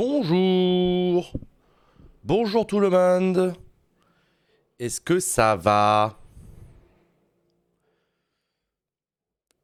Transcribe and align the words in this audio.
Bonjour 0.00 1.32
Bonjour 2.22 2.64
tout 2.68 2.78
le 2.78 2.88
monde 2.88 3.56
Est-ce 4.78 5.00
que 5.00 5.18
ça 5.18 5.56
va? 5.56 6.20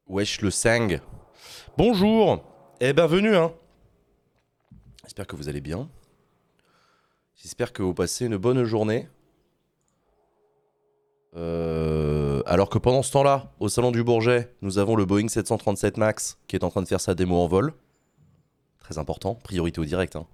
Wesh 0.08 0.40
le 0.40 0.50
sang 0.50 0.88
Bonjour 1.78 2.42
et 2.80 2.92
bienvenue 2.92 3.36
hein 3.36 3.54
J'espère 5.04 5.28
que 5.28 5.36
vous 5.36 5.48
allez 5.48 5.60
bien. 5.60 5.88
J'espère 7.36 7.72
que 7.72 7.84
vous 7.84 7.94
passez 7.94 8.26
une 8.26 8.36
bonne 8.36 8.64
journée. 8.64 9.08
Euh, 11.36 12.42
alors 12.44 12.70
que 12.70 12.78
pendant 12.78 13.04
ce 13.04 13.12
temps-là, 13.12 13.52
au 13.60 13.68
salon 13.68 13.92
du 13.92 14.02
Bourget, 14.02 14.52
nous 14.62 14.78
avons 14.78 14.96
le 14.96 15.04
Boeing 15.04 15.28
737 15.28 15.96
MAX 15.96 16.38
qui 16.48 16.56
est 16.56 16.64
en 16.64 16.70
train 16.70 16.82
de 16.82 16.88
faire 16.88 17.00
sa 17.00 17.14
démo 17.14 17.36
en 17.36 17.46
vol. 17.46 17.72
Très 18.84 18.98
important, 18.98 19.34
priorité 19.34 19.80
au 19.80 19.84
direct. 19.84 20.14
hein. 20.14 20.26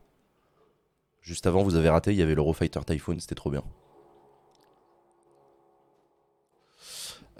Juste 1.22 1.46
avant, 1.46 1.62
vous 1.62 1.76
avez 1.76 1.88
raté, 1.88 2.10
il 2.12 2.18
y 2.18 2.22
avait 2.22 2.34
l'Eurofighter 2.34 2.80
Typhoon, 2.84 3.18
c'était 3.20 3.34
trop 3.36 3.50
bien. 3.50 3.62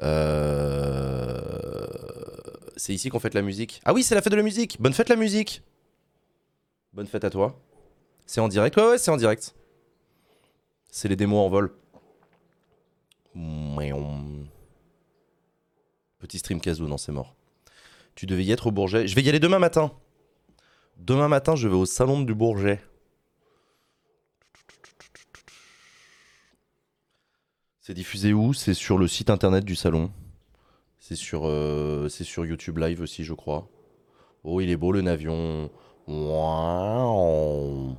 Euh, 0.03 1.87
C'est 2.77 2.95
ici 2.95 3.11
qu'on 3.11 3.19
fête 3.21 3.35
la 3.35 3.43
musique. 3.43 3.81
Ah 3.85 3.93
oui, 3.93 4.03
c'est 4.03 4.15
la 4.15 4.23
fête 4.23 4.31
de 4.31 4.37
la 4.37 4.43
musique. 4.43 4.81
Bonne 4.81 4.95
fête 4.95 5.09
la 5.11 5.17
musique. 5.17 5.63
Bonne 6.95 7.07
fête 7.07 7.25
à 7.25 7.31
toi. 7.31 7.61
C'est 8.25 8.41
en 8.41 8.49
direct 8.49 8.77
Ouais, 8.77 8.85
ouais, 8.91 8.99
c'est 8.99 9.11
en 9.11 9.17
direct. 9.19 9.55
C'est 10.91 11.09
les 11.09 11.17
démos 11.17 11.45
en 11.45 11.49
vol. 11.51 11.73
Petit 16.19 16.39
stream 16.39 16.61
casou, 16.61 16.87
non, 16.87 16.97
c'est 16.97 17.13
mort. 17.13 17.35
Tu 18.15 18.27
devais 18.27 18.45
y 18.45 18.53
être 18.53 18.69
au 18.69 18.71
Bourget. 18.71 19.07
Je 19.07 19.15
vais 19.15 19.23
y 19.23 19.29
aller 19.29 19.41
demain 19.41 19.59
matin. 19.59 19.93
Demain 21.01 21.29
matin, 21.29 21.57
je 21.57 21.67
vais 21.67 21.75
au 21.75 21.87
salon 21.87 22.21
du 22.21 22.35
Bourget. 22.35 22.79
C'est 27.81 27.95
diffusé 27.95 28.35
où? 28.35 28.53
C'est 28.53 28.75
sur 28.75 28.99
le 28.99 29.09
site 29.09 29.31
internet 29.31 29.65
du 29.65 29.75
salon. 29.75 30.13
C'est 30.99 31.17
sur, 31.17 31.49
euh, 31.49 32.11
sur 32.11 32.45
YouTube 32.45 32.77
Live 32.77 33.01
aussi, 33.01 33.25
je 33.25 33.33
crois. 33.33 33.67
Oh, 34.45 34.61
il 34.61 34.69
est 34.69 34.77
beau 34.77 34.93
le 34.93 35.01
navion. 35.01 35.71
Waouh. 36.07 37.97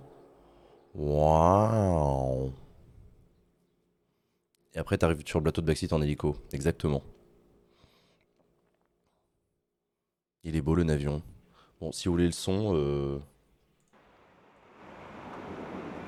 Waouh. 0.94 2.54
Et 4.76 4.78
après, 4.78 5.00
t'arrives 5.00 5.26
sur 5.26 5.39
le 5.39 5.44
plateau 5.44 5.61
de 5.61 5.66
Backseat 5.66 5.92
en 5.92 6.04
hélico. 6.04 6.38
Exactement. 6.54 7.02
Il 10.44 10.56
est 10.56 10.61
beau 10.61 10.76
le 10.76 10.83
navion. 10.83 11.23
Bon, 11.82 11.92
si 11.92 12.08
vous 12.08 12.14
voulez 12.14 12.28
le 12.28 12.32
son, 12.32 12.76
euh, 12.76 13.18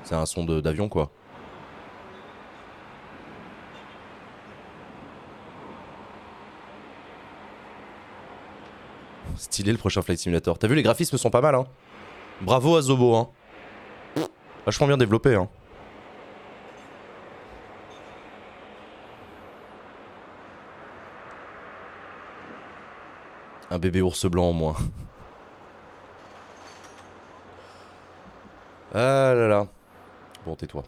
c'est 0.04 0.14
un 0.14 0.24
son 0.24 0.44
d'avion 0.44 0.88
quoi. 0.88 1.10
Stylé 9.36 9.72
le 9.72 9.78
prochain 9.78 10.00
Flight 10.00 10.20
Simulator. 10.20 10.56
T'as 10.58 10.68
vu, 10.68 10.76
les 10.76 10.84
graphismes 10.84 11.18
sont 11.18 11.30
pas 11.30 11.40
mal, 11.40 11.56
hein. 11.56 11.66
Bravo 12.40 12.76
à 12.76 12.82
Zobo, 12.82 13.16
hein. 13.16 13.28
Vachement 14.64 14.86
bien 14.86 14.96
développé, 14.96 15.34
hein. 15.34 15.48
Un 23.72 23.78
bébé 23.80 24.02
ours 24.02 24.24
blanc 24.26 24.50
en 24.50 24.52
moins. 24.52 24.76
Ah 28.94 29.34
là 29.34 29.48
là. 29.48 29.68
Bon, 30.46 30.54
tais-toi. 30.54 30.84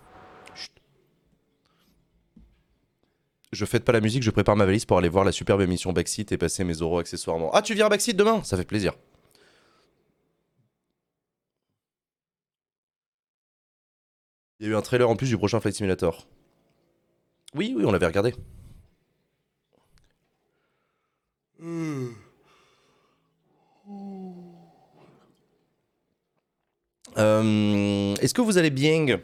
Je 3.52 3.64
fête 3.64 3.84
pas 3.84 3.92
la 3.92 4.00
musique, 4.00 4.22
je 4.22 4.30
prépare 4.30 4.54
ma 4.54 4.64
valise 4.66 4.84
pour 4.84 4.98
aller 4.98 5.08
voir 5.08 5.24
la 5.24 5.32
superbe 5.32 5.60
émission 5.60 5.92
Backseat 5.92 6.30
et 6.32 6.38
passer 6.38 6.62
mes 6.62 6.74
euros 6.74 6.98
accessoirement. 6.98 7.50
Ah, 7.52 7.62
tu 7.62 7.74
viens 7.74 7.86
à 7.86 7.88
Backseat 7.88 8.16
demain? 8.16 8.42
Ça 8.44 8.56
fait 8.56 8.64
plaisir. 8.64 8.92
Il 14.60 14.66
y 14.66 14.68
a 14.68 14.72
eu 14.72 14.76
un 14.76 14.82
trailer 14.82 15.08
en 15.08 15.16
plus 15.16 15.28
du 15.28 15.38
prochain 15.38 15.60
Flight 15.60 15.74
Simulator. 15.74 16.26
Oui, 17.54 17.74
oui, 17.76 17.84
on 17.86 17.92
l'avait 17.92 18.06
regardé. 18.06 18.34
Euh, 27.16 28.14
Est-ce 28.16 28.34
que 28.34 28.42
vous 28.42 28.58
allez 28.58 28.70
bien 28.70 29.20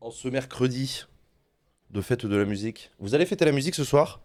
en 0.00 0.10
ce 0.10 0.28
mercredi 0.28 1.04
de 1.90 2.00
fête 2.00 2.26
de 2.26 2.36
la 2.36 2.44
musique? 2.44 2.90
Vous 2.98 3.14
allez 3.14 3.26
fêter 3.26 3.44
la 3.44 3.52
musique 3.52 3.74
ce 3.74 3.84
soir? 3.84 4.22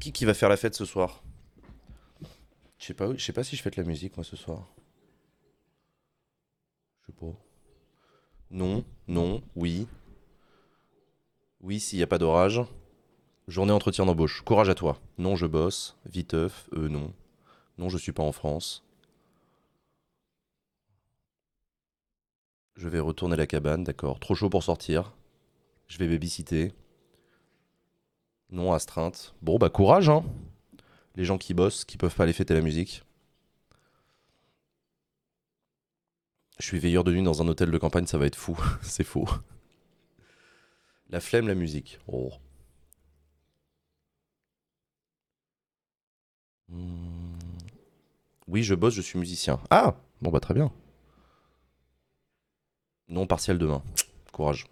Qui 0.00 0.12
qui 0.12 0.24
va 0.24 0.34
faire 0.34 0.48
la 0.48 0.56
fête 0.56 0.74
ce 0.74 0.84
soir? 0.84 1.22
Je 2.78 2.86
sais 2.86 2.94
pas, 2.94 3.08
sais 3.18 3.32
pas 3.32 3.44
si 3.44 3.56
je 3.56 3.62
fête 3.62 3.76
la 3.76 3.84
musique 3.84 4.16
moi 4.16 4.24
ce 4.24 4.36
soir. 4.36 4.68
Je 7.00 7.06
sais 7.06 7.18
pas. 7.18 7.32
Non, 8.50 8.84
non, 9.08 9.42
oui. 9.56 9.88
Oui, 11.60 11.80
s'il 11.80 11.98
n'y 11.98 12.02
a 12.02 12.06
pas 12.06 12.18
d'orage. 12.18 12.60
Journée 13.48 13.72
entretien 13.72 14.06
d'embauche. 14.06 14.42
Courage 14.42 14.68
à 14.68 14.74
toi. 14.74 15.00
Non, 15.18 15.36
je 15.36 15.46
bosse. 15.46 15.96
Viteuf. 16.06 16.68
Euh, 16.74 16.88
non. 16.88 17.12
Non, 17.78 17.88
je 17.88 17.98
suis 17.98 18.12
pas 18.12 18.22
en 18.22 18.32
France. 18.32 18.85
Je 22.76 22.88
vais 22.88 23.00
retourner 23.00 23.36
la 23.36 23.46
cabane, 23.46 23.84
d'accord. 23.84 24.20
Trop 24.20 24.34
chaud 24.34 24.50
pour 24.50 24.62
sortir. 24.62 25.14
Je 25.88 25.98
vais 25.98 26.08
babysitter. 26.08 26.72
Non, 28.50 28.72
astreinte. 28.72 29.34
Bon, 29.42 29.58
bah 29.58 29.70
courage, 29.70 30.08
hein. 30.08 30.24
Les 31.16 31.24
gens 31.24 31.38
qui 31.38 31.54
bossent, 31.54 31.84
qui 31.84 31.96
peuvent 31.96 32.14
pas 32.14 32.24
aller 32.24 32.32
fêter 32.34 32.54
la 32.54 32.60
musique. 32.60 33.02
Je 36.58 36.64
suis 36.66 36.78
veilleur 36.78 37.04
de 37.04 37.12
nuit 37.12 37.22
dans 37.22 37.42
un 37.42 37.48
hôtel 37.48 37.70
de 37.70 37.78
campagne, 37.78 38.06
ça 38.06 38.18
va 38.18 38.26
être 38.26 38.36
fou. 38.36 38.58
C'est 38.82 39.04
faux. 39.04 39.28
La 41.10 41.20
flemme, 41.20 41.48
la 41.48 41.54
musique. 41.54 41.98
Oh. 42.08 42.30
Hmm. 46.68 47.38
Oui, 48.48 48.62
je 48.62 48.74
bosse, 48.74 48.94
je 48.94 49.02
suis 49.02 49.18
musicien. 49.18 49.60
Ah 49.70 49.96
Bon, 50.20 50.30
bah 50.30 50.40
très 50.40 50.54
bien. 50.54 50.72
Non, 53.08 53.26
partiel 53.26 53.58
demain. 53.58 53.82
Courage. 54.32 54.66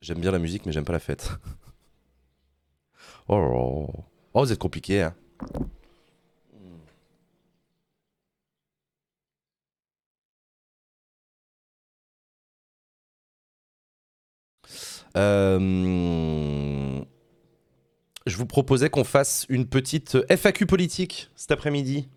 J'aime 0.00 0.20
bien 0.20 0.30
la 0.30 0.38
musique, 0.38 0.64
mais 0.66 0.72
j'aime 0.72 0.84
pas 0.84 0.92
la 0.92 1.00
fête. 1.00 1.30
oh, 3.28 3.88
oh, 4.34 4.44
vous 4.44 4.52
êtes 4.52 4.58
compliqué, 4.58 5.02
hein. 5.02 5.14
Euh, 15.16 17.00
Je 18.26 18.36
vous 18.36 18.46
proposais 18.46 18.90
qu'on 18.90 19.04
fasse 19.04 19.46
une 19.48 19.66
petite 19.66 20.18
FAQ 20.28 20.66
politique 20.66 21.30
cet 21.34 21.50
après-midi. 21.50 22.08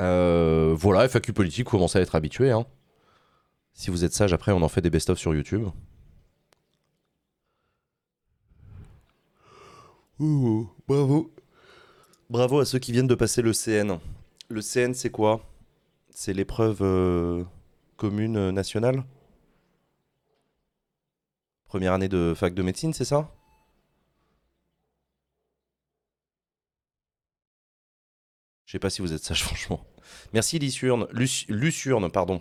Euh, 0.00 0.74
voilà, 0.76 1.08
FAQ 1.08 1.32
politique, 1.32 1.66
commencez 1.66 1.98
à 1.98 2.02
être 2.02 2.14
habitué. 2.14 2.50
Hein. 2.50 2.66
Si 3.74 3.90
vous 3.90 4.04
êtes 4.04 4.12
sage, 4.14 4.32
après, 4.32 4.52
on 4.52 4.62
en 4.62 4.68
fait 4.68 4.80
des 4.80 4.90
best-of 4.90 5.18
sur 5.18 5.34
YouTube. 5.34 5.68
Bravo. 10.88 11.32
Bravo 12.28 12.60
à 12.60 12.64
ceux 12.64 12.78
qui 12.78 12.92
viennent 12.92 13.06
de 13.06 13.14
passer 13.14 13.42
le 13.42 13.52
CN. 13.52 13.98
Le 14.48 14.60
CN, 14.60 14.92
c'est 14.94 15.10
quoi? 15.10 15.40
C'est 16.10 16.32
l'épreuve 16.32 16.78
euh, 16.82 17.44
commune 17.96 18.36
euh, 18.36 18.52
nationale? 18.52 19.04
Première 21.64 21.92
année 21.92 22.08
de 22.08 22.34
fac 22.36 22.52
de 22.54 22.62
médecine, 22.62 22.92
c'est 22.92 23.04
ça? 23.04 23.30
Je 28.66 28.72
sais 28.72 28.78
pas 28.78 28.90
si 28.90 29.02
vous 29.02 29.12
êtes 29.12 29.24
sage, 29.24 29.42
franchement. 29.44 29.84
Merci 30.32 30.58
Luciurne, 30.58 32.10
pardon. 32.10 32.40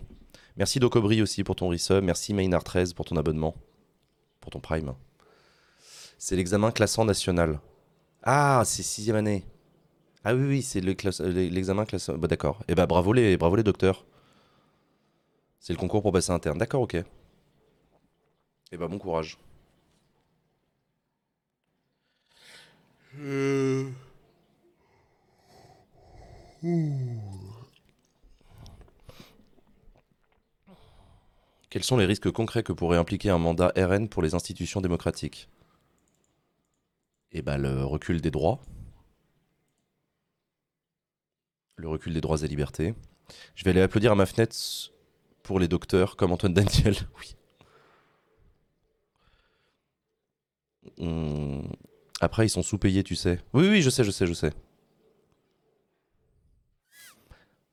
Merci 0.57 0.79
Docobri 0.79 1.21
aussi 1.21 1.43
pour 1.43 1.55
ton 1.55 1.69
resub. 1.69 2.03
Merci 2.03 2.33
Maynard13 2.33 2.93
pour 2.93 3.05
ton 3.05 3.15
abonnement. 3.15 3.55
Pour 4.41 4.51
ton 4.51 4.59
prime. 4.59 4.93
C'est 6.17 6.35
l'examen 6.35 6.71
classant 6.71 7.05
national. 7.05 7.59
Ah, 8.23 8.63
c'est 8.65 8.83
sixième 8.83 9.15
année. 9.15 9.45
Ah 10.23 10.35
oui, 10.35 10.43
oui, 10.43 10.61
c'est 10.61 10.83
euh, 10.83 11.49
l'examen 11.49 11.85
classant. 11.85 12.17
Bah, 12.17 12.27
d'accord. 12.27 12.59
Eh 12.67 12.75
bah, 12.75 12.85
bravo 12.85 13.13
les, 13.13 13.37
bravo 13.37 13.55
les 13.55 13.63
docteurs. 13.63 14.05
C'est 15.59 15.73
le 15.73 15.79
concours 15.79 16.01
pour 16.01 16.11
passer 16.11 16.31
interne. 16.31 16.57
D'accord, 16.57 16.81
ok. 16.81 16.97
Eh 18.71 18.77
bah, 18.77 18.87
bon 18.87 18.99
courage. 18.99 19.37
Quels 31.69 31.83
sont 31.83 31.97
les 31.97 32.05
risques 32.05 32.31
concrets 32.31 32.63
que 32.63 32.73
pourrait 32.73 32.97
impliquer 32.97 33.29
un 33.29 33.37
mandat 33.37 33.71
RN 33.77 34.09
pour 34.09 34.23
les 34.23 34.33
institutions 34.33 34.81
démocratiques? 34.81 35.49
Eh 37.31 37.43
ben, 37.43 37.57
le 37.57 37.85
recul 37.85 38.21
des 38.21 38.31
droits. 38.31 38.59
Le 41.75 41.87
recul 41.87 42.13
des 42.13 42.21
droits 42.21 42.41
et 42.41 42.47
libertés. 42.47 42.95
Je 43.53 43.63
vais 43.63 43.69
aller 43.69 43.81
applaudir 43.81 44.11
à 44.11 44.15
ma 44.15 44.25
fenêtre 44.25 44.55
pour 45.43 45.59
les 45.59 45.67
docteurs 45.67 46.15
comme 46.15 46.31
Antoine 46.31 46.53
Daniel. 46.53 46.95
Oui. 47.19 47.35
Après, 52.19 52.45
ils 52.45 52.49
sont 52.49 52.63
sous-payés, 52.63 53.03
tu 53.03 53.15
sais. 53.15 53.39
Oui, 53.53 53.69
oui, 53.69 53.81
je 53.81 53.89
sais, 53.89 54.03
je 54.03 54.11
sais, 54.11 54.25
je 54.27 54.33
sais. 54.33 54.51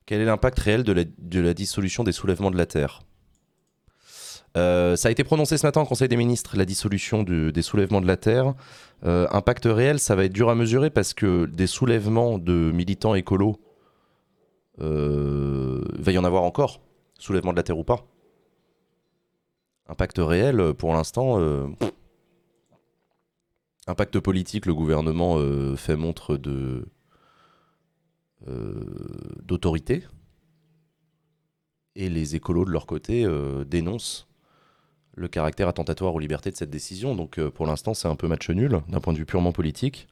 Quel 0.05 0.21
est 0.21 0.25
l'impact 0.25 0.59
réel 0.59 0.83
de 0.83 1.39
la 1.41 1.53
dissolution 1.53 2.05
des 2.05 2.13
soulèvements 2.13 2.51
de 2.51 2.57
la 2.57 2.65
Terre? 2.65 3.06
Euh, 4.57 4.95
Ça 4.95 5.09
a 5.09 5.11
été 5.11 5.23
prononcé 5.23 5.57
ce 5.57 5.65
matin 5.65 5.81
au 5.81 5.85
Conseil 5.85 6.07
des 6.07 6.17
ministres, 6.17 6.57
la 6.57 6.65
dissolution 6.65 7.23
des 7.23 7.61
soulèvements 7.61 8.01
de 8.01 8.07
la 8.07 8.17
Terre. 8.17 8.55
Euh, 9.05 9.27
impact 9.31 9.65
réel, 9.65 9.99
ça 9.99 10.15
va 10.15 10.25
être 10.25 10.33
dur 10.33 10.49
à 10.49 10.55
mesurer 10.55 10.89
parce 10.89 11.13
que 11.13 11.45
des 11.45 11.67
soulèvements 11.67 12.39
de 12.39 12.71
militants 12.73 13.13
écolos, 13.13 13.59
euh, 14.81 15.83
va 15.99 16.11
y 16.11 16.17
en 16.17 16.23
avoir 16.23 16.43
encore, 16.43 16.81
soulèvement 17.19 17.51
de 17.51 17.57
la 17.57 17.63
Terre 17.63 17.77
ou 17.77 17.83
pas. 17.83 18.05
Impact 19.87 20.17
réel, 20.17 20.73
pour 20.73 20.93
l'instant, 20.93 21.39
euh, 21.39 21.67
impact 23.85 24.19
politique, 24.19 24.65
le 24.65 24.73
gouvernement 24.73 25.37
euh, 25.37 25.75
fait 25.75 25.95
montre 25.95 26.35
de 26.35 26.85
euh, 28.47 28.83
d'autorité 29.43 30.03
et 31.95 32.09
les 32.09 32.35
écolos 32.35 32.65
de 32.65 32.71
leur 32.71 32.85
côté 32.85 33.25
euh, 33.25 33.63
dénoncent 33.63 34.26
le 35.17 35.27
caractère 35.27 35.67
attentatoire 35.67 36.13
aux 36.15 36.19
libertés 36.19 36.51
de 36.51 36.55
cette 36.55 36.69
décision. 36.69 37.15
Donc 37.15 37.39
euh, 37.39 37.49
pour 37.49 37.65
l'instant, 37.65 37.93
c'est 37.93 38.07
un 38.07 38.15
peu 38.15 38.27
match 38.27 38.49
nul 38.49 38.81
d'un 38.87 38.99
point 39.01 39.13
de 39.13 39.17
vue 39.17 39.25
purement 39.25 39.51
politique. 39.51 40.07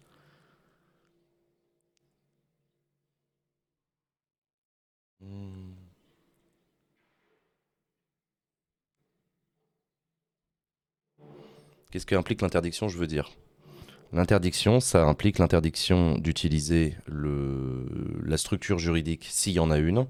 Qu'est-ce 11.92 12.06
qu'implique 12.06 12.42
l'interdiction, 12.42 12.90
je 12.90 12.98
veux 12.98 13.08
dire? 13.08 13.32
L'interdiction, 14.12 14.82
ça 14.82 15.06
implique 15.06 15.40
l'interdiction 15.40 16.18
d'utiliser 16.18 16.98
la 17.08 18.38
structure 18.38 18.80
juridique 18.80 19.26
s'il 19.30 19.54
y 19.54 19.60
en 19.60 19.72
a 19.72 19.78
une, 19.78 20.06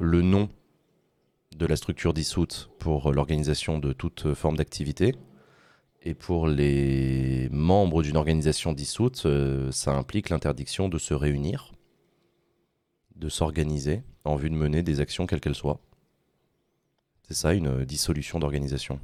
le 0.00 0.22
nom 0.22 0.48
de 1.56 1.66
la 1.66 1.76
structure 1.76 2.14
dissoute 2.14 2.70
pour 2.78 3.12
l'organisation 3.12 3.78
de 3.78 3.92
toute 3.92 4.34
forme 4.34 4.56
d'activité. 4.56 5.14
Et 6.02 6.14
pour 6.14 6.46
les 6.46 7.48
membres 7.50 8.02
d'une 8.02 8.16
organisation 8.16 8.72
dissoute, 8.72 9.24
euh, 9.26 9.72
ça 9.72 9.92
implique 9.92 10.28
l'interdiction 10.28 10.88
de 10.88 10.96
se 10.96 11.12
réunir, 11.12 11.72
de 13.16 13.28
s'organiser 13.28 14.02
en 14.24 14.36
vue 14.36 14.50
de 14.50 14.54
mener 14.54 14.82
des 14.82 15.00
actions 15.00 15.26
quelles 15.26 15.40
qu'elles 15.40 15.54
soient. 15.54 15.80
C'est 17.26 17.34
ça 17.34 17.52
une 17.52 17.84
dissolution 17.84 18.38
d'organisation. 18.38 19.00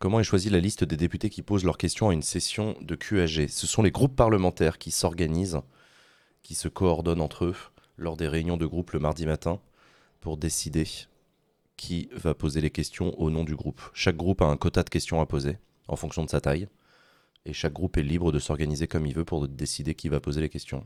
Comment 0.00 0.18
est 0.18 0.24
choisie 0.24 0.48
la 0.48 0.60
liste 0.60 0.82
des 0.82 0.96
députés 0.96 1.28
qui 1.28 1.42
posent 1.42 1.62
leurs 1.62 1.76
questions 1.76 2.08
à 2.08 2.14
une 2.14 2.22
session 2.22 2.74
de 2.80 2.94
QAG 2.94 3.48
Ce 3.48 3.66
sont 3.66 3.82
les 3.82 3.90
groupes 3.90 4.16
parlementaires 4.16 4.78
qui 4.78 4.90
s'organisent, 4.90 5.60
qui 6.42 6.54
se 6.54 6.68
coordonnent 6.68 7.20
entre 7.20 7.44
eux 7.44 7.56
lors 7.98 8.16
des 8.16 8.26
réunions 8.26 8.56
de 8.56 8.64
groupe 8.64 8.92
le 8.92 8.98
mardi 8.98 9.26
matin 9.26 9.60
pour 10.22 10.38
décider 10.38 10.86
qui 11.76 12.08
va 12.12 12.32
poser 12.32 12.62
les 12.62 12.70
questions 12.70 13.12
au 13.20 13.28
nom 13.28 13.44
du 13.44 13.54
groupe. 13.54 13.82
Chaque 13.92 14.16
groupe 14.16 14.40
a 14.40 14.46
un 14.46 14.56
quota 14.56 14.82
de 14.84 14.88
questions 14.88 15.20
à 15.20 15.26
poser 15.26 15.58
en 15.86 15.96
fonction 15.96 16.24
de 16.24 16.30
sa 16.30 16.40
taille 16.40 16.66
et 17.44 17.52
chaque 17.52 17.74
groupe 17.74 17.98
est 17.98 18.02
libre 18.02 18.32
de 18.32 18.38
s'organiser 18.38 18.86
comme 18.86 19.04
il 19.04 19.14
veut 19.14 19.26
pour 19.26 19.46
décider 19.48 19.94
qui 19.94 20.08
va 20.08 20.18
poser 20.18 20.40
les 20.40 20.48
questions. 20.48 20.82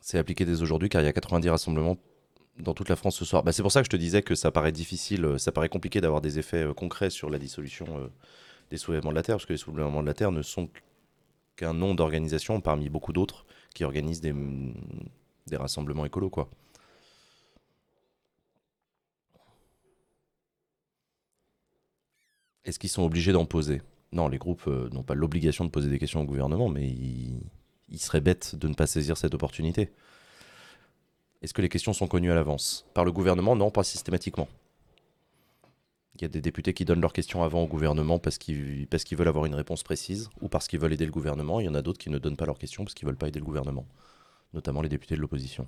C'est 0.00 0.18
appliqué 0.18 0.44
dès 0.44 0.62
aujourd'hui 0.62 0.88
car 0.88 1.02
il 1.02 1.04
y 1.04 1.08
a 1.08 1.12
90 1.12 1.48
rassemblements 1.48 1.96
dans 2.58 2.74
toute 2.74 2.88
la 2.88 2.96
France 2.96 3.16
ce 3.16 3.24
soir. 3.24 3.42
Bah, 3.42 3.52
c'est 3.52 3.62
pour 3.62 3.72
ça 3.72 3.80
que 3.80 3.86
je 3.86 3.90
te 3.90 3.96
disais 3.96 4.22
que 4.22 4.34
ça 4.34 4.50
paraît 4.50 4.72
difficile, 4.72 5.24
euh, 5.24 5.38
ça 5.38 5.52
paraît 5.52 5.68
compliqué 5.68 6.00
d'avoir 6.00 6.20
des 6.20 6.38
effets 6.38 6.64
euh, 6.64 6.74
concrets 6.74 7.10
sur 7.10 7.30
la 7.30 7.38
dissolution 7.38 7.86
euh, 7.98 8.08
des 8.70 8.76
soulèvements 8.76 9.10
de 9.10 9.16
la 9.16 9.22
Terre, 9.22 9.36
parce 9.36 9.46
que 9.46 9.52
les 9.52 9.58
soulèvements 9.58 10.02
de 10.02 10.06
la 10.06 10.14
Terre 10.14 10.32
ne 10.32 10.42
sont 10.42 10.68
qu'un 11.56 11.74
nom 11.74 11.94
d'organisation 11.94 12.60
parmi 12.60 12.88
beaucoup 12.88 13.12
d'autres 13.12 13.46
qui 13.74 13.84
organisent 13.84 14.20
des, 14.20 14.34
des 15.46 15.56
rassemblements 15.56 16.04
écolos, 16.04 16.30
quoi. 16.30 16.48
Est-ce 22.64 22.78
qu'ils 22.78 22.90
sont 22.90 23.02
obligés 23.02 23.32
d'en 23.32 23.46
poser? 23.46 23.82
Non, 24.12 24.28
les 24.28 24.38
groupes 24.38 24.66
n'ont 24.66 25.02
pas 25.02 25.14
l'obligation 25.14 25.64
de 25.64 25.70
poser 25.70 25.88
des 25.88 25.98
questions 25.98 26.20
au 26.20 26.24
gouvernement, 26.24 26.68
mais 26.68 26.86
ils, 26.88 27.40
ils 27.90 27.98
seraient 28.00 28.20
bêtes 28.20 28.54
de 28.54 28.68
ne 28.68 28.74
pas 28.74 28.86
saisir 28.86 29.16
cette 29.16 29.34
opportunité. 29.34 29.90
Est-ce 31.42 31.54
que 31.54 31.62
les 31.62 31.68
questions 31.68 31.92
sont 31.92 32.06
connues 32.06 32.30
à 32.30 32.34
l'avance? 32.34 32.86
Par 32.94 33.04
le 33.04 33.12
gouvernement, 33.12 33.56
non, 33.56 33.70
pas 33.70 33.82
systématiquement. 33.82 34.48
Il 36.16 36.22
y 36.22 36.24
a 36.26 36.28
des 36.28 36.42
députés 36.42 36.74
qui 36.74 36.84
donnent 36.84 37.00
leurs 37.00 37.14
questions 37.14 37.42
avant 37.42 37.62
au 37.62 37.66
gouvernement 37.66 38.18
parce 38.18 38.36
qu'ils 38.36 38.86
parce 38.88 39.04
qu'ils 39.04 39.16
veulent 39.16 39.28
avoir 39.28 39.46
une 39.46 39.54
réponse 39.54 39.82
précise 39.82 40.28
ou 40.42 40.48
parce 40.48 40.68
qu'ils 40.68 40.78
veulent 40.78 40.92
aider 40.92 41.06
le 41.06 41.12
gouvernement. 41.12 41.60
Il 41.60 41.66
y 41.66 41.68
en 41.68 41.74
a 41.74 41.82
d'autres 41.82 41.98
qui 41.98 42.10
ne 42.10 42.18
donnent 42.18 42.36
pas 42.36 42.44
leurs 42.46 42.58
questions 42.58 42.84
parce 42.84 42.94
qu'ils 42.94 43.06
veulent 43.06 43.16
pas 43.16 43.28
aider 43.28 43.38
le 43.38 43.44
gouvernement, 43.46 43.86
notamment 44.52 44.82
les 44.82 44.90
députés 44.90 45.16
de 45.16 45.20
l'opposition. 45.20 45.66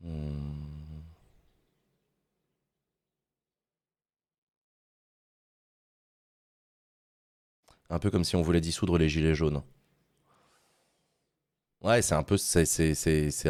Hmm. 0.00 0.53
Un 7.94 8.00
peu 8.00 8.10
comme 8.10 8.24
si 8.24 8.34
on 8.34 8.42
voulait 8.42 8.60
dissoudre 8.60 8.98
les 8.98 9.08
gilets 9.08 9.36
jaunes. 9.36 9.62
Ouais, 11.80 12.02
c'est 12.02 12.16
un 12.16 12.24
peu, 12.24 12.36
ça. 12.36 12.64
C'est 12.64 13.48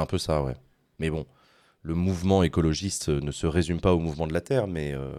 un 0.00 0.06
peu 0.06 0.18
ça, 0.18 0.42
ouais. 0.42 0.56
Mais 0.98 1.08
bon, 1.08 1.24
le 1.82 1.94
mouvement 1.94 2.42
écologiste 2.42 3.10
euh, 3.10 3.20
ne 3.20 3.30
se 3.30 3.46
résume 3.46 3.80
pas 3.80 3.94
au 3.94 4.00
mouvement 4.00 4.26
de 4.26 4.32
la 4.32 4.40
Terre, 4.40 4.66
mais 4.66 4.94
euh, 4.94 5.12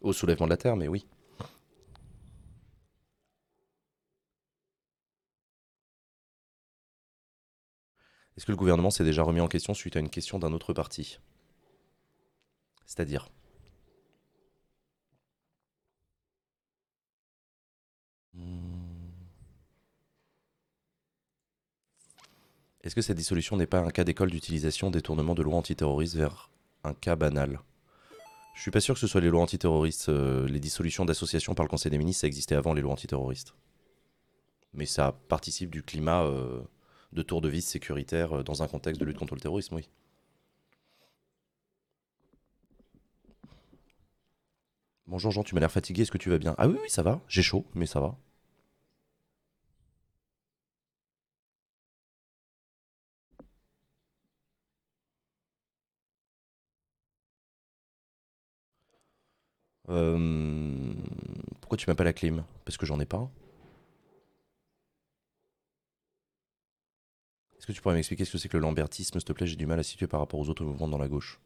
au 0.00 0.12
soulèvement 0.12 0.46
de 0.46 0.50
la 0.50 0.56
Terre, 0.56 0.74
mais 0.74 0.88
oui. 0.88 1.06
Est-ce 8.36 8.46
que 8.46 8.50
le 8.50 8.56
gouvernement 8.56 8.90
s'est 8.90 9.04
déjà 9.04 9.22
remis 9.22 9.40
en 9.40 9.46
question 9.46 9.74
suite 9.74 9.94
à 9.94 10.00
une 10.00 10.10
question 10.10 10.40
d'un 10.40 10.52
autre 10.52 10.72
parti? 10.72 11.20
C'est-à-dire? 12.84 13.28
Est-ce 22.86 22.94
que 22.94 23.02
cette 23.02 23.16
dissolution 23.16 23.56
n'est 23.56 23.66
pas 23.66 23.80
un 23.80 23.90
cas 23.90 24.04
d'école 24.04 24.30
d'utilisation 24.30 24.92
détournement 24.92 25.34
de 25.34 25.42
lois 25.42 25.56
antiterroristes 25.56 26.14
vers 26.14 26.50
un 26.84 26.94
cas 26.94 27.16
banal? 27.16 27.58
Je 28.54 28.62
suis 28.62 28.70
pas 28.70 28.78
sûr 28.78 28.94
que 28.94 29.00
ce 29.00 29.08
soit 29.08 29.20
les 29.20 29.28
lois 29.28 29.42
antiterroristes. 29.42 30.08
euh, 30.08 30.46
les 30.46 30.60
dissolutions 30.60 31.04
d'associations 31.04 31.56
par 31.56 31.64
le 31.64 31.68
Conseil 31.68 31.90
des 31.90 31.98
ministres, 31.98 32.20
ça 32.20 32.28
existait 32.28 32.54
avant 32.54 32.74
les 32.74 32.82
lois 32.82 32.92
antiterroristes. 32.92 33.56
Mais 34.72 34.86
ça 34.86 35.18
participe 35.28 35.70
du 35.70 35.82
climat 35.82 36.22
euh, 36.22 36.62
de 37.12 37.22
tour 37.22 37.40
de 37.40 37.48
vis 37.48 37.62
sécuritaire 37.62 38.38
euh, 38.38 38.42
dans 38.44 38.62
un 38.62 38.68
contexte 38.68 39.00
de 39.00 39.04
lutte 39.04 39.18
contre 39.18 39.34
le 39.34 39.40
terrorisme, 39.40 39.74
oui. 39.74 39.88
Bonjour 45.08 45.32
Jean, 45.32 45.42
tu 45.42 45.56
m'as 45.56 45.60
l'air 45.60 45.72
fatigué, 45.72 46.02
est-ce 46.02 46.12
que 46.12 46.18
tu 46.18 46.30
vas 46.30 46.38
bien? 46.38 46.54
Ah 46.56 46.68
oui, 46.68 46.76
oui, 46.80 46.88
ça 46.88 47.02
va, 47.02 47.20
j'ai 47.26 47.42
chaud, 47.42 47.66
mais 47.74 47.86
ça 47.86 47.98
va. 47.98 48.16
Euh, 59.88 60.92
Pourquoi 61.60 61.78
tu 61.78 61.88
mets 61.88 61.94
pas 61.96 62.04
la 62.04 62.12
clim 62.12 62.44
Parce 62.64 62.76
que 62.76 62.86
j'en 62.86 63.00
ai 63.00 63.06
pas. 63.06 63.30
Est-ce 67.58 67.66
que 67.66 67.72
tu 67.72 67.80
pourrais 67.80 67.94
m'expliquer 67.94 68.24
ce 68.24 68.32
que 68.32 68.38
c'est 68.38 68.48
que 68.48 68.56
le 68.56 68.62
lambertisme, 68.62 69.18
s'il 69.18 69.24
te 69.24 69.32
plaît? 69.32 69.46
J'ai 69.46 69.56
du 69.56 69.66
mal 69.66 69.78
à 69.78 69.82
situer 69.82 70.06
par 70.06 70.20
rapport 70.20 70.38
aux 70.38 70.48
autres 70.48 70.64
mouvements 70.64 70.88
dans 70.88 70.98
la 70.98 71.08
gauche. 71.08 71.40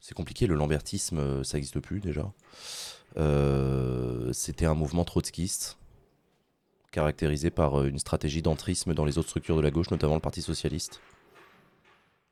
C'est 0.00 0.14
compliqué, 0.14 0.46
le 0.46 0.54
lambertisme, 0.54 1.18
euh, 1.18 1.44
ça 1.44 1.56
n'existe 1.56 1.78
plus 1.80 2.00
déjà. 2.00 2.32
Euh, 3.16 4.32
C'était 4.32 4.66
un 4.66 4.74
mouvement 4.74 5.04
trotskiste, 5.04 5.78
caractérisé 6.90 7.50
par 7.50 7.84
une 7.84 7.98
stratégie 7.98 8.42
d'entrisme 8.42 8.94
dans 8.94 9.04
les 9.04 9.18
autres 9.18 9.28
structures 9.28 9.56
de 9.56 9.62
la 9.62 9.70
gauche, 9.70 9.90
notamment 9.90 10.14
le 10.14 10.20
Parti 10.20 10.42
Socialiste. 10.42 11.00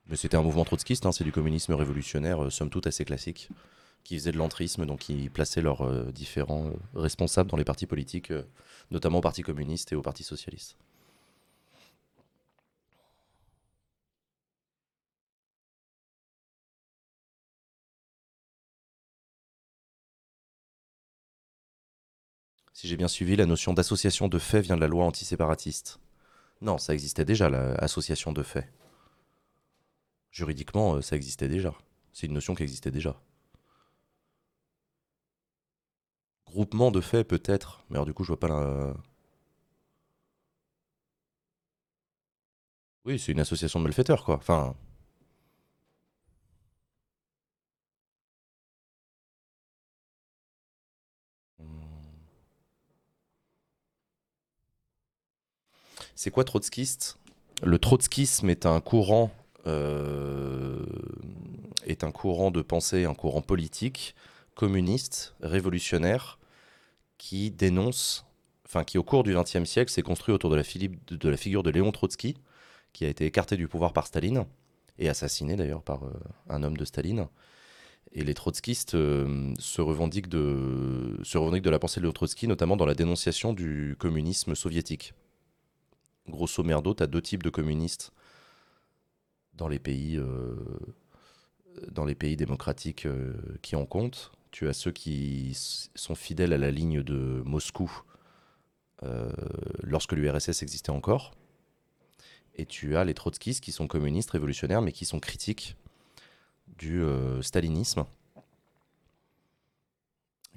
Mais 0.07 0.15
c'était 0.15 0.35
un 0.35 0.41
mouvement 0.41 0.65
trotskiste, 0.65 1.05
hein, 1.05 1.11
c'est 1.11 1.23
du 1.23 1.31
communisme 1.31 1.73
révolutionnaire, 1.73 2.51
somme 2.51 2.69
toute 2.69 2.87
assez 2.87 3.05
classique, 3.05 3.49
qui 4.03 4.17
faisait 4.17 4.31
de 4.31 4.37
l'entrisme, 4.37 4.85
donc 4.85 4.99
qui 4.99 5.29
plaçait 5.29 5.61
leurs 5.61 5.81
euh, 5.81 6.11
différents 6.11 6.67
euh, 6.67 6.73
responsables 6.95 7.49
dans 7.49 7.57
les 7.57 7.63
partis 7.63 7.85
politiques, 7.85 8.31
euh, 8.31 8.43
notamment 8.91 9.19
au 9.19 9.21
Parti 9.21 9.41
communiste 9.43 9.91
et 9.91 9.95
au 9.95 10.01
Parti 10.01 10.23
socialiste. 10.23 10.77
Si 22.73 22.87
j'ai 22.87 22.97
bien 22.97 23.07
suivi, 23.07 23.35
la 23.35 23.45
notion 23.45 23.73
d'association 23.73 24.27
de 24.27 24.39
faits 24.39 24.65
vient 24.65 24.75
de 24.75 24.81
la 24.81 24.87
loi 24.87 25.05
antiséparatiste. 25.05 25.99
Non, 26.61 26.77
ça 26.77 26.93
existait 26.93 27.25
déjà, 27.25 27.49
l'association 27.49 28.33
de 28.33 28.43
faits. 28.43 28.67
Juridiquement, 30.31 31.01
ça 31.01 31.15
existait 31.15 31.47
déjà. 31.47 31.75
C'est 32.13 32.27
une 32.27 32.33
notion 32.33 32.55
qui 32.55 32.63
existait 32.63 32.91
déjà. 32.91 33.21
Groupement 36.51 36.91
de 36.91 37.01
faits, 37.01 37.27
peut-être. 37.27 37.83
Mais 37.89 37.95
alors, 37.95 38.05
du 38.05 38.13
coup, 38.13 38.23
je 38.23 38.27
vois 38.27 38.39
pas 38.39 38.47
la. 38.47 38.93
Oui, 43.05 43.19
c'est 43.19 43.31
une 43.31 43.39
association 43.39 43.79
de 43.79 43.83
malfaiteurs, 43.83 44.23
quoi. 44.25 44.35
Enfin. 44.37 44.75
C'est 56.15 56.31
quoi 56.31 56.43
trotskiste? 56.43 57.17
Le 57.63 57.77
trotskisme 57.77 58.49
est 58.49 58.65
un 58.65 58.79
courant. 58.81 59.31
euh, 59.67 60.83
est 61.85 62.03
un 62.03 62.11
courant 62.11 62.51
de 62.51 62.61
pensée, 62.61 63.05
un 63.05 63.13
courant 63.13 63.41
politique, 63.41 64.15
communiste, 64.55 65.35
révolutionnaire, 65.41 66.39
qui 67.21 67.51
dénonce, 67.51 68.25
enfin 68.65 68.83
qui 68.83 68.97
au 68.97 69.03
cours 69.03 69.21
du 69.21 69.35
XXe 69.35 69.65
siècle 69.65 69.91
s'est 69.91 70.01
construit 70.01 70.33
autour 70.33 70.49
de 70.49 70.55
la, 70.55 70.63
figure 71.37 71.61
de 71.61 71.69
Léon 71.69 71.91
Trotsky, 71.91 72.35
qui 72.93 73.05
a 73.05 73.09
été 73.09 73.27
écarté 73.27 73.57
du 73.57 73.67
pouvoir 73.67 73.93
par 73.93 74.07
Staline, 74.07 74.47
et 74.97 75.07
assassiné 75.07 75.55
d'ailleurs 75.55 75.83
par 75.83 76.03
euh, 76.03 76.19
un 76.49 76.63
homme 76.63 76.75
de 76.75 76.83
Staline. 76.83 77.27
Et 78.11 78.23
les 78.23 78.33
trotskistes 78.33 78.95
euh, 78.95 79.53
se, 79.59 79.81
revendiquent 79.81 80.29
de, 80.29 81.15
la 81.69 81.77
pensée 81.77 81.99
de 81.99 82.05
Léon 82.05 82.11
Trotsky, 82.11 82.47
notamment 82.47 82.75
dans 82.75 82.87
la 82.87 82.95
dénonciation 82.95 83.53
du 83.53 83.95
communisme 83.99 84.55
soviétique. 84.55 85.13
Grosso 86.27 86.63
merdo, 86.63 86.95
tu 86.95 87.03
as 87.03 87.07
deux 87.07 87.21
types 87.21 87.43
de 87.43 87.51
communistes 87.51 88.13
dans 89.53 89.67
les 89.67 89.77
pays, 89.77 90.17
euh, 90.17 90.55
démocratiques 92.35 93.07
qui 93.61 93.75
en 93.75 93.85
comptent. 93.85 94.31
Tu 94.51 94.67
as 94.67 94.73
ceux 94.73 94.91
qui 94.91 95.53
sont 95.95 96.15
fidèles 96.15 96.53
à 96.53 96.57
la 96.57 96.71
ligne 96.71 97.03
de 97.03 97.41
Moscou 97.45 98.03
euh, 99.03 99.31
lorsque 99.81 100.11
l'URSS 100.11 100.61
existait 100.61 100.91
encore. 100.91 101.31
Et 102.55 102.65
tu 102.65 102.97
as 102.97 103.05
les 103.05 103.13
trotskistes 103.13 103.63
qui 103.63 103.71
sont 103.71 103.87
communistes, 103.87 104.31
révolutionnaires, 104.31 104.81
mais 104.81 104.91
qui 104.91 105.05
sont 105.05 105.19
critiques 105.19 105.77
du 106.77 107.01
euh, 107.01 107.41
stalinisme, 107.41 108.05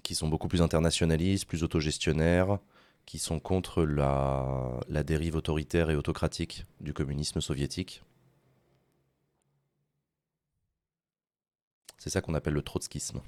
qui 0.03 0.15
sont 0.15 0.29
beaucoup 0.29 0.49
plus 0.49 0.61
internationalistes, 0.61 1.47
plus 1.47 1.63
autogestionnaires, 1.63 2.59
qui 3.07 3.19
sont 3.19 3.39
contre 3.39 3.85
la 3.85 5.03
dérive 5.05 5.37
autoritaire 5.37 5.91
et 5.91 5.97
autocratique 5.97 6.67
du 6.81 6.93
communisme 6.93 7.41
soviétique. 7.41 8.03
C'est 11.99 12.11
ça 12.11 12.21
qu'on 12.21 12.35
appelle 12.35 12.53
le 12.53 12.63
trotskisme. 12.63 13.23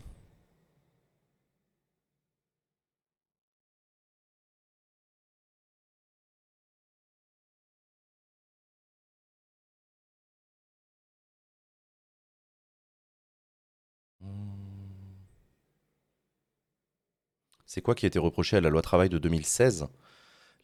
C'est 17.67 17.81
quoi 17.81 17.95
qui 17.95 18.07
a 18.07 18.09
été 18.09 18.19
reproché 18.19 18.57
à 18.57 18.61
la 18.61 18.71
loi 18.71 18.83
travail 18.83 19.09
de 19.09 19.19
2016 19.19 19.87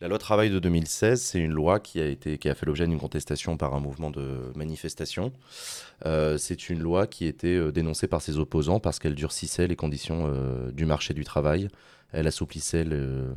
La 0.00 0.08
loi 0.08 0.18
travail 0.18 0.50
de 0.50 0.58
2016, 0.58 1.20
c'est 1.20 1.38
une 1.40 1.52
loi 1.52 1.80
qui 1.80 2.00
a, 2.00 2.06
été, 2.06 2.38
qui 2.38 2.48
a 2.48 2.54
fait 2.54 2.66
l'objet 2.66 2.86
d'une 2.86 2.98
contestation 2.98 3.56
par 3.56 3.74
un 3.74 3.80
mouvement 3.80 4.10
de 4.10 4.52
manifestation. 4.56 5.32
Euh, 6.06 6.38
c'est 6.38 6.70
une 6.70 6.80
loi 6.80 7.06
qui 7.06 7.26
était 7.26 7.56
euh, 7.56 7.72
dénoncée 7.72 8.08
par 8.08 8.22
ses 8.22 8.38
opposants 8.38 8.80
parce 8.80 8.98
qu'elle 8.98 9.14
durcissait 9.14 9.66
les 9.66 9.76
conditions 9.76 10.24
euh, 10.32 10.70
du 10.72 10.86
marché 10.86 11.14
du 11.14 11.24
travail, 11.24 11.68
elle 12.12 12.26
assouplissait 12.26 12.84
le- 12.84 13.34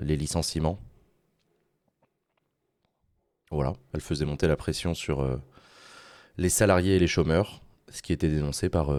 les 0.00 0.16
licenciements. 0.16 0.78
Voilà, 3.50 3.74
elle 3.92 4.00
faisait 4.00 4.24
monter 4.24 4.48
la 4.48 4.56
pression 4.56 4.94
sur 4.94 5.24
les 6.36 6.48
salariés 6.48 6.96
et 6.96 6.98
les 6.98 7.06
chômeurs, 7.06 7.62
ce 7.90 8.02
qui 8.02 8.12
était 8.12 8.28
dénoncé 8.28 8.68
par 8.68 8.90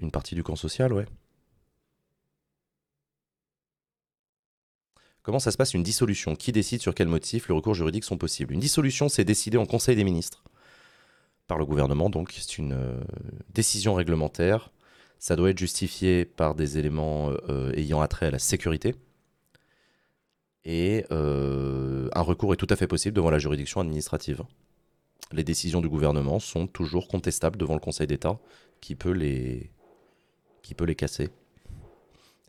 une 0.00 0.10
partie 0.10 0.34
du 0.34 0.42
camp 0.42 0.56
social, 0.56 0.92
ouais. 0.92 1.06
Comment 5.22 5.38
ça 5.38 5.52
se 5.52 5.56
passe 5.56 5.74
une 5.74 5.84
dissolution? 5.84 6.34
Qui 6.34 6.50
décide 6.50 6.80
sur 6.80 6.94
quel 6.94 7.08
motif 7.08 7.48
les 7.48 7.54
recours 7.54 7.74
juridiques 7.74 8.04
sont 8.04 8.18
possibles? 8.18 8.54
Une 8.54 8.60
dissolution, 8.60 9.08
c'est 9.08 9.24
décidé 9.24 9.56
en 9.56 9.66
Conseil 9.66 9.94
des 9.94 10.04
ministres 10.04 10.42
par 11.46 11.58
le 11.58 11.64
gouvernement, 11.64 12.08
donc 12.10 12.32
c'est 12.32 12.58
une 12.58 12.72
euh, 12.72 13.00
décision 13.52 13.94
réglementaire. 13.94 14.72
Ça 15.18 15.36
doit 15.36 15.50
être 15.50 15.58
justifié 15.58 16.24
par 16.24 16.54
des 16.54 16.78
éléments 16.78 17.30
euh, 17.48 17.72
ayant 17.74 18.00
attrait 18.00 18.26
à 18.26 18.30
la 18.30 18.38
sécurité. 18.38 18.94
Et 20.64 21.04
euh, 21.10 22.08
un 22.14 22.22
recours 22.22 22.52
est 22.52 22.56
tout 22.56 22.66
à 22.70 22.76
fait 22.76 22.86
possible 22.86 23.14
devant 23.14 23.30
la 23.30 23.38
juridiction 23.38 23.80
administrative. 23.80 24.42
Les 25.30 25.44
décisions 25.44 25.80
du 25.80 25.88
gouvernement 25.88 26.40
sont 26.40 26.66
toujours 26.66 27.06
contestables 27.06 27.56
devant 27.56 27.74
le 27.74 27.80
Conseil 27.80 28.06
d'État 28.06 28.38
qui 28.80 28.96
peut 28.96 29.12
les, 29.12 29.70
qui 30.62 30.74
peut 30.74 30.84
les 30.84 30.94
casser 30.96 31.30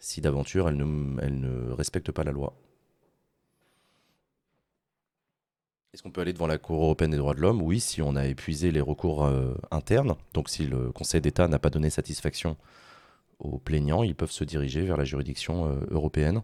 si 0.03 0.19
d'aventure 0.19 0.67
elles 0.67 0.75
ne, 0.75 1.21
elles 1.21 1.39
ne 1.39 1.71
respectent 1.71 2.11
pas 2.11 2.23
la 2.23 2.31
loi. 2.31 2.53
Est-ce 5.93 6.01
qu'on 6.01 6.09
peut 6.09 6.21
aller 6.21 6.33
devant 6.33 6.47
la 6.47 6.57
Cour 6.57 6.81
européenne 6.83 7.11
des 7.11 7.17
droits 7.17 7.35
de 7.35 7.39
l'homme? 7.39 7.61
Oui, 7.61 7.79
si 7.79 8.01
on 8.01 8.15
a 8.15 8.25
épuisé 8.25 8.71
les 8.71 8.81
recours 8.81 9.25
euh, 9.25 9.53
internes. 9.69 10.15
Donc 10.33 10.49
si 10.49 10.65
le 10.65 10.91
Conseil 10.91 11.21
d'État 11.21 11.47
n'a 11.47 11.59
pas 11.59 11.69
donné 11.69 11.91
satisfaction 11.91 12.57
aux 13.37 13.59
plaignants, 13.59 14.01
ils 14.01 14.15
peuvent 14.15 14.31
se 14.31 14.43
diriger 14.43 14.81
vers 14.81 14.97
la 14.97 15.03
juridiction 15.03 15.67
euh, 15.67 15.85
européenne. 15.91 16.41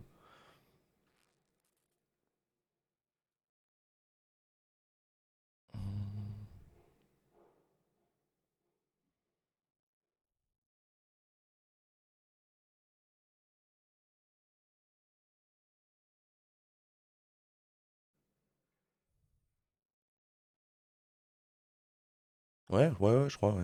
Ouais, 22.70 22.92
ouais, 23.00 23.16
ouais, 23.16 23.30
je 23.30 23.38
crois. 23.38 23.56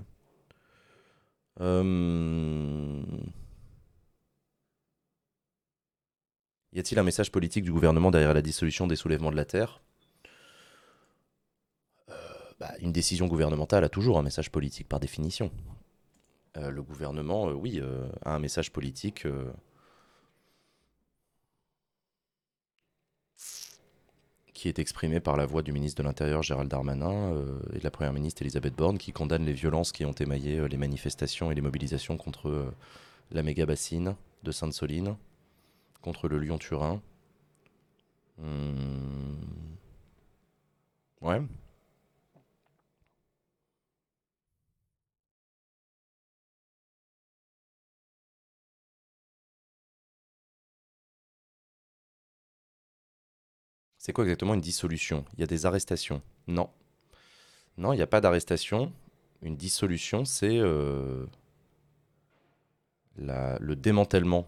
Euh, 1.61 3.01
Y 6.73 6.79
a-t-il 6.79 6.99
un 6.99 7.03
message 7.03 7.31
politique 7.31 7.63
du 7.63 7.71
gouvernement 7.71 8.11
derrière 8.11 8.33
la 8.33 8.41
dissolution 8.41 8.85
des 8.85 8.95
soulèvements 8.97 9.31
de 9.31 9.35
la 9.37 9.45
Terre? 9.45 9.81
Bah, 12.59 12.71
Une 12.79 12.91
décision 12.91 13.27
gouvernementale 13.27 13.83
a 13.83 13.89
toujours 13.89 14.17
un 14.17 14.23
message 14.23 14.51
politique 14.51 14.87
par 14.87 14.99
définition. 14.99 15.51
Euh, 16.57 16.69
le 16.69 16.81
gouvernement, 16.81 17.49
euh, 17.49 17.53
oui, 17.53 17.79
euh, 17.81 18.07
a 18.23 18.33
un 18.35 18.39
message 18.39 18.71
politique 18.71 19.25
euh, 19.25 19.51
qui 24.65 24.69
est 24.69 24.79
exprimé 24.79 25.19
par 25.19 25.37
la 25.37 25.45
voix 25.45 25.61
du 25.61 25.71
ministre 25.71 26.01
de 26.01 26.07
l'Intérieur 26.07 26.41
Gérald 26.41 26.71
Darmanin 26.71 27.31
euh, 27.35 27.59
et 27.75 27.77
de 27.77 27.83
la 27.83 27.91
Première 27.91 28.13
ministre 28.13 28.41
Elisabeth 28.41 28.75
Borne 28.75 28.97
qui 28.97 29.11
condamne 29.11 29.45
les 29.45 29.53
violences 29.53 29.91
qui 29.91 30.05
ont 30.05 30.11
émaillé 30.13 30.57
euh, 30.57 30.67
les 30.67 30.77
manifestations 30.77 31.51
et 31.51 31.53
les 31.53 31.61
mobilisations 31.61 32.17
contre 32.17 32.49
euh, 32.49 32.73
la 33.31 33.43
méga 33.43 33.67
bassine 33.67 34.15
de 34.41 34.51
Sainte-Soline 34.51 35.17
contre 36.01 36.27
le 36.27 36.39
Lyon-Turin. 36.39 36.99
Hmm. 38.39 39.35
Ouais. 41.21 41.43
C'est 54.05 54.13
quoi 54.13 54.23
exactement 54.25 54.53
une 54.53 54.61
dissolution? 54.61 55.25
Il 55.33 55.39
y 55.39 55.43
a 55.43 55.47
des 55.47 55.65
arrestations 55.65 56.21
Non. 56.45 56.69
Non, 57.79 57.91
il 57.91 57.95
n'y 57.95 58.03
a 58.03 58.07
pas 58.07 58.21
d'arrestation. 58.21 58.93
Une 59.41 59.55
dissolution, 59.55 60.25
c'est 60.25 60.59
euh, 60.59 61.25
le 63.17 63.73
démantèlement 63.73 64.45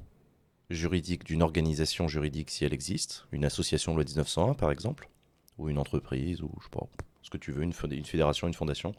juridique 0.70 1.24
d'une 1.24 1.42
organisation 1.42 2.08
juridique 2.08 2.52
si 2.52 2.66
elle 2.66 2.74
existe, 2.74 3.26
une 3.32 3.46
association 3.46 3.96
loi 3.96 4.04
1901 4.04 4.54
par 4.54 4.70
exemple, 4.70 5.10
ou 5.58 5.70
une 5.70 5.80
entreprise, 5.80 6.44
ou 6.44 6.52
je 6.60 6.66
sais 6.66 6.70
pas, 6.70 6.88
ce 7.24 7.32
que 7.32 7.38
tu 7.38 7.52
veux, 7.52 7.64
une, 7.64 7.74
fédération, 7.74 8.48
une 8.48 8.54
fondation. 8.54 8.94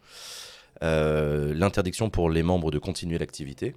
Euh, 0.83 1.55
l'interdiction 1.55 2.11
pour 2.11 2.31
les 2.31 2.43
membres 2.43 2.73
de 2.73 2.81
continuer 2.81 3.19
l'activité 3.19 3.77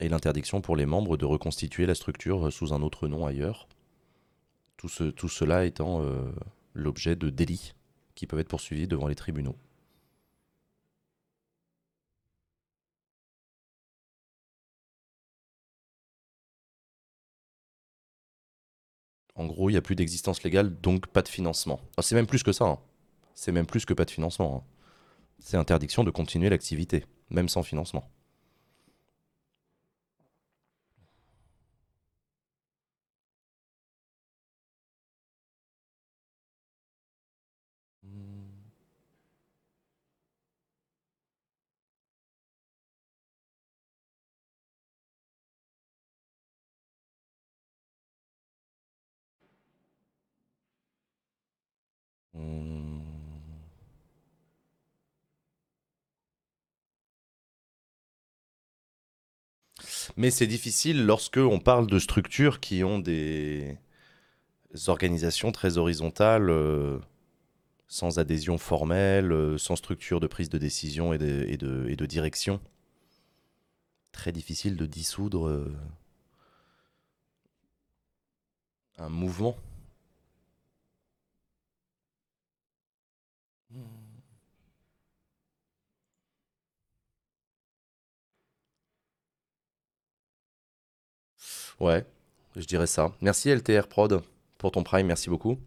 et 0.00 0.08
l'interdiction 0.08 0.62
pour 0.62 0.76
les 0.76 0.86
membres 0.86 1.18
de 1.18 1.26
reconstituer 1.26 1.84
la 1.84 1.94
structure 1.94 2.50
sous 2.50 2.72
un 2.72 2.80
autre 2.80 3.06
nom 3.06 3.26
ailleurs. 3.26 3.68
Tout, 4.84 4.90
ce, 4.90 5.04
tout 5.04 5.30
cela 5.30 5.64
étant 5.64 6.02
euh, 6.02 6.30
l'objet 6.74 7.16
de 7.16 7.30
délits 7.30 7.72
qui 8.14 8.26
peuvent 8.26 8.40
être 8.40 8.48
poursuivis 8.48 8.86
devant 8.86 9.08
les 9.08 9.14
tribunaux. 9.14 9.56
En 19.36 19.46
gros, 19.46 19.70
il 19.70 19.72
n'y 19.72 19.78
a 19.78 19.80
plus 19.80 19.94
d'existence 19.96 20.42
légale, 20.42 20.78
donc 20.82 21.06
pas 21.06 21.22
de 21.22 21.28
financement. 21.28 21.80
Ah, 21.96 22.02
c'est 22.02 22.14
même 22.14 22.26
plus 22.26 22.42
que 22.42 22.52
ça. 22.52 22.66
Hein. 22.66 22.78
C'est 23.34 23.52
même 23.52 23.64
plus 23.66 23.86
que 23.86 23.94
pas 23.94 24.04
de 24.04 24.10
financement. 24.10 24.66
Hein. 24.66 24.70
C'est 25.38 25.56
interdiction 25.56 26.04
de 26.04 26.10
continuer 26.10 26.50
l'activité, 26.50 27.06
même 27.30 27.48
sans 27.48 27.62
financement. 27.62 28.10
Hmm. 52.34 52.84
Mais 60.16 60.30
c'est 60.30 60.46
difficile 60.46 61.06
lorsque 61.06 61.38
on 61.38 61.58
parle 61.58 61.86
de 61.86 61.98
structures 61.98 62.60
qui 62.60 62.84
ont 62.84 62.98
des 63.00 63.78
organisations 64.86 65.52
très 65.52 65.78
horizontales, 65.78 66.50
euh, 66.50 66.98
sans 67.88 68.18
adhésion 68.18 68.58
formelle, 68.58 69.32
euh, 69.32 69.58
sans 69.58 69.76
structure 69.76 70.20
de 70.20 70.26
prise 70.26 70.50
de 70.50 70.58
décision 70.58 71.12
et 71.12 71.18
de, 71.18 72.06
direction. 72.06 72.60
Très 74.12 74.32
difficile 74.32 74.76
de 74.76 74.86
dissoudre 74.86 75.48
euh, 75.48 75.76
un 78.98 79.08
mouvement. 79.08 79.56
Ouais, 91.80 92.04
je 92.56 92.64
dirais 92.66 92.86
ça. 92.86 93.12
Merci 93.20 93.50
LTR 93.50 93.88
Prod 93.88 94.22
pour 94.58 94.70
ton 94.72 94.82
prime, 94.82 95.06
merci 95.06 95.28
beaucoup. 95.28 95.58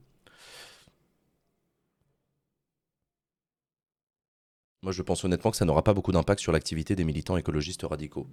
Moi, 4.84 4.92
je 4.94 5.02
pense 5.02 5.24
honnêtement 5.26 5.52
que 5.52 5.58
ça 5.58 5.66
n'aura 5.66 5.84
pas 5.84 5.94
beaucoup 5.94 6.12
d'impact 6.12 6.40
sur 6.40 6.52
l'activité 6.52 6.96
des 6.96 7.04
militants 7.04 7.36
écologistes 7.36 7.82
radicaux. 7.84 8.26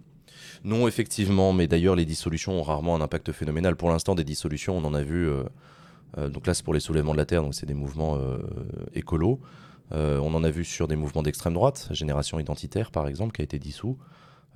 Non, 0.63 0.87
effectivement, 0.87 1.53
mais 1.53 1.67
d'ailleurs, 1.67 1.97
les 1.97 2.05
dissolutions 2.05 2.53
ont 2.53 2.63
rarement 2.63 2.95
un 2.95 3.01
impact 3.01 3.33
phénoménal. 3.33 3.77
Pour 3.77 3.91
l'instant, 3.91 4.15
des 4.15 4.25
dissolutions, 4.25 4.77
on 4.77 4.85
en 4.85 4.95
a 4.95 5.03
vu. 5.03 5.29
Euh, 5.29 5.43
euh, 6.19 6.29
donc 6.29 6.47
là, 6.47 6.55
c'est 6.55 6.63
pour 6.63 6.75
les 6.75 6.81
soulèvements 6.81 7.13
de 7.13 7.17
la 7.17 7.27
terre, 7.27 7.43
donc 7.43 7.55
c'est 7.55 7.67
des 7.67 7.75
mouvements 7.75 8.19
euh, 8.19 8.39
écolos. 8.95 9.41
on 9.91 10.35
en 10.35 10.45
a 10.45 10.51
vu 10.51 10.65
sur 10.65 10.87
des 10.87 10.97
mouvements 10.97 11.23
d'extrême 11.23 11.55
droite, 11.55 11.89
Génération 11.91 12.39
Identitaire 12.39 12.91
par 12.91 13.09
exemple, 13.09 13.33
qui 13.33 13.41
a 13.41 13.45
été 13.45 13.59
dissous. 13.59 13.99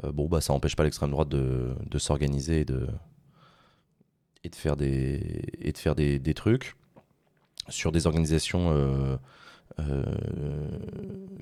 Bon, 0.02 0.28
bah, 0.28 0.40
ça 0.40 0.52
n'empêche 0.52 0.76
pas 0.76 0.84
l'extrême 0.84 1.10
droite 1.10 1.28
de, 1.28 1.98
s'organiser 1.98 2.60
et 2.60 2.64
de, 2.64 2.88
faire 4.54 4.76
des, 4.76 6.34
trucs 6.34 6.76
sur 7.68 7.92
des 7.92 8.06
organisations 8.06 8.70
euh, 8.70 9.16
euh, 9.80 10.04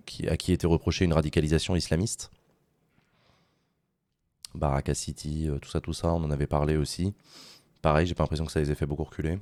qui, 0.04 0.28
à 0.28 0.36
qui 0.36 0.52
était 0.52 0.66
reproché 0.66 1.04
une 1.04 1.12
radicalisation 1.12 1.76
islamiste. 1.76 2.30
Baraka 4.54 4.94
City, 4.94 5.48
euh, 5.48 5.58
tout 5.58 5.68
ça, 5.68 5.80
tout 5.80 5.92
ça, 5.92 6.12
on 6.12 6.24
en 6.24 6.30
avait 6.30 6.46
parlé 6.46 6.76
aussi. 6.76 7.14
Pareil, 7.82 8.06
j'ai 8.06 8.14
pas 8.14 8.24
l'impression 8.24 8.46
que 8.46 8.52
ça 8.52 8.60
les 8.60 8.70
ait 8.70 8.74
fait 8.74 8.86
beaucoup 8.86 9.04
reculer. 9.04 9.38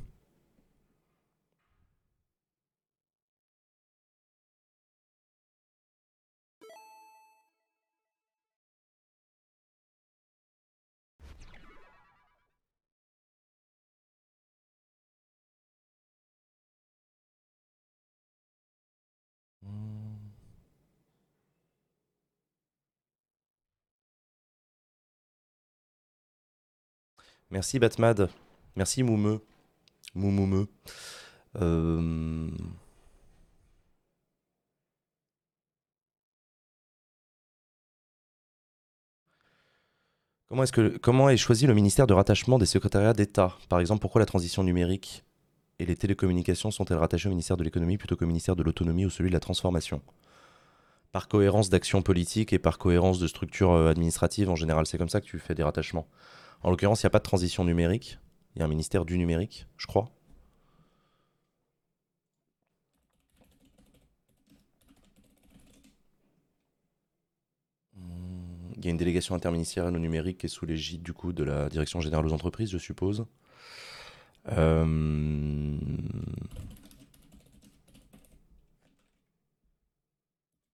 Merci 27.54 27.78
Batmad. 27.78 28.30
Merci 28.74 29.04
Moumeu. 29.04 29.40
Moumoumeu. 30.16 30.66
Euh, 31.62 32.50
comment, 40.48 40.64
est-ce 40.64 40.72
que, 40.72 40.98
comment 40.98 41.30
est 41.30 41.36
choisi 41.36 41.68
le 41.68 41.74
ministère 41.74 42.08
de 42.08 42.12
rattachement 42.12 42.58
des 42.58 42.66
secrétariats 42.66 43.12
d'État? 43.12 43.56
Par 43.68 43.78
exemple, 43.78 44.00
pourquoi 44.00 44.18
la 44.18 44.26
transition 44.26 44.64
numérique 44.64 45.22
et 45.78 45.86
les 45.86 45.94
télécommunications 45.94 46.72
sont-elles 46.72 46.98
rattachées 46.98 47.28
au 47.28 47.30
ministère 47.30 47.56
de 47.56 47.62
l'économie 47.62 47.98
plutôt 47.98 48.16
qu'au 48.16 48.26
ministère 48.26 48.56
de 48.56 48.64
l'autonomie 48.64 49.06
ou 49.06 49.10
celui 49.10 49.30
de 49.30 49.34
la 49.34 49.38
transformation? 49.38 50.02
Par 51.12 51.28
cohérence 51.28 51.70
d'action 51.70 52.02
politique 52.02 52.52
et 52.52 52.58
par 52.58 52.78
cohérence 52.78 53.20
de 53.20 53.28
structure 53.28 53.70
euh, 53.70 53.90
administrative 53.90 54.50
en 54.50 54.56
général, 54.56 54.86
c'est 54.86 54.98
comme 54.98 55.08
ça 55.08 55.20
que 55.20 55.26
tu 55.26 55.38
fais 55.38 55.54
des 55.54 55.62
rattachements. 55.62 56.08
En 56.64 56.70
l'occurrence, 56.70 57.02
il 57.02 57.06
n'y 57.06 57.08
a 57.08 57.10
pas 57.10 57.18
de 57.18 57.24
transition 57.24 57.62
numérique. 57.62 58.18
Il 58.56 58.60
y 58.60 58.62
a 58.62 58.64
un 58.64 58.68
ministère 58.68 59.04
du 59.04 59.18
numérique, 59.18 59.66
je 59.76 59.86
crois. 59.86 60.10
Il 68.76 68.84
y 68.84 68.88
a 68.88 68.90
une 68.90 68.96
délégation 68.96 69.34
interministérielle 69.34 69.94
au 69.94 69.98
numérique 69.98 70.38
qui 70.38 70.46
est 70.46 70.48
sous 70.48 70.64
l'égide 70.64 71.02
du 71.02 71.12
coup 71.12 71.32
de 71.34 71.44
la 71.44 71.68
Direction 71.68 72.00
générale 72.00 72.26
aux 72.26 72.32
entreprises, 72.32 72.70
je 72.70 72.78
suppose. 72.78 73.26
Euh, 74.52 75.78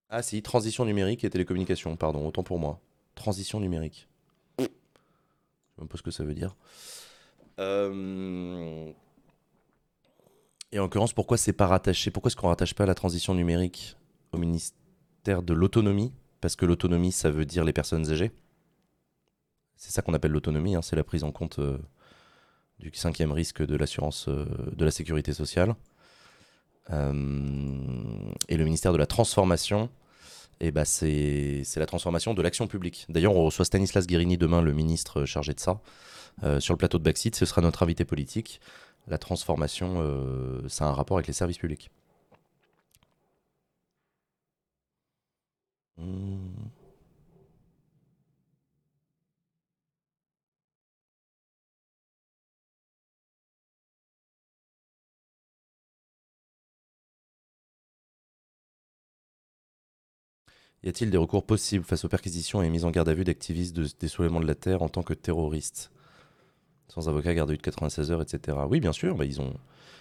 ah 0.09 0.23
si, 0.23 0.41
transition 0.43 0.85
numérique 0.85 1.25
et 1.25 1.31
télécommunication, 1.31 1.97
pardon, 1.97 2.27
autant 2.27 2.45
pour 2.45 2.61
moi. 2.61 2.81
Transition 3.17 3.59
numérique 3.61 4.10
même 5.81 5.89
pas 5.89 5.99
ce 5.99 6.03
que 6.03 6.11
ça 6.11 6.25
veut 6.25 6.35
dire. 6.35 6.55
Euh, 7.59 8.93
et 10.73 10.79
en 10.79 10.83
l'occurrence, 10.83 11.13
pourquoi 11.13 11.37
c'est 11.37 11.53
pas 11.53 11.67
rattaché 11.67 12.11
Pourquoi 12.11 12.29
est-ce 12.29 12.37
qu'on 12.37 12.49
rattache 12.49 12.75
pas 12.75 12.87
la 12.87 12.95
transition 12.95 13.35
numérique 13.35 13.97
au 14.33 14.39
ministère 14.39 15.43
de 15.43 15.53
l'autonomie? 15.53 16.13
Parce 16.41 16.57
que 16.57 16.65
l'autonomie, 16.65 17.13
ça 17.13 17.31
veut 17.31 17.45
dire 17.45 17.65
les 17.65 17.73
personnes 17.73 18.11
âgées. 18.11 18.31
C'est 19.77 19.91
ça 19.91 20.03
qu'on 20.03 20.15
appelle 20.15 20.33
l'autonomie, 20.33 20.75
hein, 20.75 20.83
c'est 20.83 20.97
la 20.97 21.05
prise 21.05 21.25
en 21.25 21.33
compte 21.33 21.59
euh, 21.59 21.79
du 22.79 22.91
cinquième 22.95 23.33
risque 23.33 23.65
de 23.65 23.77
l'assurance 23.77 24.29
euh, 24.29 24.47
de 24.73 24.85
la 24.85 24.91
sécurité 24.91 25.33
sociale. 25.33 25.75
et 26.89 28.57
le 28.57 28.65
ministère 28.65 28.93
de 28.93 28.99
la 28.99 29.07
transformation, 29.07 29.91
bah 30.71 30.85
c'est 30.85 31.63
c'est 31.65 31.81
la 31.81 31.87
transformation 31.87 32.35
de 32.35 32.43
l'action 32.43 32.67
publique. 32.67 33.07
D'ailleurs, 33.09 33.35
on 33.35 33.45
reçoit 33.45 33.65
Stanislas 33.65 34.07
Guérini 34.07 34.37
demain, 34.37 34.61
le 34.63 34.73
ministre 34.75 35.25
chargé 35.25 35.55
de 35.55 35.61
ça, 35.61 35.81
euh, 36.45 36.61
sur 36.61 36.75
le 36.75 36.79
plateau 36.79 36.99
de 36.99 37.05
Backseat. 37.05 37.35
Ce 37.35 37.47
sera 37.47 37.63
notre 37.63 37.83
invité 37.83 38.05
politique. 38.05 38.61
La 39.09 39.19
transformation, 39.19 39.97
euh, 40.01 40.69
ça 40.69 40.85
a 40.87 40.89
un 40.89 40.93
rapport 40.93 41.17
avec 41.17 41.27
les 41.27 41.33
services 41.33 41.59
publics. 41.59 41.91
Hmm. 45.97 46.80
Y 60.83 60.89
a-t-il 60.89 61.11
des 61.11 61.19
recours 61.19 61.45
possibles 61.45 61.85
face 61.85 62.05
aux 62.05 62.09
perquisitions 62.09 62.63
et 62.63 62.71
mises 62.71 62.85
en 62.85 62.91
garde 62.91 63.09
à 63.09 63.15
vue 63.15 63.25
d'activistes 63.25 63.77
de 63.77 63.87
désolement 63.99 64.41
de 64.41 64.47
la 64.47 64.55
Terre 64.55 64.83
en 64.83 64.89
tant 64.89 65.03
que 65.03 65.13
terroristes? 65.13 65.91
Sans 66.89 67.09
avocat, 67.09 67.35
garde 67.35 67.51
à 67.51 67.53
vue 67.53 67.59
de 67.59 67.63
96 67.63 68.11
heures, 68.11 68.23
etc. 68.23 68.59
Oui, 68.69 68.81
bien 68.81 68.93
sûr. 68.93 69.15
Bah, 69.15 69.25
ils 69.25 69.41
ont... 69.41 69.55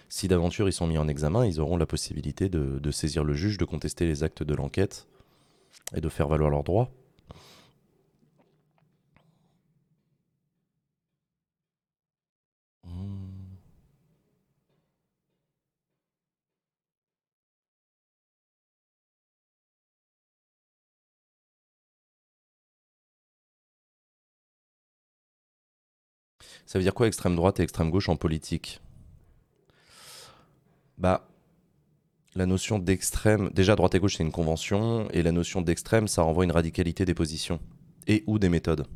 Si 0.08 0.26
d'aventure 0.26 0.68
ils 0.68 0.72
sont 0.72 0.88
mis 0.88 0.98
en 0.98 1.06
examen, 1.06 1.46
ils 1.46 1.60
auront 1.60 1.76
la 1.76 1.86
possibilité 1.86 2.48
de 2.48 2.90
saisir 2.90 3.22
le 3.22 3.34
juge, 3.34 3.58
de 3.58 3.64
contester 3.64 4.06
les 4.06 4.24
actes 4.24 4.42
de 4.42 4.54
l'enquête 4.54 5.06
et 5.94 6.00
de 6.00 6.08
faire 6.08 6.26
valoir 6.26 6.50
leurs 6.50 6.64
droits. 6.64 6.90
Ça 26.70 26.78
veut 26.78 26.84
dire 26.84 26.94
quoi 26.94 27.08
extrême 27.08 27.34
droite 27.34 27.58
et 27.58 27.64
extrême 27.64 27.90
gauche 27.90 28.08
en 28.08 28.14
politique? 28.14 28.80
Bah, 30.98 31.26
la 32.36 32.46
notion 32.46 32.78
d'extrême, 32.78 33.50
déjà 33.52 33.74
droite 33.74 33.96
et 33.96 33.98
gauche 33.98 34.18
c'est 34.18 34.22
une 34.22 34.30
convention, 34.30 35.10
et 35.10 35.24
la 35.24 35.32
notion 35.32 35.62
d'extrême 35.62 36.06
ça 36.06 36.22
renvoie 36.22 36.44
une 36.44 36.52
radicalité 36.52 37.04
des 37.04 37.12
positions 37.12 37.58
et 38.06 38.22
ou 38.28 38.38
des 38.38 38.48
méthodes. 38.48 38.86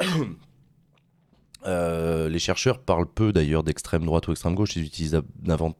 Euh, 1.66 2.28
les 2.28 2.38
chercheurs 2.38 2.78
parlent 2.78 3.12
peu 3.12 3.32
d'ailleurs 3.32 3.64
d'extrême 3.64 4.06
droite 4.06 4.28
ou 4.28 4.30
extrême 4.30 4.54
gauche, 4.54 4.76
ils 4.76 4.84
utilisent 4.84 5.20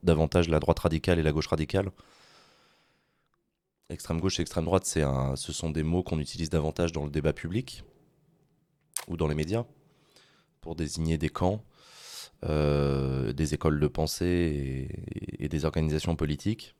davantage 0.02 0.48
la 0.48 0.58
droite 0.58 0.80
radicale 0.80 1.20
et 1.20 1.22
la 1.22 1.30
gauche 1.32 1.46
radicale. 1.46 1.90
Extrême 3.88 4.20
gauche 4.20 4.38
et 4.38 4.42
extrême 4.42 4.64
droite, 4.64 4.84
ce 4.84 5.52
sont 5.52 5.70
des 5.70 5.84
mots 5.84 6.02
qu'on 6.02 6.18
utilise 6.18 6.50
davantage 6.50 6.92
dans 6.92 7.04
le 7.04 7.10
débat 7.10 7.32
public 7.32 7.84
ou 9.08 9.16
dans 9.16 9.28
les 9.28 9.34
médias 9.34 9.64
pour 10.60 10.76
désigner 10.76 11.18
des 11.18 11.28
camps, 11.28 11.64
euh, 12.44 13.32
des 13.32 13.54
écoles 13.54 13.80
de 13.80 13.88
pensée 13.88 14.88
et, 15.40 15.44
et 15.44 15.48
des 15.48 15.64
organisations 15.64 16.16
politiques. 16.16 16.74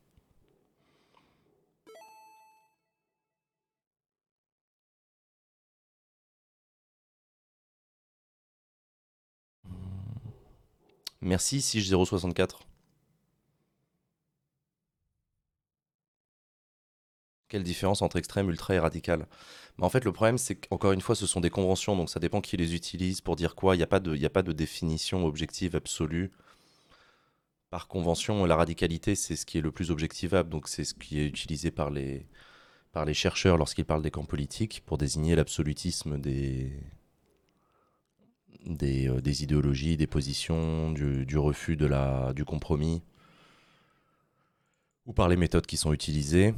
Merci 11.21 11.59
Sige064. 11.59 12.68
Quelle 17.49 17.63
différence 17.63 18.03
entre 18.03 18.17
extrême, 18.17 18.47
ultra 18.49 18.75
et 18.75 18.79
radical? 18.79 19.25
Mais 19.77 19.85
En 19.85 19.89
fait, 19.89 20.05
le 20.05 20.11
problème, 20.11 20.37
c'est 20.37 20.55
qu'encore 20.55 20.91
une 20.91 21.01
fois, 21.01 21.15
ce 21.15 21.25
sont 21.25 21.41
des 21.41 21.49
conventions, 21.49 21.95
donc 21.95 22.09
ça 22.09 22.19
dépend 22.19 22.41
qui 22.41 22.57
les 22.57 22.75
utilise 22.75 23.21
pour 23.21 23.35
dire 23.35 23.55
quoi. 23.55 23.75
Il 23.75 23.79
n'y 23.79 23.83
a, 23.83 23.87
pas 23.87 23.99
de- 23.99 24.53
définition 24.53 25.25
objective 25.25 25.75
absolue. 25.75 26.31
Par 27.71 27.87
convention, 27.87 28.45
la 28.45 28.55
radicalité, 28.55 29.15
c'est 29.15 29.35
ce 29.35 29.47
qui 29.47 29.57
est 29.57 29.61
le 29.61 29.71
plus 29.71 29.89
objectivable, 29.89 30.49
donc 30.49 30.67
c'est 30.67 30.83
ce 30.83 30.93
qui 30.93 31.19
est 31.19 31.25
utilisé 31.25 31.71
par 31.71 31.89
les, 31.89 32.27
chercheurs 33.13 33.57
lorsqu'ils 33.57 33.85
parlent 33.85 34.03
des 34.03 34.11
camps 34.11 34.25
politiques 34.25 34.83
pour 34.85 34.97
désigner 34.99 35.35
l'absolutisme 35.35 36.19
des, 36.19 36.71
euh, 38.69 39.21
idéologies, 39.25 39.97
des 39.97 40.07
positions, 40.07 40.91
du, 40.91 41.37
refus 41.37 41.77
du 41.77 42.45
compromis, 42.45 43.01
ou 45.07 45.13
par 45.13 45.29
les 45.29 45.37
méthodes 45.37 45.65
qui 45.65 45.77
sont 45.77 45.93
utilisées. 45.93 46.53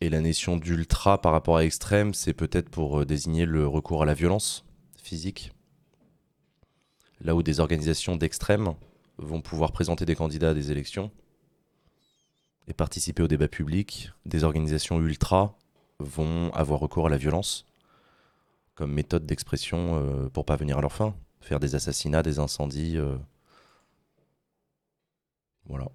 Et 0.00 0.08
la 0.08 0.20
notion 0.20 0.56
d'ultra 0.56 1.20
par 1.20 1.32
rapport 1.32 1.58
à 1.58 1.64
extrême, 1.64 2.14
c'est 2.14 2.32
peut-être 2.32 2.70
pour 2.70 3.00
euh, 3.00 3.04
désigner 3.04 3.44
le 3.44 3.66
recours 3.66 4.02
à 4.02 4.06
la 4.06 4.14
violence 4.14 4.64
physique. 4.96 5.52
Là 7.20 7.34
où 7.34 7.42
des 7.42 7.60
organisations 7.60 8.16
d'extrême 8.16 8.74
vont 9.18 9.42
pouvoir 9.42 9.72
présenter 9.72 10.06
des 10.06 10.14
candidats 10.14 10.50
à 10.50 10.54
des 10.54 10.72
élections 10.72 11.10
et 12.66 12.72
participer 12.72 13.22
au 13.22 13.28
débat 13.28 13.48
public, 13.48 14.10
des 14.24 14.44
organisations 14.44 15.00
ultra 15.00 15.58
vont 15.98 16.50
avoir 16.54 16.80
recours 16.80 17.06
à 17.06 17.10
la 17.10 17.18
violence 17.18 17.66
comme 18.74 18.92
méthode 18.92 19.26
d'expression 19.26 19.96
euh, 19.96 20.30
pour 20.30 20.46
parvenir 20.46 20.78
à 20.78 20.80
leur 20.80 20.92
fin. 20.92 21.14
Faire 21.42 21.60
des 21.60 21.74
assassinats, 21.74 22.22
des 22.22 22.38
incendies. 22.38 22.96
euh, 22.96 23.18
Voilà. 25.66 25.88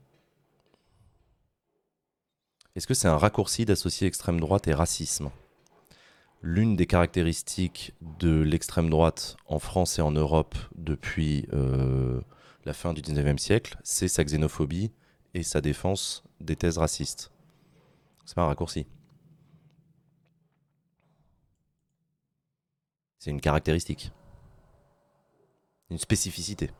Est-ce 2.75 2.88
que 2.88 2.93
c'est 2.93 3.07
un 3.07 3.17
raccourci 3.17 3.63
d'associer 3.63 4.05
extrême 4.05 4.38
droite 4.38 4.67
et 4.67 4.73
racisme? 4.73 5.31
L'une 6.41 6.75
des 6.75 6.85
caractéristiques 6.85 7.93
de 8.19 8.41
l'extrême 8.41 8.89
droite 8.89 9.38
en 9.47 9.59
France 9.59 9.97
et 9.97 10.01
en 10.01 10.11
Europe 10.11 10.55
depuis 10.75 11.47
euh, 11.53 12.19
la 12.65 12.73
fin 12.73 12.93
du 12.93 13.01
19e 13.01 13.38
siècle, 13.38 13.77
c'est 13.83 14.09
sa 14.09 14.25
xénophobie 14.25 14.91
et 15.33 15.41
sa 15.41 15.61
défense 15.61 16.25
des 16.41 16.57
thèses 16.57 16.77
racistes. 16.77 17.31
C'est 18.25 18.35
pas 18.35 18.43
un 18.43 18.47
raccourci. 18.47 18.85
C'est 23.19 23.31
une 23.31 23.41
caractéristique. 23.41 24.11
Une 25.89 25.97
spécificité. 25.97 26.71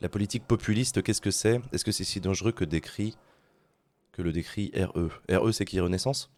La 0.00 0.08
politique 0.08 0.46
populiste, 0.46 1.02
qu'est-ce 1.02 1.20
que 1.20 1.30
c'est? 1.30 1.60
Est-ce 1.72 1.84
que 1.84 1.92
c'est 1.92 2.04
si 2.04 2.20
dangereux 2.20 2.52
que 2.52 2.64
décrit 2.64 3.18
que 4.12 4.22
le 4.22 4.32
décrit 4.32 4.72
RE 4.74 5.10
RE, 5.28 5.52
c'est 5.52 5.66
qui? 5.66 5.78
Renaissance? 5.78 6.30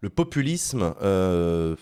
Le 0.00 0.10
populisme, 0.10 0.94
euh, 1.00 1.76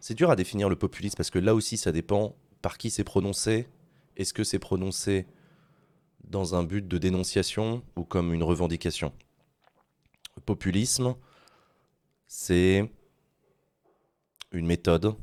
c'est 0.00 0.14
dur 0.14 0.30
à 0.30 0.36
définir 0.36 0.68
le 0.68 0.76
populisme 0.76 1.16
parce 1.16 1.30
que 1.30 1.38
là 1.38 1.54
aussi, 1.54 1.76
ça 1.76 1.92
dépend 1.92 2.34
par 2.62 2.78
qui 2.78 2.90
c'est 2.90 3.04
prononcé. 3.04 3.68
Est-ce 4.16 4.34
que 4.34 4.42
c'est 4.42 4.58
prononcé 4.58 5.26
dans 6.24 6.56
un 6.56 6.64
but 6.64 6.86
de 6.86 6.98
dénonciation 6.98 7.84
ou 7.94 8.02
comme 8.02 8.34
une 8.34 8.42
revendication? 8.42 9.12
Le 10.34 10.42
populisme, 10.42 11.14
c'est 12.26 12.90
une 14.50 14.66
méthode 14.66 15.14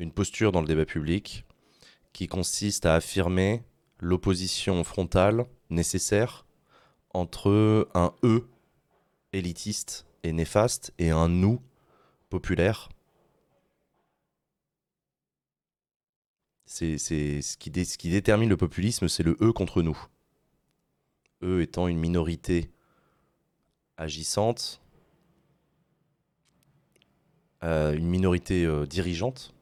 une 0.00 0.12
posture 0.12 0.50
dans 0.50 0.62
le 0.62 0.66
débat 0.66 0.86
public 0.86 1.44
qui 2.14 2.26
consiste 2.26 2.86
à 2.86 2.94
affirmer 2.94 3.62
l'opposition 3.98 4.82
frontale 4.82 5.46
nécessaire 5.68 6.46
entre 7.12 7.88
un 7.94 8.14
eux 8.24 8.48
élitiste 9.32 10.06
et 10.22 10.32
néfaste 10.32 10.92
et 10.98 11.10
un 11.10 11.28
nous 11.28 11.60
populaire. 12.30 12.88
C'est 16.64 16.96
ce, 16.98 17.56
qui 17.58 17.70
détermine 17.70 18.48
le 18.48 18.56
populisme, 18.56 19.06
c'est 19.08 19.22
le 19.22 19.36
eux 19.42 19.52
contre 19.52 19.82
nous. 19.82 20.00
Eux 21.42 21.60
étant 21.60 21.88
une 21.88 21.98
minorité 21.98 22.70
agissante, 23.96 24.80
euh, 27.64 27.94
une 27.94 28.06
minorité 28.06 28.64
euh, 28.64 28.86
dirigeante, 28.86 29.52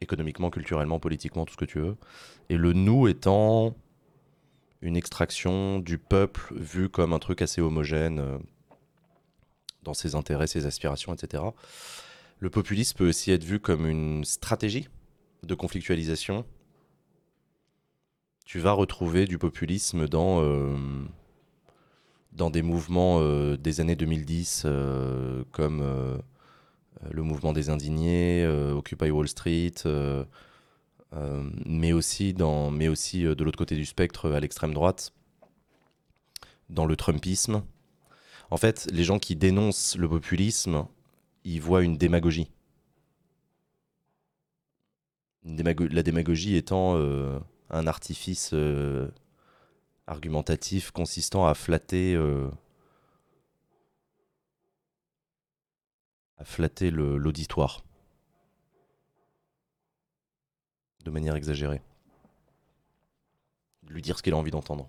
économiquement, 0.00 0.50
culturellement, 0.50 0.98
politiquement, 0.98 1.44
tout 1.44 1.52
ce 1.52 1.58
que 1.58 1.64
tu 1.64 1.78
veux. 1.80 1.96
Et 2.48 2.56
le 2.56 2.72
nous 2.72 3.08
étant 3.08 3.74
une 4.82 4.96
extraction 4.96 5.78
du 5.78 5.98
peuple 5.98 6.54
vu 6.54 6.88
comme 6.88 7.12
un 7.12 7.18
truc 7.18 7.42
assez 7.42 7.60
homogène 7.60 8.18
euh, 8.18 8.38
dans 9.82 9.94
ses 9.94 10.14
intérêts, 10.14 10.46
ses 10.46 10.66
aspirations, 10.66 11.12
etc. 11.14 11.42
Le 12.38 12.50
populisme 12.50 12.96
peut 12.96 13.08
aussi 13.08 13.30
être 13.30 13.44
vu 13.44 13.60
comme 13.60 13.86
une 13.86 14.24
stratégie 14.24 14.88
de 15.42 15.54
conflictualisation. 15.54 16.44
Tu 18.44 18.58
vas 18.58 18.72
retrouver 18.72 19.26
du 19.26 19.38
populisme 19.38 20.08
dans, 20.08 20.42
euh, 20.42 20.76
dans 22.32 22.50
des 22.50 22.62
mouvements 22.62 23.18
euh, 23.20 23.56
des 23.56 23.80
années 23.80 23.96
2010 23.96 24.62
euh, 24.64 25.44
comme 25.52 25.82
le 27.10 27.22
mouvement 27.22 27.52
des 27.52 27.70
indignés, 27.70 28.44
euh, 28.44 28.72
Occupy 28.72 29.10
Wall 29.10 29.28
Street, 29.28 29.72
euh, 29.86 30.24
euh, 31.14 31.48
mais 31.66 31.92
aussi, 31.92 32.34
dans, 32.34 32.70
mais 32.70 32.88
aussi 32.88 33.26
euh, 33.26 33.34
de 33.34 33.44
l'autre 33.44 33.58
côté 33.58 33.76
du 33.76 33.84
spectre 33.84 34.30
à 34.30 34.40
l'extrême 34.40 34.74
droite, 34.74 35.12
dans 36.68 36.86
le 36.86 36.96
Trumpisme. 36.96 37.62
En 38.50 38.56
fait, 38.56 38.88
les 38.92 39.04
gens 39.04 39.18
qui 39.18 39.36
dénoncent 39.36 39.96
le 39.96 40.08
populisme, 40.08 40.86
ils 41.44 41.60
voient 41.60 41.82
une 41.82 41.96
démagogie. 41.96 42.50
La 45.44 46.02
démagogie 46.02 46.56
étant 46.56 46.96
euh, 46.96 47.38
un 47.70 47.86
artifice 47.86 48.50
euh, 48.52 49.08
argumentatif 50.06 50.90
consistant 50.90 51.46
à 51.46 51.54
flatter, 51.54 52.14
euh, 52.14 52.48
à 56.40 56.44
flatter 56.44 56.90
l'auditoire 56.90 57.84
de 61.04 61.10
manière 61.10 61.36
exagérée. 61.36 61.82
De 63.82 63.92
lui 63.92 64.00
dire 64.00 64.16
ce 64.16 64.22
qu'il 64.22 64.32
a 64.32 64.36
envie 64.36 64.50
d'entendre. 64.50 64.88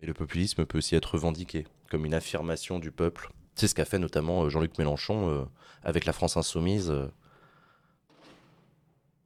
Et 0.00 0.06
le 0.06 0.14
populisme 0.14 0.64
peut 0.64 0.78
aussi 0.78 0.96
être 0.96 1.12
revendiqué 1.12 1.66
comme 1.90 2.06
une 2.06 2.14
affirmation 2.14 2.78
du 2.78 2.90
peuple. 2.90 3.30
C'est 3.54 3.68
ce 3.68 3.74
qu'a 3.74 3.84
fait 3.84 3.98
notamment 3.98 4.44
euh, 4.44 4.48
Jean-Luc 4.48 4.78
Mélenchon 4.78 5.28
euh, 5.28 5.44
avec 5.82 6.06
la 6.06 6.14
France 6.14 6.38
insoumise 6.38 6.90
euh, 6.90 7.08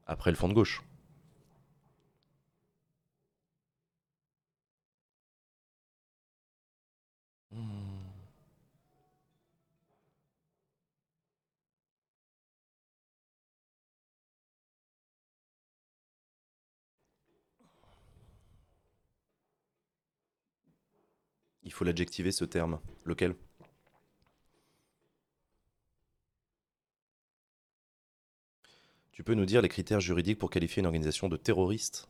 après 0.06 0.30
le 0.30 0.36
Front 0.36 0.48
de 0.48 0.54
gauche. 0.54 0.82
Hmm. 7.52 7.86
Il 21.66 21.72
faut 21.72 21.85
l'adjectiver 21.85 22.33
ce 22.33 22.44
terme. 22.44 22.79
Lequel? 23.05 23.35
Tu 29.11 29.24
peux 29.24 29.35
nous 29.35 29.46
dire 29.46 29.62
les 29.62 29.68
critères 29.68 30.00
juridiques 30.00 30.38
pour 30.38 30.48
qualifier 30.48 30.81
une 30.81 30.87
organisation 30.87 31.29
de 31.29 31.37
terroriste? 31.37 32.09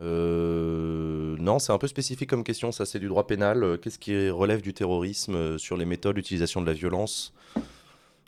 Euh, 0.00 1.36
non, 1.38 1.58
c'est 1.58 1.72
un 1.72 1.78
peu 1.78 1.88
spécifique 1.88 2.30
comme 2.30 2.44
question, 2.44 2.70
ça 2.70 2.86
c'est 2.86 3.00
du 3.00 3.08
droit 3.08 3.26
pénal. 3.26 3.80
Qu'est-ce 3.80 3.98
qui 3.98 4.30
relève 4.30 4.62
du 4.62 4.72
terrorisme 4.72 5.34
euh, 5.34 5.58
sur 5.58 5.76
les 5.76 5.86
méthodes 5.86 6.14
d'utilisation 6.14 6.60
de 6.60 6.66
la 6.66 6.72
violence? 6.72 7.34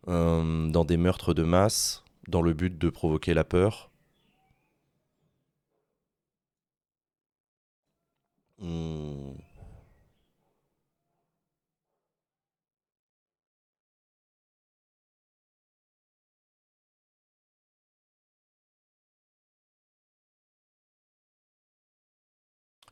Euh, 0.08 0.68
dans 0.68 0.84
des 0.84 0.96
meurtres 0.96 1.32
de 1.32 1.44
masse, 1.44 2.02
dans 2.26 2.42
le 2.42 2.54
but 2.54 2.76
de 2.76 2.90
provoquer 2.90 3.34
la 3.34 3.44
peur 3.44 3.89
Hmm, 8.60 9.34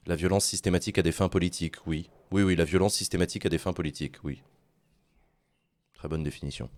La 0.07 0.17
violence 0.17 0.45
systématique 0.45 0.99
à 0.99 1.03
des 1.03 1.13
fins 1.13 1.29
politiques, 1.29 1.87
oui. 1.87 2.11
Oui, 2.33 2.43
oui, 2.43 2.57
la 2.57 2.65
violence 2.65 2.95
systématique 2.97 3.47
à 3.47 3.49
des 3.49 3.59
fins 3.59 3.73
politiques, 3.73 4.17
oui. 4.25 4.43
Très 5.93 6.09
bonne 6.09 6.23
définition. 6.23 6.71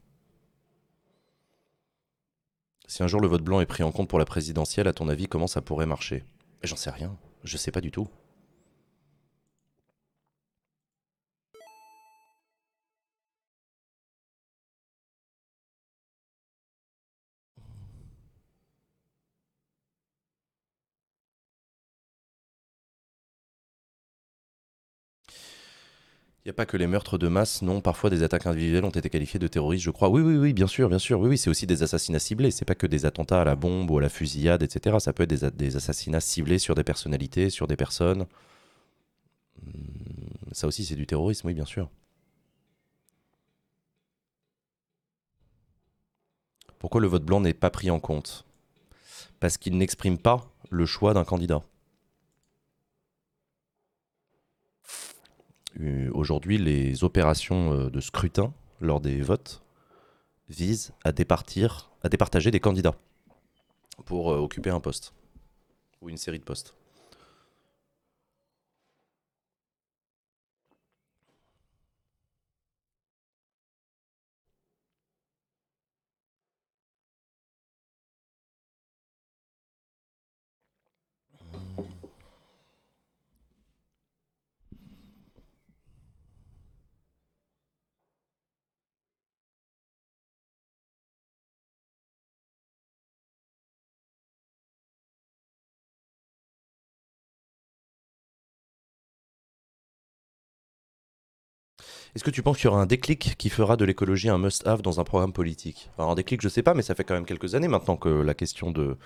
Si 2.87 3.03
un 3.03 3.07
jour 3.07 3.23
le 3.23 3.29
vote 3.29 3.43
blanc 3.43 3.63
est 3.63 3.67
pris 3.67 3.83
en 3.83 3.91
compte 3.91 4.09
pour 4.11 4.19
la 4.19 4.27
présidentielle, 4.27 4.87
à 4.87 4.93
ton 4.93 5.09
avis, 5.09 5.29
comment 5.29 5.47
ça 5.47 5.63
pourrait 5.63 5.87
marcher? 5.87 6.25
J'en 6.63 6.77
sais 6.77 6.91
rien. 6.91 7.17
Je 7.43 7.57
sais 7.57 7.71
pas 7.71 7.81
du 7.81 7.91
tout. 7.91 8.09
Il 26.45 26.49
n'y 26.49 26.51
a 26.51 26.55
pas 26.55 26.65
que 26.65 26.79
les 26.79 26.87
meurtres 26.87 27.19
de 27.19 27.29
masse, 27.29 27.61
non. 27.61 27.83
Parfois, 27.83 28.09
des 28.09 28.23
attaques 28.23 28.47
individuelles 28.47 28.85
ont 28.85 28.91
été 28.91 29.11
qualifiées 29.11 29.39
de 29.39 29.47
terroristes, 29.47 29.85
je 29.85 29.91
crois. 29.91 30.09
Oui, 30.09 30.23
oui, 30.23 30.37
oui, 30.37 30.53
bien 30.55 30.67
sûr, 30.67 30.89
bien 30.89 30.99
sûr. 30.99 31.21
Oui, 31.21 31.29
oui, 31.29 31.39
c'est 31.39 31.51
aussi 31.51 31.67
des 31.67 31.83
assassinats 31.83 32.19
ciblés. 32.19 32.51
C'est 32.51 32.65
pas 32.65 32.75
que 32.75 32.87
des 32.87 33.05
attentats 33.05 33.43
à 33.43 33.45
la 33.45 33.57
bombe 33.57 33.91
ou 33.91 33.99
à 33.99 34.01
la 34.01 34.09
fusillade, 34.09 34.63
etc. 34.63 34.97
Ça 35.01 35.13
peut 35.13 35.25
être 35.25 35.55
des, 35.55 35.77
assassinats 35.77 36.21
ciblés 36.21 36.59
sur 36.59 36.75
des 36.75 36.83
personnalités, 36.85 37.51
sur 37.51 37.67
des 37.67 37.77
personnes. 37.77 38.27
Hmm, 39.63 39.73
Ça 40.53 40.67
aussi, 40.67 40.85
c'est 40.85 40.97
du 40.97 41.07
terrorisme, 41.07 41.47
oui, 41.49 41.55
bien 41.55 41.67
sûr. 41.67 41.91
Pourquoi 46.79 47.03
le 47.03 47.07
vote 47.07 47.25
blanc 47.25 47.41
n'est 47.41 47.53
pas 47.53 47.71
pris 47.71 47.91
en 47.91 48.01
compte? 48.01 48.47
Parce 49.41 49.59
qu'il 49.59 49.77
n'exprime 49.77 50.17
pas 50.19 50.51
le 50.71 50.87
choix 50.87 51.13
d'un 51.13 51.25
candidat. 51.25 51.63
Aujourd'hui, 56.13 56.59
les 56.59 57.05
opérations 57.05 57.73
euh, 57.73 57.91
de 57.91 58.01
scrutin 58.01 58.53
lors 58.81 59.01
des 59.01 59.21
votes 59.23 59.63
visent 60.49 60.93
à 61.05 61.13
départager 61.13 62.51
des 62.51 62.61
candidats 62.61 62.97
pour 64.05 64.33
euh, 64.33 64.39
occuper 64.39 64.71
un 64.71 64.81
poste 64.81 65.15
ou 66.01 66.09
une 66.09 66.17
série 66.17 66.39
de 66.39 66.45
postes. 66.45 66.75
Est-ce 102.15 102.25
que 102.25 102.31
tu 102.31 102.43
penses 102.43 102.57
qu'il 102.57 102.65
y 102.65 102.69
aura 102.69 102.83
un 102.83 102.87
déclic 102.87 103.37
qui 103.39 103.51
fera 103.51 103.77
de 103.77 103.85
l'écologie 103.85 104.29
un 104.29 104.39
must-have 104.39 104.83
dans 104.83 104.99
un 104.99 105.05
programme 105.05 105.33
politique? 105.33 105.91
Alors 105.97 106.11
un 106.11 106.17
déclic, 106.17 106.41
je 106.41 106.49
sais 106.49 106.63
pas, 106.63 106.75
mais 106.75 106.83
ça 106.83 106.97
fait 106.97 107.05
quand 107.05 107.15
même 107.15 107.25
quelques 107.25 107.55
années 107.55 107.69
maintenant 107.69 107.97
que 107.97 108.09
la 108.09 108.35
question 108.35 108.73
de 108.73 108.97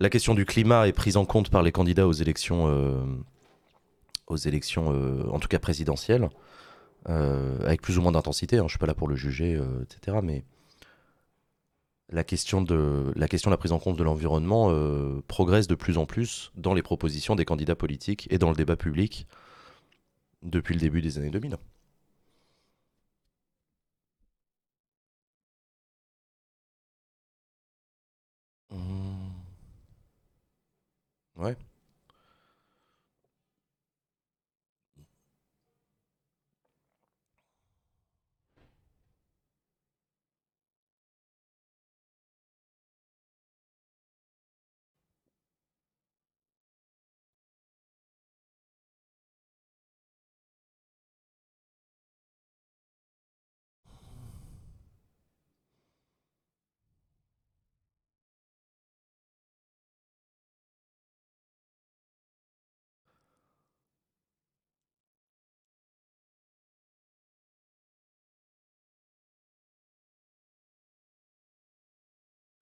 la 0.00 0.10
question 0.10 0.34
du 0.34 0.44
climat 0.46 0.88
est 0.88 0.92
prise 0.92 1.16
en 1.16 1.24
compte 1.24 1.50
par 1.50 1.62
les 1.62 1.72
candidats 1.72 2.06
aux 2.06 2.12
élections, 2.12 2.68
euh, 2.68 3.02
aux 4.26 4.36
élections, 4.36 4.92
euh, 4.92 5.26
en 5.30 5.38
tout 5.38 5.48
cas 5.48 5.58
présidentielles, 5.58 6.28
euh, 7.08 7.58
avec 7.64 7.82
plus 7.82 7.98
ou 7.98 8.02
moins 8.02 8.12
d'intensité. 8.12 8.58
Hein, 8.58 8.64
je 8.66 8.70
suis 8.70 8.78
pas 8.78 8.86
là 8.86 8.94
pour 8.94 9.08
le 9.08 9.16
juger, 9.16 9.58
etc. 9.82 10.18
Mais 10.22 10.42
la 12.08 12.24
question 12.24 12.62
de 12.62 13.12
la 13.14 13.28
question 13.28 13.50
de 13.50 13.54
la 13.54 13.58
prise 13.58 13.72
en 13.72 13.78
compte 13.78 13.98
de 13.98 14.04
l'environnement 14.04 14.72
progresse 15.28 15.66
de 15.66 15.74
plus 15.74 15.98
en 15.98 16.06
plus 16.06 16.50
dans 16.56 16.72
les 16.72 16.82
propositions 16.82 17.34
des 17.34 17.44
candidats 17.44 17.76
politiques 17.76 18.26
et 18.30 18.38
dans 18.38 18.48
le 18.48 18.56
débat 18.56 18.76
public 18.76 19.26
depuis 20.42 20.74
le 20.74 20.80
début 20.80 21.02
des 21.02 21.18
années 21.18 21.30
2000. 21.30 21.56
Mmh. 28.76 29.32
Ouais. 31.36 31.56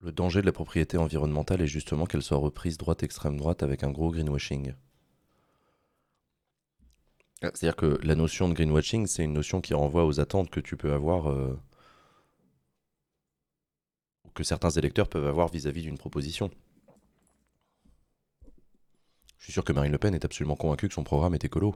Le 0.05 0.13
danger 0.13 0.43
de 0.43 0.47
la 0.47 0.53
propriété 0.53 0.99
environnementale 0.99 1.63
est 1.63 1.67
justement 1.67 2.05
qu'elle 2.05 2.23
soit 2.23 2.37
reprise 2.37 2.77
droite-extrême 2.77 3.39
droite 3.39 3.63
avec 3.63 3.83
un 3.85 3.91
gros 3.91 4.11
greenwashing. 4.11 4.75
Ah, 7.41 7.51
c'est-à-dire 7.55 7.77
que 7.77 7.99
la 8.03 8.15
notion 8.15 8.51
de 8.51 8.53
greenwashing, 8.53 9.07
c'est 9.07 9.25
une 9.25 9.33
notion 9.33 9.63
qui 9.63 9.73
renvoie 9.73 10.05
aux 10.05 10.21
attentes 10.21 10.51
que 10.51 10.61
tu 10.61 10.77
peux 10.77 10.93
avoir, 10.93 11.31
euh, 11.31 11.59
que 14.35 14.45
certains 14.45 14.69
électeurs 14.69 15.09
peuvent 15.09 15.27
avoir 15.27 15.49
vis-à-vis 15.49 15.81
d'une 15.81 15.97
proposition. 15.97 16.51
Je 19.39 19.45
suis 19.45 19.53
sûr 19.55 19.65
que 19.65 19.73
Marine 19.73 19.93
Le 19.93 19.99
Pen 19.99 20.15
est 20.15 20.27
absolument 20.27 20.57
convaincue 20.57 20.89
que 20.89 20.95
son 20.95 21.05
programme 21.05 21.35
est 21.35 21.47
écolo. 21.47 21.75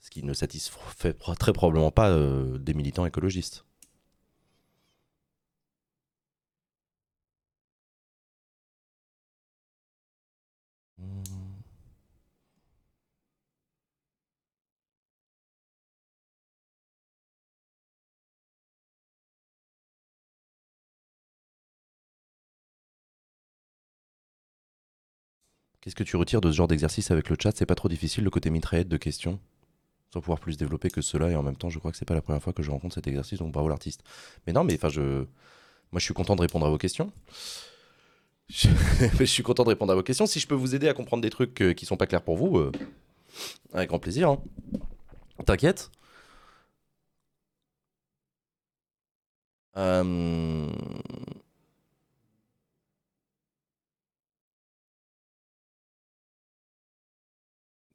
Ce 0.00 0.08
qui 0.08 0.22
ne 0.22 0.32
satisfait 0.32 1.12
très 1.12 1.52
probablement 1.52 1.90
pas 1.90 2.08
euh, 2.08 2.56
des 2.56 2.72
militants 2.72 3.04
écologistes. 3.04 3.66
Qu'est-ce 25.80 25.94
que 25.94 26.04
tu 26.04 26.16
retires 26.16 26.40
de 26.40 26.50
ce 26.50 26.56
genre 26.56 26.68
d'exercice 26.68 27.10
avec 27.10 27.30
le 27.30 27.36
chat? 27.40 27.56
C'est 27.56 27.66
pas 27.66 27.74
trop 27.74 27.88
difficile 27.88 28.24
le 28.24 28.30
côté 28.30 28.50
mitraillette 28.50 28.88
de 28.88 28.96
questions 28.96 29.38
sans 30.12 30.20
pouvoir 30.20 30.40
plus 30.40 30.56
développer 30.56 30.90
que 30.90 31.00
cela 31.00 31.30
et 31.30 31.36
en 31.36 31.42
même 31.42 31.56
temps 31.56 31.70
je 31.70 31.78
crois 31.78 31.92
que 31.92 31.96
c'est 31.96 32.04
pas 32.04 32.14
la 32.14 32.20
première 32.20 32.42
fois 32.42 32.52
que 32.52 32.62
je 32.62 32.70
rencontre 32.70 32.94
cet 32.94 33.06
exercice 33.06 33.38
donc 33.38 33.52
bravo 33.52 33.68
l'artiste. 33.68 34.02
Mais 34.46 34.52
non 34.52 34.64
mais 34.64 34.74
enfin 34.74 34.88
je 34.88 35.24
moi 35.92 35.98
je 35.98 36.04
suis 36.04 36.14
content 36.14 36.36
de 36.36 36.40
répondre 36.40 36.66
à 36.66 36.70
vos 36.70 36.78
questions. 36.78 37.12
Je... 38.48 38.68
suis 39.24 39.42
content 39.42 39.62
de 39.62 39.68
répondre 39.68 39.92
à 39.92 39.94
vos 39.94 40.02
questions. 40.02 40.26
Si 40.26 40.40
je 40.40 40.46
peux 40.46 40.54
vous 40.54 40.74
aider 40.74 40.88
à 40.88 40.94
comprendre 40.94 41.22
des 41.22 41.30
trucs 41.30 41.60
euh, 41.62 41.72
qui 41.72 41.86
sont 41.86 41.96
pas 41.96 42.06
clairs 42.06 42.22
pour 42.22 42.36
vous, 42.36 42.58
euh, 42.58 42.72
avec 43.72 43.88
grand 43.88 44.00
plaisir. 44.00 44.30
Hein. 44.30 44.42
T'inquiète. 45.46 45.90
Euh... 49.76 50.68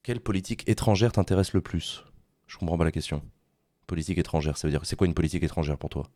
Quelle 0.06 0.20
politique 0.20 0.70
étrangère 0.70 1.14
t'intéresse 1.14 1.54
le 1.54 1.62
plus? 1.62 2.04
Je 2.46 2.60
comprends 2.60 2.78
pas 2.78 2.84
la 2.84 2.92
question. 2.92 3.24
Politique 3.88 4.20
étrangère, 4.20 4.56
ça 4.56 4.68
veut 4.68 4.72
dire 4.72 4.86
c'est 4.86 4.96
quoi 4.96 5.08
une 5.08 5.16
politique 5.16 5.42
étrangère 5.42 5.80
pour 5.80 5.90
toi? 5.90 6.08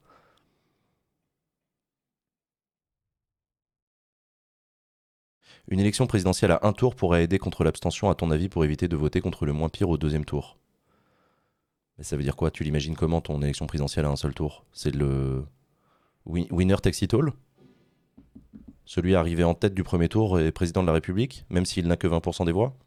Une 5.70 5.80
élection 5.80 6.06
présidentielle 6.06 6.52
à 6.52 6.60
un 6.62 6.72
tour 6.72 6.96
pourrait 6.96 7.24
aider 7.24 7.40
contre 7.40 7.64
l'abstention, 7.64 8.12
à 8.12 8.14
ton 8.14 8.30
avis, 8.30 8.48
pour 8.48 8.64
éviter 8.64 8.88
de 8.88 8.96
voter 8.96 9.22
contre 9.22 9.48
le 9.48 9.54
moins 9.54 9.70
pire 9.70 9.90
au 9.90 9.98
deuxième 9.98 10.24
tour? 10.24 10.60
Mais 11.98 12.04
ça 12.04 12.16
veut 12.16 12.22
dire 12.22 12.36
quoi? 12.36 12.52
Tu 12.52 12.64
l'imagines 12.64 12.96
comment 12.96 13.22
ton 13.22 13.42
élection 13.42 13.66
présidentielle 13.66 14.06
à 14.06 14.10
un 14.10 14.16
seul 14.16 14.36
tour? 14.36 14.66
C'est 14.72 14.94
le 14.94 15.48
winner 16.28 16.76
takes 16.76 17.02
it 17.02 17.16
all? 17.16 17.34
Celui 18.86 19.16
arrivé 19.16 19.44
en 19.44 19.56
tête 19.56 19.74
du 19.74 19.84
premier 19.84 20.10
tour 20.10 20.40
est 20.40 20.52
président 20.52 20.84
de 20.84 20.88
la 20.88 20.94
République, 20.94 21.44
même 21.50 21.66
s'il 21.66 21.88
n'a 21.88 21.98
que 21.98 22.06
20% 22.06 22.46
des 22.46 22.52
voix? 22.52 22.78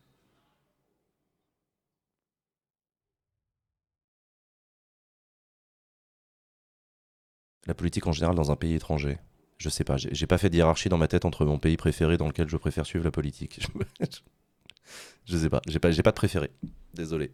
La 7.67 7.75
politique 7.75 8.07
en 8.07 8.13
général 8.13 8.35
dans 8.35 8.51
un 8.51 8.57
pays 8.57 8.75
étranger. 8.75 9.19
Je 9.59 9.69
sais 9.69 9.85
pas, 9.85 9.97
j'ai 9.97 10.27
pas 10.27 10.39
fait 10.39 10.51
de 10.51 10.57
hiérarchie 10.57 10.89
dans 10.89 10.99
ma 10.99 11.07
tête 11.07 11.25
entre 11.25 11.45
mon 11.45 11.59
pays 11.59 11.77
préféré 11.77 12.17
dans 12.17 12.27
lequel 12.27 12.49
je 12.49 12.57
préfère 12.57 12.85
suivre 12.85 13.05
la 13.05 13.13
politique. 13.13 13.61
je 15.25 15.37
sais 15.37 15.49
pas, 15.49 15.63
j'ai 15.69 15.79
pas, 15.79 15.91
pas 15.93 16.11
de 16.11 16.17
préféré. 16.17 16.51
Désolé. 16.95 17.31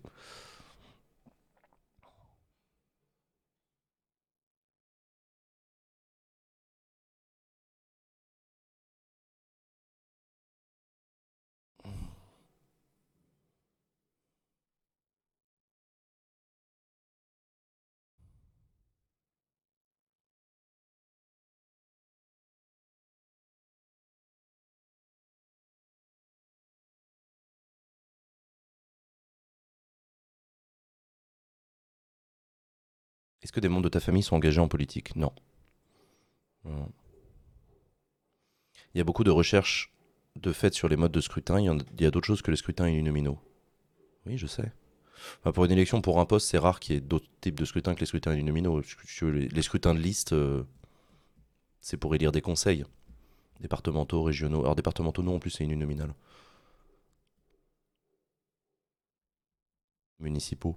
Que 33.59 33.62
des 33.62 33.68
membres 33.68 33.85
de 33.85 33.88
ta 33.88 34.01
famille 34.01 34.23
sont 34.23 34.37
engagés 34.37 34.61
en 34.61 34.68
politique 34.68 35.14
Non. 35.16 35.33
Il 38.94 38.99
y 38.99 39.01
a 39.01 39.05
beaucoup 39.05 39.25
de 39.25 39.31
recherches 39.31 39.92
de 40.37 40.53
fait 40.53 40.73
sur 40.75 40.88
les 40.88 40.97
modes 40.97 41.12
de 41.12 41.21
scrutin. 41.21 41.61
Il 41.61 41.85
y 42.01 42.07
a, 42.07 42.11
d'autres 42.11 42.27
choses 42.27 42.42
que 42.42 42.51
les 42.51 42.57
scrutins 42.57 42.87
uninominaux. 42.87 43.38
Oui, 44.27 44.38
je 44.38 44.47
sais. 44.47 44.73
pour 45.42 45.64
une 45.64 45.73
élection, 45.73 46.01
pour 46.01 46.21
un 46.21 46.27
poste, 46.27 46.49
c'est 46.49 46.59
rare 46.59 46.81
qu'il 46.81 46.94
y 46.94 46.99
ait 46.99 47.01
d'autres 47.01 47.29
types 47.40 47.59
de 47.59 47.64
scrutins 47.64 47.94
que 47.94 48.01
les 48.01 48.07
scrutins 48.07 48.33
uninominaux. 48.33 48.81
Les, 49.23 49.62
scrutins 49.62 49.94
de 49.94 50.01
liste, 50.01 50.33
euh, 50.33 50.62
c'est 51.81 51.97
pour 51.97 52.14
élire 52.14 52.33
des 52.33 52.40
conseils. 52.40 52.85
Départementaux, 53.61 54.23
régionaux. 54.23 54.61
Alors, 54.61 54.77
départementaux, 54.77 55.23
non, 55.23 55.37
en 55.37 55.38
plus, 55.40 55.51
c'est 55.51 55.64
uninominal. 55.64 56.14
Municipaux. 60.21 60.77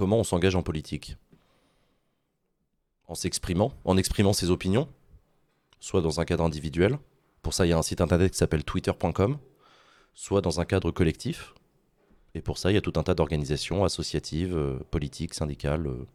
Comment 0.00 0.16
on 0.16 0.24
s'engage 0.24 0.54
en 0.54 0.62
politique 0.62 1.18
En 3.06 3.14
s'exprimant, 3.14 3.74
en 3.84 3.98
exprimant 3.98 4.32
ses 4.32 4.50
opinions, 4.50 4.88
soit 5.78 6.00
dans 6.00 6.20
un 6.20 6.24
cadre 6.24 6.42
individuel. 6.42 6.98
Pour 7.42 7.52
ça, 7.52 7.66
il 7.66 7.68
y 7.68 7.72
a 7.74 7.76
un 7.76 7.82
site 7.82 8.00
internet 8.00 8.32
qui 8.32 8.38
s'appelle 8.38 8.64
twitter.com, 8.64 9.36
soit 10.14 10.40
dans 10.40 10.58
un 10.58 10.64
cadre 10.64 10.90
collectif. 10.90 11.52
Et 12.34 12.40
pour 12.40 12.56
ça, 12.56 12.70
il 12.70 12.76
y 12.76 12.78
a 12.78 12.80
tout 12.80 12.94
un 12.96 13.02
tas 13.02 13.12
d'organisations 13.12 13.84
associatives, 13.84 14.56
euh, 14.56 14.78
politiques, 14.90 15.34
syndicales. 15.34 15.86
Euh. 15.86 16.06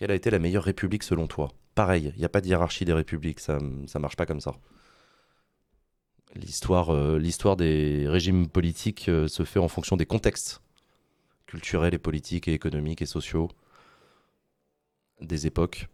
Quelle 0.00 0.12
a 0.12 0.14
été 0.14 0.30
la 0.30 0.38
meilleure 0.38 0.64
république 0.64 1.02
selon 1.02 1.26
toi? 1.26 1.52
Pareil, 1.74 2.10
il 2.16 2.18
n'y 2.18 2.24
a 2.24 2.30
pas 2.30 2.40
de 2.40 2.46
hiérarchie 2.46 2.86
des 2.86 2.94
républiques, 2.94 3.38
ça 3.38 3.58
ne 3.58 3.98
marche 3.98 4.16
pas 4.16 4.24
comme 4.24 4.40
ça. 4.40 4.54
L'histoire 6.34 6.88
euh, 6.88 7.54
des 7.54 8.08
régimes 8.08 8.48
politiques 8.48 9.10
euh, 9.10 9.28
se 9.28 9.44
fait 9.44 9.58
en 9.58 9.68
fonction 9.68 9.98
des 9.98 10.06
contextes 10.06 10.62
culturels 11.44 11.92
et 11.92 11.98
politiques 11.98 12.48
et 12.48 12.54
économiques 12.54 13.02
et 13.02 13.06
sociaux 13.06 13.48
des 15.20 15.46
époques. 15.46 15.86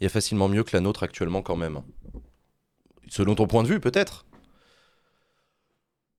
Il 0.00 0.06
a 0.06 0.10
facilement 0.10 0.48
mieux 0.48 0.64
que 0.64 0.76
la 0.76 0.80
nôtre 0.80 1.02
actuellement 1.02 1.42
quand 1.42 1.56
même. 1.56 1.82
Selon 3.08 3.34
ton 3.34 3.46
point 3.46 3.62
de 3.62 3.68
vue, 3.68 3.80
peut-être. 3.80 4.26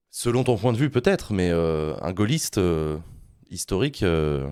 Selon 0.09 0.43
ton 0.43 0.57
point 0.57 0.73
de 0.73 0.77
vue, 0.77 0.89
peut-être, 0.89 1.33
mais 1.33 1.49
euh, 1.51 1.95
un 2.01 2.11
gaulliste 2.11 2.57
euh, 2.57 2.97
historique, 3.49 4.03
euh, 4.03 4.49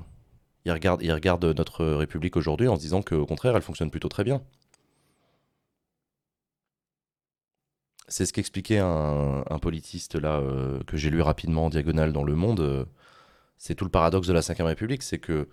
il, 0.66 0.72
regarde, 0.72 1.02
il 1.02 1.12
regarde 1.12 1.44
notre 1.44 1.86
République 1.86 2.38
aujourd'hui 2.38 2.68
en 2.68 2.76
se 2.76 2.82
disant 2.82 3.02
qu'au 3.02 3.26
contraire, 3.26 3.56
elle 3.56 3.62
fonctionne 3.62 3.90
plutôt 3.90 4.10
très 4.10 4.24
bien. 4.24 4.44
C'est 8.08 8.28
ce 8.28 8.34
qu'expliquait 8.34 8.78
un, 8.78 9.44
un, 9.50 9.58
politiste 9.58 10.14
là 10.14 10.40
que 10.86 10.96
j'ai 10.96 11.10
lu 11.10 11.22
rapidement 11.22 11.66
en 11.66 11.70
diagonale 11.72 12.14
dans 12.14 12.24
Le 12.24 12.36
Monde. 12.36 12.88
c'est 13.58 13.74
tout 13.74 13.86
le 13.86 13.90
paradoxe 13.90 14.28
de 14.28 14.34
la 14.34 14.42
Ve 14.42 14.62
République, 14.62 15.02
c'est 15.02 15.18
que 15.18 15.48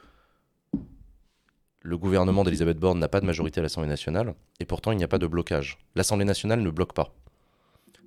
le 1.83 1.99
gouvernement 1.99 2.45
d'Elisabeth 2.45 2.79
Borne 2.79 3.01
n'a 3.01 3.09
pas 3.09 3.21
de 3.21 3.27
majorité 3.27 3.59
à 3.61 3.63
l'Assemblée 3.63 3.89
nationale, 3.89 4.35
et 4.61 4.65
pourtant 4.65 4.93
il 4.93 4.99
n'y 4.99 5.05
a 5.05 5.09
pas 5.09 5.19
de 5.19 5.27
blocage. 5.27 5.79
L'Assemblée 5.97 6.25
nationale 6.25 6.61
ne 6.61 6.71
bloque 6.71 6.95
pas. 6.95 7.13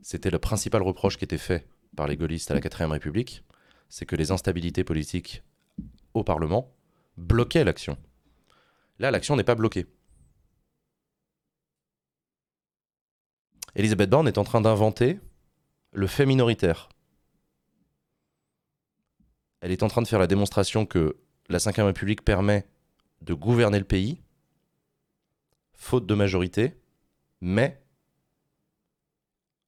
C'était 0.02 0.30
le 0.30 0.40
principal 0.40 0.82
reproche 0.82 1.18
qui 1.18 1.26
était 1.26 1.38
fait 1.38 1.68
par 1.96 2.08
les 2.08 2.16
gaullistes 2.16 2.52
à 2.52 2.54
la 2.54 2.62
4ème 2.62 2.92
République, 2.92 3.44
c'est 3.90 4.06
que 4.06 4.16
les 4.16 4.32
instabilités 4.32 4.84
politiques 4.84 5.44
au 6.14 6.24
Parlement 6.24 6.74
bloquaient 7.18 7.64
l'action. 7.64 7.98
Là, 9.00 9.12
l'action 9.12 9.36
n'est 9.36 9.44
pas 9.44 9.56
bloquée. 9.56 9.86
Elisabeth 13.76 14.10
Borne 14.10 14.28
est 14.28 14.38
en 14.38 14.46
train 14.46 14.62
d'inventer 14.62 15.20
le 15.92 16.08
fait 16.08 16.26
minoritaire. 16.26 16.88
Elle 19.60 19.72
est 19.72 19.84
en 19.84 19.90
train 19.90 20.02
de 20.02 20.08
faire 20.08 20.20
la 20.20 20.28
démonstration 20.28 20.86
que 20.86 21.18
la 21.50 21.58
Ve 21.58 21.86
République 21.86 22.24
permet 22.24 22.66
de 23.22 23.34
gouverner 23.34 23.80
le 23.80 23.86
pays, 23.86 24.22
faute 25.74 26.06
de 26.06 26.16
majorité, 26.16 26.80
mais 27.42 27.82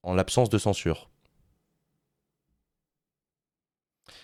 en 0.03 0.13
l'absence 0.13 0.49
de 0.49 0.57
censure. 0.57 1.09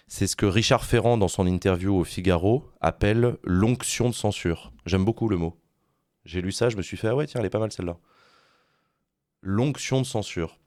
C'est 0.08 0.28
ce 0.28 0.36
que 0.36 0.46
Richard 0.46 0.86
Ferrand, 0.86 1.18
dans 1.18 1.28
son 1.28 1.48
interview 1.48 1.96
au 1.96 2.04
Figaro, 2.04 2.70
appelle 2.82 3.38
l'onction 3.44 4.10
de 4.10 4.16
censure. 4.16 4.72
J'aime 4.86 5.06
beaucoup 5.06 5.28
le 5.28 5.38
mot. 5.38 5.60
J'ai 6.26 6.42
lu 6.42 6.52
ça, 6.52 6.70
je 6.70 6.78
me 6.78 6.82
suis 6.82 6.98
fait, 6.98 7.08
ah 7.08 7.16
ouais, 7.16 7.26
tiens, 7.26 7.40
elle 7.40 7.48
est 7.48 7.50
pas 7.50 7.60
mal 7.60 7.72
celle-là. 7.72 7.98
L'onction 9.42 10.00
de 10.02 10.06
censure. 10.06 10.60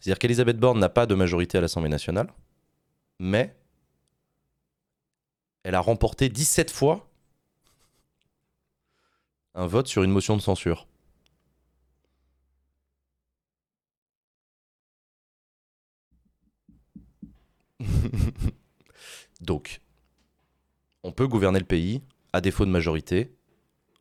C'est-à-dire 0.00 0.18
qu'Elisabeth 0.18 0.58
Borne 0.58 0.78
n'a 0.78 0.88
pas 0.88 1.06
de 1.06 1.14
majorité 1.14 1.58
à 1.58 1.60
l'Assemblée 1.60 1.88
nationale, 1.88 2.32
mais 3.18 3.56
elle 5.64 5.74
a 5.74 5.80
remporté 5.80 6.28
17 6.28 6.70
fois 6.70 7.08
un 9.54 9.66
vote 9.66 9.88
sur 9.88 10.02
une 10.02 10.10
motion 10.10 10.36
de 10.36 10.42
censure. 10.42 10.86
Donc, 19.40 19.80
on 21.02 21.12
peut 21.12 21.26
gouverner 21.26 21.58
le 21.58 21.64
pays 21.64 22.02
à 22.32 22.40
défaut 22.40 22.64
de 22.64 22.70
majorité 22.70 23.34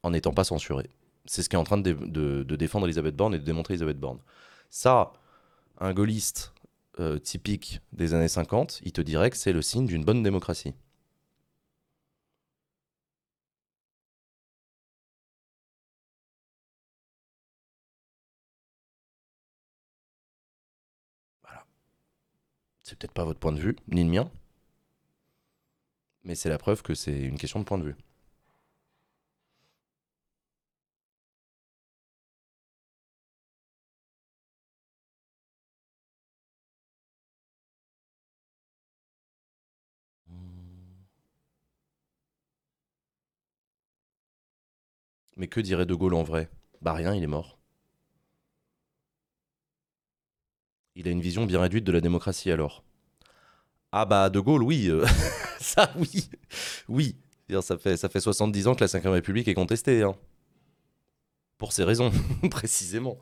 en 0.04 0.12
n'étant 0.12 0.34
pas 0.34 0.44
censuré. 0.44 0.90
C'est 1.26 1.44
ce 1.44 1.50
qu'est 1.50 1.58
en 1.58 1.64
train 1.64 1.78
de, 1.78 2.44
défendre 2.56 2.86
Elisabeth 2.86 3.16
Borne 3.16 3.36
et 3.36 3.40
de 3.40 3.44
démontrer 3.44 3.76
Elisabeth 3.76 4.00
Borne. 4.00 4.20
Ça, 4.70 5.14
un 5.80 5.94
gaulliste 5.94 6.54
euh, 7.00 7.20
typique 7.20 7.80
des 7.94 8.14
années 8.14 8.28
50, 8.28 8.82
il 8.84 8.92
te 8.92 9.02
dirait 9.02 9.30
que 9.30 9.38
c'est 9.38 9.54
le 9.54 9.62
signe 9.62 9.86
d'une 9.86 10.04
bonne 10.04 10.24
démocratie. 10.24 10.74
C'est 22.94 23.00
peut-être 23.00 23.12
pas 23.14 23.26
votre 23.26 23.40
point 23.40 23.52
de 23.52 23.60
vue, 23.60 23.76
ni 23.88 24.04
le 24.04 24.10
mien, 24.12 24.30
mais 26.26 26.36
c'est 26.36 26.50
la 26.50 26.58
preuve 26.58 26.82
que 26.82 26.96
c'est 26.96 27.18
une 27.22 27.38
question 27.38 27.60
de 27.62 27.66
point 27.66 27.78
de 27.78 27.84
vue. 27.86 27.96
Mais 45.38 45.48
que 45.48 45.60
dirait 45.60 45.86
De 45.86 45.94
Gaulle 45.94 46.16
en 46.16 46.24
vrai? 46.24 46.50
Bah 46.82 46.94
rien, 46.94 47.14
il 47.14 47.22
est 47.22 47.28
mort. 47.28 47.60
Il 50.96 51.08
a 51.08 51.12
une 51.12 51.22
vision 51.22 51.46
bien 51.46 51.60
réduite 51.60 51.84
de 51.84 51.92
la 51.92 52.02
démocratie 52.02 52.52
alors. 52.52 52.84
Ah 53.92 54.06
bah 54.06 54.30
De 54.30 54.40
Gaulle, 54.40 54.64
oui. 54.64 54.90
Euh, 54.90 55.06
ça, 55.60 55.92
oui. 55.98 56.30
Oui. 56.88 57.16
Ça 57.62 57.78
fait, 57.78 57.98
ça 57.98 58.10
fait 58.10 58.20
70 58.20 58.68
ans 58.68 58.76
que 58.76 58.82
la 58.82 58.88
5 58.88 59.04
République 59.04 59.48
est 59.48 59.54
contestée. 59.54 60.02
Hein. 60.04 60.16
Pour 61.58 61.72
ces 61.74 61.84
raisons, 61.84 62.12
précisément. 62.50 63.18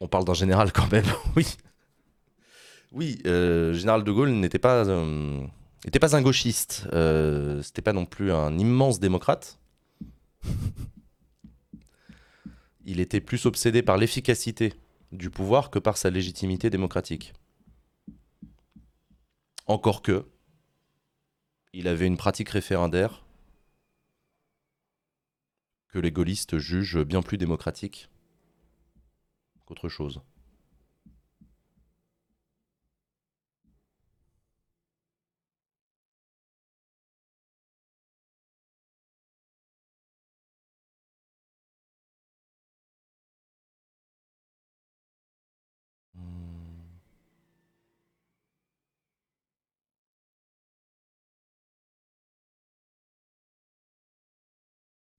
On 0.00 0.08
parle 0.08 0.24
d'un 0.24 0.34
général 0.34 0.72
quand 0.72 0.90
même, 0.90 1.04
oui. 1.36 1.46
Oui, 2.92 3.20
euh, 3.26 3.74
général 3.74 4.02
de 4.04 4.10
Gaulle 4.10 4.30
n'était 4.30 4.58
pas, 4.58 4.86
euh, 4.86 5.40
un 5.84 6.22
gauchiste. 6.22 6.86
Euh, 6.92 7.60
C'était 7.62 7.82
pas 7.82 7.92
non 7.92 8.06
plus 8.06 8.32
un 8.32 8.56
immense 8.58 8.98
démocrate. 9.00 9.58
Il 12.84 13.00
était 13.00 13.20
plus 13.20 13.46
obsédé 13.46 13.82
par 13.82 13.96
l'efficacité 13.96 14.74
du 15.12 15.30
pouvoir 15.30 15.70
que 15.70 15.78
par 15.78 15.96
sa 15.96 16.10
légitimité 16.10 16.70
démocratique. 16.70 17.32
Encore 19.66 20.02
que, 20.02 20.26
il 21.72 21.88
avait 21.88 22.06
une 22.06 22.16
pratique 22.16 22.48
référendaire 22.48 23.24
que 25.88 25.98
les 25.98 26.12
gaullistes 26.12 26.58
jugent 26.58 27.04
bien 27.04 27.22
plus 27.22 27.38
démocratique 27.38 28.08
qu'autre 29.66 29.88
chose. 29.88 30.22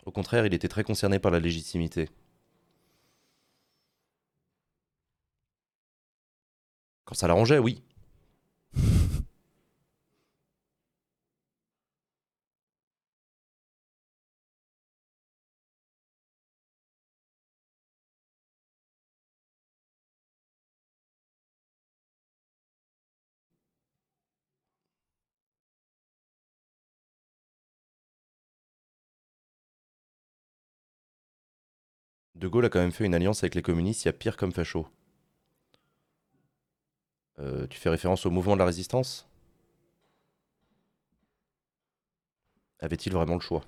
Au 0.09 0.11
contraire, 0.11 0.47
il 0.47 0.55
était 0.55 0.67
très 0.67 0.83
concerné 0.83 1.19
par 1.19 1.29
la 1.29 1.39
légitimité. 1.39 2.09
Quand 7.05 7.13
ça 7.13 7.27
l'arrangeait, 7.27 7.59
oui. 7.59 7.83
De 32.39 32.47
Gaulle 32.47 32.65
a 32.65 32.69
quand 32.69 32.79
même 32.79 32.93
fait 32.93 33.05
une 33.05 33.13
alliance 33.13 33.43
avec 33.43 33.53
les 33.53 33.61
communistes, 33.61 34.05
il 34.05 34.07
y 34.07 34.09
a 34.09 34.13
pire 34.13 34.37
comme 34.37 34.53
facho. 34.53 34.87
Euh, 37.39 37.67
tu 37.67 37.77
fais 37.77 37.89
référence 37.89 38.25
au 38.25 38.29
mouvement 38.29 38.53
de 38.53 38.59
la 38.59 38.65
résistance? 38.65 39.27
Avait-il 42.79 43.11
vraiment 43.11 43.35
le 43.35 43.41
choix? 43.41 43.61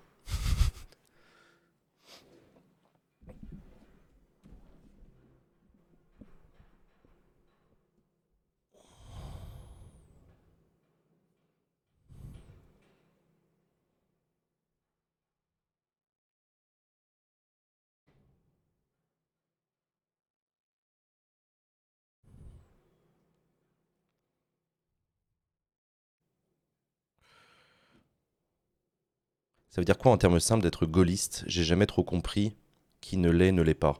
Ça 29.82 29.84
veut 29.84 29.96
dire 29.96 29.98
quoi 29.98 30.12
en 30.12 30.18
termes 30.18 30.40
simples 30.40 30.62
d'être 30.62 30.86
gaulliste? 30.86 31.44
J'ai 31.48 31.64
jamais 31.64 31.88
trop 31.88 32.04
compris 32.04 32.56
qui 33.00 33.18
ne 33.18 33.32
l'est, 33.32 33.52
ne 33.52 33.64
l'est 33.64 33.74
pas. 33.74 34.00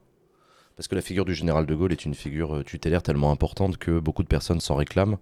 Parce 0.76 0.88
que 0.88 0.94
la 0.94 1.02
figure 1.02 1.26
du 1.26 1.34
général 1.34 1.66
de 1.66 1.74
Gaulle 1.74 1.92
est 1.92 2.06
une 2.06 2.14
figure 2.14 2.58
euh, 2.58 2.64
tutélaire 2.64 3.02
tellement 3.02 3.32
importante 3.32 3.78
que 3.78 4.00
beaucoup 4.00 4.22
de 4.22 4.28
personnes 4.28 4.60
s'en 4.60 4.76
réclament, 4.76 5.18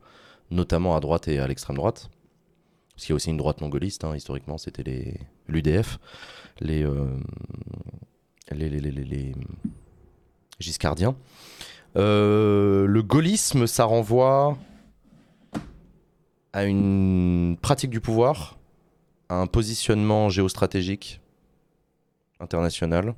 notamment 0.51 0.97
à 0.97 0.99
droite 0.99 1.29
et 1.29 1.39
à 1.39 1.47
l'extrême 1.47 1.77
droite. 1.77 2.09
Parce 2.93 3.05
qu'il 3.05 3.11
y 3.11 3.13
a 3.13 3.15
aussi 3.15 3.29
une 3.29 3.37
droite 3.37 3.61
non 3.61 3.69
gaulliste, 3.69 4.03
hein, 4.03 4.13
historiquement, 4.17 4.57
c'était 4.57 4.83
les 4.83 5.13
l'UDF, 5.47 5.97
les, 6.59 6.83
euh, 6.83 7.07
les, 8.51 8.67
les, 8.67 8.81
les, 8.81 8.91
les, 8.91 9.35
giscardiens. 10.59 11.15
Euh, 11.95 12.85
le 12.85 13.01
gaullisme, 13.01 13.65
ça 13.65 13.85
renvoie 13.85 14.57
à 16.51 16.65
une 16.65 17.55
pratique 17.61 17.91
du 17.91 18.01
pouvoir 18.01 18.58
un 19.29 19.45
positionnement 19.45 20.29
géostratégique 20.29 21.21
international 22.39 23.13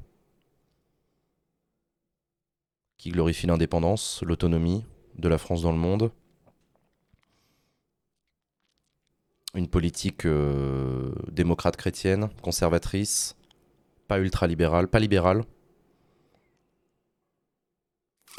qui 2.97 3.09
glorifie 3.09 3.47
l'indépendance, 3.47 4.21
l'autonomie 4.23 4.85
de 5.15 5.27
la 5.27 5.37
France 5.37 5.61
dans 5.61 5.71
le 5.71 5.77
monde. 5.77 6.11
Une 9.55 9.67
politique 9.67 10.25
euh, 10.25 11.13
démocrate 11.29 11.75
chrétienne, 11.77 12.29
conservatrice, 12.41 13.35
pas 14.07 14.19
ultralibérale, 14.19 14.87
pas 14.87 14.99
libérale, 14.99 15.43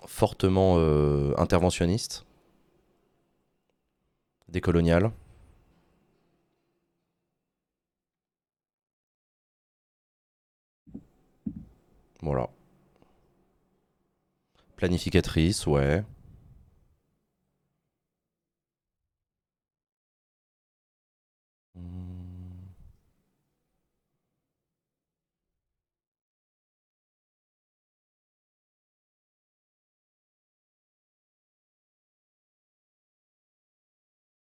fortement 0.06 0.76
euh, 0.78 1.34
interventionniste, 1.38 2.24
décoloniale. 4.48 5.10
Voilà. 12.22 12.48
Planificatrice, 14.76 15.66
ouais. 15.66 16.04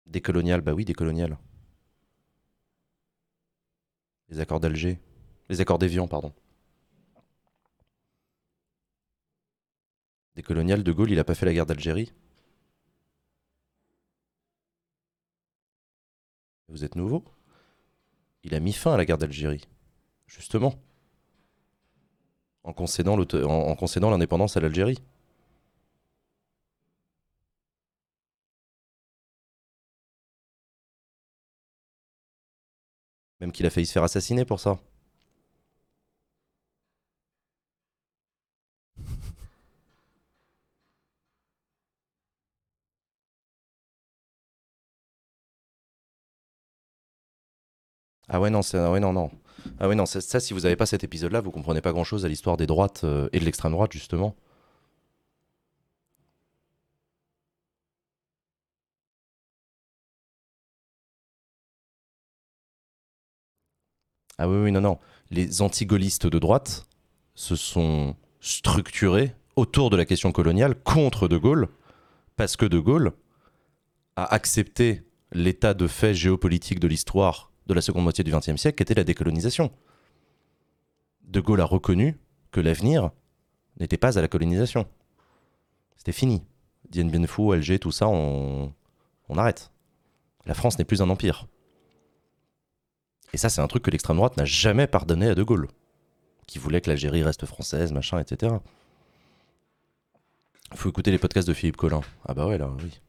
Décolonial, 0.06 0.60
bah 0.60 0.74
oui, 0.74 0.84
décolonial. 0.84 1.38
Les 4.28 4.40
accords 4.40 4.60
d'Alger. 4.60 5.00
Les 5.48 5.60
accords 5.60 5.78
d'Évian, 5.78 6.06
pardon. 6.06 6.34
Décolonial, 10.36 10.82
De 10.82 10.92
Gaulle, 10.92 11.10
il 11.10 11.18
a 11.18 11.24
pas 11.24 11.34
fait 11.34 11.46
la 11.46 11.52
guerre 11.52 11.66
d'Algérie? 11.66 12.12
Vous 16.68 16.84
êtes 16.84 16.96
nouveau? 16.96 17.24
Il 18.44 18.54
a 18.54 18.60
mis 18.60 18.72
fin 18.72 18.94
à 18.94 18.96
la 18.96 19.04
guerre 19.04 19.18
d'Algérie. 19.18 19.68
Justement. 20.26 20.74
En 22.64 22.72
concédant 22.72 23.16
l'indépendance 23.16 24.56
à 24.56 24.60
l'Algérie. 24.60 24.98
Même 33.40 33.52
qu'il 33.52 33.66
a 33.66 33.70
failli 33.70 33.86
se 33.86 33.92
faire 33.92 34.04
assassiner 34.04 34.44
pour 34.44 34.60
ça. 34.60 34.78
Ah 48.32 48.40
ouais, 48.40 48.50
non, 48.50 48.60
ah 48.74 48.90
ouais, 48.90 48.98
non, 49.00 49.12
non. 49.12 49.30
Ah 49.78 49.88
ouais, 49.88 49.94
non, 49.94 50.06
ça, 50.06 50.20
ça, 50.22 50.40
si 50.40 50.54
vous 50.54 50.60
n'avez 50.60 50.74
pas 50.76 50.86
cet 50.86 51.04
épisode-là, 51.04 51.40
vous 51.42 51.50
comprenez 51.50 51.80
pas 51.82 51.92
grand-chose 51.92 52.24
à 52.24 52.28
l'histoire 52.28 52.56
des 52.56 52.66
droites 52.66 53.04
euh, 53.04 53.28
et 53.32 53.38
de 53.40 53.44
l'extrême 53.44 53.72
droite, 53.72 53.92
justement. 53.92 54.34
Ah 64.38 64.48
oui, 64.48 64.56
oui, 64.64 64.72
non, 64.72 64.80
non. 64.80 64.98
Les 65.30 65.62
anti-gaullistes 65.62 66.26
de 66.26 66.38
droite 66.38 66.86
se 67.34 67.54
sont 67.54 68.16
structurés 68.40 69.34
autour 69.56 69.90
de 69.90 69.96
la 69.96 70.06
question 70.06 70.32
coloniale 70.32 70.74
contre 70.74 71.28
De 71.28 71.36
Gaulle, 71.36 71.68
parce 72.36 72.56
que 72.56 72.64
De 72.66 72.78
Gaulle 72.78 73.12
a 74.16 74.24
accepté 74.34 75.02
l'état 75.32 75.74
de 75.74 75.86
fait 75.86 76.14
géopolitique 76.14 76.80
de 76.80 76.88
l'histoire 76.88 77.51
de 77.66 77.74
la 77.74 77.80
seconde 77.80 78.04
moitié 78.04 78.24
du 78.24 78.32
XXe 78.32 78.56
siècle, 78.56 78.76
qui 78.76 78.82
était 78.82 78.94
la 78.94 79.04
décolonisation. 79.04 79.70
De 81.22 81.40
Gaulle 81.40 81.60
a 81.60 81.64
reconnu 81.64 82.18
que 82.50 82.60
l'avenir 82.60 83.10
n'était 83.78 83.96
pas 83.96 84.18
à 84.18 84.22
la 84.22 84.28
colonisation. 84.28 84.86
C'était 85.96 86.12
fini. 86.12 86.44
Dien 86.88 87.06
Bien 87.06 87.26
Phu, 87.26 87.52
Alger, 87.52 87.78
tout 87.78 87.92
ça, 87.92 88.08
on, 88.08 88.72
on 89.28 89.38
arrête. 89.38 89.70
La 90.44 90.54
France 90.54 90.78
n'est 90.78 90.84
plus 90.84 91.00
un 91.00 91.08
empire. 91.10 91.46
Et 93.32 93.38
ça, 93.38 93.48
c'est 93.48 93.60
un 93.60 93.66
truc 93.66 93.82
que 93.82 93.90
l'extrême 93.90 94.16
droite 94.16 94.36
n'a 94.36 94.44
jamais 94.44 94.86
pardonné 94.86 95.28
à 95.28 95.34
De 95.34 95.42
Gaulle, 95.42 95.68
qui 96.46 96.58
voulait 96.58 96.80
que 96.80 96.90
l'Algérie 96.90 97.22
reste 97.22 97.46
française, 97.46 97.92
machin, 97.92 98.18
etc. 98.18 98.56
Faut 100.74 100.88
écouter 100.88 101.10
les 101.10 101.18
podcasts 101.18 101.48
de 101.48 101.54
Philippe 101.54 101.76
Collin. 101.76 102.02
Ah 102.26 102.34
bah 102.34 102.46
ouais, 102.46 102.58
là, 102.58 102.68
oui. 102.82 103.00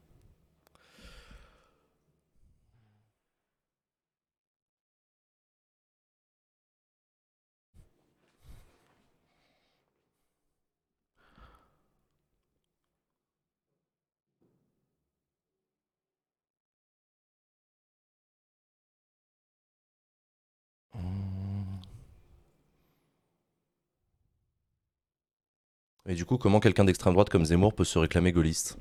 Et 26.08 26.16
du 26.16 26.26
coup, 26.26 26.38
comment 26.38 26.60
quelqu'un 26.60 26.84
d'extrême 26.86 27.14
droite 27.14 27.30
comme 27.30 27.46
Zemmour 27.46 27.74
peut 27.74 27.86
se 27.86 27.98
réclamer 27.98 28.32
gaulliste? 28.32 28.78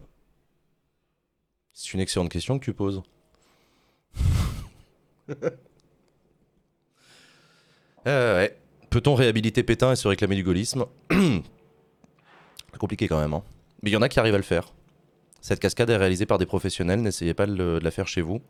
C'est 1.72 1.94
une 1.94 2.00
excellente 2.00 2.30
question 2.30 2.58
que 2.58 2.64
tu 2.64 2.74
poses. 2.74 3.02
Euh, 8.06 8.36
ouais. 8.40 8.58
Peut-on 8.90 9.14
réhabiliter 9.14 9.62
Pétain 9.62 9.92
et 9.92 9.96
se 9.96 10.08
réclamer 10.08 10.34
du 10.34 10.42
gaullisme? 10.42 10.86
C'est 11.08 12.78
compliqué 12.78 13.06
quand 13.06 13.20
même. 13.20 13.32
hein. 13.32 13.44
Mais 13.82 13.90
il 13.90 13.92
y 13.92 13.96
en 13.96 14.02
a 14.02 14.08
qui 14.08 14.18
arrivent 14.18 14.34
à 14.34 14.38
le 14.38 14.42
faire. 14.42 14.72
Cette 15.40 15.60
cascade 15.60 15.88
est 15.88 15.96
réalisée 15.96 16.26
par 16.26 16.38
des 16.38 16.46
professionnels, 16.46 17.00
n'essayez 17.00 17.32
pas 17.32 17.46
de 17.46 17.78
la 17.80 17.90
faire 17.92 18.08
chez 18.08 18.20
vous. 18.20 18.42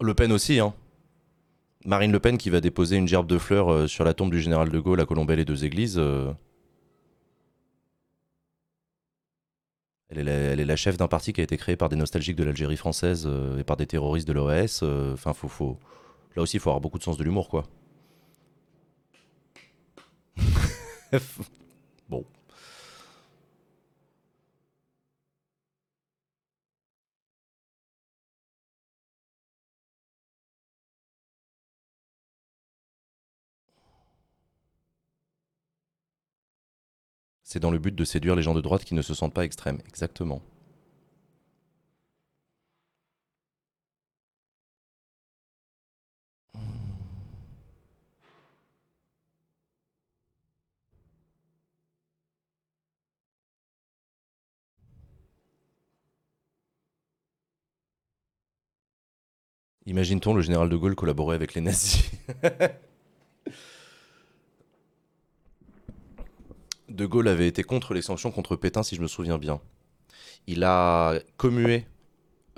Le 0.00 0.14
Pen 0.14 0.32
aussi, 0.32 0.58
hein. 0.60 0.74
Marine 1.86 2.12
Le 2.12 2.20
Pen 2.20 2.36
qui 2.36 2.50
va 2.50 2.60
déposer 2.60 2.96
une 2.96 3.08
gerbe 3.08 3.26
de 3.26 3.38
fleurs 3.38 3.72
euh, 3.72 3.86
sur 3.86 4.04
la 4.04 4.12
tombe 4.12 4.30
du 4.30 4.40
général 4.40 4.70
de 4.70 4.78
Gaulle 4.78 5.00
à 5.00 5.06
Colombelle 5.06 5.38
et 5.38 5.44
deux 5.44 5.64
églises. 5.64 5.98
euh, 5.98 6.32
Elle 10.08 10.28
est, 10.28 10.64
la, 10.64 10.76
chef 10.76 10.96
d'un 10.96 11.08
parti 11.08 11.32
qui 11.32 11.40
a 11.40 11.44
été 11.44 11.56
créé 11.56 11.74
par 11.76 11.88
des 11.88 11.96
nostalgiques 11.96 12.36
de 12.36 12.44
l'Algérie 12.44 12.76
française 12.76 13.24
euh, 13.26 13.58
et 13.58 13.64
par 13.64 13.76
des 13.76 13.86
terroristes 13.86 14.28
de 14.28 14.34
euh, 14.34 15.12
Enfin, 15.14 15.32
là 16.36 16.42
aussi, 16.42 16.56
il 16.58 16.60
faut 16.60 16.70
avoir 16.70 16.80
beaucoup 16.80 16.98
de 16.98 17.02
sens 17.02 17.16
de 17.16 17.24
l'humour, 17.24 17.48
quoi. 17.48 17.64
bon. 22.08 22.24
C'est 37.48 37.60
dans 37.60 37.70
le 37.70 37.78
but 37.78 37.94
de 37.94 38.04
séduire 38.04 38.34
les 38.34 38.42
gens 38.42 38.54
de 38.54 38.60
droite 38.60 38.84
qui 38.84 38.94
ne 38.94 39.02
se 39.02 39.14
sentent 39.14 39.32
pas 39.32 39.44
extrêmes. 39.44 39.78
Exactement. 39.86 40.42
Imagine-t-on 59.86 60.34
le 60.34 60.42
général 60.42 60.68
de 60.68 60.76
Gaulle 60.76 60.96
collaborer 60.96 61.36
avec 61.36 61.54
les 61.54 61.60
nazis? 61.60 62.10
De 66.96 67.04
Gaulle 67.04 67.28
avait 67.28 67.46
été 67.46 67.62
contre 67.62 67.92
les 67.92 68.00
sanctions 68.00 68.30
contre 68.30 68.56
Pétain, 68.56 68.82
si 68.82 68.96
je 68.96 69.02
me 69.02 69.06
souviens 69.06 69.36
bien. 69.36 69.60
Il 70.46 70.64
a 70.64 71.18
commué 71.36 71.84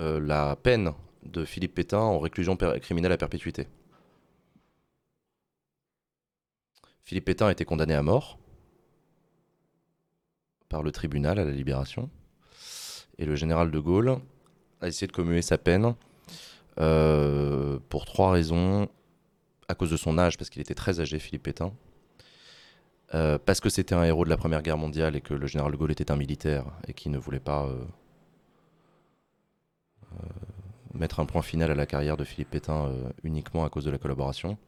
euh, 0.01 0.20
la 0.20 0.55
peine 0.55 0.93
de 1.24 1.45
Philippe 1.45 1.74
Pétain 1.74 1.99
en 1.99 2.20
réclusion 2.20 2.57
criminelle 2.57 3.11
à 3.11 3.16
perpétuité. 3.16 3.66
Philippe 7.03 7.24
Pétain 7.24 7.49
a 7.49 7.51
été 7.51 7.64
condamné 7.64 7.95
à 7.95 8.03
mort 8.05 8.39
par 10.68 10.84
le 10.84 10.93
tribunal 10.93 11.41
à 11.41 11.45
la 11.45 11.51
libération. 11.51 12.09
Et 13.18 13.24
le 13.24 13.34
général 13.34 13.72
de 13.72 13.78
Gaulle 13.80 14.20
a 14.80 14.86
essayé 14.86 15.09
de 15.09 15.12
commuer 15.12 15.43
sa 15.43 15.59
peine 15.59 15.97
euh, 16.78 17.80
pour 17.89 18.05
trois 18.05 18.30
raisons. 18.30 18.89
à 19.66 19.74
cause 19.74 19.91
de 19.91 19.97
son 19.97 20.16
âge, 20.16 20.39
parce 20.39 20.49
qu'il 20.49 20.62
était 20.62 20.76
très 20.76 21.01
âgé, 21.01 21.18
Philippe 21.18 21.43
Pétain, 21.43 21.72
euh, 23.14 23.38
parce 23.38 23.61
que 23.61 23.70
c'était 23.70 23.94
un 23.94 24.04
héros 24.04 24.24
de 24.24 24.30
la 24.30 24.36
Première 24.36 24.62
Guerre 24.62 24.76
mondiale 24.76 25.16
et 25.16 25.20
que 25.20 25.32
le 25.32 25.46
général 25.46 25.72
de 25.72 25.76
Gaulle 25.76 25.92
était 25.92 26.11
un 26.11 26.16
militaire 26.16 26.64
et 26.86 26.92
qui 26.92 27.09
ne 27.09 27.16
voulait 27.16 27.40
pas 27.40 27.64
euh, 27.64 27.84
euh, 30.12 30.26
mettre 30.92 31.20
un 31.20 31.24
point 31.24 31.40
final 31.40 31.70
à 31.70 31.74
la 31.74 31.86
carrière 31.86 32.18
de 32.18 32.24
Philippe 32.24 32.50
Pétain 32.50 32.92
uniquement 33.22 33.64
à 33.64 33.70
cause 33.70 33.84
de 33.84 33.90
la 33.90 33.98
collaboration. 33.98 34.59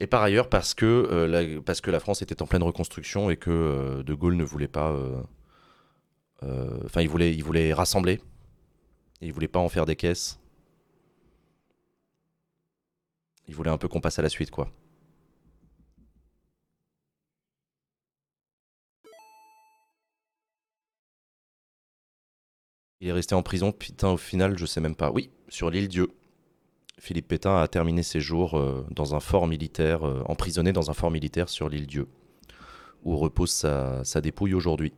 Et 0.00 0.06
par 0.06 0.22
ailleurs 0.22 0.50
parce 0.50 0.74
que, 0.74 1.26
la, 1.86 2.00
France 2.00 2.20
était 2.20 2.42
en 2.42 2.46
pleine 2.46 2.62
reconstruction 2.62 3.30
et 3.30 3.36
que 3.36 4.02
de 4.02 4.14
Gaulle 4.14 4.36
ne 4.36 4.44
voulait 4.44 4.68
pas... 4.68 4.94
Enfin, 6.42 7.00
il, 7.00 7.08
voulait, 7.08 7.34
il 7.34 7.42
voulait 7.42 7.72
rassembler. 7.72 8.20
Et 9.22 9.28
il 9.28 9.32
voulait 9.32 9.48
pas 9.48 9.60
en 9.60 9.70
faire 9.70 9.86
des 9.86 9.96
caisses. 9.96 10.38
Il 13.48 13.54
voulait 13.54 13.70
un 13.70 13.78
peu 13.78 13.88
qu'on 13.88 14.00
passe 14.00 14.18
à 14.18 14.22
la 14.22 14.28
suite, 14.28 14.50
quoi. 14.50 14.70
Il 23.04 23.08
est 23.08 23.12
resté 23.12 23.34
en 23.34 23.42
prison, 23.42 23.70
putain, 23.70 24.12
au 24.12 24.16
final, 24.16 24.56
je 24.56 24.64
sais 24.64 24.80
même 24.80 24.96
pas. 24.96 25.10
Oui, 25.10 25.28
sur 25.50 25.68
l'île 25.68 25.88
Dieu. 25.88 26.08
Philippe 26.98 27.28
Pétain 27.28 27.60
a 27.60 27.68
terminé 27.68 28.02
ses 28.02 28.18
jours 28.18 28.56
euh, 28.58 28.86
dans 28.90 29.14
un 29.14 29.20
fort 29.20 29.46
militaire, 29.46 30.08
euh, 30.08 30.22
emprisonné 30.24 30.72
dans 30.72 30.90
un 30.90 30.94
fort 30.94 31.10
militaire 31.10 31.50
sur 31.50 31.68
l'île 31.68 31.86
Dieu, 31.86 32.08
où 33.04 33.18
repose 33.18 33.50
sa, 33.50 34.20
dépouille 34.22 34.54
aujourd'hui. 34.54 34.94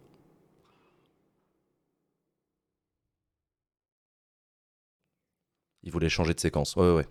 Il 5.82 5.90
voulait 5.90 6.08
changer 6.08 6.32
de 6.32 6.38
séquence. 6.38 6.76
Ouais, 6.76 6.92
ouais. 6.94 7.08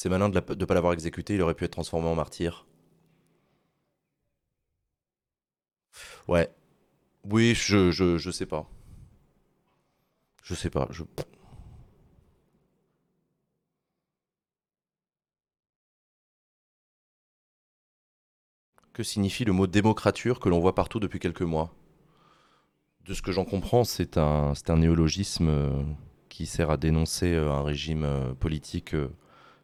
C'est 0.00 0.08
malin 0.08 0.28
de 0.28 0.38
ne 0.54 0.64
pas 0.64 0.74
l'avoir 0.74 0.92
exécuté, 0.92 1.34
il 1.34 1.42
aurait 1.42 1.54
pu 1.54 1.64
être 1.64 1.72
transformé 1.72 2.06
en 2.06 2.14
martyr. 2.14 2.66
Ouais. 6.28 6.48
Oui, 7.24 7.56
je, 7.56 7.90
je, 7.90 8.30
sais 8.30 8.46
pas. 8.46 8.70
Je 10.44 10.54
sais 10.54 10.70
pas. 10.70 10.88
Que 18.92 19.02
signifie 19.02 19.44
le 19.44 19.52
mot 19.52 19.66
démocrature 19.66 20.38
que 20.38 20.48
l'on 20.48 20.60
voit 20.60 20.76
partout 20.76 21.00
depuis 21.00 21.18
quelques 21.18 21.42
mois? 21.42 21.74
De 23.04 23.14
ce 23.14 23.22
que 23.22 23.32
j'en 23.32 23.44
comprends, 23.44 23.82
c'est 23.82 24.16
un, 24.16 24.52
un 24.68 24.76
néologisme 24.76 25.48
euh, 25.48 25.82
qui 26.28 26.46
sert 26.46 26.70
à 26.70 26.76
dénoncer 26.76 27.34
euh, 27.34 27.50
un 27.50 27.64
régime 27.64 28.04
euh, 28.04 28.32
politique 28.34 28.94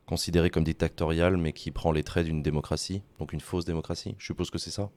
considéré 0.07 0.51
comme 0.51 0.65
dictatorial, 0.65 1.37
mais 1.37 1.53
qui 1.53 1.71
prend 1.71 1.93
les 1.93 2.03
traits 2.05 2.27
d'une 2.27 2.43
démocratie, 2.43 3.03
donc 3.19 3.33
une 3.33 3.41
fausse 3.41 3.65
démocratie. 3.65 4.15
Je 4.19 4.27
suppose 4.27 4.51
que 4.51 4.59
c'est 4.59 4.71
ça. 4.71 4.91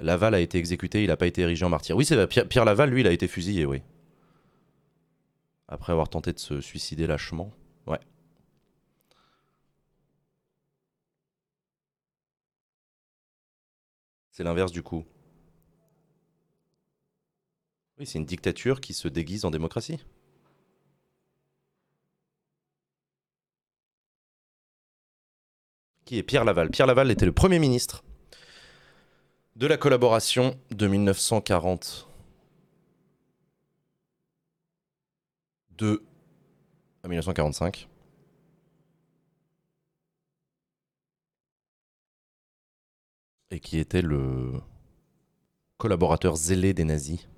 Laval 0.00 0.34
a 0.34 0.40
été 0.40 0.58
exécuté, 0.58 1.02
il 1.02 1.08
n'a 1.08 1.16
pas 1.16 1.26
été 1.26 1.42
érigé 1.42 1.64
en 1.64 1.68
martyr. 1.68 1.96
Oui, 1.96 2.04
c'est 2.04 2.16
vrai, 2.16 2.26
Pierre, 2.26 2.64
Laval, 2.64 2.90
lui, 2.90 3.00
il 3.00 3.06
a 3.06 3.12
été 3.12 3.28
fusillé, 3.28 3.64
oui. 3.64 3.82
Après 5.68 5.92
avoir 5.92 6.08
tenté 6.08 6.32
de 6.32 6.38
se 6.38 6.60
suicider 6.60 7.06
lâchement. 7.06 7.52
Ouais. 7.86 7.98
C'est 14.30 14.44
l'inverse 14.44 14.72
du 14.72 14.82
coup. 14.82 15.04
Oui, 17.98 18.06
c'est 18.06 18.18
une 18.18 18.26
dictature 18.26 18.80
qui 18.80 18.92
se 18.94 19.08
déguise 19.08 19.44
en 19.44 19.50
démocratie. 19.50 20.00
Qui 26.04 26.18
est 26.18 26.22
Pierre 26.22 26.44
Laval? 26.44 26.70
Pierre 26.70 26.86
Laval 26.86 27.10
était 27.10 27.26
le 27.26 27.32
Premier 27.32 27.58
ministre 27.58 28.04
de 29.56 29.66
la 29.66 29.76
collaboration 29.76 30.58
de 30.70 30.86
1940 30.86 32.08
à 37.02 37.08
1945. 37.08 37.88
Et 43.50 43.60
qui 43.60 43.78
était 43.78 44.02
le 44.02 44.60
collaborateur 45.76 46.36
zélé 46.36 46.72
des 46.74 46.84
nazis 46.84 47.28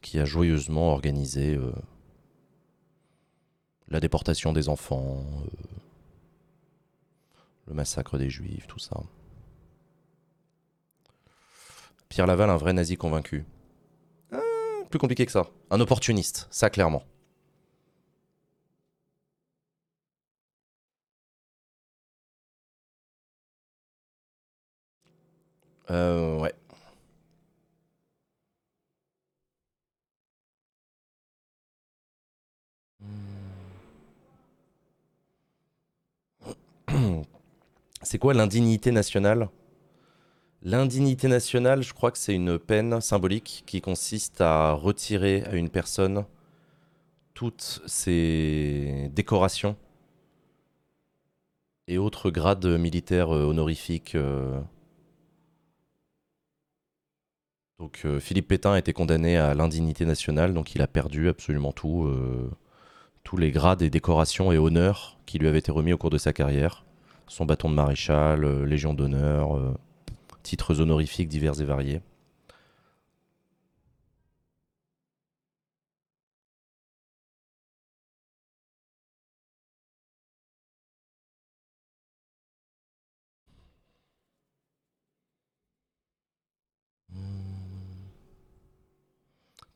qui 0.00 0.18
a 0.18 0.24
joyeusement 0.24 0.92
organisé 0.92 1.54
euh, 1.54 1.72
la 3.88 4.00
déportation 4.00 4.52
des 4.52 4.68
enfants, 4.68 5.24
euh, 5.44 5.50
le 7.66 7.74
massacre 7.74 8.18
des 8.18 8.30
juifs, 8.30 8.66
tout 8.66 8.78
ça. 8.78 9.00
Pierre 12.08 12.26
Laval, 12.26 12.50
un 12.50 12.56
vrai 12.56 12.72
nazi 12.72 12.96
convaincu. 12.96 13.44
Ah, 14.32 14.40
plus 14.88 14.98
compliqué 14.98 15.26
que 15.26 15.32
ça. 15.32 15.46
Un 15.70 15.80
opportuniste, 15.80 16.48
ça 16.50 16.70
clairement. 16.70 17.04
Euh, 25.90 26.38
ouais. 26.38 26.54
C'est 38.02 38.18
quoi 38.18 38.32
l'indignité 38.32 38.92
nationale? 38.92 39.50
L'indignité 40.62 41.28
nationale, 41.28 41.82
je 41.82 41.92
crois 41.92 42.10
que 42.10 42.18
c'est 42.18 42.34
une 42.34 42.58
peine 42.58 43.00
symbolique 43.00 43.62
qui 43.66 43.80
consiste 43.80 44.40
à 44.40 44.72
retirer 44.72 45.42
à 45.44 45.54
une 45.54 45.68
personne 45.68 46.24
toutes 47.34 47.82
ses 47.86 49.10
décorations 49.12 49.76
et 51.88 51.98
autres 51.98 52.30
grades 52.30 52.66
militaires 52.66 53.34
euh, 53.34 53.44
honorifiques. 53.44 54.14
Euh. 54.14 54.60
Donc 57.78 58.02
euh, 58.04 58.20
Philippe 58.20 58.48
Pétain 58.48 58.72
a 58.72 58.78
été 58.78 58.92
condamné 58.92 59.36
à 59.36 59.54
l'indignité 59.54 60.06
nationale, 60.06 60.54
donc 60.54 60.74
il 60.74 60.82
a 60.82 60.86
perdu 60.86 61.28
absolument 61.28 61.72
tout, 61.72 62.10
tous 63.24 63.36
les 63.36 63.50
grades 63.50 63.82
et 63.82 63.90
décorations 63.90 64.52
et 64.52 64.58
honneurs 64.58 65.18
qui 65.26 65.38
lui 65.38 65.48
avaient 65.48 65.58
été 65.58 65.72
remis 65.72 65.92
au 65.92 65.98
cours 65.98 66.10
de 66.10 66.18
sa 66.18 66.32
carrière. 66.32 66.84
Son 67.30 67.46
bâton 67.46 67.70
de 67.70 67.74
maréchal, 67.76 68.64
Légion 68.64 68.92
d'honneur 68.92 69.76
titres 70.42 70.80
honorifiques 70.80 71.28
divers 71.28 71.60
et 71.60 71.64
variés. 71.64 72.00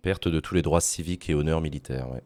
Perte 0.03 0.27
de 0.27 0.41
tous 0.41 0.55
les 0.57 0.63
droits 0.63 0.81
civiques 0.81 1.31
et 1.31 1.35
honneurs 1.35 1.61
militaires, 1.61 2.11
ouais. 2.11 2.23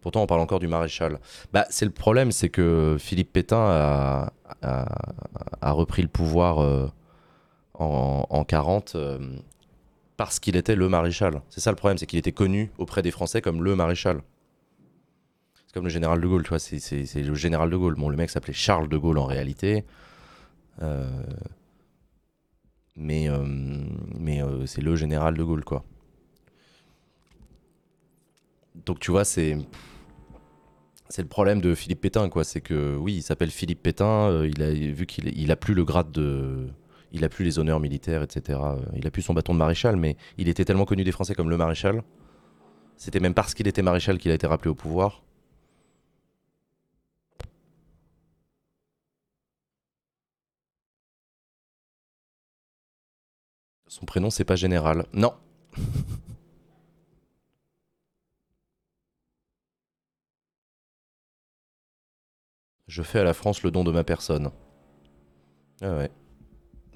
Pourtant, 0.00 0.22
on 0.22 0.26
parle 0.26 0.40
encore 0.40 0.60
du 0.60 0.68
maréchal. 0.68 1.18
Bah, 1.52 1.66
c'est 1.70 1.84
le 1.84 1.90
problème, 1.90 2.30
c'est 2.30 2.48
que 2.48 2.96
Philippe 2.98 3.32
Pétain 3.32 3.58
a, 4.62 5.72
repris 5.72 6.02
le 6.02 6.08
pouvoir 6.08 6.60
euh, 6.60 6.86
en, 7.74 8.24
en, 8.30 8.44
40 8.44 8.94
euh, 8.94 9.18
parce 10.16 10.38
qu'il 10.38 10.56
était 10.56 10.76
le 10.76 10.88
maréchal. 10.88 11.42
C'est 11.50 11.60
ça 11.60 11.70
le 11.70 11.76
problème, 11.76 11.98
c'est 11.98 12.06
qu'il 12.06 12.18
était 12.18 12.32
connu 12.32 12.70
auprès 12.78 13.02
des 13.02 13.10
Français 13.10 13.40
comme 13.42 13.62
le 13.62 13.74
maréchal. 13.74 14.22
C'est 15.66 15.74
comme 15.74 15.84
le 15.84 15.90
général 15.90 16.20
de 16.20 16.26
Gaulle, 16.26 16.42
tu 16.44 16.50
vois, 16.50 16.58
c'est- 16.58 17.14
le 17.14 17.34
général 17.34 17.68
de 17.68 17.76
Gaulle. 17.76 17.94
Bon, 17.96 18.08
le 18.08 18.16
mec 18.16 18.30
s'appelait 18.30 18.54
Charles 18.54 18.88
de 18.88 18.96
Gaulle 18.96 19.18
en 19.18 19.26
réalité. 19.26 19.84
Euh, 20.80 21.22
mais 22.96 23.28
mais 24.18 24.40
c'est 24.66 24.80
le 24.80 24.96
général 24.96 25.36
de 25.36 25.42
Gaulle, 25.44 25.64
quoi. 25.64 25.84
Donc 28.86 29.00
tu 29.00 29.10
vois, 29.10 29.24
c'est 29.24 29.56
c'est 31.08 31.22
le 31.22 31.28
problème 31.28 31.60
de 31.60 31.74
Philippe 31.74 32.00
Pétain, 32.02 32.28
quoi. 32.28 32.44
C'est 32.44 32.60
que 32.60 32.96
oui, 32.96 33.14
il 33.16 33.22
s'appelle 33.22 33.50
Philippe 33.50 33.82
Pétain. 33.82 34.28
euh, 34.30 34.48
il 34.52 34.62
a 34.62 34.70
vu 34.70 35.06
qu'il 35.06 35.28
il 35.38 35.50
a 35.50 35.56
plus 35.56 35.74
le 35.74 35.84
grade 35.84 36.10
de, 36.12 36.68
il 37.12 37.24
a 37.24 37.28
plus 37.28 37.44
les 37.44 37.58
honneurs 37.58 37.80
militaires, 37.80 38.22
etc. 38.22 38.58
Il 38.94 39.06
a 39.06 39.10
plus 39.10 39.22
son 39.22 39.34
bâton 39.34 39.54
de 39.54 39.58
maréchal, 39.58 39.96
mais 39.96 40.16
il 40.36 40.48
était 40.48 40.64
tellement 40.64 40.84
connu 40.84 41.04
des 41.04 41.12
Français 41.12 41.34
comme 41.34 41.50
le 41.50 41.56
maréchal. 41.56 42.02
C'était 42.96 43.20
même 43.20 43.34
parce 43.34 43.54
qu'il 43.54 43.68
était 43.68 43.82
maréchal 43.82 44.18
qu'il 44.18 44.30
a 44.30 44.34
été 44.34 44.46
rappelé 44.46 44.70
au 44.70 44.74
pouvoir. 44.74 45.22
Son 53.88 54.04
prénom, 54.06 54.30
c'est 54.30 54.44
pas 54.44 54.56
général. 54.56 55.06
Non. 55.12 55.34
Je 62.88 63.02
fais 63.02 63.20
à 63.20 63.24
la 63.24 63.34
France 63.34 63.62
le 63.62 63.70
don 63.70 63.84
de 63.84 63.92
ma 63.92 64.02
personne. 64.02 64.50
Ah 65.82 65.96
ouais. 65.96 66.10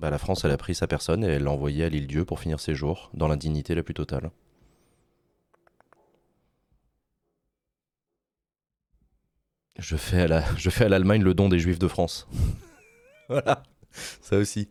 Bah, 0.00 0.10
la 0.10 0.18
France, 0.18 0.44
elle 0.44 0.50
a 0.50 0.56
pris 0.56 0.74
sa 0.74 0.86
personne 0.86 1.22
et 1.22 1.28
elle 1.28 1.44
l'a 1.44 1.50
envoyée 1.50 1.84
à 1.84 1.88
l'île 1.88 2.06
Dieu 2.06 2.24
pour 2.24 2.40
finir 2.40 2.58
ses 2.58 2.74
jours, 2.74 3.10
dans 3.14 3.28
l'indignité 3.28 3.74
la 3.74 3.82
plus 3.82 3.94
totale. 3.94 4.30
Je 9.78 9.96
fais 9.96 10.22
à 10.22 10.28
la, 10.28 10.56
je 10.56 10.70
fais 10.70 10.86
à 10.86 10.88
l'Allemagne 10.88 11.22
le 11.22 11.34
don 11.34 11.48
des 11.48 11.58
Juifs 11.58 11.78
de 11.78 11.88
France. 11.88 12.26
voilà, 13.28 13.62
ça 14.22 14.38
aussi. 14.38 14.68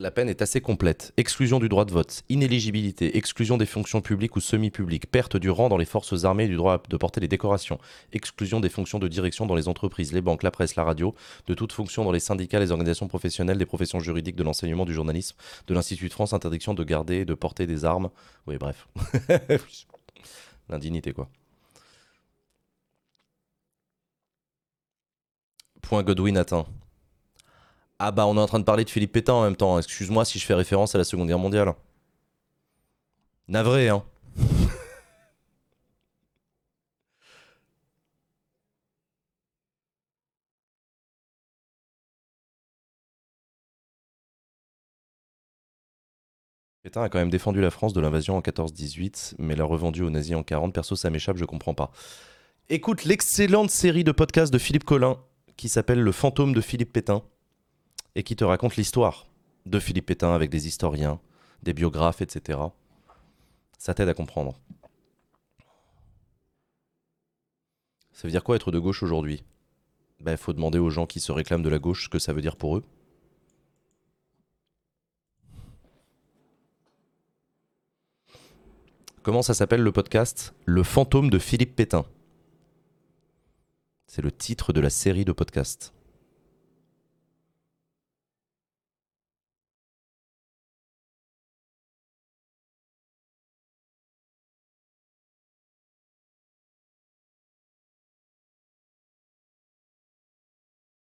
La 0.00 0.10
peine 0.10 0.28
est 0.28 0.42
assez 0.42 0.60
complète. 0.60 1.12
Exclusion 1.16 1.60
du 1.60 1.68
droit 1.68 1.84
de 1.84 1.92
vote, 1.92 2.24
inéligibilité, 2.28 3.16
exclusion 3.16 3.56
des 3.56 3.64
fonctions 3.64 4.00
publiques 4.00 4.34
ou 4.34 4.40
semi-publiques, 4.40 5.08
perte 5.08 5.36
du 5.36 5.50
rang 5.50 5.68
dans 5.68 5.76
les 5.76 5.84
forces 5.84 6.24
armées 6.24 6.46
et 6.46 6.48
du 6.48 6.56
droit 6.56 6.82
de 6.88 6.96
porter 6.96 7.20
les 7.20 7.28
décorations, 7.28 7.78
exclusion 8.12 8.58
des 8.58 8.68
fonctions 8.68 8.98
de 8.98 9.06
direction 9.06 9.46
dans 9.46 9.54
les 9.54 9.68
entreprises, 9.68 10.12
les 10.12 10.20
banques, 10.20 10.42
la 10.42 10.50
presse, 10.50 10.74
la 10.74 10.82
radio, 10.82 11.14
de 11.46 11.54
toute 11.54 11.70
fonction 11.70 12.02
dans 12.02 12.10
les 12.10 12.18
syndicats, 12.18 12.58
les 12.58 12.72
organisations 12.72 13.06
professionnelles, 13.06 13.56
des 13.56 13.66
professions 13.66 14.00
juridiques, 14.00 14.34
de 14.34 14.42
l'enseignement, 14.42 14.84
du 14.84 14.92
journalisme, 14.92 15.36
de 15.68 15.74
l'Institut 15.74 16.08
de 16.08 16.12
France, 16.12 16.32
interdiction 16.32 16.74
de 16.74 16.82
garder 16.82 17.18
et 17.18 17.24
de 17.24 17.34
porter 17.34 17.68
des 17.68 17.84
armes. 17.84 18.10
Oui, 18.48 18.56
bref. 18.58 18.88
L'indignité, 20.68 21.12
quoi. 21.12 21.28
Point 25.82 26.02
Godwin 26.02 26.36
atteint. 26.36 26.66
Ah 27.98 28.10
bah 28.12 28.26
on 28.26 28.36
est 28.36 28.40
en 28.40 28.46
train 28.46 28.58
de 28.60 28.64
parler 28.64 28.84
de 28.84 28.90
Philippe 28.90 29.12
Pétain 29.12 29.32
en 29.34 29.42
même 29.44 29.56
temps. 29.56 29.78
Excuse-moi 29.78 30.24
si 30.24 30.38
je 30.38 30.46
fais 30.46 30.54
référence 30.54 30.94
à 30.94 30.98
la 30.98 31.04
Seconde 31.04 31.28
Guerre 31.28 31.38
mondiale. 31.38 31.74
Navré, 33.48 33.88
hein. 33.88 34.04
Pétain 46.82 47.02
a 47.02 47.08
quand 47.08 47.18
même 47.18 47.30
défendu 47.30 47.60
la 47.62 47.70
France 47.70 47.92
de 47.94 48.00
l'invasion 48.00 48.36
en 48.36 48.40
14-18, 48.40 49.36
mais 49.38 49.56
l'a 49.56 49.64
revendu 49.64 50.02
aux 50.02 50.10
nazis 50.10 50.36
en 50.36 50.42
40. 50.42 50.74
Perso, 50.74 50.96
ça 50.96 51.08
m'échappe, 51.10 51.38
je 51.38 51.44
comprends 51.46 51.74
pas. 51.74 51.90
Écoute 52.68 53.04
l'excellente 53.04 53.70
série 53.70 54.04
de 54.04 54.12
podcasts 54.12 54.52
de 54.52 54.58
Philippe 54.58 54.84
Collin 54.84 55.18
qui 55.56 55.68
s'appelle 55.68 56.00
Le 56.00 56.12
fantôme 56.12 56.52
de 56.54 56.60
Philippe 56.60 56.92
Pétain 56.92 57.22
et 58.14 58.22
qui 58.22 58.36
te 58.36 58.44
raconte 58.44 58.76
l'histoire 58.76 59.26
de 59.66 59.78
Philippe 59.78 60.06
Pétain 60.06 60.34
avec 60.34 60.50
des 60.50 60.66
historiens, 60.66 61.20
des 61.62 61.72
biographes, 61.72 62.20
etc. 62.20 62.58
Ça 63.78 63.94
t'aide 63.94 64.08
à 64.08 64.14
comprendre. 64.14 64.58
Ça 68.12 68.28
veut 68.28 68.30
dire 68.30 68.44
quoi 68.44 68.56
être 68.56 68.70
de 68.70 68.78
gauche 68.78 69.02
aujourd'hui? 69.02 69.42
Ben, 70.20 70.32
il 70.32 70.38
faut 70.38 70.52
demander 70.52 70.78
aux 70.78 70.90
gens 70.90 71.06
qui 71.06 71.20
se 71.20 71.32
réclament 71.32 71.62
de 71.62 71.68
la 71.68 71.78
gauche 71.78 72.04
ce 72.04 72.08
que 72.08 72.18
ça 72.18 72.32
veut 72.32 72.40
dire 72.40 72.56
pour 72.56 72.76
eux. 72.76 72.84
Comment 79.22 79.42
ça 79.42 79.54
s'appelle 79.54 79.82
le 79.82 79.90
podcast? 79.90 80.54
Le 80.66 80.82
fantôme 80.82 81.30
de 81.30 81.38
Philippe 81.38 81.74
Pétain. 81.74 82.04
C'est 84.06 84.22
le 84.22 84.30
titre 84.30 84.72
de 84.72 84.80
la 84.80 84.90
série 84.90 85.24
de 85.24 85.32
podcasts. 85.32 85.94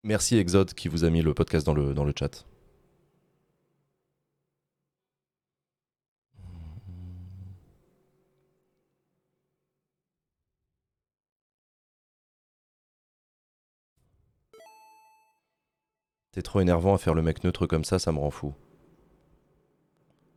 Merci 0.05 0.37
Exode 0.37 0.75
qui 0.75 0.87
vous 0.87 1.03
a 1.03 1.09
mis 1.09 1.23
le 1.23 1.33
podcast 1.33 1.65
dans 1.65 1.73
le, 1.73 1.95
dans 1.95 2.03
le 2.05 2.13
chat. 2.15 2.45
T'es 16.33 16.43
trop 16.43 16.59
énervant 16.59 16.93
à 16.93 16.99
faire 16.99 17.15
le 17.15 17.23
mec 17.23 17.43
neutre 17.43 17.65
comme 17.65 17.83
ça, 17.83 17.97
ça 17.97 18.11
me 18.11 18.19
rend 18.19 18.29
fou. 18.29 18.53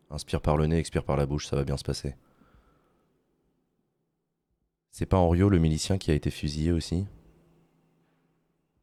Inspire 0.08 0.40
par 0.40 0.56
le 0.56 0.66
nez, 0.66 0.78
expire 0.78 1.04
par 1.04 1.18
la 1.18 1.26
bouche, 1.26 1.46
ça 1.46 1.56
va 1.56 1.64
bien 1.64 1.76
se 1.76 1.84
passer. 1.84 2.16
C'est 4.90 5.04
pas 5.04 5.18
Henriot 5.18 5.50
le 5.50 5.58
milicien 5.58 5.98
qui 5.98 6.10
a 6.10 6.14
été 6.14 6.30
fusillé 6.30 6.72
aussi? 6.72 7.06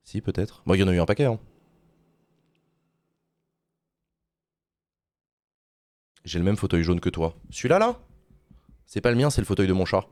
Si, 0.06 0.22
peut-être. 0.22 0.62
Bon, 0.66 0.76
il 0.76 0.80
y 0.80 0.84
en 0.84 0.88
a 0.88 0.93
eu 0.93 0.99
un 0.99 1.06
paquet, 1.06 1.26
hein. 1.26 1.39
J'ai 6.24 6.39
le 6.39 6.45
même 6.45 6.58
fauteuil 6.58 6.84
jaune 6.84 6.99
que 6.99 7.10
toi. 7.10 7.36
Celui-là, 7.49 7.80
là? 7.80 7.99
C'est 8.86 9.01
pas 9.01 9.12
le 9.12 9.18
mien, 9.18 9.30
c'est 9.30 9.41
le 9.41 9.45
fauteuil 9.45 9.68
de 9.68 9.74
mon 9.74 9.86
chat. 9.86 10.06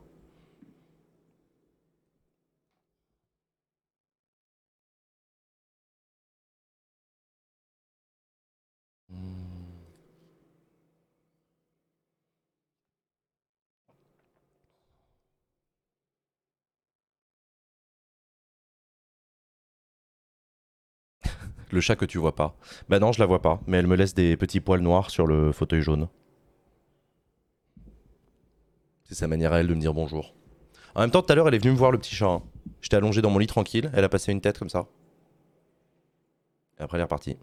Le 21.74 21.80
chat 21.80 21.96
que 21.96 22.04
tu 22.04 22.18
vois 22.18 22.36
pas. 22.36 22.56
Bah 22.88 23.00
non, 23.00 23.10
je 23.10 23.18
la 23.18 23.26
vois 23.26 23.42
pas, 23.42 23.60
mais 23.66 23.78
elle 23.78 23.88
me 23.88 23.96
laisse 23.96 24.14
des 24.14 24.36
petits 24.36 24.60
poils 24.60 24.80
noirs 24.80 25.10
sur 25.10 25.26
le 25.26 25.50
fauteuil 25.50 25.82
jaune. 25.82 26.06
C'est 29.02 29.16
sa 29.16 29.26
manière 29.26 29.52
à 29.52 29.58
elle 29.58 29.66
de 29.66 29.74
me 29.74 29.80
dire 29.80 29.92
bonjour. 29.92 30.36
En 30.94 31.00
même 31.00 31.10
temps, 31.10 31.20
tout 31.20 31.32
à 31.32 31.34
l'heure, 31.34 31.48
elle 31.48 31.54
est 31.54 31.58
venue 31.58 31.72
me 31.72 31.76
voir 31.76 31.90
le 31.90 31.98
petit 31.98 32.14
chat. 32.14 32.28
hein. 32.28 32.42
J'étais 32.80 32.94
allongé 32.94 33.22
dans 33.22 33.30
mon 33.30 33.40
lit 33.40 33.48
tranquille, 33.48 33.90
elle 33.92 34.04
a 34.04 34.08
passé 34.08 34.30
une 34.30 34.40
tête 34.40 34.56
comme 34.56 34.68
ça. 34.68 34.86
Et 36.78 36.82
après, 36.84 36.96
elle 36.96 37.00
est 37.00 37.04
repartie. 37.04 37.36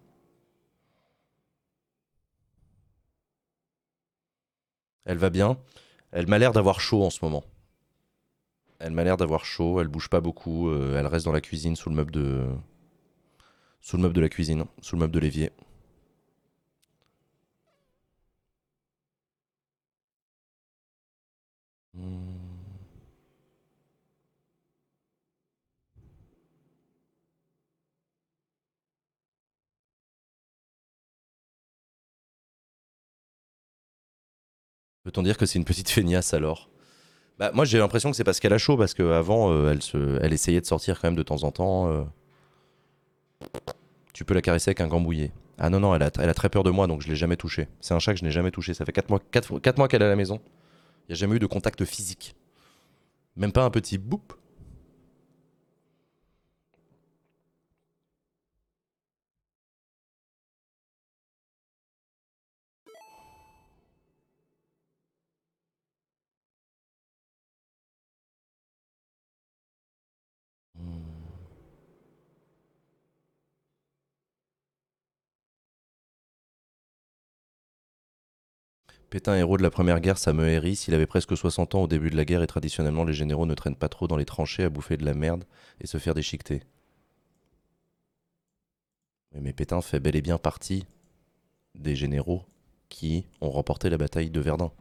Elle 5.04 5.18
va 5.18 5.30
bien. 5.30 5.58
Elle 6.14 6.28
m'a 6.28 6.38
l'air 6.40 6.54
d'avoir 6.54 6.80
chaud 6.80 7.04
en 7.04 7.10
ce 7.10 7.20
moment. 7.22 7.44
Elle 8.80 8.94
m'a 8.94 9.04
l'air 9.04 9.18
d'avoir 9.18 9.44
chaud, 9.44 9.82
elle 9.82 9.90
bouge 9.90 10.08
pas 10.08 10.22
beaucoup, 10.22 10.70
euh, 10.70 10.98
elle 10.98 11.08
reste 11.08 11.26
dans 11.26 11.34
la 11.34 11.42
cuisine 11.42 11.76
sous 11.76 11.90
le 11.90 11.96
meuble 11.96 12.12
de, 12.12 12.48
sous 13.82 13.98
le 13.98 14.04
meuble 14.04 14.16
de 14.16 14.22
la 14.22 14.30
cuisine, 14.30 14.66
sous 14.82 14.96
le 14.96 15.02
meuble 15.02 15.14
de 15.14 15.20
l'évier. 15.20 15.52
Hmm. 21.94 22.62
Peut-on 35.04 35.24
dire 35.24 35.38
que 35.38 35.46
c'est 35.46 35.58
une 35.60 35.66
petite 35.66 35.90
feignasse 35.96 36.34
alors 36.34 36.70
Bah 37.40 37.52
moi 37.54 37.66
j'ai 37.66 37.80
l'impression 37.80 38.12
que 38.12 38.18
c'est 38.18 38.24
parce 38.26 38.40
qu'elle 38.40 38.54
a 38.54 38.58
chaud, 38.60 38.78
parce 38.78 38.94
qu'avant 38.94 39.52
euh, 39.54 39.76
elle 40.22 40.34
essayait 40.34 40.62
de 40.62 40.68
sortir 40.68 41.00
quand 41.02 41.10
même 41.10 41.16
de 41.18 41.24
temps 41.24 41.44
en 41.44 41.52
temps. 41.52 41.92
euh. 41.92 42.04
Tu 44.14 44.26
peux 44.26 44.34
la 44.34 44.42
caresser 44.42 44.70
avec 44.70 44.82
un 44.82 44.88
gambouillet. 44.88 45.32
Ah 45.58 45.70
non, 45.70 45.80
non, 45.80 45.94
elle 45.96 46.04
a, 46.04 46.34
très 46.34 46.50
peur 46.50 46.64
de 46.64 46.72
moi, 46.72 46.88
donc 46.88 47.02
je 47.02 47.08
l'ai 47.08 47.16
jamais 47.16 47.38
touché. 47.38 47.68
C'est 47.82 47.94
un 47.94 48.00
chat 48.00 48.14
que 48.14 48.20
je 48.20 48.26
n'ai 48.26 48.32
jamais 48.32 48.52
touché. 48.52 48.74
Ça 48.74 48.84
fait 48.84 48.92
4 48.92 49.10
mois, 49.10 49.20
quatre, 49.32 49.60
quatre 49.60 49.78
mois 49.78 49.88
qu'elle 49.88 50.02
est 50.02 50.06
à 50.06 50.10
la 50.10 50.16
maison. 50.16 50.40
Il 51.08 51.12
n'y 51.12 51.14
a 51.14 51.16
jamais 51.16 51.36
eu 51.36 51.40
de 51.40 51.46
contact 51.46 51.86
physique. 51.86 52.36
Même 53.36 53.52
pas 53.52 53.64
un 53.64 53.70
petit 53.70 53.98
boop. 53.98 54.34
Pétain, 79.12 79.36
héros 79.36 79.58
de 79.58 79.62
la 79.62 79.70
première 79.70 80.00
guerre, 80.00 80.18
ça 80.18 80.32
me 80.32 80.48
hérisse. 80.48 80.88
Il 80.88 80.94
avait 80.94 81.06
presque 81.06 81.36
60 81.36 81.76
ans 81.76 81.82
au 81.84 81.88
début 81.88 82.10
de 82.10 82.16
la 82.16 82.24
guerre 82.24 82.44
et 82.44 82.48
traditionnellement, 82.48 83.04
les 83.04 83.12
généraux 83.12 83.46
ne 83.46 83.54
traînent 83.54 83.76
pas 83.76 83.90
trop 83.90 84.08
dans 84.08 84.16
les 84.16 84.24
tranchées 84.24 84.64
à 84.64 84.70
bouffer 84.70 84.96
de 84.96 85.04
la 85.04 85.14
merde 85.14 85.44
et 85.82 85.86
se 85.86 85.98
faire 85.98 86.14
déchiqueter. 86.14 86.64
Mais 89.34 89.52
Pétain 89.52 89.82
fait 89.82 90.00
bel 90.00 90.16
et 90.16 90.22
bien 90.22 90.38
partie 90.38 90.86
des 91.76 91.94
généraux 91.94 92.46
qui 92.88 93.28
ont 93.42 93.50
remporté 93.50 93.90
la 93.90 93.98
bataille 93.98 94.30
de 94.30 94.40
Verdun. 94.40 94.72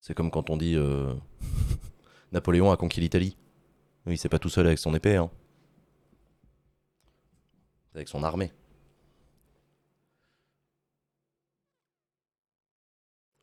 C'est 0.00 0.14
comme 0.14 0.30
quand 0.30 0.48
on 0.48 0.56
dit 0.56 0.76
euh, 0.76 1.14
Napoléon 2.32 2.72
a 2.72 2.78
conquis 2.78 3.00
l'Italie. 3.00 3.36
Oui, 4.06 4.16
c'est 4.16 4.30
pas 4.30 4.38
tout 4.38 4.48
seul 4.48 4.66
avec 4.66 4.78
son 4.78 4.94
épée, 4.94 5.16
hein. 5.16 5.30
C'est 7.90 7.98
avec 7.98 8.08
son 8.08 8.22
armée. 8.24 8.50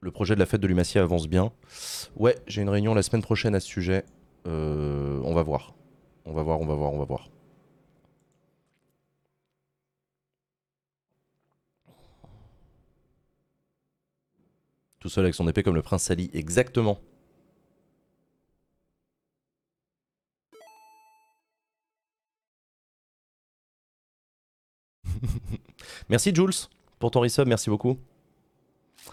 Le 0.02 0.12
projet 0.12 0.34
de 0.36 0.40
la 0.40 0.46
fête 0.46 0.62
de 0.62 0.68
Lumacia 0.68 1.02
avance 1.02 1.28
bien. 1.28 1.52
Ouais, 2.16 2.36
j'ai 2.48 2.62
une 2.62 2.70
réunion 2.70 2.94
la 2.94 3.04
semaine 3.04 3.22
prochaine 3.22 3.54
à 3.56 3.60
ce 3.60 3.68
sujet. 3.68 4.06
Euh, 4.48 5.20
on 5.24 5.34
va 5.34 5.44
voir. 5.44 5.74
On 6.26 6.32
va 6.34 6.42
voir, 6.44 6.62
on 6.62 6.66
va 6.66 6.76
voir, 6.76 6.94
on 6.94 7.00
va 7.00 7.06
voir. 7.06 7.30
Tout 15.00 15.10
seul 15.10 15.26
avec 15.26 15.36
son 15.36 15.48
épée 15.48 15.64
comme 15.64 15.76
le 15.76 15.82
prince 15.82 16.04
Sali, 16.04 16.30
exactement. 16.34 17.00
merci 26.10 26.34
Jules 26.34 26.68
pour 27.00 27.12
ton 27.12 27.22
resub, 27.22 27.48
merci 27.48 27.70
beaucoup. 27.70 27.98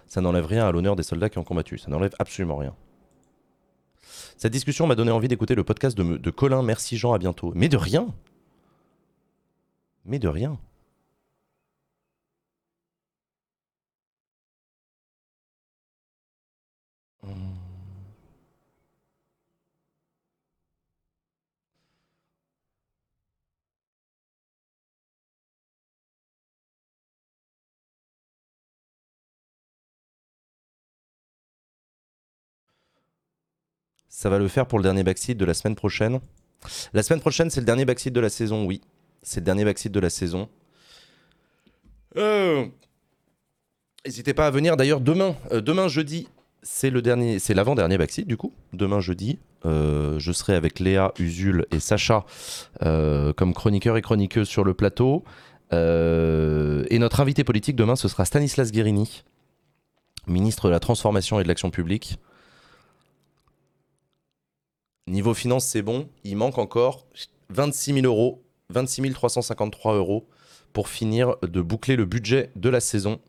Ça 0.07 0.21
n'enlève 0.21 0.47
rien 0.47 0.67
à 0.67 0.73
l'honneur 0.73 0.97
des 0.97 1.03
soldats 1.03 1.29
qui 1.29 1.39
ont 1.39 1.45
combattu, 1.45 1.79
ça 1.79 1.91
n'enlève 1.91 2.15
absolument 2.19 2.57
rien. 2.57 2.75
Cette 4.37 4.53
discussion 4.53 4.87
m'a 4.87 4.95
donné 4.95 5.11
envie 5.11 5.29
d'écouter 5.29 5.55
le 5.55 5.65
podcast 5.65 5.97
de, 5.97 6.17
de 6.17 6.31
Colin. 6.31 6.63
Merci 6.63 6.97
Jean, 6.97 7.13
à 7.13 7.19
bientôt. 7.19 7.53
Mais 7.55 7.69
de 7.69 7.77
rien. 7.77 8.09
Mais 10.05 10.19
de 10.19 10.29
rien. 10.29 10.59
Ça 34.09 34.31
va 34.31 34.39
le 34.39 34.49
faire 34.49 34.67
pour 34.67 34.79
le 34.79 34.83
dernier 34.83 35.03
backseat 35.03 35.37
de 35.37 35.45
la 35.45 35.55
semaine 35.55 35.75
prochaine. 35.75 36.21
La 36.93 37.03
semaine 37.03 37.21
prochaine, 37.21 37.51
c'est 37.51 37.61
le 37.61 37.67
dernier 37.67 37.85
backseat 37.85 38.13
de 38.13 38.21
la 38.21 38.29
saison, 38.29 38.65
oui. 38.65 38.81
C'est 39.23 39.41
le 39.41 39.45
dernier 39.45 39.65
backseat 39.65 39.93
de 39.93 40.01
la 40.01 40.11
saison. 40.11 40.49
Euh, 42.17 42.65
n'hésitez 44.05 44.35
pas 44.35 44.47
à 44.47 44.51
venir. 44.51 44.77
D'ailleurs, 44.77 45.01
demain, 45.01 45.37
euh, 45.53 45.61
demain 45.61 45.89
jeudi, 45.89 46.29
c'est 46.63 46.91
le 46.91 47.03
dernier, 47.03 47.39
c'est 47.39 47.55
l'avant-dernier 47.55 47.99
backseat 47.99 48.27
du 48.27 48.37
coup. 48.37 48.53
Demain 48.73 49.01
jeudi, 49.01 49.39
euh, 49.65 50.19
je 50.19 50.33
serai 50.33 50.55
avec 50.55 50.81
Léa, 50.81 51.13
Usul 51.19 51.67
et 51.71 51.81
Sacha 51.81 52.25
comme 52.81 53.55
chroniqueur 53.55 53.97
et 53.97 54.03
chroniqueuse 54.03 54.49
sur 54.49 54.65
le 54.65 54.75
plateau. 54.75 55.25
et 55.73 56.99
notre 56.99 57.21
invité 57.21 57.45
politique 57.45 57.77
demain, 57.77 57.97
ce 57.97 58.09
sera 58.09 58.25
Stanislas 58.25 58.73
Guérini, 58.73 59.25
ministre 60.27 60.67
de 60.69 60.73
la 60.73 60.81
Transformation 60.81 61.39
et 61.39 61.43
de 61.43 61.49
l'Action 61.49 61.71
publique. 61.71 62.19
Niveau 65.09 65.35
finance, 65.35 65.65
c'est 65.67 65.83
bon. 65.83 66.09
Il 66.25 66.37
manque 66.37 66.59
encore 66.59 67.07
26 67.51 67.95
000 67.95 68.07
euros, 68.07 68.43
26 68.71 69.13
353 69.13 69.95
euros 69.95 70.29
pour 70.73 70.89
finir 70.89 71.37
de 71.43 71.61
boucler 71.61 71.97
le 71.97 72.05
budget 72.05 72.51
de 72.57 72.69
la 72.69 72.81
saison 72.81 73.21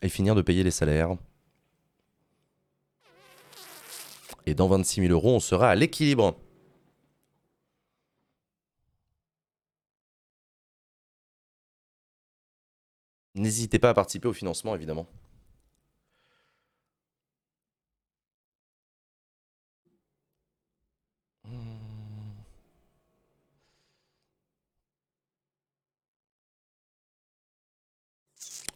et 0.00 0.08
finir 0.08 0.34
de 0.36 0.42
payer 0.42 0.62
les 0.62 0.70
salaires. 0.70 1.16
Et 4.46 4.54
dans 4.54 4.68
26 4.68 5.02
000 5.02 5.12
euros, 5.12 5.34
on 5.34 5.40
sera 5.40 5.70
à 5.70 5.74
l'équilibre. 5.74 6.36
N'hésitez 13.34 13.78
pas 13.78 13.90
à 13.90 13.94
participer 13.94 14.28
au 14.28 14.32
financement, 14.32 14.74
évidemment. 14.74 15.06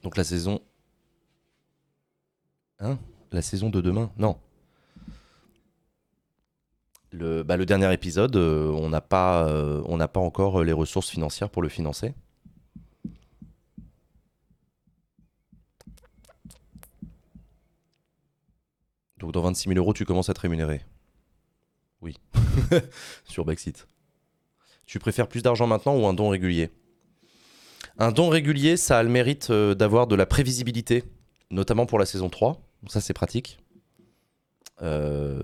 Donc 0.03 0.17
la 0.17 0.25
saison. 0.25 0.61
Hein 2.81 2.99
La 3.31 3.43
saison 3.43 3.71
de 3.71 3.81
demain 3.81 4.11
Non. 4.17 4.39
Le, 7.13 7.43
bah, 7.43 7.57
le 7.57 7.67
dernier 7.67 7.93
épisode, 7.93 8.35
euh, 8.37 8.71
on 8.71 8.89
n'a 8.89 9.03
pas, 9.03 9.47
euh, 9.47 10.07
pas 10.09 10.21
encore 10.21 10.61
euh, 10.61 10.65
les 10.65 10.73
ressources 10.73 11.11
financières 11.11 11.51
pour 11.51 11.63
le 11.63 11.69
financer. 11.69 12.15
Donc 19.19 19.33
dans 19.33 19.43
26 19.43 19.69
000 19.69 19.79
euros, 19.79 19.93
tu 19.93 20.05
commences 20.05 20.31
à 20.31 20.35
te 20.35 20.41
rémunérer. 20.41 20.81
Oui. 22.01 22.17
Sur 23.25 23.45
Brexit. 23.45 23.87
Tu 24.87 24.99
préfères 24.99 25.29
plus 25.29 25.43
d'argent 25.43 25.67
maintenant 25.67 25.97
ou 25.97 26.07
un 26.07 26.15
don 26.15 26.29
régulier? 26.31 26.71
Un 27.99 28.13
don 28.13 28.29
régulier, 28.29 28.77
ça 28.77 28.99
a 28.99 29.03
le 29.03 29.09
mérite 29.09 29.51
euh, 29.51 29.75
d'avoir 29.75 30.07
de 30.07 30.15
la 30.15 30.27
prévisibilité, 30.27 31.05
notamment 31.51 31.87
pour 31.87 31.99
la 31.99 32.07
saison 32.07 32.29
3. 32.29 32.61
Ça, 32.89 33.01
c'est 33.01 33.13
pratique. 33.13 33.59
Euh, 34.83 35.41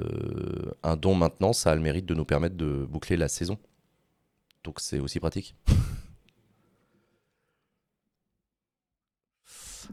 un 0.83 0.97
don 0.97 1.15
maintenant, 1.15 1.53
ça 1.53 1.71
a 1.71 1.75
le 1.75 1.81
mérite 1.81 2.07
de 2.07 2.15
nous 2.15 2.25
permettre 2.25 2.57
de 2.57 2.87
boucler 2.89 3.17
la 3.17 3.29
saison. 3.29 3.59
Donc 4.65 4.81
c'est 4.81 4.99
aussi 4.99 5.21
pratique. 5.21 5.55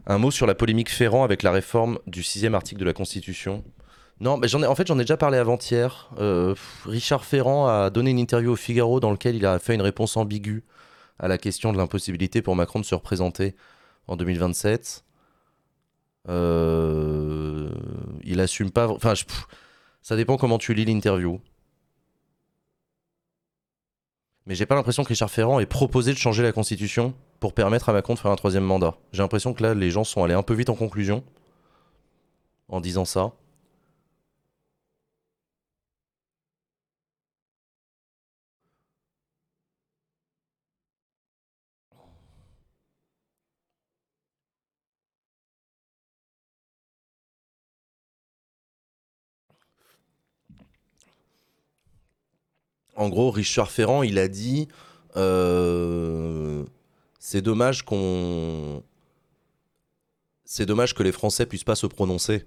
Un 0.06 0.18
mot 0.18 0.30
sur 0.30 0.46
la 0.46 0.54
polémique 0.54 0.90
Ferrand 0.90 1.24
avec 1.24 1.42
la 1.42 1.50
réforme 1.50 1.98
du 2.06 2.22
sixième 2.22 2.54
article 2.54 2.78
de 2.80 2.84
la 2.84 2.92
Constitution. 2.92 3.64
Non, 4.20 4.36
mais 4.36 4.46
j'en 4.46 4.62
ai, 4.62 4.66
en 4.66 4.74
fait, 4.74 4.86
j'en 4.86 4.98
ai 4.98 5.02
déjà 5.02 5.16
parlé 5.16 5.38
avant-hier. 5.38 6.10
Euh, 6.18 6.54
Richard 6.84 7.24
Ferrand 7.24 7.66
a 7.66 7.88
donné 7.90 8.10
une 8.10 8.18
interview 8.18 8.52
au 8.52 8.56
Figaro 8.56 9.00
dans 9.00 9.10
laquelle 9.10 9.36
il 9.36 9.46
a 9.46 9.58
fait 9.58 9.74
une 9.74 9.82
réponse 9.82 10.16
ambiguë 10.16 10.64
à 11.18 11.28
la 11.28 11.38
question 11.38 11.72
de 11.72 11.78
l'impossibilité 11.78 12.42
pour 12.42 12.56
Macron 12.56 12.80
de 12.80 12.84
se 12.84 12.94
représenter 12.94 13.54
en 14.06 14.16
2027. 14.16 15.04
Euh, 16.28 17.70
il 18.22 18.40
assume 18.40 18.70
pas. 18.70 18.88
Enfin, 18.88 19.14
ça 20.02 20.16
dépend 20.16 20.36
comment 20.36 20.58
tu 20.58 20.74
lis 20.74 20.84
l'interview. 20.84 21.40
Mais 24.46 24.54
j'ai 24.54 24.66
pas 24.66 24.76
l'impression 24.76 25.02
que 25.02 25.08
Richard 25.08 25.30
Ferrand 25.30 25.58
ait 25.58 25.66
proposé 25.66 26.12
de 26.12 26.18
changer 26.18 26.42
la 26.42 26.52
constitution 26.52 27.14
pour 27.40 27.52
permettre 27.52 27.88
à 27.88 27.92
Macron 27.92 28.14
de 28.14 28.18
faire 28.18 28.30
un 28.30 28.36
troisième 28.36 28.64
mandat. 28.64 28.96
J'ai 29.12 29.22
l'impression 29.22 29.54
que 29.54 29.62
là, 29.62 29.74
les 29.74 29.90
gens 29.90 30.04
sont 30.04 30.22
allés 30.22 30.34
un 30.34 30.42
peu 30.42 30.54
vite 30.54 30.70
en 30.70 30.76
conclusion 30.76 31.24
en 32.68 32.80
disant 32.80 33.04
ça. 33.04 33.32
En 52.96 53.08
gros, 53.08 53.30
Richard 53.30 53.70
Ferrand, 53.70 54.02
il 54.02 54.18
a 54.18 54.28
dit 54.28 54.68
euh, 55.16 56.64
c'est 57.18 57.42
dommage 57.42 57.84
qu'on. 57.84 58.82
C'est 60.44 60.66
dommage 60.66 60.94
que 60.94 61.02
les 61.02 61.12
Français 61.12 61.46
puissent 61.46 61.64
pas 61.64 61.74
se 61.74 61.86
prononcer 61.86 62.44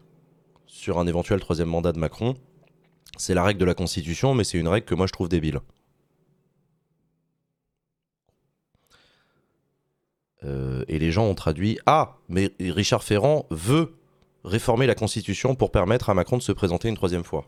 sur 0.66 1.00
un 1.00 1.08
éventuel 1.08 1.39
troisième 1.39 1.68
mandat 1.70 1.91
de 1.91 2.00
Macron. 2.00 2.36
C'est 3.18 3.34
la 3.34 3.43
règle 3.43 3.60
de 3.60 3.66
la 3.66 3.74
Constitution, 3.74 4.34
mais 4.34 4.43
c'est 4.43 4.58
une 4.58 4.68
règle 4.68 4.86
que 4.86 4.95
moi 4.95 5.06
je 5.08 5.12
trouve 5.12 5.28
débile. 5.28 5.60
Euh, 10.43 10.86
et 10.88 11.00
les 11.00 11.12
gens 11.12 11.26
ont 11.26 11.36
traduit 11.36 11.78
Ah, 11.86 12.18
mais 12.30 12.54
Richard 12.60 13.04
Ferrand 13.04 13.45
veut 13.50 13.97
réformer 14.45 14.88
la 14.88 14.95
Constitution 14.95 15.56
pour 15.56 15.72
permettre 15.72 16.10
à 16.10 16.14
Macron 16.14 16.38
de 16.38 16.41
se 16.41 16.54
présenter 16.54 16.88
une 16.88 16.95
troisième 16.95 17.26
fois. 17.26 17.45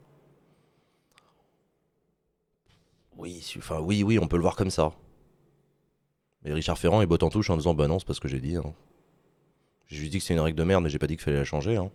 Oui, 3.21 3.39
enfin, 3.55 3.79
oui, 3.79 4.01
oui, 4.01 4.17
on 4.17 4.27
peut 4.27 4.37
le 4.37 4.41
voir 4.41 4.55
comme 4.55 4.71
ça. 4.71 4.93
Mais 6.43 6.53
Richard 6.53 6.79
Ferrand 6.79 7.03
est 7.03 7.05
bot 7.05 7.21
en 7.21 7.29
touche 7.29 7.51
en 7.51 7.55
disant 7.55 7.75
Bah 7.75 7.87
non, 7.87 7.99
c'est 7.99 8.07
pas 8.07 8.15
ce 8.15 8.19
que 8.19 8.27
j'ai 8.27 8.39
dit. 8.39 8.55
Hein. 8.55 8.73
J'ai 9.85 9.97
juste 9.97 10.11
dit 10.11 10.17
que 10.17 10.23
c'est 10.23 10.33
une 10.33 10.39
règle 10.39 10.57
de 10.57 10.63
merde, 10.63 10.83
mais 10.83 10.89
j'ai 10.89 10.97
pas 10.97 11.05
dit 11.05 11.17
qu'il 11.17 11.23
fallait 11.23 11.37
la 11.37 11.43
changer. 11.43 11.77
Hein. 11.77 11.91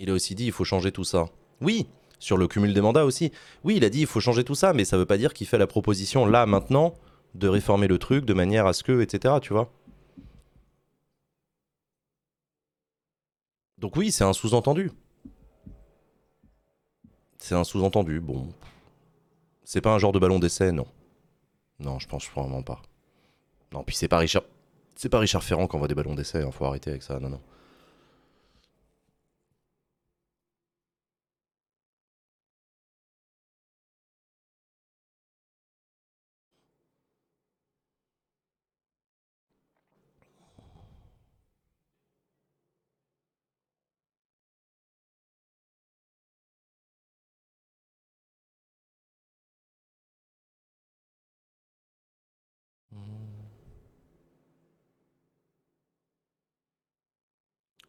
Il 0.00 0.10
a 0.10 0.14
aussi 0.14 0.34
dit 0.34 0.46
il 0.46 0.52
faut 0.52 0.64
changer 0.64 0.90
tout 0.90 1.04
ça. 1.04 1.26
Oui, 1.60 1.86
sur 2.18 2.36
le 2.36 2.48
cumul 2.48 2.74
des 2.74 2.80
mandats 2.80 3.04
aussi. 3.04 3.30
Oui, 3.62 3.76
il 3.76 3.84
a 3.84 3.88
dit 3.88 4.00
il 4.00 4.06
faut 4.08 4.18
changer 4.18 4.42
tout 4.42 4.56
ça, 4.56 4.72
mais 4.72 4.84
ça 4.84 4.98
veut 4.98 5.06
pas 5.06 5.16
dire 5.16 5.32
qu'il 5.32 5.46
fait 5.46 5.58
la 5.58 5.68
proposition 5.68 6.26
là, 6.26 6.44
maintenant, 6.44 6.94
de 7.36 7.46
réformer 7.46 7.86
le 7.86 7.98
truc 7.98 8.24
de 8.24 8.34
manière 8.34 8.66
à 8.66 8.72
ce 8.72 8.82
que, 8.82 9.00
etc. 9.00 9.34
Tu 9.40 9.52
vois 9.52 9.70
Donc 13.78 13.96
oui, 13.96 14.12
c'est 14.12 14.24
un 14.24 14.32
sous-entendu. 14.32 14.90
C'est 17.38 17.54
un 17.54 17.64
sous-entendu, 17.64 18.20
bon. 18.20 18.48
C'est 19.64 19.80
pas 19.80 19.94
un 19.94 19.98
genre 19.98 20.12
de 20.12 20.18
ballon 20.18 20.38
d'essai, 20.38 20.72
non. 20.72 20.86
Non, 21.80 21.98
je 21.98 22.08
pense 22.08 22.26
vraiment 22.28 22.62
pas. 22.62 22.80
Non, 23.72 23.82
puis 23.82 23.96
c'est 23.96 24.08
pas 24.08 24.18
Richard. 24.18 24.44
C'est 24.94 25.08
pas 25.08 25.18
Richard 25.18 25.42
Ferrand 25.42 25.66
qui 25.66 25.74
envoie 25.74 25.88
des 25.88 25.94
ballons 25.94 26.14
d'essai, 26.14 26.42
hein, 26.42 26.50
faut 26.52 26.64
arrêter 26.64 26.90
avec 26.90 27.02
ça, 27.02 27.18
non, 27.18 27.28
non. 27.28 27.40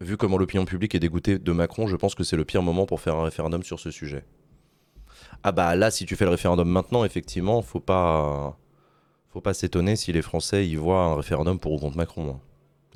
Vu 0.01 0.17
comment 0.17 0.37
l'opinion 0.37 0.65
publique 0.65 0.93
est 0.95 0.99
dégoûtée 0.99 1.39
de 1.39 1.51
Macron, 1.51 1.87
je 1.87 1.95
pense 1.95 2.15
que 2.15 2.23
c'est 2.23 2.35
le 2.35 2.43
pire 2.45 2.61
moment 2.61 2.85
pour 2.85 2.99
faire 2.99 3.15
un 3.15 3.23
référendum 3.23 3.63
sur 3.63 3.79
ce 3.79 3.91
sujet. 3.91 4.25
Ah 5.43 5.51
bah 5.51 5.75
là, 5.75 5.91
si 5.91 6.05
tu 6.05 6.15
fais 6.15 6.25
le 6.25 6.31
référendum 6.31 6.67
maintenant, 6.67 7.05
effectivement, 7.05 7.61
faut 7.61 7.79
pas, 7.79 8.57
faut 9.29 9.41
pas 9.41 9.53
s'étonner 9.53 9.95
si 9.95 10.11
les 10.11 10.21
Français 10.21 10.67
y 10.67 10.75
voient 10.75 11.03
un 11.03 11.15
référendum 11.15 11.59
pour 11.59 11.73
ou 11.73 11.79
contre 11.79 11.97
Macron. 11.97 12.29
hein. 12.29 12.39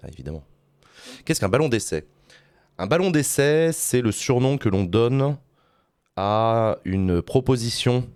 Ah, 0.04 0.08
évidemment. 0.12 0.44
Qu'est-ce 1.24 1.40
qu'un 1.40 1.50
ballon 1.50 1.70
d'essai? 1.70 2.06
Un 2.78 2.88
ballon 2.88 3.12
d'essai, 3.12 3.72
c'est 3.74 4.02
le 4.02 4.12
surnom 4.12 4.58
que 4.58 4.70
l'on 4.70 4.84
donne 4.84 5.38
à 6.16 6.78
une 6.86 7.22
proposition 7.22 8.10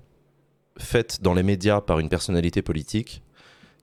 faite 0.77 1.21
dans 1.21 1.33
les 1.33 1.43
médias 1.43 1.81
par 1.81 1.99
une 1.99 2.09
personnalité 2.09 2.61
politique 2.61 3.23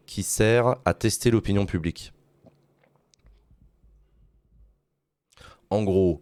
qui 0.06 0.22
sert 0.22 0.76
à 0.84 0.94
tester 0.94 1.30
l'opinion 1.30 1.64
publique. 1.64 2.12
En 5.70 5.84
gros, 5.84 6.20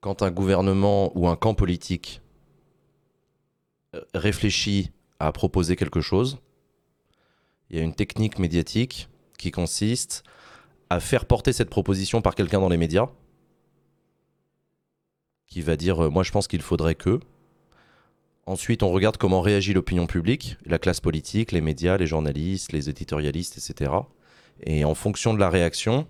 quand 0.00 0.22
un 0.22 0.30
gouvernement 0.30 1.16
ou 1.18 1.28
un 1.28 1.36
camp 1.36 1.54
politique 1.54 2.22
euh, 3.94 4.00
réfléchit 4.14 4.92
à 5.18 5.32
proposer 5.32 5.74
quelque 5.74 6.00
chose, 6.00 6.38
il 7.68 7.76
y 7.76 7.80
a 7.80 7.82
une 7.82 7.94
technique 7.94 8.38
médiatique 8.38 9.08
qui 9.38 9.50
consiste 9.50 10.22
à 10.88 11.00
faire 11.00 11.26
porter 11.26 11.52
cette 11.52 11.68
proposition 11.68 12.22
par 12.22 12.34
quelqu'un 12.34 12.60
dans 12.60 12.68
les 12.68 12.76
médias, 12.76 13.08
qui 15.46 15.60
va 15.60 15.76
dire 15.76 16.04
euh, 16.04 16.10
moi 16.10 16.22
je 16.22 16.30
pense 16.30 16.46
qu'il 16.48 16.62
faudrait 16.62 16.94
que. 16.94 17.20
Ensuite, 18.46 18.82
on 18.82 18.90
regarde 18.90 19.18
comment 19.18 19.42
réagit 19.42 19.74
l'opinion 19.74 20.06
publique, 20.06 20.56
la 20.64 20.78
classe 20.78 21.00
politique, 21.00 21.52
les 21.52 21.60
médias, 21.60 21.98
les 21.98 22.06
journalistes, 22.06 22.72
les 22.72 22.88
éditorialistes, 22.88 23.58
etc. 23.58 23.92
Et 24.62 24.86
en 24.86 24.94
fonction 24.94 25.34
de 25.34 25.38
la 25.38 25.50
réaction, 25.50 26.08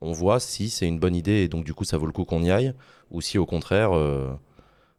on 0.00 0.12
voit 0.12 0.40
si 0.40 0.70
c'est 0.70 0.86
une 0.86 0.98
bonne 0.98 1.14
idée 1.14 1.42
et 1.42 1.48
donc 1.48 1.64
du 1.64 1.74
coup 1.74 1.84
ça 1.84 1.98
vaut 1.98 2.06
le 2.06 2.12
coup 2.12 2.24
qu'on 2.24 2.42
y 2.42 2.50
aille, 2.50 2.74
ou 3.10 3.20
si 3.20 3.38
au 3.38 3.46
contraire 3.46 3.94
euh, 3.96 4.30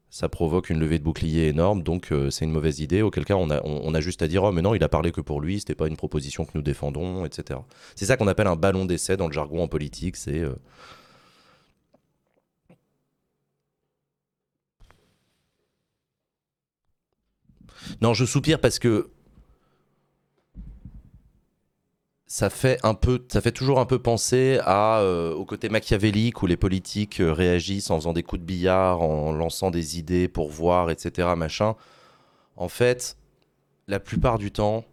ça 0.09 0.29
provoque 0.29 0.69
une 0.69 0.79
levée 0.79 0.99
de 0.99 1.03
bouclier 1.03 1.47
énorme, 1.47 1.83
donc 1.83 2.11
euh, 2.11 2.29
c'est 2.29 2.45
une 2.45 2.51
mauvaise 2.51 2.79
idée, 2.81 3.01
auquel 3.01 3.25
cas 3.25 3.35
on 3.35 3.49
a, 3.49 4.01
juste 4.01 4.21
à 4.21 4.27
dire 4.27 4.43
oh 4.43 4.51
mais 4.51 4.61
non 4.61 4.75
il 4.75 4.83
a 4.83 4.89
parlé 4.89 5.11
que 5.11 5.21
pour 5.21 5.41
lui, 5.41 5.59
c'était 5.59 5.75
pas 5.75 5.87
une 5.87 5.97
proposition 5.97 6.45
que 6.45 6.51
nous 6.55 6.61
défendons, 6.61 7.25
etc. 7.25 7.59
C'est 7.95 8.05
ça 8.05 8.17
qu'on 8.17 8.27
appelle 8.27 8.47
un 8.47 8.55
ballon 8.57 8.85
d'essai 8.85 9.17
dans 9.17 9.27
le 9.27 9.33
jargon 9.33 9.63
en 9.63 9.67
politique, 9.67 10.15
c'est... 10.17 10.39
euh, 10.39 10.55
Non, 18.01 18.13
je 18.13 18.25
soupire 18.25 18.59
parce 18.59 18.79
que 18.79 19.09
ça 22.31 22.49
fait 22.49 22.79
un 22.83 22.93
peu, 22.93 23.21
ça 23.27 23.41
fait 23.41 23.51
toujours 23.51 23.81
un 23.81 23.85
peu 23.85 23.99
penser 23.99 24.61
euh, 24.65 25.33
au 25.33 25.43
côté 25.43 25.67
machiavélique 25.67 26.41
où 26.41 26.47
les 26.47 26.55
politiques 26.55 27.19
euh, 27.19 27.33
réagissent 27.33 27.91
en 27.91 27.97
faisant 27.97 28.13
des 28.13 28.23
coups 28.23 28.39
de 28.39 28.45
billard, 28.45 29.01
en 29.01 29.33
lançant 29.33 29.69
des 29.69 29.99
idées 29.99 30.29
pour 30.29 30.49
voir, 30.49 30.89
etc. 30.91 31.27
Machin. 31.35 31.75
En 32.55 32.69
fait, 32.69 33.17
la 33.89 33.99
plupart 33.99 34.37
du 34.37 34.49
temps, 34.49 34.85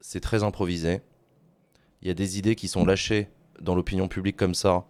c'est 0.00 0.18
très 0.18 0.42
improvisé. 0.42 1.02
Il 2.02 2.08
y 2.08 2.10
a 2.10 2.14
des 2.14 2.36
idées 2.36 2.56
qui 2.56 2.66
sont 2.66 2.84
lâchées 2.84 3.28
dans 3.60 3.76
l'opinion 3.76 4.08
publique 4.08 4.36
comme 4.36 4.56
ça, 4.56 4.86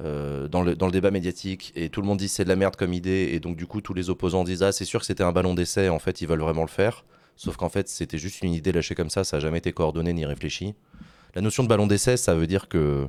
euh, 0.00 0.48
dans, 0.48 0.64
le, 0.64 0.74
dans 0.74 0.86
le 0.86 0.92
débat 0.92 1.12
médiatique, 1.12 1.72
et 1.76 1.90
tout 1.90 2.00
le 2.00 2.08
monde 2.08 2.18
dit 2.18 2.28
c'est 2.28 2.42
de 2.42 2.48
la 2.48 2.56
merde 2.56 2.74
comme 2.74 2.92
idée, 2.92 3.30
et 3.34 3.38
donc 3.38 3.54
du 3.56 3.68
coup 3.68 3.80
tous 3.80 3.94
les 3.94 4.10
opposants 4.10 4.42
disent 4.42 4.64
ah 4.64 4.72
c'est 4.72 4.84
sûr 4.84 4.98
que 4.98 5.06
c'était 5.06 5.22
un 5.22 5.30
ballon 5.30 5.54
d'essai, 5.54 5.88
en 5.90 6.00
fait 6.00 6.20
ils 6.20 6.26
veulent 6.26 6.42
vraiment 6.42 6.62
le 6.62 6.66
faire. 6.68 7.04
Sauf 7.40 7.56
qu'en 7.56 7.70
fait, 7.70 7.88
c'était 7.88 8.18
juste 8.18 8.42
une 8.42 8.52
idée 8.52 8.70
lâchée 8.70 8.94
comme 8.94 9.08
ça, 9.08 9.24
ça 9.24 9.38
n'a 9.38 9.40
jamais 9.40 9.56
été 9.56 9.72
coordonné 9.72 10.12
ni 10.12 10.26
réfléchi. 10.26 10.74
La 11.34 11.40
notion 11.40 11.62
de 11.62 11.68
ballon 11.68 11.86
d'essai, 11.86 12.18
ça 12.18 12.34
veut 12.34 12.46
dire 12.46 12.68
que, 12.68 13.08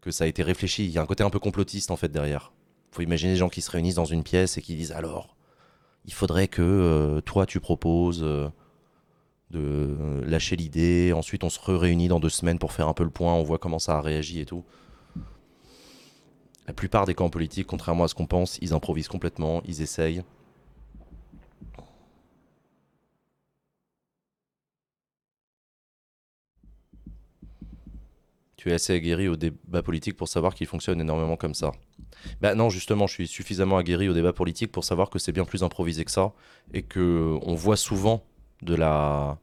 que 0.00 0.10
ça 0.10 0.24
a 0.24 0.26
été 0.26 0.42
réfléchi. 0.42 0.86
Il 0.86 0.90
y 0.90 0.98
a 0.98 1.02
un 1.02 1.06
côté 1.06 1.22
un 1.22 1.30
peu 1.30 1.38
complotiste 1.38 1.92
en 1.92 1.96
fait 1.96 2.08
derrière. 2.08 2.52
faut 2.90 3.02
imaginer 3.02 3.34
des 3.34 3.38
gens 3.38 3.48
qui 3.48 3.60
se 3.60 3.70
réunissent 3.70 3.94
dans 3.94 4.06
une 4.06 4.24
pièce 4.24 4.58
et 4.58 4.60
qui 4.60 4.74
disent 4.74 4.90
alors, 4.90 5.36
il 6.04 6.12
faudrait 6.12 6.48
que 6.48 6.62
euh, 6.62 7.20
toi 7.20 7.46
tu 7.46 7.60
proposes 7.60 8.24
euh, 8.24 8.48
de 9.52 10.24
lâcher 10.24 10.56
l'idée, 10.56 11.12
ensuite 11.14 11.44
on 11.44 11.48
se 11.48 11.60
réunit 11.60 12.08
dans 12.08 12.18
deux 12.18 12.28
semaines 12.28 12.58
pour 12.58 12.72
faire 12.72 12.88
un 12.88 12.92
peu 12.92 13.04
le 13.04 13.10
point, 13.10 13.34
on 13.34 13.44
voit 13.44 13.58
comment 13.58 13.78
ça 13.78 13.98
a 13.98 14.00
réagi 14.00 14.40
et 14.40 14.46
tout. 14.46 14.64
La 16.66 16.72
plupart 16.72 17.06
des 17.06 17.14
camps 17.14 17.30
politiques, 17.30 17.68
contrairement 17.68 18.02
à 18.02 18.08
ce 18.08 18.16
qu'on 18.16 18.26
pense, 18.26 18.58
ils 18.62 18.74
improvisent 18.74 19.06
complètement, 19.06 19.62
ils 19.64 19.80
essayent. 19.80 20.24
Tu 28.66 28.72
es 28.72 28.74
assez 28.74 28.94
aguerri 28.94 29.28
au 29.28 29.36
débat 29.36 29.80
politique 29.80 30.16
pour 30.16 30.26
savoir 30.26 30.52
qu'il 30.52 30.66
fonctionne 30.66 31.00
énormément 31.00 31.36
comme 31.36 31.54
ça. 31.54 31.70
Bah 32.40 32.56
non, 32.56 32.68
justement, 32.68 33.06
je 33.06 33.12
suis 33.12 33.28
suffisamment 33.28 33.76
aguerri 33.76 34.08
au 34.08 34.12
débat 34.12 34.32
politique 34.32 34.72
pour 34.72 34.82
savoir 34.82 35.08
que 35.08 35.20
c'est 35.20 35.30
bien 35.30 35.44
plus 35.44 35.62
improvisé 35.62 36.04
que 36.04 36.10
ça 36.10 36.32
et 36.74 36.82
que 36.82 37.38
on 37.42 37.54
voit 37.54 37.76
souvent 37.76 38.24
de 38.62 38.74
la 38.74 39.38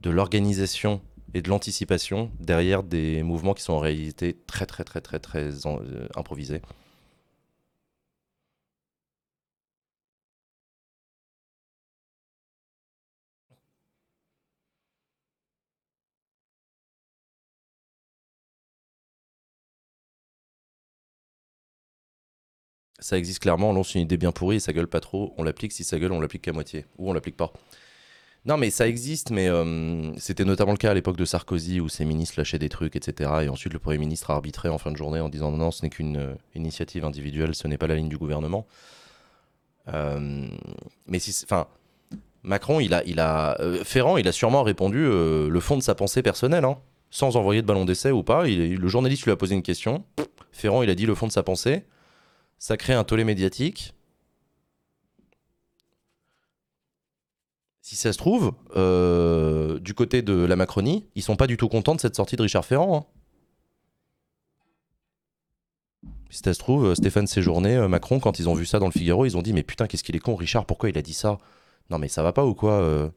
de 0.00 0.10
l'organisation 0.10 1.00
et 1.34 1.42
de 1.42 1.48
l'anticipation 1.48 2.30
derrière 2.38 2.84
des 2.84 3.24
mouvements 3.24 3.54
qui 3.54 3.64
sont 3.64 3.72
en 3.72 3.80
réalité 3.80 4.36
très 4.46 4.64
très 4.64 4.84
très 4.84 5.00
très 5.00 5.18
très 5.18 5.66
euh, 5.66 6.06
improvisés. 6.14 6.62
Ça 23.02 23.18
existe 23.18 23.40
clairement, 23.40 23.70
on 23.70 23.72
lance 23.72 23.94
une 23.94 24.02
idée 24.02 24.16
bien 24.16 24.30
pourrie 24.30 24.56
et 24.56 24.60
ça 24.60 24.72
gueule 24.72 24.86
pas 24.86 25.00
trop, 25.00 25.34
on 25.36 25.42
l'applique, 25.42 25.72
si 25.72 25.82
ça 25.82 25.98
gueule, 25.98 26.12
on 26.12 26.20
l'applique 26.20 26.42
qu'à 26.42 26.52
moitié. 26.52 26.86
Ou 26.98 27.10
on 27.10 27.12
l'applique 27.12 27.36
pas. 27.36 27.52
Non, 28.44 28.56
mais 28.56 28.70
ça 28.70 28.88
existe, 28.88 29.30
mais 29.30 29.48
euh, 29.48 30.16
c'était 30.18 30.44
notamment 30.44 30.72
le 30.72 30.78
cas 30.78 30.90
à 30.90 30.94
l'époque 30.94 31.16
de 31.16 31.24
Sarkozy 31.24 31.80
où 31.80 31.88
ses 31.88 32.04
ministres 32.04 32.34
lâchaient 32.38 32.58
des 32.58 32.68
trucs, 32.68 32.96
etc. 32.96 33.30
Et 33.42 33.48
ensuite, 33.48 33.72
le 33.72 33.78
Premier 33.80 33.98
ministre 33.98 34.30
a 34.30 34.34
arbitré 34.34 34.68
en 34.68 34.78
fin 34.78 34.90
de 34.90 34.96
journée 34.96 35.20
en 35.20 35.28
disant 35.28 35.50
non, 35.52 35.70
ce 35.70 35.82
n'est 35.82 35.90
qu'une 35.90 36.16
euh, 36.16 36.34
initiative 36.54 37.04
individuelle, 37.04 37.54
ce 37.54 37.68
n'est 37.68 37.78
pas 37.78 37.86
la 37.88 37.96
ligne 37.96 38.08
du 38.08 38.18
gouvernement. 38.18 38.66
Euh, 39.88 40.46
mais 41.06 41.18
si, 41.18 41.44
enfin, 41.44 41.66
Macron, 42.44 42.78
il 42.78 42.94
a, 42.94 43.02
il 43.04 43.20
a, 43.20 43.56
Ferrand, 43.84 44.16
il 44.16 44.26
a 44.26 44.32
sûrement 44.32 44.62
répondu 44.62 45.04
le 45.04 45.60
fond 45.60 45.76
de 45.76 45.82
sa 45.82 45.94
pensée 45.94 46.22
personnelle, 46.22 46.64
hein, 46.64 46.78
sans 47.10 47.36
envoyer 47.36 47.62
de 47.62 47.66
ballon 47.66 47.84
d'essai 47.84 48.10
ou 48.10 48.24
pas. 48.24 48.44
Le 48.44 48.88
journaliste 48.88 49.24
lui 49.24 49.32
a 49.32 49.36
posé 49.36 49.54
une 49.54 49.62
question. 49.62 50.04
Ferrand, 50.50 50.82
il 50.82 50.90
a 50.90 50.96
dit 50.96 51.06
le 51.06 51.14
fond 51.14 51.28
de 51.28 51.32
sa 51.32 51.44
pensée. 51.44 51.84
Ça 52.62 52.76
crée 52.76 52.92
un 52.92 53.02
tollé 53.02 53.24
médiatique. 53.24 53.92
si 57.80 57.96
ça 57.96 58.12
se 58.12 58.18
trouve, 58.18 58.52
euh, 58.76 59.80
du 59.80 59.94
côté 59.94 60.22
de 60.22 60.32
la 60.32 60.54
Macronie, 60.54 61.08
ils 61.16 61.24
sont 61.24 61.34
pas 61.34 61.48
du 61.48 61.56
tout 61.56 61.68
contents 61.68 61.96
de 61.96 62.00
cette 62.00 62.14
sortie 62.14 62.36
de 62.36 62.42
Richard 62.42 62.64
Ferrand. 62.64 63.08
Hein. 66.04 66.08
Si 66.30 66.40
ça 66.44 66.54
se 66.54 66.60
trouve, 66.60 66.86
euh, 66.86 66.94
Stéphane 66.94 67.26
Séjourné, 67.26 67.74
euh, 67.74 67.88
Macron, 67.88 68.20
quand 68.20 68.38
ils 68.38 68.48
ont 68.48 68.54
vu 68.54 68.64
ça 68.64 68.78
dans 68.78 68.86
le 68.86 68.92
Figaro, 68.92 69.26
ils 69.26 69.36
ont 69.36 69.42
dit 69.42 69.52
Mais 69.52 69.64
putain, 69.64 69.88
qu'est-ce 69.88 70.04
qu'il 70.04 70.14
est 70.14 70.20
con, 70.20 70.36
Richard, 70.36 70.64
pourquoi 70.64 70.88
il 70.88 70.96
a 70.96 71.02
dit 71.02 71.14
ça? 71.14 71.38
Non, 71.90 71.98
mais 71.98 72.06
ça 72.06 72.22
va 72.22 72.32
pas 72.32 72.46
ou 72.46 72.54
quoi 72.54 73.12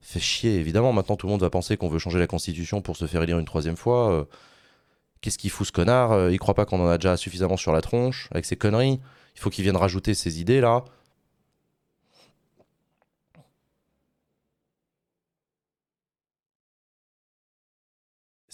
Fait 0.00 0.18
chier, 0.18 0.56
évidemment, 0.56 0.92
maintenant 0.92 1.14
tout 1.14 1.28
le 1.28 1.30
monde 1.30 1.42
va 1.42 1.50
penser 1.50 1.76
qu'on 1.76 1.88
veut 1.88 2.00
changer 2.00 2.18
la 2.18 2.26
Constitution 2.26 2.82
pour 2.82 2.96
se 2.96 3.06
faire 3.06 3.22
élire 3.22 3.38
une 3.38 3.44
troisième 3.44 3.76
fois. 3.76 4.26
Qu'est-ce 5.22 5.38
qu'il 5.38 5.50
fout 5.50 5.66
ce 5.66 5.72
connard 5.72 6.30
Il 6.30 6.38
croit 6.38 6.54
pas 6.54 6.66
qu'on 6.66 6.80
en 6.80 6.88
a 6.88 6.98
déjà 6.98 7.16
suffisamment 7.16 7.56
sur 7.56 7.72
la 7.72 7.80
tronche 7.80 8.28
avec 8.32 8.44
ses 8.44 8.56
conneries. 8.56 9.00
Il 9.34 9.40
faut 9.40 9.48
qu'il 9.48 9.64
vienne 9.64 9.76
rajouter 9.76 10.14
ses 10.14 10.40
idées 10.40 10.60
là. 10.60 10.84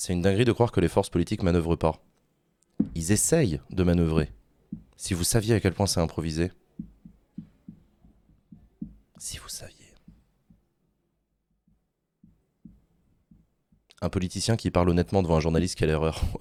C'est 0.00 0.12
une 0.12 0.22
dinguerie 0.22 0.44
de 0.44 0.52
croire 0.52 0.70
que 0.70 0.78
les 0.78 0.88
forces 0.88 1.10
politiques 1.10 1.42
manœuvrent 1.42 1.76
pas. 1.76 2.00
Ils 2.94 3.10
essayent 3.10 3.60
de 3.70 3.82
manœuvrer. 3.82 4.30
Si 4.96 5.12
vous 5.12 5.24
saviez 5.24 5.56
à 5.56 5.60
quel 5.60 5.74
point 5.74 5.86
c'est 5.88 6.00
improvisé. 6.00 6.52
Si 9.18 9.38
vous 9.38 9.48
saviez. 9.48 9.77
Un 14.00 14.08
politicien 14.08 14.56
qui 14.56 14.70
parle 14.70 14.88
honnêtement 14.90 15.22
devant 15.22 15.36
un 15.36 15.40
journaliste, 15.40 15.76
quelle 15.76 15.90
erreur. 15.90 16.20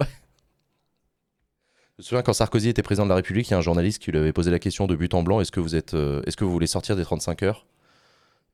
Je 1.98 2.02
me 2.02 2.04
souviens 2.04 2.22
quand 2.22 2.32
Sarkozy 2.32 2.68
était 2.68 2.84
président 2.84 3.06
de 3.06 3.08
la 3.08 3.16
République, 3.16 3.48
il 3.48 3.50
y 3.50 3.54
a 3.54 3.58
un 3.58 3.62
journaliste 3.62 4.00
qui 4.00 4.12
lui 4.12 4.18
avait 4.18 4.32
posé 4.32 4.52
la 4.52 4.60
question 4.60 4.86
de 4.86 4.94
but 4.94 5.14
en 5.14 5.24
blanc 5.24 5.40
est-ce 5.40 5.50
que 5.50 5.58
vous 5.58 5.74
euh, 5.74 6.22
est-ce 6.26 6.36
que 6.36 6.44
vous 6.44 6.52
voulez 6.52 6.68
sortir 6.68 6.94
des 6.94 7.02
35 7.02 7.42
heures? 7.42 7.66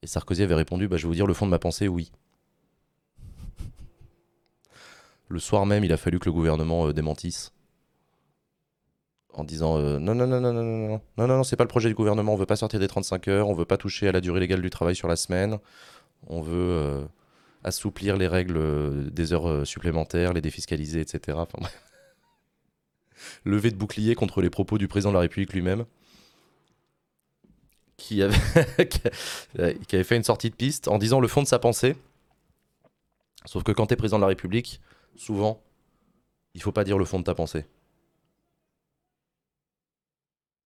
Et 0.03 0.07
Sarkozy 0.07 0.43
avait 0.43 0.55
répondu 0.55 0.89
bah, 0.89 0.97
je 0.97 1.03
vais 1.03 1.09
vous 1.09 1.15
dire 1.15 1.27
le 1.27 1.35
fond 1.35 1.45
de 1.45 1.51
ma 1.51 1.59
pensée, 1.59 1.87
oui. 1.87 2.11
Le 5.29 5.39
soir 5.39 5.67
même, 5.67 5.85
il 5.85 5.93
a 5.93 5.99
fallu 5.99 6.19
que 6.19 6.25
le 6.25 6.33
gouvernement 6.33 6.87
euh, 6.87 6.95
démentisse 6.95 7.53
en 9.35 9.45
disant 9.45 9.79
non, 9.79 10.15
non, 10.15 10.27
non, 10.27 10.41
non, 10.41 10.53
non, 10.53 10.63
non, 10.63 10.89
non, 10.89 11.01
non, 11.19 11.27
non, 11.27 11.43
c'est 11.43 11.57
pas 11.57 11.65
le 11.65 11.69
projet 11.69 11.89
du 11.91 11.95
gouvernement, 11.95 12.33
on 12.33 12.37
veut 12.37 12.47
pas 12.47 12.57
sortir 12.57 12.81
des 12.81 12.89
35 12.89 13.29
heures, 13.29 13.49
on 13.49 13.55
veut 13.55 13.65
pas 13.65 13.77
toucher 13.77 14.09
à 14.09 14.13
la 14.13 14.21
durée 14.21 14.41
légale 14.41 14.63
du 14.63 14.71
travail 14.71 14.95
sur 14.95 15.09
la 15.09 15.17
semaine, 15.17 15.59
on 16.29 16.41
veut 16.41 17.05
assouplir 17.65 18.17
les 18.17 18.29
règles 18.29 19.11
des 19.11 19.33
heures 19.33 19.67
supplémentaires, 19.67 20.33
les 20.33 20.41
défiscaliser, 20.41 21.01
etc. 21.01 21.39
Levé 23.45 23.71
de 23.71 23.77
bouclier 23.77 24.15
contre 24.15 24.43
les 24.43 24.51
propos 24.51 24.79
du 24.79 24.87
président 24.87 25.11
de 25.11 25.15
la 25.15 25.21
République 25.21 25.53
lui-même, 25.53 25.87
qui 27.97 28.23
avait, 28.23 28.89
qui 28.89 29.95
avait 29.95 30.05
fait 30.05 30.17
une 30.17 30.25
sortie 30.25 30.51
de 30.51 30.55
piste 30.55 30.89
en 30.89 30.99
disant 30.99 31.21
le 31.21 31.29
fond 31.29 31.43
de 31.43 31.47
sa 31.47 31.59
pensée. 31.59 31.97
Sauf 33.47 33.63
que 33.63 33.73
quand 33.73 33.87
tu 33.87 33.95
es 33.95 33.97
président 33.97 34.19
de 34.19 34.23
la 34.23 34.29
République, 34.29 34.81
souvent, 35.17 35.63
il 36.55 36.63
faut 36.63 36.73
pas 36.73 36.85
dire 36.85 36.99
le 36.99 37.05
fond 37.05 37.19
de 37.19 37.25
ta 37.25 37.35
pensée. 37.35 37.67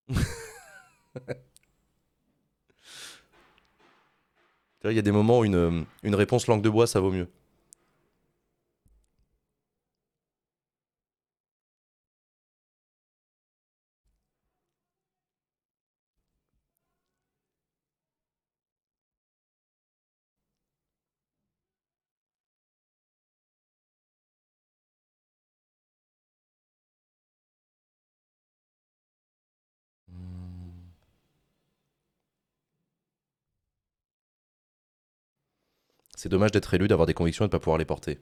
Il 4.91 4.97
y 4.97 4.99
a 4.99 5.03
des 5.03 5.13
moments 5.13 5.41
où 5.41 5.45
une, 5.45 5.87
réponse 6.05 6.47
langue 6.47 6.63
de 6.63 6.71
bois, 6.71 6.87
ça 6.87 7.01
vaut 7.01 7.11
mieux. 7.11 7.29
C'est 36.19 36.29
dommage 36.29 36.51
d'être 36.51 36.75
élu, 36.75 36.89
d'avoir 36.89 37.07
des 37.07 37.15
convictions 37.15 37.45
et 37.45 37.49
de 37.49 37.51
ne 37.51 37.53
pas 37.53 37.61
pouvoir 37.61 37.79
les 37.79 37.85
porter. 37.85 38.19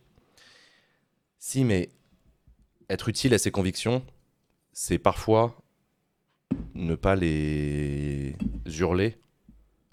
Si, 1.38 1.64
mais 1.64 1.88
être 2.90 3.09
utile 3.09 3.32
à 3.32 3.38
ses 3.38 3.51
convictions, 3.51 4.05
c'est 4.74 4.99
parfois 4.99 5.57
ne 6.74 6.94
pas 6.94 7.16
les 7.16 8.36
hurler 8.66 9.16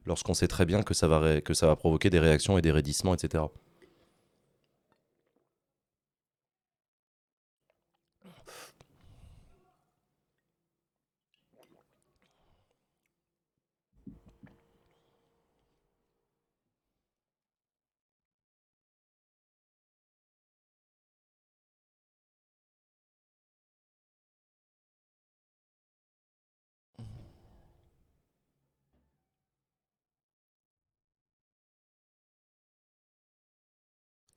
lorsqu'on 0.05 0.33
sait 0.33 0.49
très 0.49 0.65
bien 0.65 0.83
que 0.83 0.93
ça, 0.93 1.07
va 1.07 1.39
que 1.39 1.53
ça 1.53 1.65
va 1.65 1.77
provoquer 1.77 2.09
des 2.09 2.19
réactions 2.19 2.57
et 2.57 2.61
des 2.61 2.71
raidissements, 2.71 3.13
etc. 3.13 3.45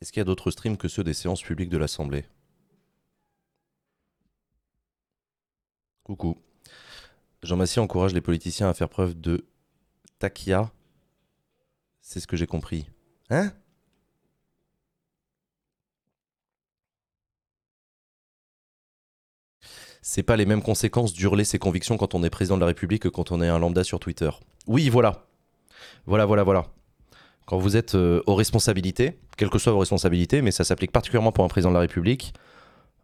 Est-ce 0.01 0.13
qu'il 0.13 0.21
y 0.21 0.23
a 0.23 0.25
d'autres 0.25 0.51
streams 0.51 0.77
que 0.77 0.89
ceux 0.89 1.05
des 1.05 1.15
séances 1.15 1.43
publiques 1.43 1.71
de 1.71 1.79
l'Assemblée? 1.79 2.27
Coucou. 6.05 6.37
Jean 7.43 7.57
Massy 7.57 7.81
encourage 7.81 8.13
les 8.13 8.21
politiciens 8.21 8.69
à 8.69 8.75
faire 8.75 8.89
preuve 8.89 9.19
de 9.19 9.47
takia. 10.19 10.71
C'est 12.01 12.21
ce 12.21 12.27
que 12.27 12.37
j'ai 12.37 12.47
compris. 12.47 12.89
Hein? 13.31 13.53
C'est 20.03 20.23
pas 20.23 20.37
les 20.37 20.47
mêmes 20.47 20.63
conséquences 20.63 21.13
d'hurler 21.13 21.45
ses 21.45 21.59
convictions 21.59 21.97
quand 21.97 22.15
on 22.15 22.23
est 22.23 22.31
président 22.31 22.57
de 22.57 22.61
la 22.61 22.67
République 22.67 23.03
que 23.03 23.09
quand 23.09 23.33
on 23.33 23.43
est 23.43 23.49
un 23.49 23.59
lambda 23.59 23.83
sur 23.83 23.99
Twitter. 23.99 24.31
Oui, 24.69 24.89
voilà. 24.89 25.27
Voilà, 26.05 26.27
voilà, 26.27 26.45
voilà 26.45 26.73
quand 27.47 27.59
vous 27.59 27.77
êtes 27.77 27.95
euh, 27.95 28.23
aux 28.27 28.35
responsabilités, 28.35 29.17
quelles 29.37 29.51
que 29.51 29.59
soient 29.59 29.73
vos 29.73 29.79
responsabilités, 29.79 30.43
mais 30.43 30.51
ça 30.51 30.65
s'applique 30.65 30.93
particulièrement 30.93 31.33
pour 31.33 31.45
un 31.45 31.49
président 31.49 31.71
de 31.71 31.75
la 31.75 31.81
République, 31.81 32.35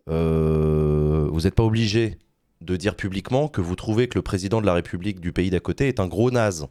euh, 0.08 1.28
vous 1.30 1.42
n'êtes 1.42 1.54
pas 1.54 1.62
obligé 1.62 2.18
de 2.60 2.76
dire 2.76 2.96
publiquement 2.96 3.48
que 3.48 3.60
vous 3.60 3.76
trouvez 3.76 4.08
que 4.08 4.18
le 4.18 4.22
président 4.22 4.60
de 4.60 4.66
la 4.66 4.74
République 4.74 5.20
du 5.20 5.32
pays 5.32 5.50
d'à 5.50 5.60
côté 5.60 5.88
est 5.88 6.00
un 6.00 6.08
gros 6.08 6.30
naze. 6.30 6.66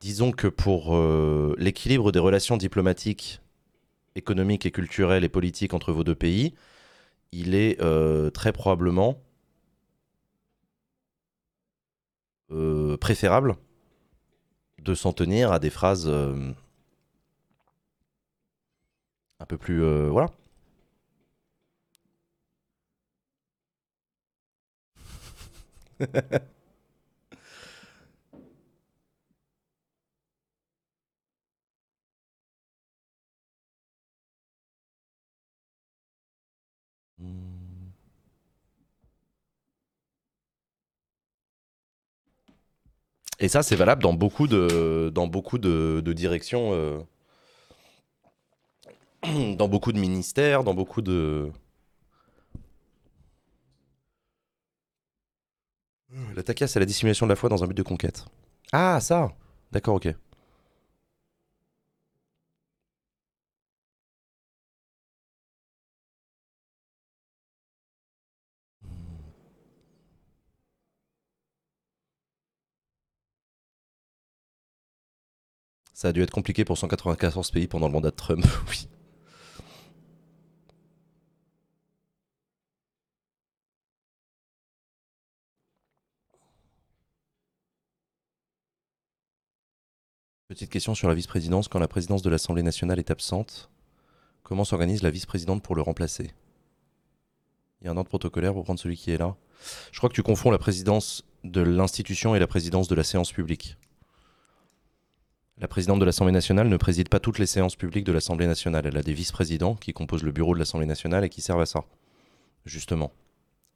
Disons 0.00 0.32
que 0.32 0.48
pour 0.48 0.96
euh, 0.96 1.54
l'équilibre 1.56 2.12
des 2.12 2.18
relations 2.18 2.56
diplomatiques, 2.56 3.40
économiques 4.16 4.66
et 4.66 4.72
culturelles 4.72 5.24
et 5.24 5.28
politiques 5.28 5.72
entre 5.72 5.92
vos 5.92 6.04
deux 6.04 6.14
pays, 6.14 6.54
il 7.32 7.54
est 7.54 7.78
très 8.32 8.52
probablement 8.52 9.20
préférable 13.00 13.56
de 14.86 14.94
s'en 14.94 15.12
tenir 15.12 15.52
à 15.52 15.58
des 15.58 15.70
phrases 15.70 16.06
euh, 16.08 16.52
un 19.40 19.46
peu 19.46 19.58
plus. 19.58 19.82
Euh, 19.82 20.08
voilà. 20.10 20.30
Et 43.38 43.48
ça, 43.48 43.62
c'est 43.62 43.76
valable 43.76 44.02
dans 44.02 44.14
beaucoup 44.14 44.46
de, 44.46 45.10
dans 45.14 45.26
beaucoup 45.26 45.58
de, 45.58 46.00
de 46.04 46.12
directions, 46.12 46.72
euh, 46.72 46.98
dans 49.56 49.68
beaucoup 49.68 49.92
de 49.92 49.98
ministères, 49.98 50.64
dans 50.64 50.74
beaucoup 50.74 51.02
de. 51.02 51.50
La 56.34 56.42
takia, 56.42 56.66
c'est 56.66 56.78
la 56.80 56.86
dissimulation 56.86 57.26
de 57.26 57.32
la 57.32 57.36
foi 57.36 57.48
dans 57.48 57.62
un 57.62 57.66
but 57.66 57.76
de 57.76 57.82
conquête. 57.82 58.24
Ah, 58.72 59.00
ça 59.00 59.32
D'accord, 59.72 59.96
ok. 59.96 60.08
Ça 75.96 76.08
a 76.08 76.12
dû 76.12 76.20
être 76.22 76.30
compliqué 76.30 76.66
pour 76.66 76.76
194 76.76 77.50
pays 77.52 77.68
pendant 77.68 77.86
le 77.86 77.92
mandat 77.94 78.10
de 78.10 78.16
Trump, 78.16 78.44
oui. 78.68 78.86
Petite 90.48 90.68
question 90.68 90.94
sur 90.94 91.08
la 91.08 91.14
vice-présidence. 91.14 91.68
Quand 91.68 91.78
la 91.78 91.88
présidence 91.88 92.20
de 92.20 92.28
l'Assemblée 92.28 92.62
nationale 92.62 92.98
est 92.98 93.10
absente, 93.10 93.70
comment 94.42 94.64
s'organise 94.64 95.02
la 95.02 95.10
vice-présidente 95.10 95.62
pour 95.62 95.74
le 95.74 95.80
remplacer? 95.80 96.30
Il 97.80 97.86
y 97.86 97.88
a 97.88 97.92
un 97.92 97.96
ordre 97.96 98.10
protocolaire 98.10 98.52
pour 98.52 98.64
prendre 98.64 98.78
celui 98.78 98.98
qui 98.98 99.12
est 99.12 99.18
là 99.18 99.34
Je 99.92 99.96
crois 99.96 100.10
que 100.10 100.14
tu 100.14 100.22
confonds 100.22 100.50
la 100.50 100.58
présidence 100.58 101.24
de 101.42 101.62
l'institution 101.62 102.34
et 102.34 102.38
la 102.38 102.46
présidence 102.46 102.86
de 102.86 102.94
la 102.94 103.02
séance 103.02 103.32
publique. 103.32 103.78
La 105.58 105.68
présidente 105.68 106.00
de 106.00 106.04
l'Assemblée 106.04 106.34
nationale 106.34 106.68
ne 106.68 106.76
préside 106.76 107.08
pas 107.08 107.18
toutes 107.18 107.38
les 107.38 107.46
séances 107.46 107.76
publiques 107.76 108.04
de 108.04 108.12
l'Assemblée 108.12 108.46
nationale. 108.46 108.84
Elle 108.86 108.98
a 108.98 109.02
des 109.02 109.14
vice-présidents 109.14 109.74
qui 109.74 109.94
composent 109.94 110.22
le 110.22 110.30
bureau 110.30 110.52
de 110.52 110.58
l'Assemblée 110.58 110.86
nationale 110.86 111.24
et 111.24 111.30
qui 111.30 111.40
servent 111.40 111.62
à 111.62 111.66
ça, 111.66 111.84
justement, 112.66 113.10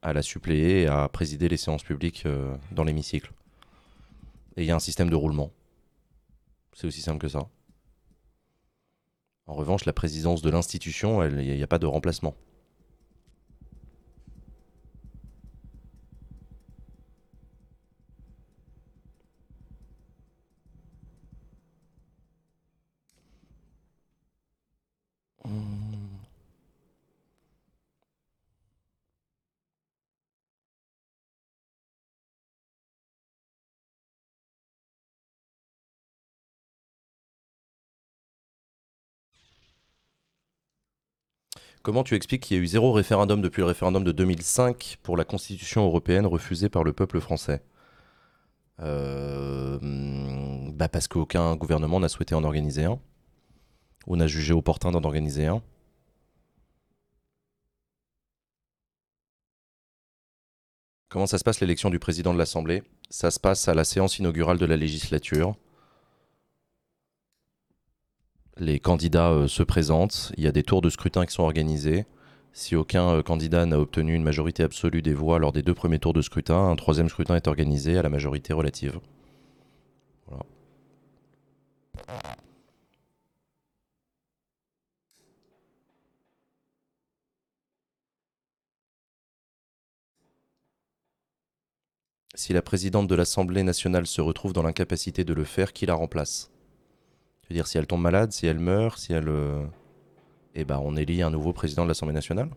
à 0.03 0.13
la 0.13 0.21
suppléer 0.21 0.83
et 0.83 0.87
à 0.87 1.09
présider 1.09 1.49
les 1.49 1.57
séances 1.57 1.81
publiques 1.81 2.27
euh, 2.27 2.55
dans 2.71 2.83
l'hémicycle. 2.83 3.31
Et 4.57 4.61
il 4.61 4.67
y 4.67 4.71
a 4.71 4.75
un 4.75 4.79
système 4.79 5.09
de 5.09 5.15
roulement. 5.15 5.51
C'est 6.73 6.85
aussi 6.85 7.01
simple 7.01 7.17
que 7.17 7.27
ça. 7.27 7.47
En 9.47 9.55
revanche, 9.55 9.85
la 9.85 9.93
présidence 9.93 10.43
de 10.43 10.51
l'institution, 10.51 11.23
il 11.23 11.35
n'y 11.35 11.61
a, 11.61 11.63
a 11.63 11.67
pas 11.67 11.79
de 11.79 11.87
remplacement. 11.87 12.35
Comment 41.83 42.03
tu 42.03 42.15
expliques 42.15 42.43
qu'il 42.43 42.57
y 42.57 42.59
a 42.59 42.63
eu 42.63 42.67
zéro 42.67 42.91
référendum 42.91 43.41
depuis 43.41 43.61
le 43.61 43.65
référendum 43.65 44.03
de 44.03 44.11
2005 44.11 44.97
pour 45.01 45.17
la 45.17 45.25
Constitution 45.25 45.83
européenne 45.83 46.27
refusée 46.27 46.69
par 46.69 46.83
le 46.83 46.93
peuple 46.93 47.19
français 47.19 47.63
Euh, 48.79 49.79
bah 50.73 50.89
Parce 50.89 51.07
qu'aucun 51.07 51.55
gouvernement 51.55 51.99
n'a 51.99 52.09
souhaité 52.09 52.35
en 52.35 52.43
organiser 52.43 52.85
un, 52.85 52.99
ou 54.07 54.15
n'a 54.15 54.27
jugé 54.27 54.53
opportun 54.53 54.91
d'en 54.91 55.03
organiser 55.03 55.47
un. 55.47 55.61
Comment 61.09 61.27
ça 61.27 61.37
se 61.37 61.43
passe 61.43 61.59
l'élection 61.59 61.89
du 61.89 61.99
président 61.99 62.33
de 62.33 62.39
l'Assemblée? 62.39 62.83
Ça 63.09 63.31
se 63.31 63.39
passe 63.39 63.67
à 63.67 63.73
la 63.73 63.83
séance 63.83 64.17
inaugurale 64.19 64.57
de 64.57 64.65
la 64.65 64.77
législature. 64.77 65.55
Les 68.57 68.79
candidats 68.79 69.31
euh, 69.31 69.47
se 69.47 69.63
présentent, 69.63 70.31
il 70.37 70.43
y 70.43 70.47
a 70.47 70.51
des 70.51 70.63
tours 70.63 70.81
de 70.81 70.89
scrutin 70.89 71.25
qui 71.25 71.33
sont 71.33 71.43
organisés. 71.43 72.05
Si 72.53 72.75
aucun 72.75 73.09
euh, 73.15 73.23
candidat 73.23 73.65
n'a 73.65 73.79
obtenu 73.79 74.13
une 74.13 74.23
majorité 74.23 74.63
absolue 74.63 75.01
des 75.01 75.13
voix 75.13 75.39
lors 75.39 75.51
des 75.51 75.63
deux 75.63 75.73
premiers 75.73 75.99
tours 75.99 76.13
de 76.13 76.21
scrutin, 76.21 76.69
un 76.69 76.75
troisième 76.75 77.09
scrutin 77.09 77.35
est 77.35 77.47
organisé 77.47 77.97
à 77.97 78.01
la 78.01 78.09
majorité 78.09 78.53
relative. 78.53 78.99
Si 92.35 92.51
la 92.51 92.61
présidente 92.61 93.07
de 93.07 93.15
l'Assemblée 93.15 93.63
nationale 93.63 94.05
se 94.05 94.19
retrouve 94.19 94.51
dans 94.51 94.63
l'incapacité 94.63 95.23
de 95.23 95.33
le 95.33 95.45
faire, 95.45 95.71
qui 95.71 95.85
la 95.85 95.93
remplace? 95.93 96.50
Je 97.51 97.53
veux 97.53 97.57
dire, 97.57 97.67
si 97.67 97.77
elle 97.77 97.85
tombe 97.85 97.99
malade, 97.99 98.31
si 98.31 98.47
elle 98.47 98.59
meurt, 98.59 98.97
si 98.97 99.11
elle... 99.11 99.27
euh, 99.27 99.65
Eh 100.55 100.63
ben, 100.65 100.79
on 100.81 100.95
élit 100.95 101.21
un 101.21 101.29
nouveau 101.29 101.53
président 101.53 101.83
de 101.83 101.89
l'Assemblée 101.89 102.13
nationale 102.13 102.49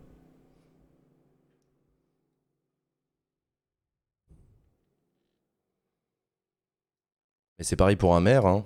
Et 7.58 7.64
c'est 7.64 7.74
pareil 7.74 7.96
pour 7.96 8.14
un 8.14 8.20
maire. 8.20 8.46
hein. 8.46 8.64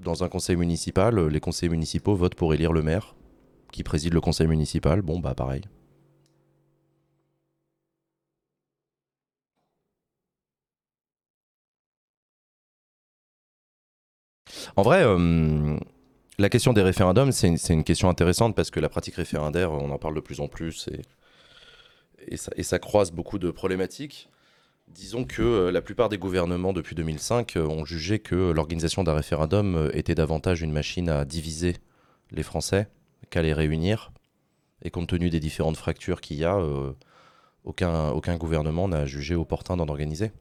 Dans 0.00 0.24
un 0.24 0.28
conseil 0.28 0.56
municipal, 0.56 1.16
les 1.28 1.38
conseillers 1.38 1.70
municipaux 1.70 2.16
votent 2.16 2.34
pour 2.34 2.52
élire 2.52 2.72
le 2.72 2.82
maire 2.82 3.14
qui 3.70 3.84
préside 3.84 4.12
le 4.14 4.20
conseil 4.20 4.48
municipal. 4.48 5.02
Bon, 5.02 5.20
bah 5.20 5.36
pareil. 5.36 5.62
En 14.76 14.82
vrai, 14.82 15.02
euh, 15.02 15.76
la 16.38 16.48
question 16.48 16.72
des 16.72 16.82
référendums, 16.82 17.32
c'est 17.32 17.48
une, 17.68 17.84
question 17.84 18.08
intéressante 18.08 18.54
parce 18.54 18.70
que 18.70 18.80
la 18.80 18.88
pratique 18.88 19.16
référendaire, 19.16 19.72
on 19.72 19.90
en 19.90 19.98
parle 19.98 20.14
de 20.14 20.20
plus 20.20 20.40
en 20.40 20.48
plus 20.48 20.88
et, 22.28 22.36
ça, 22.36 22.78
croise 22.78 23.12
beaucoup 23.12 23.38
de 23.38 23.50
problématiques. 23.50 24.28
Disons 24.88 25.24
que 25.24 25.42
euh, 25.42 25.72
la 25.72 25.80
plupart 25.80 26.08
des 26.08 26.18
gouvernements 26.18 26.72
depuis 26.72 26.94
2005 26.94 27.56
euh, 27.56 27.66
ont 27.66 27.84
jugé 27.84 28.18
que 28.18 28.50
l'organisation 28.50 29.04
d'un 29.04 29.14
référendum 29.14 29.90
était 29.94 30.14
davantage 30.14 30.62
une 30.62 30.72
machine 30.72 31.08
à 31.08 31.24
diviser 31.24 31.76
les 32.30 32.42
Français 32.42 32.88
qu'à 33.30 33.42
les 33.42 33.54
réunir. 33.54 34.12
Et 34.82 34.90
compte 34.90 35.08
tenu 35.08 35.30
des 35.30 35.40
différentes 35.40 35.76
fractures 35.76 36.20
qu'il 36.20 36.38
y 36.38 36.44
a, 36.44 36.58
aucun 37.64 38.36
gouvernement 38.36 38.88
n'a 38.88 39.06
jugé 39.06 39.34
opportun 39.34 39.76
d'en 39.76 39.88
organiser. 39.88 40.32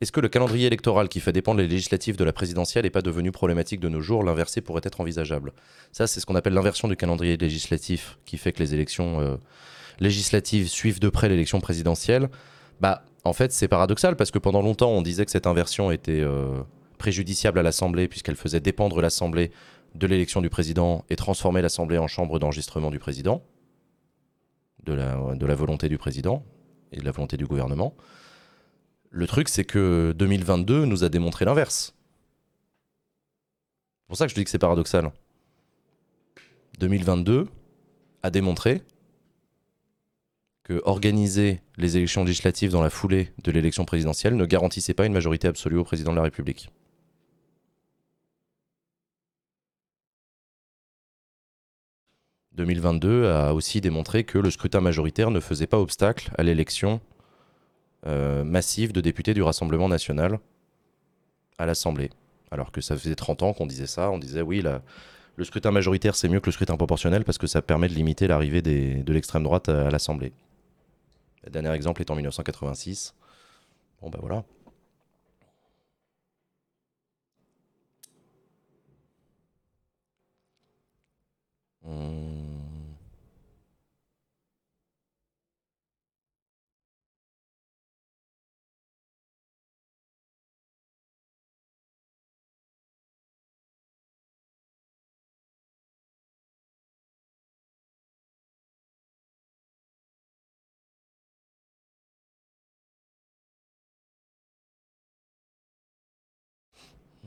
Est-ce 0.00 0.10
que 0.10 0.20
le 0.20 0.28
calendrier 0.28 0.66
électoral 0.66 1.08
qui 1.08 1.20
fait 1.20 1.32
dépendre 1.32 1.60
les 1.60 1.68
législatives 1.68 2.16
de 2.16 2.24
la 2.24 2.32
présidentielle 2.32 2.84
n'est 2.84 2.90
pas 2.90 3.02
devenu 3.02 3.30
problématique 3.30 3.80
de 3.80 3.88
nos 3.88 4.00
jours? 4.00 4.24
L'inverser 4.24 4.60
pourrait 4.60 4.80
être 4.84 5.00
envisageable. 5.00 5.52
Ça, 5.92 6.06
c'est 6.06 6.20
ce 6.20 6.26
qu'on 6.26 6.34
appelle 6.34 6.54
l'inversion 6.54 6.88
du 6.88 6.96
calendrier 6.96 7.36
législatif 7.36 8.18
qui 8.24 8.36
fait 8.36 8.52
que 8.52 8.58
les 8.60 8.74
élections 8.74 9.20
euh, 9.20 9.36
législatives 10.00 10.68
suivent 10.68 11.00
de 11.00 11.08
près 11.08 11.28
l'élection 11.28 11.60
présidentielle. 11.60 12.30
Bah, 12.80 13.04
en 13.24 13.32
fait, 13.32 13.52
c'est 13.52 13.68
paradoxal 13.68 14.16
parce 14.16 14.30
que 14.30 14.38
pendant 14.38 14.62
longtemps, 14.62 14.90
on 14.90 15.02
disait 15.02 15.24
que 15.24 15.30
cette 15.30 15.46
inversion 15.46 15.92
était 15.92 16.20
euh, 16.20 16.62
préjudiciable 16.98 17.58
à 17.58 17.62
l'Assemblée 17.62 18.08
puisqu'elle 18.08 18.36
faisait 18.36 18.60
dépendre 18.60 19.00
l'Assemblée 19.00 19.52
de 19.94 20.06
l'élection 20.06 20.40
du 20.40 20.48
président 20.48 21.04
et 21.10 21.16
transformer 21.16 21.62
l'Assemblée 21.62 21.98
en 21.98 22.08
chambre 22.08 22.38
d'enregistrement 22.38 22.90
du 22.90 22.98
président, 22.98 23.42
de 24.84 24.94
la 24.94 25.54
volonté 25.54 25.88
du 25.88 25.98
président 25.98 26.42
et 26.92 26.98
de 26.98 27.04
la 27.04 27.10
volonté 27.10 27.36
du 27.36 27.46
gouvernement. 27.46 27.94
Le 29.14 29.26
truc, 29.26 29.50
c'est 29.50 29.64
que 29.64 30.14
2022 30.16 30.86
nous 30.86 31.04
a 31.04 31.10
démontré 31.10 31.44
l'inverse. 31.44 31.94
C'est 34.00 34.08
pour 34.08 34.16
ça 34.16 34.24
que 34.24 34.30
je 34.30 34.34
dis 34.34 34.42
que 34.42 34.48
c'est 34.48 34.58
paradoxal. 34.58 35.12
2022 36.78 37.46
a 38.22 38.30
démontré 38.30 38.80
que 40.64 40.80
organiser 40.86 41.60
les 41.76 41.98
élections 41.98 42.24
législatives 42.24 42.70
dans 42.72 42.80
la 42.82 42.88
foulée 42.88 43.34
de 43.44 43.52
l'élection 43.52 43.84
présidentielle 43.84 44.34
ne 44.34 44.46
garantissait 44.46 44.94
pas 44.94 45.04
une 45.04 45.12
majorité 45.12 45.46
absolue 45.46 45.76
au 45.76 45.84
président 45.84 46.12
de 46.12 46.16
la 46.16 46.22
République. 46.22 46.70
«2022 52.52 53.26
a 53.26 53.52
aussi 53.52 53.82
démontré 53.82 54.24
que 54.24 54.38
le 54.38 54.50
scrutin 54.50 54.80
majoritaire 54.80 55.30
ne 55.30 55.40
faisait 55.40 55.66
pas 55.66 55.78
obstacle 55.78 56.30
à 56.38 56.42
l'élection 56.42 57.02
massive 58.04 58.92
de 58.92 59.00
députés 59.00 59.34
du 59.34 59.42
Rassemblement 59.42 59.88
national 59.88 60.38
à 61.58 61.66
l'Assemblée. 61.66 62.10
Alors 62.50 62.70
que 62.72 62.80
ça 62.80 62.96
faisait 62.96 63.14
30 63.14 63.42
ans 63.42 63.52
qu'on 63.52 63.66
disait 63.66 63.86
ça, 63.86 64.10
on 64.10 64.18
disait 64.18 64.42
oui, 64.42 64.62
Le 65.36 65.44
scrutin 65.44 65.70
majoritaire, 65.70 66.14
c'est 66.14 66.28
mieux 66.28 66.40
que 66.40 66.46
le 66.46 66.52
scrutin 66.52 66.76
proportionnel 66.76 67.24
parce 67.24 67.38
que 67.38 67.46
ça 67.46 67.62
permet 67.62 67.88
de 67.88 67.94
limiter 67.94 68.26
l'arrivée 68.26 68.62
de 68.62 69.12
l'extrême 69.12 69.42
droite 69.44 69.68
à 69.68 69.90
l'Assemblée. 69.90 70.32
Le 71.44 71.50
dernier 71.50 71.72
exemple 71.72 72.00
est 72.02 72.10
en 72.10 72.14
1986. 72.14 73.14
Bon, 74.00 74.10
bah 74.10 74.18
voilà. 74.20 74.44
Hum. 81.84 82.41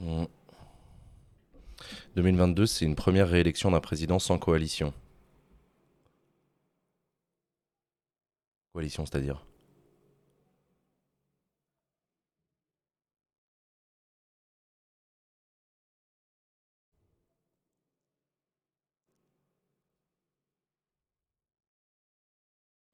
Hum. 0.06 0.28
2022, 2.16 2.68
c'est 2.68 2.86
une 2.86 2.96
première 2.96 3.28
réélection 3.28 3.72
d'un 3.72 3.80
président 3.80 4.20
sans 4.20 4.38
coalition. 4.38 4.94
Coalition, 8.74 9.06
c'est-à-dire 9.06 9.44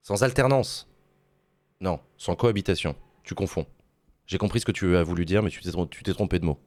Sans 0.04 0.24
alternance. 0.24 0.88
Non, 1.82 2.00
sans 2.18 2.36
cohabitation. 2.36 2.96
Tu 3.24 3.36
confonds. 3.36 3.66
J'ai 4.28 4.38
compris 4.38 4.60
ce 4.62 4.66
que 4.66 4.72
tu 4.72 4.96
as 4.96 5.04
voulu 5.04 5.26
dire, 5.26 5.44
mais 5.44 5.50
tu 5.50 5.62
t'es 6.04 6.14
trompé 6.14 6.40
de 6.40 6.46
mot. 6.46 6.60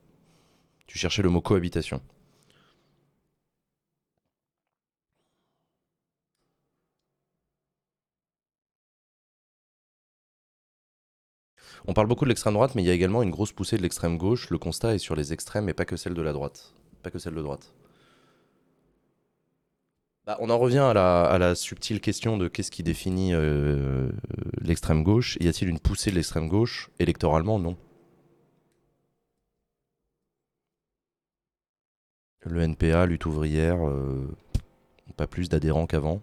Tu 0.87 0.99
cherchais 0.99 1.23
le 1.23 1.31
mot 1.31 1.41
cohabitation. 1.41 2.01
On 11.87 11.93
parle 11.93 12.07
beaucoup 12.07 12.25
de 12.25 12.31
l'extrême 12.31 12.55
droite, 12.55 12.75
mais 12.75 12.83
il 12.83 12.87
y 12.87 12.91
a 12.91 12.95
également 12.95 13.23
une 13.23 13.31
grosse 13.31 13.53
poussée 13.53 13.77
de 13.77 13.83
l'extrême 13.83 14.17
gauche. 14.17 14.49
Le 14.49 14.59
constat 14.59 14.95
est 14.95 14.99
sur 14.99 15.15
les 15.15 15.33
extrêmes 15.35 15.69
et 15.69 15.75
pas 15.75 15.85
que 15.85 15.97
celle 15.97 16.15
de 16.15 16.23
la 16.23 16.33
droite. 16.33 16.73
Pas 17.03 17.11
que 17.11 17.19
celle 17.19 17.35
de 17.35 17.43
droite. 17.43 17.75
Bah, 20.27 20.39
on 20.41 20.49
en 20.49 20.59
revient 20.59 20.79
à 20.79 21.39
la, 21.39 21.55
subtile 21.55 22.01
question 22.01 22.39
de 22.39 22.49
qu'est-ce 22.49 22.71
qui 22.71 22.83
définit 22.83 23.35
euh, 23.35 24.09
l'extrême 24.63 25.03
gauche. 25.03 25.37
Y 25.41 25.49
a-t-il 25.49 25.69
une 25.69 25.79
poussée 25.79 26.11
de 26.11 26.17
l'extrême 26.17 26.49
gauche? 26.49 26.89
Électoralement, 26.99 27.59
non. 27.59 27.77
Le 32.45 32.61
NPA, 32.61 33.07
lutte 33.07 33.27
ouvrière, 33.27 33.87
euh, 33.89 34.29
pas 35.17 35.27
plus 35.27 35.49
d'adhérents 35.49 35.87
qu'avant. 35.87 36.21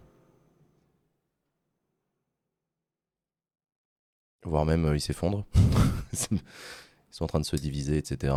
Voire 4.43 4.65
même, 4.65 4.85
euh, 4.85 4.95
ils 4.95 5.01
s'effondrent. 5.01 5.45
Ils 6.31 7.15
sont 7.15 7.25
en 7.25 7.27
train 7.27 7.39
de 7.39 7.45
se 7.45 7.57
diviser, 7.57 7.97
etc. 7.97 8.33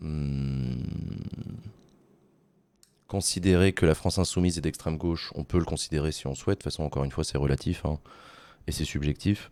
Hmm. 0.00 0.82
Considérer 3.08 3.72
que 3.72 3.84
la 3.86 3.94
France 3.94 4.18
insoumise 4.18 4.58
est 4.58 4.62
d'extrême 4.62 4.96
gauche, 4.96 5.30
on 5.34 5.44
peut 5.44 5.58
le 5.58 5.64
considérer 5.64 6.12
si 6.12 6.26
on 6.26 6.34
souhaite. 6.34 6.58
De 6.58 6.62
toute 6.62 6.72
façon, 6.72 6.82
encore 6.82 7.04
une 7.04 7.10
fois, 7.10 7.24
c'est 7.24 7.38
relatif 7.38 7.84
hein, 7.84 7.98
et 8.66 8.72
c'est 8.72 8.84
subjectif. 8.84 9.50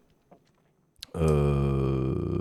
Euh, 1.14 2.40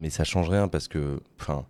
Mais 0.00 0.10
ça 0.10 0.24
change 0.24 0.48
rien 0.48 0.66
parce 0.68 0.88
que, 0.88 1.22
enfin, 1.38 1.64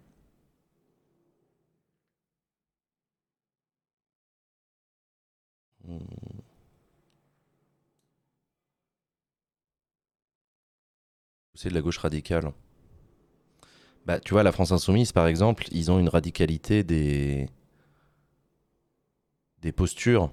c'est 11.54 11.68
de 11.68 11.74
la 11.74 11.80
gauche 11.80 11.98
radicale. 11.98 12.52
Bah, 14.06 14.18
tu 14.20 14.32
vois, 14.32 14.42
la 14.42 14.52
France 14.52 14.72
insoumise, 14.72 15.12
par 15.12 15.26
exemple, 15.26 15.64
ils 15.72 15.90
ont 15.90 15.98
une 15.98 16.08
radicalité 16.08 16.82
des, 16.82 17.48
des 19.62 19.72
postures, 19.72 20.30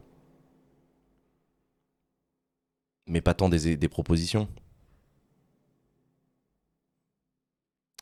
mais 3.08 3.22
pas 3.22 3.34
tant 3.34 3.50
des 3.50 3.88
propositions. 3.90 4.48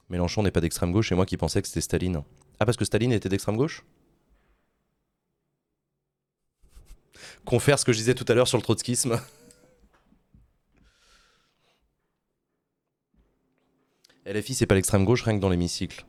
Mélenchon 0.09 0.43
n'est 0.43 0.51
pas 0.51 0.61
d'extrême 0.61 0.91
gauche 0.91 1.11
et 1.11 1.15
moi 1.15 1.25
qui 1.25 1.37
pensais 1.37 1.61
que 1.61 1.67
c'était 1.67 1.81
Staline. 1.81 2.23
Ah, 2.59 2.65
parce 2.65 2.77
que 2.77 2.85
Staline 2.85 3.11
était 3.11 3.29
d'extrême 3.29 3.57
gauche? 3.57 3.83
Confère 7.43 7.77
ce 7.79 7.85
que 7.85 7.91
je 7.93 7.97
disais 7.97 8.13
tout 8.13 8.25
à 8.27 8.33
l'heure 8.33 8.47
sur 8.47 8.57
le 8.57 8.63
trotskisme. 8.63 9.19
LFI, 14.25 14.55
c'est 14.55 14.65
pas 14.65 14.75
l'extrême 14.75 15.05
gauche, 15.05 15.23
rien 15.23 15.35
que 15.35 15.41
dans 15.41 15.49
l'hémicycle. 15.49 16.05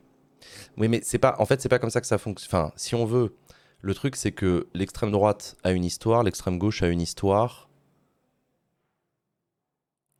Oui, 0.77 0.87
mais 0.87 1.01
c'est 1.03 1.19
pas. 1.19 1.35
En 1.39 1.45
fait, 1.45 1.61
c'est 1.61 1.69
pas 1.69 1.79
comme 1.79 1.91
ça 1.91 2.01
que 2.01 2.07
ça 2.07 2.17
fonctionne. 2.17 2.47
Enfin, 2.49 2.73
si 2.75 2.95
on 2.95 3.05
veut, 3.05 3.35
le 3.81 3.93
truc, 3.93 4.15
c'est 4.15 4.31
que 4.31 4.67
l'extrême 4.73 5.11
droite 5.11 5.55
a 5.63 5.71
une 5.71 5.85
histoire, 5.85 6.23
l'extrême 6.23 6.57
gauche 6.57 6.81
a 6.81 6.87
une 6.87 7.01
histoire, 7.01 7.69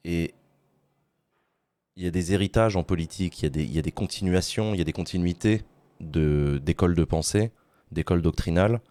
et 0.03 0.33
il 1.97 2.03
y 2.03 2.07
a 2.07 2.11
des 2.11 2.31
héritages 2.31 2.75
en 2.75 2.83
politique, 2.83 3.41
il 3.41 3.73
y 3.73 3.79
a 3.79 3.81
des, 3.81 3.91
continuations, 3.91 4.75
il 4.75 4.77
y 4.77 4.81
a 4.81 4.83
des 4.83 4.93
continuités 4.93 5.63
d'écoles 5.99 6.93
de 6.93 7.03
pensée, 7.03 7.51
d'écoles 7.91 8.21
doctrinales. 8.21 8.81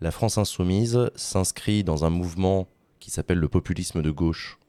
La 0.00 0.12
France 0.12 0.38
insoumise 0.38 1.10
s'inscrit 1.16 1.82
dans 1.82 2.04
un 2.04 2.10
mouvement 2.10 2.68
qui 3.00 3.10
s'appelle 3.10 3.38
le 3.38 3.48
populisme 3.48 4.00
de 4.00 4.12
gauche, 4.12 4.60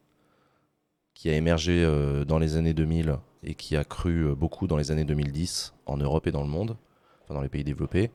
qui 1.14 1.30
a 1.30 1.36
émergé 1.36 1.84
euh, 1.84 2.26
dans 2.26 2.40
les 2.40 2.56
années 2.56 2.74
2000 2.74 3.20
et 3.44 3.54
qui 3.54 3.76
a 3.76 3.84
cru 3.84 4.26
euh, 4.26 4.34
beaucoup 4.34 4.66
dans 4.66 4.78
les 4.78 4.90
années 4.90 5.06
2010 5.06 5.76
en 5.86 5.98
Europe 5.98 6.26
et 6.26 6.32
dans 6.32 6.42
le 6.42 6.50
monde, 6.50 6.78
enfin 7.24 7.36
dans 7.36 7.42
les 7.42 7.50
pays 7.50 7.64
développés. 7.64 8.10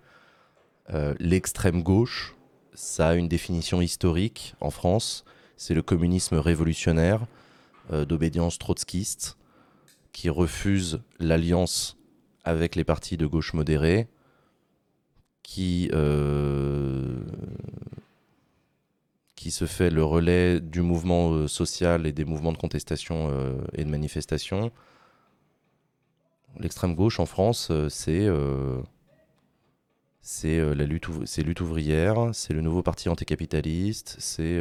Euh, 0.91 1.15
L'extrême 1.21 1.85
gauche, 1.85 2.35
ça 2.75 3.11
a 3.11 3.15
une 3.15 3.29
définition 3.29 3.81
historique 3.81 4.57
en 4.61 4.71
France, 4.71 5.25
c'est 5.57 5.75
le 5.75 5.83
communisme 5.83 6.35
révolutionnaire 6.35 7.27
d'obédience 7.91 8.59
trotskiste 8.59 9.37
qui 10.13 10.29
refuse 10.29 11.01
l'alliance 11.19 11.99
avec 12.45 12.77
les 12.77 12.85
partis 12.85 13.17
de 13.17 13.27
gauche 13.27 13.55
modérée, 13.55 14.09
qui, 15.43 15.91
euh, 15.93 17.25
qui 19.35 19.51
se 19.51 19.67
fait 19.67 19.91
le 19.91 20.05
relais 20.05 20.61
du 20.61 20.83
mouvement 20.83 21.33
euh, 21.33 21.49
social 21.49 22.07
et 22.07 22.13
des 22.13 22.25
mouvements 22.25 22.53
de 22.53 22.59
contestation 22.59 23.29
euh, 23.31 23.61
et 23.75 23.85
de 23.85 23.91
manifestation. 23.91 24.71
L'extrême 26.59 26.95
gauche 26.95 27.19
en 27.19 27.27
France, 27.27 27.73
c'est 27.89 28.27
la 28.27 28.85
lutte, 30.85 31.09
lutte 31.39 31.61
ouvrière, 31.63 32.29
c'est 32.35 32.53
le 32.53 32.61
nouveau 32.61 32.83
parti 32.83 33.09
anticapitaliste, 33.09 34.17
c'est 34.19 34.59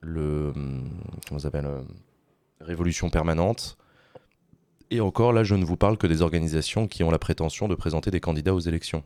le 0.00 0.52
hum, 0.54 0.90
comment 1.28 1.38
s'appelle 1.38 1.68
révolution 2.60 3.10
permanente. 3.10 3.76
Et 4.90 5.00
encore 5.00 5.32
là, 5.32 5.44
je 5.44 5.54
ne 5.54 5.64
vous 5.64 5.76
parle 5.76 5.98
que 5.98 6.06
des 6.06 6.22
organisations 6.22 6.86
qui 6.88 7.02
ont 7.04 7.10
la 7.10 7.18
prétention 7.18 7.68
de 7.68 7.74
présenter 7.74 8.10
des 8.10 8.20
candidats 8.20 8.54
aux 8.54 8.60
élections. 8.60 9.02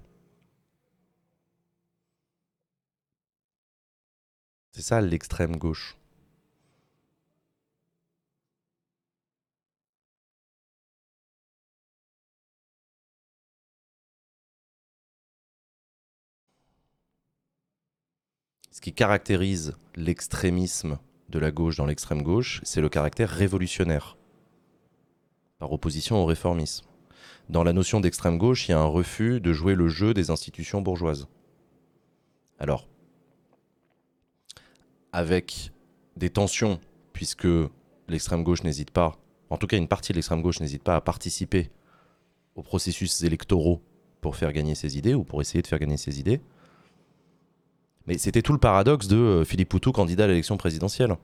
C'est 4.72 4.82
ça 4.82 5.00
l'extrême 5.00 5.56
gauche. 5.56 5.96
Ce 18.70 18.80
qui 18.80 18.94
caractérise 18.94 19.76
l'extrémisme 19.96 21.00
de 21.28 21.38
la 21.38 21.50
gauche 21.50 21.76
dans 21.76 21.86
l'extrême 21.86 22.22
gauche, 22.22 22.60
c'est 22.64 22.80
le 22.80 22.88
caractère 22.88 23.30
révolutionnaire, 23.30 24.16
par 25.58 25.72
opposition 25.72 26.16
au 26.16 26.24
réformisme. 26.24 26.86
Dans 27.48 27.64
la 27.64 27.72
notion 27.72 28.00
d'extrême 28.00 28.38
gauche, 28.38 28.68
il 28.68 28.72
y 28.72 28.74
a 28.74 28.80
un 28.80 28.84
refus 28.84 29.40
de 29.40 29.52
jouer 29.52 29.74
le 29.74 29.88
jeu 29.88 30.14
des 30.14 30.30
institutions 30.30 30.82
bourgeoises. 30.82 31.28
Alors, 32.58 32.88
avec 35.12 35.72
des 36.16 36.30
tensions, 36.30 36.80
puisque 37.12 37.48
l'extrême 38.08 38.42
gauche 38.42 38.62
n'hésite 38.64 38.90
pas, 38.90 39.16
en 39.50 39.56
tout 39.56 39.66
cas 39.66 39.76
une 39.76 39.88
partie 39.88 40.12
de 40.12 40.18
l'extrême 40.18 40.42
gauche 40.42 40.60
n'hésite 40.60 40.82
pas 40.82 40.96
à 40.96 41.00
participer 41.00 41.70
aux 42.54 42.62
processus 42.62 43.22
électoraux 43.22 43.82
pour 44.20 44.36
faire 44.36 44.52
gagner 44.52 44.74
ses 44.74 44.98
idées 44.98 45.14
ou 45.14 45.24
pour 45.24 45.40
essayer 45.40 45.62
de 45.62 45.66
faire 45.66 45.78
gagner 45.78 45.96
ses 45.96 46.20
idées. 46.20 46.40
Mais 48.08 48.16
c'était 48.16 48.40
tout 48.40 48.54
le 48.54 48.58
paradoxe 48.58 49.06
de 49.06 49.16
euh, 49.16 49.44
Philippe 49.44 49.68
Poutou, 49.68 49.92
candidat 49.92 50.24
à 50.24 50.26
l'élection 50.28 50.56
présidentielle. 50.56 51.14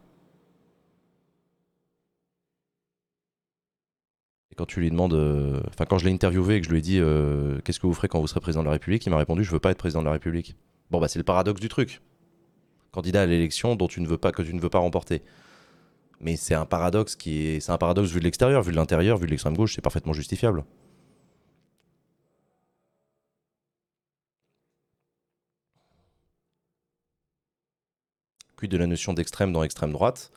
Et 4.53 4.55
quand 4.55 4.67
tu 4.67 4.81
lui 4.81 4.91
demandes, 4.91 5.15
euh, 5.15 5.63
enfin 5.69 5.87
quand 5.87 5.97
je 5.97 6.05
l'ai 6.05 6.13
interviewé 6.13 6.57
et 6.57 6.61
que 6.61 6.67
je 6.67 6.71
lui 6.71 6.81
ai 6.81 6.83
dit 6.83 6.99
euh, 7.01 7.59
qu'est-ce 7.65 7.81
que 7.81 7.87
vous 7.87 7.95
ferez 7.95 8.09
quand 8.09 8.21
vous 8.21 8.27
serez 8.27 8.41
président 8.41 8.61
de 8.61 8.67
la 8.67 8.73
République, 8.73 9.07
il 9.07 9.11
m'a 9.11 9.17
répondu 9.17 9.45
je 9.45 9.51
veux 9.51 9.61
pas 9.61 9.71
être 9.71 9.79
président 9.79 10.01
de 10.01 10.05
la 10.05 10.13
République. 10.13 10.57
Bon 10.91 11.01
bah 11.01 11.09
c'est 11.09 11.19
le 11.19 11.25
paradoxe 11.25 11.59
du 11.59 11.71
truc. 11.71 12.03
Candidat 12.93 13.23
à 13.23 13.27
l'élection 13.27 13.77
dont 13.77 13.89
tu 13.89 14.03
ne 14.03 14.07
veux 14.07 14.19
pas 14.19 14.31
que 14.31 14.43
tu 14.43 14.53
ne 14.53 14.61
veux 14.61 14.69
pas 14.69 14.79
remporter. 14.79 15.23
Mais 16.21 16.37
c'est 16.37 16.55
un 16.55 16.67
paradoxe 16.67 17.17
qui 17.17 17.47
est, 17.47 17.61
c'est 17.61 17.73
un 17.73 17.79
paradoxe 17.79 18.11
vu 18.11 18.19
de 18.19 18.25
l'extérieur, 18.25 18.63
vu 18.63 18.73
de 18.73 18.77
l'intérieur, 18.77 19.17
vu 19.17 19.25
de 19.25 19.31
l'extrême 19.31 19.57
gauche, 19.57 19.75
c'est 19.75 19.81
parfaitement 19.81 20.13
justifiable. 20.13 20.65
De 28.69 28.77
la 28.77 28.87
notion 28.87 29.13
d'extrême 29.13 29.53
dans 29.53 29.63
l'extrême 29.63 29.93
droite 29.93 30.31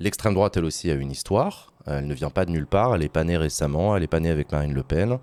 L'extrême 0.00 0.34
droite, 0.34 0.56
elle 0.56 0.64
aussi, 0.64 0.90
a 0.90 0.94
une 0.94 1.10
histoire. 1.10 1.72
Elle 1.86 2.06
ne 2.06 2.14
vient 2.14 2.30
pas 2.30 2.44
de 2.44 2.50
nulle 2.50 2.66
part. 2.66 2.94
Elle 2.94 3.00
n'est 3.00 3.08
pas 3.08 3.24
née 3.24 3.36
récemment. 3.36 3.96
Elle 3.96 4.02
n'est 4.02 4.08
pas 4.08 4.20
née 4.20 4.30
avec 4.30 4.52
Marine 4.52 4.74
Le 4.74 4.82
Pen. 4.82 5.18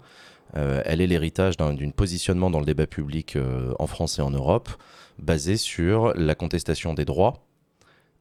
Euh, 0.57 0.82
elle 0.86 1.02
est 1.02 1.07
l'héritage 1.07 1.57
d'un 1.57 1.76
positionnement 1.91 2.49
dans 2.49 2.60
le 2.60 2.65
débat 2.65 2.88
public 2.88 3.36
euh, 3.36 3.73
en 3.80 3.88
France 3.88 4.19
et 4.19 4.22
en 4.22 4.32
Europe, 4.32 4.69
basé 5.19 5.57
sur 5.57 6.14
la 6.15 6.36
contestation 6.36 6.94
des 6.94 7.06
droits, 7.06 7.45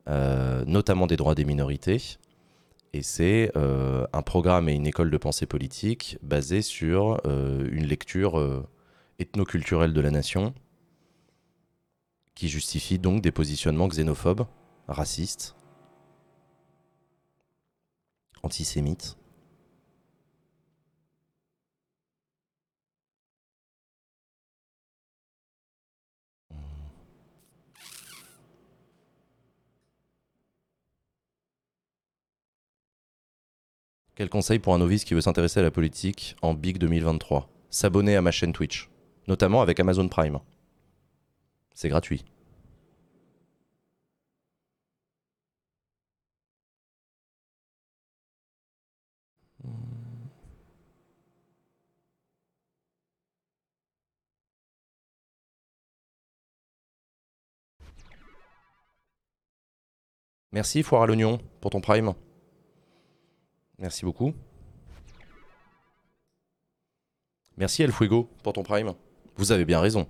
euh, 0.09 0.65
notamment 0.67 1.07
des 1.07 1.17
droits 1.17 1.35
des 1.35 1.45
minorités. 1.45 2.19
Et 2.93 3.03
c'est 3.03 3.51
un 3.57 4.23
programme 4.23 4.69
et 4.69 4.73
une 4.73 4.87
école 4.87 5.11
de 5.11 5.17
pensée 5.17 5.47
politique 5.47 6.17
basée 6.23 6.63
sur 6.63 7.21
une 7.27 7.87
lecture 7.87 8.41
ethnoculturelle 9.19 9.93
de 9.93 10.01
la 10.01 10.13
nation, 10.13 10.55
qui 12.35 12.49
justifie 12.49 12.99
donc 12.99 13.23
des 13.23 13.33
positionnements 13.33 13.89
xénophobes, 13.89 14.47
racistes, 14.89 15.55
antisémites. 18.43 19.17
Quel 34.17 34.31
conseil 34.31 34.61
pour 34.61 34.75
un 34.75 34.79
novice 34.79 35.05
qui 35.05 35.15
veut 35.15 35.21
s'intéresser 35.21 35.59
à 35.59 35.65
la 35.65 35.73
politique 35.73 36.37
en 36.41 36.55
Big 36.55 36.79
2023 36.79 37.49
S'abonner 37.71 38.15
à 38.15 38.23
ma 38.23 38.31
chaîne 38.31 38.53
Twitch, 38.53 38.89
notamment 39.27 39.61
avec 39.61 39.81
Amazon 39.81 40.09
Prime. 40.09 40.39
C'est 41.75 41.89
gratuit. 41.89 42.25
Merci 60.55 60.85
Foire 60.85 61.03
à 61.03 61.07
l'oignon 61.07 61.41
pour 61.61 61.73
ton 61.73 61.81
prime. 61.81 62.15
Merci 63.79 64.05
beaucoup. 64.05 64.33
Merci 67.57 67.83
El 67.83 67.91
Fuego 67.91 68.31
pour 68.45 68.53
ton 68.53 68.63
prime. 68.63 68.95
Vous 69.37 69.51
avez 69.51 69.65
bien 69.65 69.81
raison. 69.81 70.07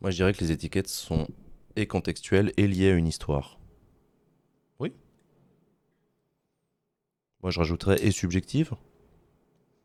Moi, 0.00 0.10
je 0.10 0.16
dirais 0.16 0.32
que 0.32 0.40
les 0.40 0.52
étiquettes 0.52 0.88
sont 0.88 1.26
et 1.76 1.86
contextuelles 1.86 2.52
et 2.56 2.66
liées 2.66 2.90
à 2.90 2.94
une 2.94 3.06
histoire. 3.06 3.58
Oui. 4.78 4.92
Moi, 7.42 7.50
je 7.50 7.58
rajouterais 7.58 8.02
et 8.04 8.10
subjective. 8.10 8.74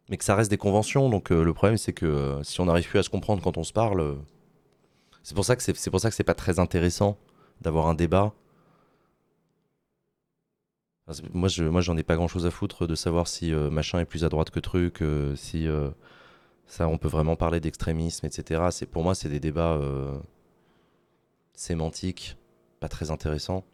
Mais 0.10 0.18
que 0.18 0.24
ça 0.24 0.36
reste 0.36 0.50
des 0.50 0.58
conventions. 0.58 1.10
Donc, 1.10 1.32
euh, 1.32 1.44
le 1.44 1.54
problème, 1.54 1.78
c'est 1.78 1.94
que 1.94 2.06
euh, 2.06 2.44
si 2.44 2.60
on 2.60 2.66
n'arrive 2.66 2.88
plus 2.88 3.00
à 3.00 3.04
se 3.04 3.10
comprendre 3.10 3.42
quand 3.42 3.58
on 3.58 3.64
se 3.64 3.74
parle, 3.74 4.02
euh, 4.02 4.16
c'est 5.24 5.36
pour 5.36 5.46
ça 5.46 5.56
que 5.56 5.62
c'est 5.62 5.90
pour 5.90 6.00
ça 6.00 6.10
que 6.10 6.16
c'est 6.16 6.24
pas 6.24 6.34
très 6.34 6.60
intéressant 6.60 7.18
d'avoir 7.62 7.88
un 7.88 7.94
débat. 7.94 8.34
moi, 11.34 11.48
je, 11.48 11.64
moi, 11.64 11.82
j'en 11.82 11.96
ai 11.98 12.04
pas 12.04 12.16
grand 12.16 12.28
chose 12.28 12.46
à 12.46 12.52
foutre 12.52 12.88
de 12.88 12.96
savoir 12.96 13.28
si 13.28 13.52
machin 13.52 14.00
est 14.00 14.06
plus 14.06 14.26
à 14.26 14.30
droite 14.30 14.50
que 14.50 14.60
truc, 14.60 15.04
si 15.36 15.68
ça, 16.72 16.88
on 16.88 16.98
peut 16.98 17.10
vraiment 17.10 17.36
parler 17.36 17.60
d'extrémisme, 17.60 18.26
etc. 18.26 18.70
C'est 18.72 18.86
pour 18.86 19.04
moi, 19.04 19.14
c'est 19.14 19.28
des 19.28 19.42
débats 19.42 19.74
euh, 19.74 20.18
sémantiques, 21.54 22.38
pas 22.80 22.88
très 22.88 23.12
intéressants. 23.12 23.66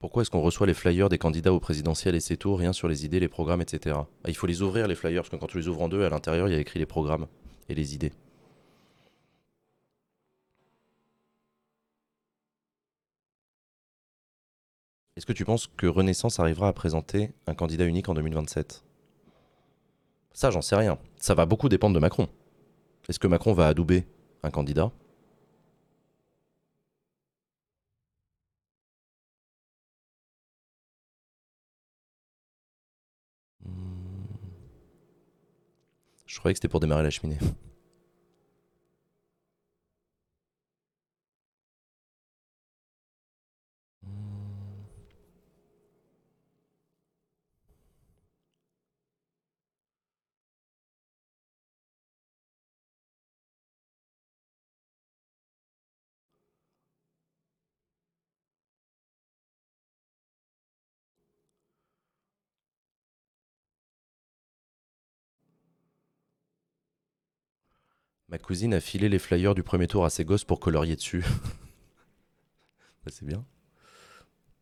Pourquoi 0.00 0.20
est-ce 0.20 0.30
qu'on 0.30 0.42
reçoit 0.42 0.66
les 0.66 0.74
flyers 0.74 1.08
des 1.08 1.16
candidats 1.16 1.54
au 1.54 1.60
présidentiel 1.60 2.14
et 2.14 2.20
c'est 2.20 2.36
tout, 2.36 2.56
rien 2.56 2.74
sur 2.74 2.88
les 2.88 3.06
idées, 3.06 3.18
les 3.18 3.28
programmes, 3.28 3.62
etc. 3.62 3.96
Ah, 3.98 4.28
il 4.28 4.36
faut 4.36 4.46
les 4.46 4.60
ouvrir 4.60 4.88
les 4.88 4.94
flyers 4.94 5.22
parce 5.22 5.30
que 5.30 5.36
quand 5.36 5.46
tu 5.46 5.56
les 5.58 5.68
ouvres 5.68 5.80
en 5.80 5.88
deux, 5.88 6.04
à 6.04 6.10
l'intérieur, 6.10 6.46
il 6.46 6.52
y 6.52 6.56
a 6.56 6.60
écrit 6.60 6.78
les 6.78 6.86
programmes 6.86 7.26
et 7.70 7.74
les 7.74 7.94
idées. 7.94 8.12
Est-ce 15.22 15.26
que 15.28 15.32
tu 15.32 15.44
penses 15.44 15.68
que 15.76 15.86
Renaissance 15.86 16.40
arrivera 16.40 16.66
à 16.66 16.72
présenter 16.72 17.30
un 17.46 17.54
candidat 17.54 17.84
unique 17.84 18.08
en 18.08 18.14
2027 18.14 18.82
Ça, 20.32 20.50
j'en 20.50 20.62
sais 20.62 20.74
rien. 20.74 20.98
Ça 21.20 21.34
va 21.34 21.46
beaucoup 21.46 21.68
dépendre 21.68 21.94
de 21.94 22.00
Macron. 22.00 22.28
Est-ce 23.08 23.20
que 23.20 23.28
Macron 23.28 23.52
va 23.52 23.68
adouber 23.68 24.04
un 24.42 24.50
candidat? 24.50 24.90
Hmm. 33.64 33.70
Je 36.26 36.36
croyais 36.40 36.54
que 36.54 36.58
c'était 36.58 36.66
pour 36.66 36.80
démarrer 36.80 37.04
la 37.04 37.10
cheminée. 37.10 37.38
Ma 68.32 68.38
cousine 68.38 68.72
a 68.72 68.80
filé 68.80 69.10
les 69.10 69.18
flyers 69.18 69.54
du 69.54 69.62
premier 69.62 69.86
tour 69.86 70.06
à 70.06 70.10
ses 70.10 70.24
gosses 70.24 70.46
pour 70.46 70.58
colorier 70.58 70.96
dessus. 70.96 71.22
C'est 73.06 73.26
bien. 73.26 73.44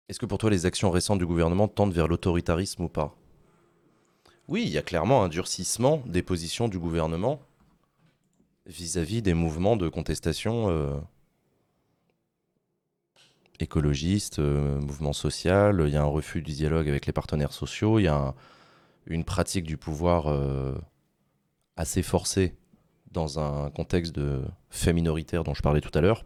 Est-ce 0.08 0.18
que 0.18 0.26
pour 0.26 0.38
toi 0.38 0.50
les 0.50 0.66
actions 0.66 0.90
récentes 0.90 1.20
du 1.20 1.26
gouvernement 1.26 1.68
tendent 1.68 1.92
vers 1.92 2.08
l'autoritarisme 2.08 2.82
ou 2.82 2.88
pas? 2.88 3.16
Oui, 4.48 4.64
il 4.64 4.70
y 4.70 4.78
a 4.78 4.82
clairement 4.82 5.22
un 5.22 5.28
durcissement 5.28 6.02
des 6.04 6.24
positions 6.24 6.66
du 6.66 6.80
gouvernement 6.80 7.40
vis-à-vis 8.70 9.22
des 9.22 9.34
mouvements 9.34 9.76
de 9.76 9.88
contestation 9.88 10.70
euh, 10.70 10.96
écologistes, 13.58 14.38
euh, 14.38 14.80
mouvements 14.80 15.12
sociaux. 15.12 15.86
Il 15.86 15.92
y 15.92 15.96
a 15.96 16.02
un 16.02 16.04
refus 16.04 16.42
du 16.42 16.52
dialogue 16.52 16.88
avec 16.88 17.06
les 17.06 17.12
partenaires 17.12 17.52
sociaux. 17.52 17.98
Il 17.98 18.04
y 18.04 18.08
a 18.08 18.16
un- 18.16 18.34
une 19.06 19.24
pratique 19.24 19.64
du 19.66 19.76
pouvoir 19.76 20.28
euh, 20.28 20.74
assez 21.76 22.02
forcée 22.02 22.54
dans 23.12 23.40
un 23.40 23.70
contexte 23.70 24.14
de 24.14 24.42
fait 24.70 24.92
minoritaire 24.92 25.44
dont 25.44 25.54
je 25.54 25.62
parlais 25.62 25.80
tout 25.80 25.90
à 25.94 26.00
l'heure. 26.00 26.24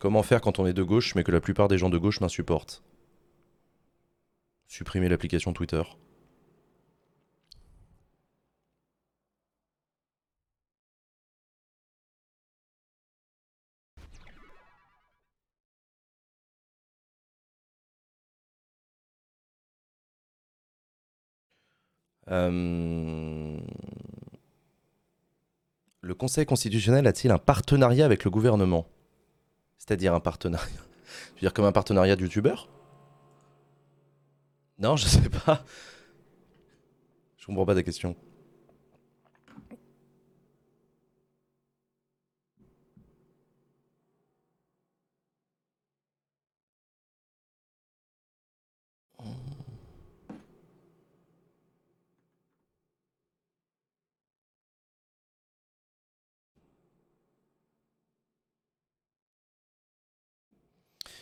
Comment 0.00 0.24
faire 0.24 0.40
quand 0.40 0.58
on 0.58 0.66
est 0.66 0.72
de 0.72 0.82
gauche 0.82 1.14
mais 1.14 1.22
que 1.22 1.30
la 1.30 1.40
plupart 1.40 1.68
des 1.68 1.78
gens 1.78 1.90
de 1.90 1.98
gauche 1.98 2.20
m'insupportent? 2.20 2.82
Supprimer 4.70 5.08
l'application 5.08 5.52
Twitter. 5.52 5.82
Euh, 22.30 23.58
Le 26.00 26.14
Conseil 26.14 26.46
constitutionnel 26.46 27.08
a-t-il 27.08 27.32
un 27.32 27.38
partenariat 27.38 28.04
avec 28.04 28.22
le 28.22 28.30
gouvernement? 28.30 28.86
C'est-à-dire 29.78 30.14
un 30.14 30.20
partenariat? 30.20 30.68
Je 31.30 31.34
veux 31.34 31.40
dire 31.40 31.52
comme 31.52 31.64
un 31.64 31.72
partenariat 31.72 32.14
de 32.14 32.22
youtubeurs 32.22 32.68
Non, 34.80 34.96
je 34.96 35.06
sais 35.06 35.28
pas. 35.28 35.64
Je 37.36 37.46
comprends 37.46 37.66
pas 37.66 37.74
ta 37.74 37.82
question. 37.82 38.16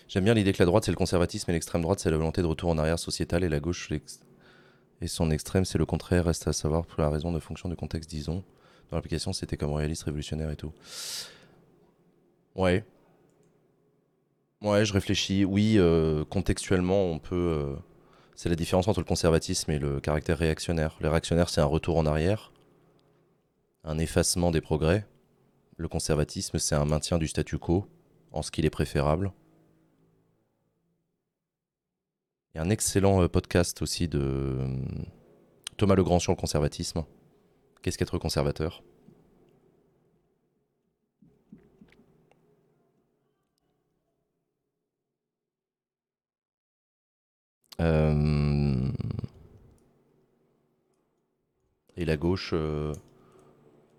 J'aime 0.08 0.24
bien 0.24 0.32
l'idée 0.32 0.54
que 0.54 0.58
la 0.62 0.64
droite 0.64 0.84
c'est 0.84 0.90
le 0.90 0.96
conservatisme 0.96 1.50
et 1.50 1.52
l'extrême 1.52 1.82
droite 1.82 2.00
c'est 2.00 2.10
la 2.10 2.16
volonté 2.16 2.40
de 2.40 2.46
retour 2.46 2.70
en 2.70 2.78
arrière 2.78 2.98
sociétal 2.98 3.44
et 3.44 3.48
la 3.50 3.60
gauche 3.60 3.92
et 5.02 5.06
son 5.06 5.30
extrême 5.30 5.66
c'est 5.66 5.76
le 5.76 5.84
contraire, 5.84 6.24
reste 6.24 6.48
à 6.48 6.54
savoir 6.54 6.86
pour 6.86 7.02
la 7.02 7.10
raison 7.10 7.30
de 7.30 7.38
fonction 7.38 7.68
de 7.68 7.74
contexte 7.74 8.08
disons. 8.08 8.42
Dans 8.90 8.96
l'application 8.96 9.34
c'était 9.34 9.58
comme 9.58 9.74
réaliste, 9.74 10.04
révolutionnaire 10.04 10.50
et 10.50 10.56
tout. 10.56 10.72
Ouais. 12.54 12.86
Ouais, 14.62 14.86
je 14.86 14.94
réfléchis. 14.94 15.44
Oui, 15.44 15.74
euh, 15.76 16.24
contextuellement 16.24 17.04
on 17.04 17.18
peut... 17.18 17.34
euh, 17.34 17.76
c'est 18.34 18.48
la 18.48 18.56
différence 18.56 18.88
entre 18.88 19.00
le 19.00 19.04
conservatisme 19.04 19.70
et 19.72 19.78
le 19.78 20.00
caractère 20.00 20.38
réactionnaire. 20.38 20.96
Le 21.02 21.10
réactionnaire 21.10 21.50
c'est 21.50 21.60
un 21.60 21.66
retour 21.66 21.98
en 21.98 22.06
arrière, 22.06 22.50
un 23.84 23.98
effacement 23.98 24.50
des 24.52 24.62
progrès. 24.62 25.06
Le 25.76 25.86
conservatisme 25.86 26.58
c'est 26.58 26.74
un 26.74 26.86
maintien 26.86 27.18
du 27.18 27.28
statu 27.28 27.58
quo 27.58 27.86
en 28.32 28.40
ce 28.40 28.50
qu'il 28.50 28.64
est 28.64 28.70
préférable. 28.70 29.32
Un 32.58 32.70
excellent 32.70 33.22
euh, 33.22 33.28
podcast 33.28 33.82
aussi 33.82 34.08
de 34.08 34.18
euh, 34.20 34.66
Thomas 35.76 35.94
Legrand 35.94 36.18
sur 36.18 36.32
le 36.32 36.36
conservatisme. 36.36 37.04
Qu'est-ce 37.82 37.96
qu'être 37.96 38.18
conservateur? 38.18 38.82
Euh, 47.80 48.90
Et 51.96 52.04
la 52.04 52.16
gauche, 52.16 52.54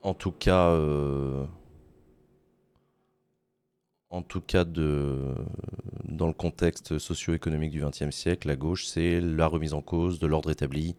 en 0.02 0.14
tout 0.14 0.31
cas, 0.31 0.77
en 4.10 4.22
tout 4.22 4.41
cas 4.41 4.65
dans 4.65 6.27
le 6.27 6.34
contexte 6.34 6.98
socio-économique 6.98 7.72
du 7.72 7.84
XXe 7.84 8.10
siècle, 8.11 8.48
la 8.48 8.56
gauche, 8.56 8.86
c'est 8.88 9.22
la 9.22 9.48
remise 9.48 9.73
en 9.73 9.81
cause 9.81 10.19
de 10.19 10.27
l'ordre 10.27 10.49
établi 10.49 10.95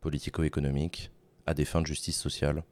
politico-économique 0.00 1.10
à 1.46 1.54
des 1.54 1.64
fins 1.64 1.80
de 1.80 1.86
justice 1.86 2.18
sociale. 2.18 2.64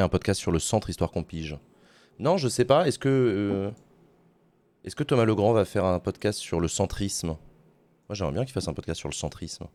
Un 0.00 0.08
podcast 0.08 0.40
sur 0.40 0.50
le 0.50 0.58
centre 0.58 0.90
Histoire 0.90 1.10
qu'on 1.10 1.24
pige? 1.24 1.58
Non, 2.18 2.36
je 2.36 2.48
sais 2.48 2.64
pas. 2.64 2.86
Est-ce 2.86 2.98
que, 2.98 3.08
euh, 3.08 3.70
est-ce 4.84 4.96
que 4.96 5.04
Thomas 5.04 5.24
Legrand 5.24 5.52
va 5.52 5.64
faire 5.64 5.84
un 5.84 5.98
podcast 5.98 6.38
sur 6.38 6.60
le 6.60 6.68
centrisme? 6.68 7.28
Moi, 7.28 8.14
j'aimerais 8.14 8.32
bien 8.32 8.44
qu'il 8.44 8.52
fasse 8.52 8.68
un 8.68 8.74
podcast 8.74 8.98
sur 8.98 9.08
le 9.08 9.14
centrisme. 9.14 9.66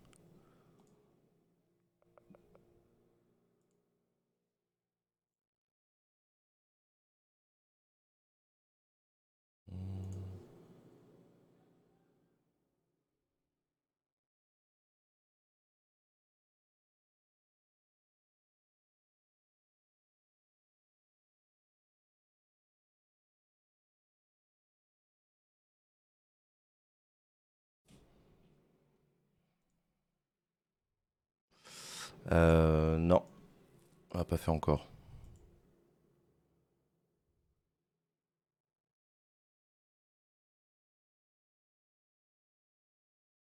Euh, 32.32 32.98
non, 32.98 33.24
on 34.14 34.18
l'a 34.18 34.26
pas 34.26 34.38
fait 34.38 34.52
encore. 34.52 34.88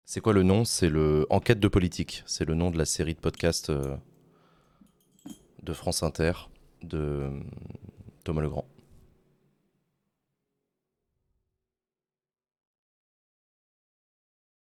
C'est 0.05 0.20
quoi 0.20 0.32
le 0.35 0.43
nom? 0.43 0.65
C'est 0.65 0.90
le 0.90 1.27
Enquête 1.31 1.59
de 1.61 1.69
politique. 1.69 2.23
C'est 2.27 2.44
le 2.44 2.55
nom 2.55 2.70
de 2.70 2.78
la 2.78 2.85
série 2.85 3.15
de 3.15 3.20
podcasts 3.20 3.70
euh, 3.70 3.97
de 5.62 5.73
France 5.73 6.03
Inter 6.03 6.32
de 6.82 6.99
euh, 6.99 7.40
Thomas 8.24 8.43
Legrand. 8.43 8.66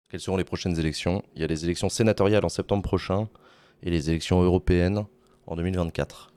Quelles 0.08 0.20
seront 0.20 0.36
les 0.36 0.44
prochaines 0.44 0.78
élections? 0.78 1.22
Il 1.34 1.40
y 1.40 1.44
a 1.44 1.46
les 1.46 1.64
élections 1.64 1.88
sénatoriales 1.88 2.44
en 2.44 2.48
septembre 2.48 2.82
prochain 2.82 3.28
et 3.82 3.90
les 3.90 4.10
élections 4.10 4.42
européennes 4.42 5.04
en 5.46 5.56
2024. 5.56 6.32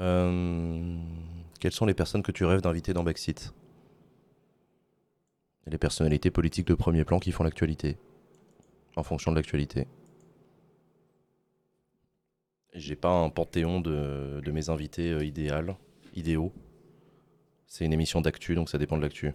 Euh, 0.00 0.96
quelles 1.60 1.72
sont 1.72 1.84
les 1.84 1.94
personnes 1.94 2.22
que 2.22 2.32
tu 2.32 2.44
rêves 2.44 2.62
d'inviter 2.62 2.94
dans 2.94 3.06
Et 3.06 3.52
Les 5.66 5.78
personnalités 5.78 6.30
politiques 6.30 6.66
de 6.66 6.74
premier 6.74 7.04
plan 7.04 7.18
qui 7.18 7.32
font 7.32 7.44
l'actualité, 7.44 7.98
en 8.96 9.02
fonction 9.02 9.30
de 9.30 9.36
l'actualité. 9.36 9.86
J'ai 12.72 12.96
pas 12.96 13.10
un 13.10 13.28
panthéon 13.28 13.80
de, 13.80 14.50
mes 14.50 14.70
invités 14.70 15.10
euh, 15.10 15.24
idéaux. 16.14 16.52
C'est 17.70 17.84
une 17.84 17.92
émission 17.92 18.20
d'actu, 18.20 18.56
donc 18.56 18.68
ça 18.68 18.78
dépend 18.78 18.96
de 18.96 19.02
l'actu. 19.02 19.32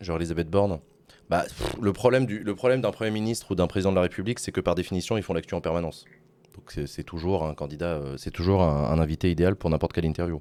Genre 0.00 0.16
Elisabeth 0.18 0.48
Borne 0.48 0.80
bah, 1.30 1.44
le 1.80 1.92
problème 1.92 2.26
le 2.28 2.54
problème 2.54 2.80
d'un 2.80 2.92
Premier 2.92 3.10
ministre 3.10 3.50
ou 3.50 3.54
d'un 3.56 3.66
Président 3.66 3.90
de 3.90 3.96
la 3.96 4.02
République, 4.02 4.38
c'est 4.38 4.52
que 4.52 4.60
par 4.60 4.74
définition, 4.76 5.16
ils 5.16 5.22
font 5.22 5.34
l'actu 5.34 5.54
en 5.54 5.60
permanence. 5.60 6.04
Donc 6.54 6.78
c'est 6.86 7.04
toujours 7.04 7.44
un 7.46 7.54
candidat, 7.54 7.94
euh, 7.96 8.16
c'est 8.16 8.30
toujours 8.30 8.62
un, 8.62 8.84
un 8.90 8.98
invité 8.98 9.30
idéal 9.30 9.56
pour 9.56 9.70
n'importe 9.70 9.92
quelle 9.92 10.04
interview. 10.04 10.40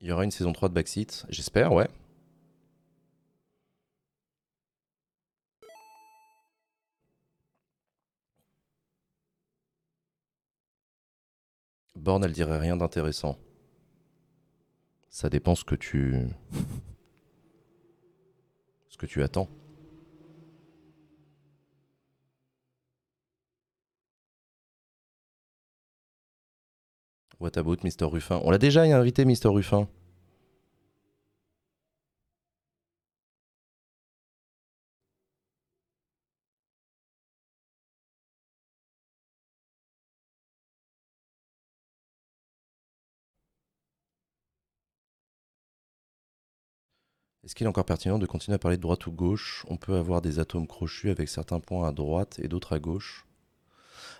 Il 0.00 0.06
y 0.08 0.12
aura 0.12 0.22
une 0.24 0.30
saison 0.30 0.52
3 0.52 0.68
de 0.68 0.74
Backseat, 0.74 1.26
j'espère, 1.30 1.72
ouais. 1.72 1.88
Borne, 11.96 12.22
elle 12.24 12.32
dirait 12.32 12.58
rien 12.58 12.76
d'intéressant. 12.76 13.38
Ça 15.08 15.30
dépend 15.30 15.54
ce 15.54 15.64
que 15.64 15.74
tu. 15.74 16.26
Ce 18.94 18.98
que 18.98 19.06
tu 19.06 19.24
attends. 19.24 19.48
What 27.40 27.58
about 27.58 27.78
Mr. 27.82 28.04
Ruffin? 28.04 28.40
On 28.44 28.52
l'a 28.52 28.58
déjà 28.58 28.82
invité, 28.82 29.24
Mr. 29.24 29.48
Ruffin. 29.48 29.88
Est-ce 47.44 47.54
qu'il 47.54 47.66
est 47.66 47.68
encore 47.68 47.84
pertinent 47.84 48.18
de 48.18 48.24
continuer 48.24 48.54
à 48.54 48.58
parler 48.58 48.78
de 48.78 48.82
droite 48.82 49.06
ou 49.06 49.12
gauche? 49.12 49.66
On 49.68 49.76
peut 49.76 49.96
avoir 49.96 50.22
des 50.22 50.38
atomes 50.38 50.66
crochus 50.66 51.10
avec 51.10 51.28
certains 51.28 51.60
points 51.60 51.86
à 51.86 51.92
droite 51.92 52.40
et 52.42 52.48
d'autres 52.48 52.72
à 52.72 52.78
gauche. 52.78 53.26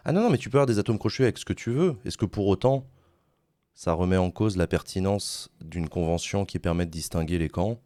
Ah 0.05 0.13
non, 0.13 0.21
non, 0.21 0.31
mais 0.31 0.37
tu 0.37 0.51
peux 0.51 0.59
avoir 0.59 0.67
des 0.67 0.79
atomes 0.79 0.99
crochus 0.99 1.23
avec 1.23 1.39
ce 1.39 1.47
que 1.47 1.55
tu 1.55 1.71
veux. 1.71 1.97
Est-ce 2.05 2.19
que 2.19 2.27
pour 2.27 2.47
autant, 2.47 2.87
ça 3.73 3.95
remet 3.95 4.19
en 4.19 4.31
cause 4.31 4.59
la 4.59 4.67
pertinence 4.67 5.51
d'une 5.63 5.89
convention 5.89 6.45
qui 6.45 6.59
permet 6.59 6.85
de 6.85 6.91
distinguer 6.91 7.39
les 7.39 7.49
camps? 7.49 7.81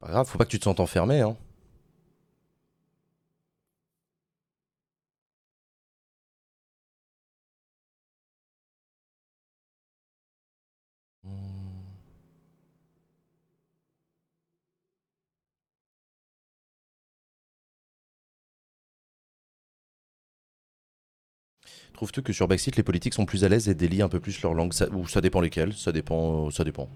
Pas 0.00 0.08
grave, 0.08 0.26
faut 0.26 0.38
pas 0.38 0.44
que 0.44 0.50
tu 0.50 0.58
te 0.58 0.64
sentes 0.64 0.80
enfermé. 0.80 1.20
Hein. 1.20 1.36
Trouves-tu 21.92 22.22
que 22.22 22.32
sur 22.32 22.46
Backseat, 22.46 22.76
les 22.76 22.82
politiques 22.82 23.14
sont 23.14 23.26
plus 23.26 23.44
à 23.44 23.48
l'aise 23.48 23.68
et 23.68 23.74
délient 23.74 24.02
un 24.02 24.08
peu 24.08 24.20
plus 24.20 24.40
leur 24.42 24.54
langue? 24.54 24.72
Ça, 24.72 24.88
Ou 24.90 25.06
ça 25.08 25.20
dépend 25.20 25.40
lesquels? 25.40 25.72
Ça 25.72 25.92
dépend. 25.92 26.50
Ça 26.50 26.64
dépend. 26.64 26.88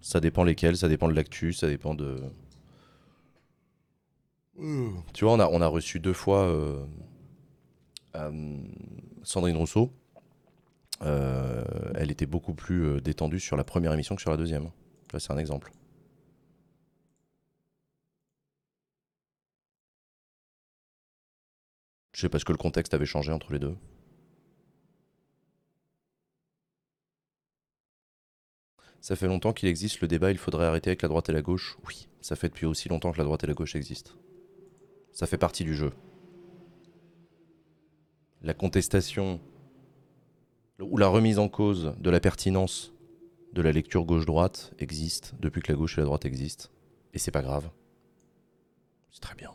Ça 0.00 0.20
dépend 0.20 0.44
lesquels, 0.44 0.76
ça 0.76 0.88
dépend 0.88 1.08
de 1.08 1.14
l'actu, 1.14 1.52
ça 1.52 1.68
dépend 1.68 1.94
de. 1.94 2.22
Tu 5.12 5.24
vois, 5.24 5.34
on 5.34 5.40
a, 5.40 5.48
on 5.48 5.60
a 5.60 5.66
reçu 5.66 6.00
deux 6.00 6.12
fois 6.12 6.46
euh, 6.48 6.84
euh, 8.14 8.56
Sandrine 9.22 9.56
Rousseau. 9.56 9.92
Euh, 11.02 11.62
elle 11.94 12.10
était 12.10 12.26
beaucoup 12.26 12.54
plus 12.54 12.84
euh, 12.86 13.00
détendue 13.00 13.40
sur 13.40 13.56
la 13.56 13.64
première 13.64 13.92
émission 13.92 14.14
que 14.14 14.22
sur 14.22 14.30
la 14.30 14.36
deuxième. 14.38 14.70
Là, 15.12 15.20
c'est 15.20 15.32
un 15.32 15.38
exemple. 15.38 15.72
Je 22.12 22.22
sais 22.22 22.28
parce 22.28 22.44
que 22.44 22.52
le 22.52 22.58
contexte 22.58 22.94
avait 22.94 23.06
changé 23.06 23.30
entre 23.30 23.52
les 23.52 23.58
deux. 23.58 23.76
Ça 29.06 29.14
fait 29.14 29.28
longtemps 29.28 29.52
qu'il 29.52 29.68
existe 29.68 30.00
le 30.00 30.08
débat, 30.08 30.32
il 30.32 30.36
faudrait 30.36 30.66
arrêter 30.66 30.90
avec 30.90 31.02
la 31.02 31.08
droite 31.08 31.28
et 31.28 31.32
la 31.32 31.40
gauche. 31.40 31.78
Oui, 31.86 32.08
ça 32.20 32.34
fait 32.34 32.48
depuis 32.48 32.66
aussi 32.66 32.88
longtemps 32.88 33.12
que 33.12 33.18
la 33.18 33.22
droite 33.22 33.44
et 33.44 33.46
la 33.46 33.54
gauche 33.54 33.76
existent. 33.76 34.10
Ça 35.12 35.28
fait 35.28 35.38
partie 35.38 35.62
du 35.62 35.76
jeu. 35.76 35.92
La 38.42 38.52
contestation 38.52 39.40
ou 40.80 40.96
la 40.98 41.06
remise 41.06 41.38
en 41.38 41.48
cause 41.48 41.94
de 42.00 42.10
la 42.10 42.18
pertinence 42.18 42.92
de 43.52 43.62
la 43.62 43.70
lecture 43.70 44.04
gauche-droite 44.04 44.74
existe 44.80 45.34
depuis 45.38 45.62
que 45.62 45.70
la 45.70 45.78
gauche 45.78 45.98
et 45.98 46.00
la 46.00 46.06
droite 46.06 46.24
existent. 46.24 46.68
Et 47.14 47.20
c'est 47.20 47.30
pas 47.30 47.42
grave. 47.42 47.70
C'est 49.12 49.20
très 49.20 49.36
bien. 49.36 49.52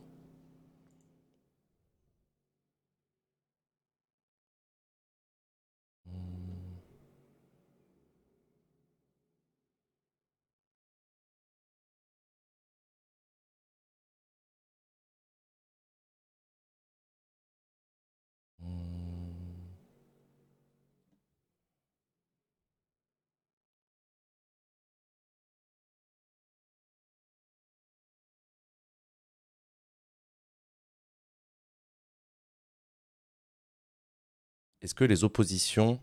Est-ce 34.81 34.93
que 34.93 35.03
les 35.03 35.23
oppositions 35.23 35.99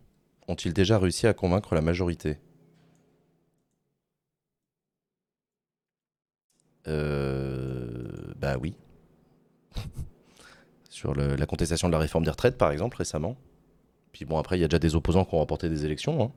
ont-ils 0.49 0.73
déjà 0.73 0.99
réussi 0.99 1.29
à 1.29 1.33
convaincre 1.35 1.77
la 1.77 1.81
majorité? 1.81 2.39
Euh, 6.87 8.33
bah 8.37 8.57
oui. 8.61 8.75
Sur 10.91 11.15
la 11.15 11.47
contestation 11.47 11.89
de 11.89 11.93
la 11.93 11.99
réforme 11.99 12.25
des 12.25 12.31
retraites, 12.31 12.59
par 12.59 12.71
exemple, 12.73 12.97
récemment. 12.97 13.37
Puis 14.13 14.25
bon, 14.27 14.39
après, 14.39 14.59
il 14.59 14.63
y 14.63 14.65
a 14.65 14.69
déjà 14.69 14.79
des 14.81 14.97
opposants 14.97 15.25
qui 15.27 15.35
ont 15.35 15.39
remporté 15.39 15.69
des 15.69 15.85
élections. 15.85 16.23
hein. 16.23 16.33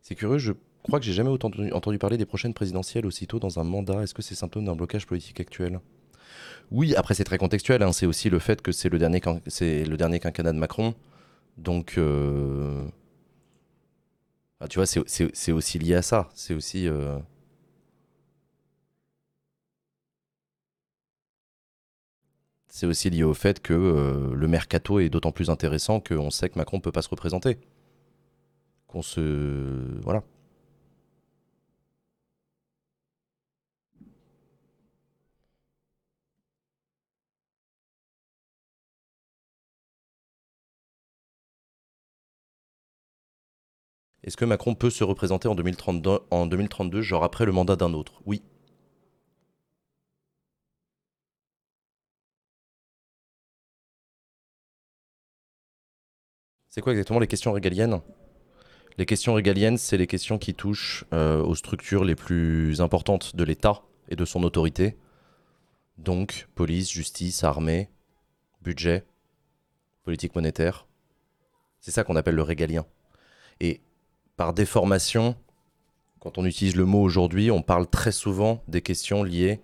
C'est 0.00 0.05
curieux, 0.16 0.38
je 0.38 0.52
crois 0.82 0.98
que 0.98 1.06
j'ai 1.06 1.12
jamais 1.12 1.30
autant 1.30 1.50
entendu, 1.72 1.98
parler 1.98 2.16
des 2.16 2.26
prochaines 2.26 2.54
présidentielles 2.54 3.06
aussitôt 3.06 3.38
dans 3.38 3.58
un 3.60 3.64
mandat. 3.64 4.02
Est-ce 4.02 4.14
que 4.14 4.22
c'est 4.22 4.34
symptôme 4.34 4.64
d'un 4.64 4.74
blocage 4.76 5.06
politique 5.06 5.40
actuel? 5.40 5.80
Oui, 6.72 6.94
après 6.96 7.14
c'est 7.14 7.24
très 7.24 7.38
contextuel. 7.38 7.82
hein. 7.82 7.92
C'est 7.92 8.06
aussi 8.06 8.30
le 8.30 8.38
fait 8.40 8.60
que 8.62 8.72
c'est 8.72 8.88
le 8.88 8.98
dernier, 8.98 9.20
c'est 9.46 9.84
le 9.84 9.96
quinquennat 10.18 10.52
de 10.52 10.58
Macron. 10.58 10.94
Donc, 11.58 11.94
euh, 11.98 12.84
ah, 14.60 14.68
tu 14.68 14.78
vois, 14.78 14.86
c'est 14.86 15.52
aussi 15.52 15.78
lié 15.78 15.94
à 15.94 16.02
ça. 16.02 16.28
C'est 16.34 16.54
aussi... 16.54 16.88
euh, 16.88 17.18
C'est 22.68 22.86
aussi 22.86 23.08
lié 23.08 23.22
au 23.22 23.32
fait 23.32 23.60
que 23.60 23.72
euh, 23.72 24.34
le 24.34 24.48
mercato 24.48 25.00
est 25.00 25.08
d'autant 25.08 25.32
plus 25.32 25.48
intéressant 25.48 25.98
qu'on 25.98 26.28
sait 26.30 26.50
que 26.50 26.58
Macron 26.58 26.76
ne 26.76 26.82
peut 26.82 26.92
pas 26.92 27.00
se 27.00 27.08
représenter. 27.08 27.56
Qu'on 28.96 29.02
se... 29.02 30.00
Voilà. 30.04 30.22
Est-ce 44.24 44.38
que 44.38 44.46
Macron 44.46 44.74
peut 44.74 44.88
se 44.88 45.04
représenter 45.04 45.46
en 45.46 45.54
2032, 45.54 46.20
en 46.30 46.46
2032, 46.46 47.02
genre 47.02 47.22
après 47.22 47.44
le 47.44 47.52
mandat 47.52 47.76
d'un 47.76 47.92
autre? 47.92 48.22
Oui. 48.24 48.42
C'est 56.68 56.80
quoi 56.80 56.92
exactement 56.92 57.18
les 57.18 57.26
questions 57.26 57.52
régaliennes? 57.52 58.00
Les 58.98 59.04
questions 59.04 59.34
régaliennes, 59.34 59.76
c'est 59.76 59.98
les 59.98 60.06
questions 60.06 60.38
qui 60.38 60.54
touchent 60.54 61.04
euh, 61.12 61.42
aux 61.42 61.54
structures 61.54 62.04
les 62.04 62.14
plus 62.14 62.80
importantes 62.80 63.36
de 63.36 63.44
l'État 63.44 63.82
et 64.08 64.16
de 64.16 64.24
son 64.24 64.42
autorité. 64.42 64.96
Donc, 65.98 66.48
police, 66.54 66.90
justice, 66.90 67.44
armée, 67.44 67.90
budget, 68.62 69.04
politique 70.02 70.34
monétaire. 70.34 70.86
C'est 71.80 71.90
ça 71.90 72.04
qu'on 72.04 72.16
appelle 72.16 72.36
le 72.36 72.42
régalien. 72.42 72.86
Et 73.60 73.82
par 74.36 74.54
déformation, 74.54 75.36
quand 76.20 76.38
on 76.38 76.46
utilise 76.46 76.74
le 76.74 76.86
mot 76.86 77.02
aujourd'hui, 77.02 77.50
on 77.50 77.62
parle 77.62 77.86
très 77.86 78.12
souvent 78.12 78.62
des 78.66 78.80
questions 78.80 79.22
liées 79.22 79.60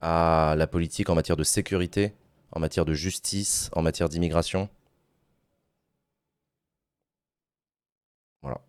à 0.00 0.54
la 0.56 0.66
politique 0.66 1.10
en 1.10 1.14
matière 1.14 1.36
de 1.36 1.44
sécurité, 1.44 2.14
en 2.52 2.60
matière 2.60 2.84
de 2.86 2.94
justice, 2.94 3.68
en 3.72 3.82
matière 3.82 4.08
d'immigration. 4.08 4.68
Voilà. 8.42 8.60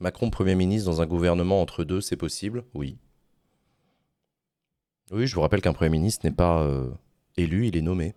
Macron 0.00 0.30
Premier 0.30 0.54
ministre 0.54 0.90
dans 0.90 1.00
un 1.00 1.06
gouvernement 1.06 1.60
entre 1.60 1.84
deux, 1.84 2.00
c'est 2.00 2.16
possible? 2.16 2.64
Oui. 2.74 2.98
Oui, 5.10 5.26
je 5.26 5.34
vous 5.34 5.40
rappelle 5.40 5.60
qu'un 5.60 5.72
Premier 5.72 5.90
ministre 5.90 6.26
n'est 6.26 6.34
pas 6.34 6.62
euh, 6.62 6.90
élu, 7.36 7.66
il 7.68 7.76
est 7.76 7.82
nommé. 7.82 8.14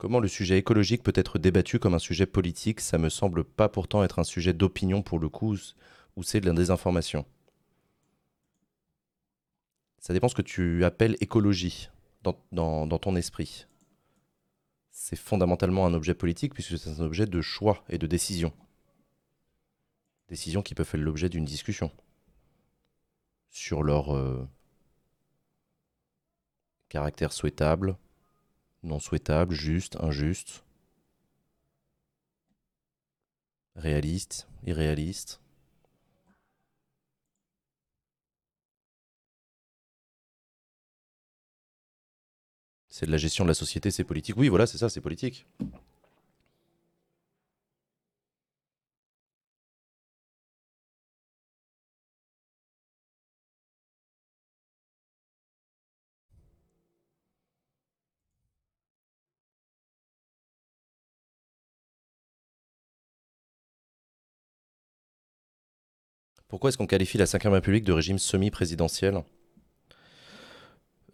Comment 0.00 0.18
le 0.18 0.28
sujet 0.28 0.56
écologique 0.56 1.02
peut 1.02 1.12
être 1.14 1.38
débattu 1.38 1.78
comme 1.78 1.92
un 1.92 1.98
sujet 1.98 2.24
politique? 2.24 2.80
Ça 2.80 2.96
me 2.96 3.10
semble 3.10 3.44
pas 3.44 3.68
pourtant 3.68 4.02
être 4.02 4.18
un 4.18 4.24
sujet 4.24 4.54
d'opinion 4.54 5.02
pour 5.02 5.18
le 5.18 5.28
coup, 5.28 5.58
ou 6.16 6.22
c'est 6.22 6.40
de 6.40 6.46
la 6.46 6.54
désinformation. 6.54 7.26
Ça 9.98 10.14
dépend 10.14 10.28
ce 10.28 10.34
que 10.34 10.40
tu 10.40 10.86
appelles 10.86 11.18
écologie 11.20 11.90
dans, 12.22 12.98
ton 12.98 13.14
esprit. 13.14 13.66
C'est 14.90 15.16
fondamentalement 15.18 15.84
un 15.84 15.92
objet 15.92 16.14
politique 16.14 16.54
puisque 16.54 16.78
c'est 16.78 16.98
un 16.98 17.04
objet 17.04 17.26
de 17.26 17.42
choix 17.42 17.84
et 17.90 17.98
de 17.98 18.06
décision. 18.06 18.54
Décisions 20.30 20.62
qui 20.62 20.74
peuvent 20.74 20.86
faire 20.86 20.98
l'objet 20.98 21.28
d'une 21.28 21.44
discussion 21.44 21.92
sur 23.50 23.82
leur 23.82 24.16
euh, 24.16 24.48
caractère 26.88 27.34
souhaitable, 27.34 27.98
non 28.82 28.98
souhaitable, 28.98 29.54
juste, 29.54 29.96
injuste, 30.00 30.64
réaliste, 33.76 34.46
irréaliste. 34.66 35.40
C'est 42.88 43.06
de 43.06 43.10
la 43.12 43.16
gestion 43.18 43.44
de 43.44 43.48
la 43.48 43.54
société, 43.54 43.90
c'est 43.90 44.04
politique. 44.04 44.36
Oui, 44.36 44.48
voilà, 44.48 44.66
c'est 44.66 44.78
ça, 44.78 44.88
c'est 44.88 45.00
politique. 45.00 45.46
Pourquoi 66.50 66.68
est-ce 66.68 66.78
qu'on 66.78 66.88
qualifie 66.88 67.16
la 67.16 67.26
Ve 67.26 67.52
République 67.52 67.84
de 67.84 67.92
régime 67.92 68.18
semi-présidentiel 68.18 69.22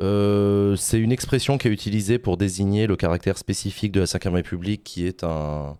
euh, 0.01 0.77
C'est 0.77 0.99
une 0.99 1.13
expression 1.13 1.59
qui 1.59 1.69
est 1.69 1.71
utilisée 1.71 2.19
pour 2.19 2.39
désigner 2.39 2.87
le 2.87 2.97
caractère 2.97 3.37
spécifique 3.37 3.93
de 3.93 4.01
la 4.01 4.07
Ve 4.07 4.33
République 4.33 4.83
qui 4.83 5.07
est 5.07 5.25
un, 5.25 5.77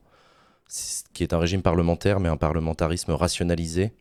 régime 1.33 1.63
parlementaire 1.63 2.21
mais 2.21 2.29
un 2.29 2.37
parlementarisme 2.37 3.13
rationalisé. 3.13 3.95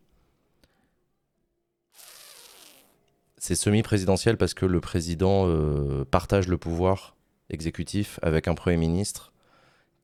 C'est 3.38 3.54
semi-présidentiel 3.54 4.36
parce 4.36 4.52
que 4.52 4.66
le 4.66 4.80
président 4.82 5.48
euh, 5.48 6.04
partage 6.04 6.48
le 6.48 6.58
pouvoir 6.58 7.16
exécutif 7.48 8.20
avec 8.20 8.46
un 8.46 8.54
Premier 8.54 8.76
ministre 8.76 9.32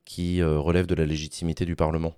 qui 0.03 0.41
euh, 0.41 0.57
relève 0.57 0.87
de 0.87 0.95
la 0.95 1.05
légitimité 1.05 1.65
du 1.65 1.75
Parlement. 1.75 2.15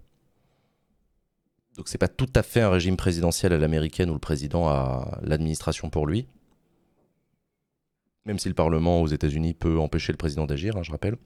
Donc 1.76 1.90
c'est 1.90 1.98
pas 1.98 2.08
tout 2.08 2.30
à 2.36 2.44
fait 2.44 2.62
un 2.62 2.70
régime 2.70 2.98
présidentiel 2.98 3.52
à 3.54 3.58
l'américaine 3.58 4.10
où 4.10 4.14
le 4.14 4.20
président 4.20 4.68
a 4.70 5.20
l'administration 5.22 5.90
pour 5.90 6.08
lui. 6.08 6.28
Même 8.26 8.40
si 8.40 8.48
le 8.48 8.56
Parlement 8.56 9.02
aux 9.02 9.08
États-Unis 9.08 9.54
peut 9.54 9.78
empêcher 9.78 10.12
le 10.12 10.18
président 10.18 10.46
d'agir, 10.46 10.78
hein, 10.78 10.84
je 10.84 10.92
rappelle. 10.92 11.18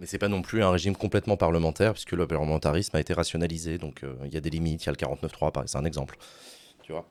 Mais 0.00 0.06
c'est 0.06 0.18
pas 0.18 0.28
non 0.28 0.42
plus 0.42 0.62
un 0.62 0.70
régime 0.70 0.96
complètement 0.96 1.36
parlementaire, 1.36 1.92
puisque 1.92 2.12
le 2.12 2.26
parlementarisme 2.26 2.96
a 2.96 3.00
été 3.00 3.12
rationalisé. 3.14 3.78
Donc 3.78 4.02
euh, 4.02 4.16
il 4.24 4.34
y 4.34 4.36
a 4.36 4.40
des 4.40 4.50
limites, 4.50 4.82
il 4.82 4.86
y 4.86 4.88
a 4.88 4.92
le 4.92 4.96
49.3, 4.96 5.66
c'est 5.66 5.78
un 5.78 5.84
exemple. 5.84 6.16
Tu 6.82 6.92
vois? 6.92 7.06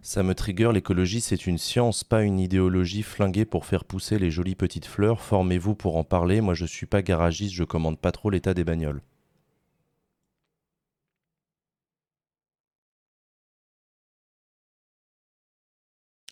Ça 0.00 0.22
me 0.22 0.34
trigger, 0.34 0.70
l'écologie 0.72 1.20
c'est 1.20 1.46
une 1.46 1.58
science, 1.58 2.02
pas 2.02 2.22
une 2.22 2.38
idéologie 2.38 3.02
flinguée 3.02 3.44
pour 3.44 3.66
faire 3.66 3.84
pousser 3.84 4.18
les 4.18 4.30
jolies 4.30 4.54
petites 4.54 4.86
fleurs. 4.86 5.20
Formez-vous 5.20 5.74
pour 5.74 5.96
en 5.98 6.04
parler, 6.04 6.40
moi 6.40 6.54
je 6.54 6.64
suis 6.64 6.86
pas 6.86 7.02
garagiste, 7.02 7.52
je 7.54 7.64
commande 7.64 7.98
pas 7.98 8.12
trop 8.12 8.30
l'état 8.30 8.54
des 8.54 8.64
bagnoles. 8.64 9.02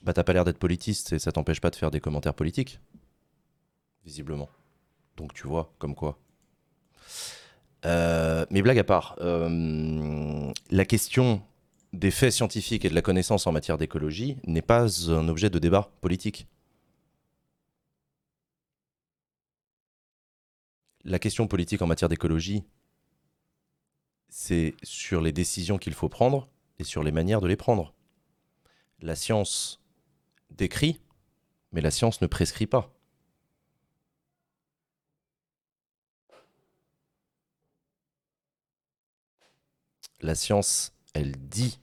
Bah 0.03 0.13
t'as 0.13 0.23
pas 0.23 0.33
l'air 0.35 0.45
d'être 0.45 0.59
politiste 0.59 1.13
et 1.15 1.19
ça 1.19 1.33
t'empêche 1.33 1.61
pas 1.61 1.71
de 1.71 1.77
faire 1.77 1.91
des 1.91 2.01
commentaires 2.01 2.35
politiques. 2.35 2.79
Visiblement. 4.05 4.49
Donc 5.17 5.35
tu 5.35 5.47
vois, 5.47 5.73
comme 5.79 5.95
quoi. 5.95 6.19
Euh, 7.87 8.47
mais 8.51 8.63
blague 8.63 8.79
à 8.79 8.85
part, 8.85 9.17
euh, 9.21 10.53
la 10.71 10.85
question 10.85 11.43
des 11.95 12.11
faits 12.11 12.33
scientifiques 12.33 12.85
et 12.85 12.91
de 12.91 12.95
la 12.95 13.03
connaissance 13.03 13.47
en 13.47 13.53
matière 13.53 13.79
d'écologie 13.79 14.37
n'est 14.45 14.63
pas 14.63 15.11
un 15.11 15.29
objet 15.29 15.49
de 15.49 15.59
débat 15.59 15.93
politique. 16.01 16.49
La 21.05 21.19
question 21.19 21.47
politique 21.47 21.83
en 21.83 21.87
matière 21.87 22.09
d'écologie, 22.09 22.65
c'est 24.29 24.75
sur 24.83 25.21
les 25.21 25.33
décisions 25.33 25.79
qu'il 25.79 25.95
faut 25.95 26.09
prendre 26.09 26.49
et 26.79 26.85
sur 26.85 27.03
les 27.03 27.13
manières 27.13 27.41
de 27.41 27.47
les 27.47 27.57
prendre. 27.57 27.95
La 29.01 29.15
science 29.15 29.81
décrit, 30.51 31.01
mais 31.73 31.81
la 31.81 31.91
science 31.91 32.21
ne 32.21 32.27
prescrit 32.27 32.67
pas. 32.67 32.91
La 40.21 40.35
science, 40.35 40.93
elle 41.13 41.37
dit 41.37 41.79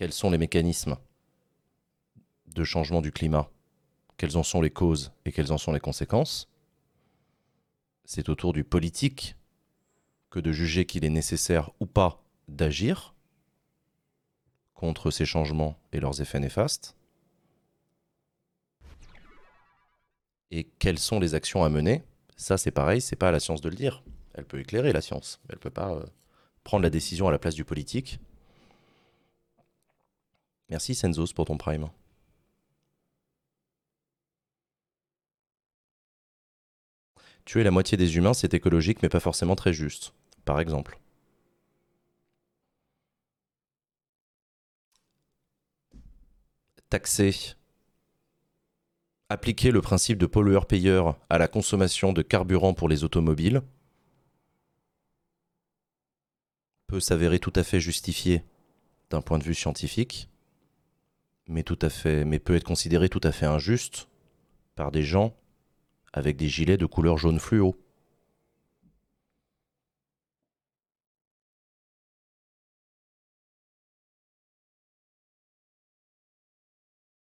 quels 0.00 0.14
sont 0.14 0.30
les 0.30 0.38
mécanismes 0.38 0.96
de 2.46 2.64
changement 2.64 3.02
du 3.02 3.12
climat 3.12 3.50
Quelles 4.16 4.38
en 4.38 4.42
sont 4.42 4.62
les 4.62 4.70
causes 4.70 5.12
et 5.26 5.30
quelles 5.30 5.52
en 5.52 5.58
sont 5.58 5.72
les 5.72 5.78
conséquences 5.78 6.48
C'est 8.06 8.30
au 8.30 8.34
tour 8.34 8.54
du 8.54 8.64
politique 8.64 9.36
que 10.30 10.40
de 10.40 10.52
juger 10.52 10.86
qu'il 10.86 11.04
est 11.04 11.10
nécessaire 11.10 11.68
ou 11.80 11.86
pas 11.86 12.24
d'agir 12.48 13.14
contre 14.72 15.10
ces 15.10 15.26
changements 15.26 15.78
et 15.92 16.00
leurs 16.00 16.22
effets 16.22 16.40
néfastes. 16.40 16.96
et 20.50 20.64
quelles 20.78 20.98
sont 20.98 21.20
les 21.20 21.34
actions 21.34 21.62
à 21.62 21.68
mener, 21.68 22.02
ça 22.36 22.56
c'est 22.56 22.70
pareil, 22.70 23.02
c'est 23.02 23.16
pas 23.16 23.28
à 23.28 23.32
la 23.32 23.38
science 23.38 23.60
de 23.60 23.68
le 23.68 23.76
dire. 23.76 24.02
Elle 24.32 24.46
peut 24.46 24.60
éclairer 24.60 24.94
la 24.94 25.02
science, 25.02 25.40
mais 25.44 25.50
elle 25.52 25.60
peut 25.60 25.68
pas 25.68 25.92
euh, 25.92 26.06
prendre 26.64 26.82
la 26.82 26.90
décision 26.90 27.28
à 27.28 27.30
la 27.30 27.38
place 27.38 27.54
du 27.54 27.66
politique. 27.66 28.18
Merci 30.70 30.94
Senzos 30.94 31.34
pour 31.34 31.46
ton 31.46 31.58
prime. 31.58 31.90
Tuer 37.44 37.64
la 37.64 37.72
moitié 37.72 37.98
des 37.98 38.16
humains, 38.16 38.34
c'est 38.34 38.54
écologique, 38.54 39.02
mais 39.02 39.08
pas 39.08 39.18
forcément 39.18 39.56
très 39.56 39.72
juste, 39.72 40.14
par 40.44 40.60
exemple. 40.60 41.00
Taxer. 46.88 47.56
Appliquer 49.28 49.70
le 49.70 49.80
principe 49.80 50.18
de 50.18 50.26
pollueur-payeur 50.26 51.18
à 51.28 51.38
la 51.38 51.48
consommation 51.48 52.12
de 52.12 52.22
carburant 52.22 52.74
pour 52.74 52.88
les 52.88 53.04
automobiles 53.04 53.62
peut 56.88 57.00
s'avérer 57.00 57.38
tout 57.38 57.52
à 57.54 57.62
fait 57.62 57.80
justifié 57.80 58.42
d'un 59.08 59.22
point 59.22 59.38
de 59.38 59.44
vue 59.44 59.54
scientifique, 59.54 60.28
mais, 61.50 61.64
tout 61.64 61.78
à 61.82 61.90
fait, 61.90 62.24
mais 62.24 62.38
peut 62.38 62.54
être 62.54 62.64
considéré 62.64 63.08
tout 63.08 63.20
à 63.24 63.32
fait 63.32 63.46
injuste 63.46 64.08
par 64.76 64.92
des 64.92 65.02
gens 65.02 65.34
avec 66.12 66.36
des 66.36 66.48
gilets 66.48 66.76
de 66.78 66.86
couleur 66.86 67.18
jaune 67.18 67.40
fluo. 67.40 67.76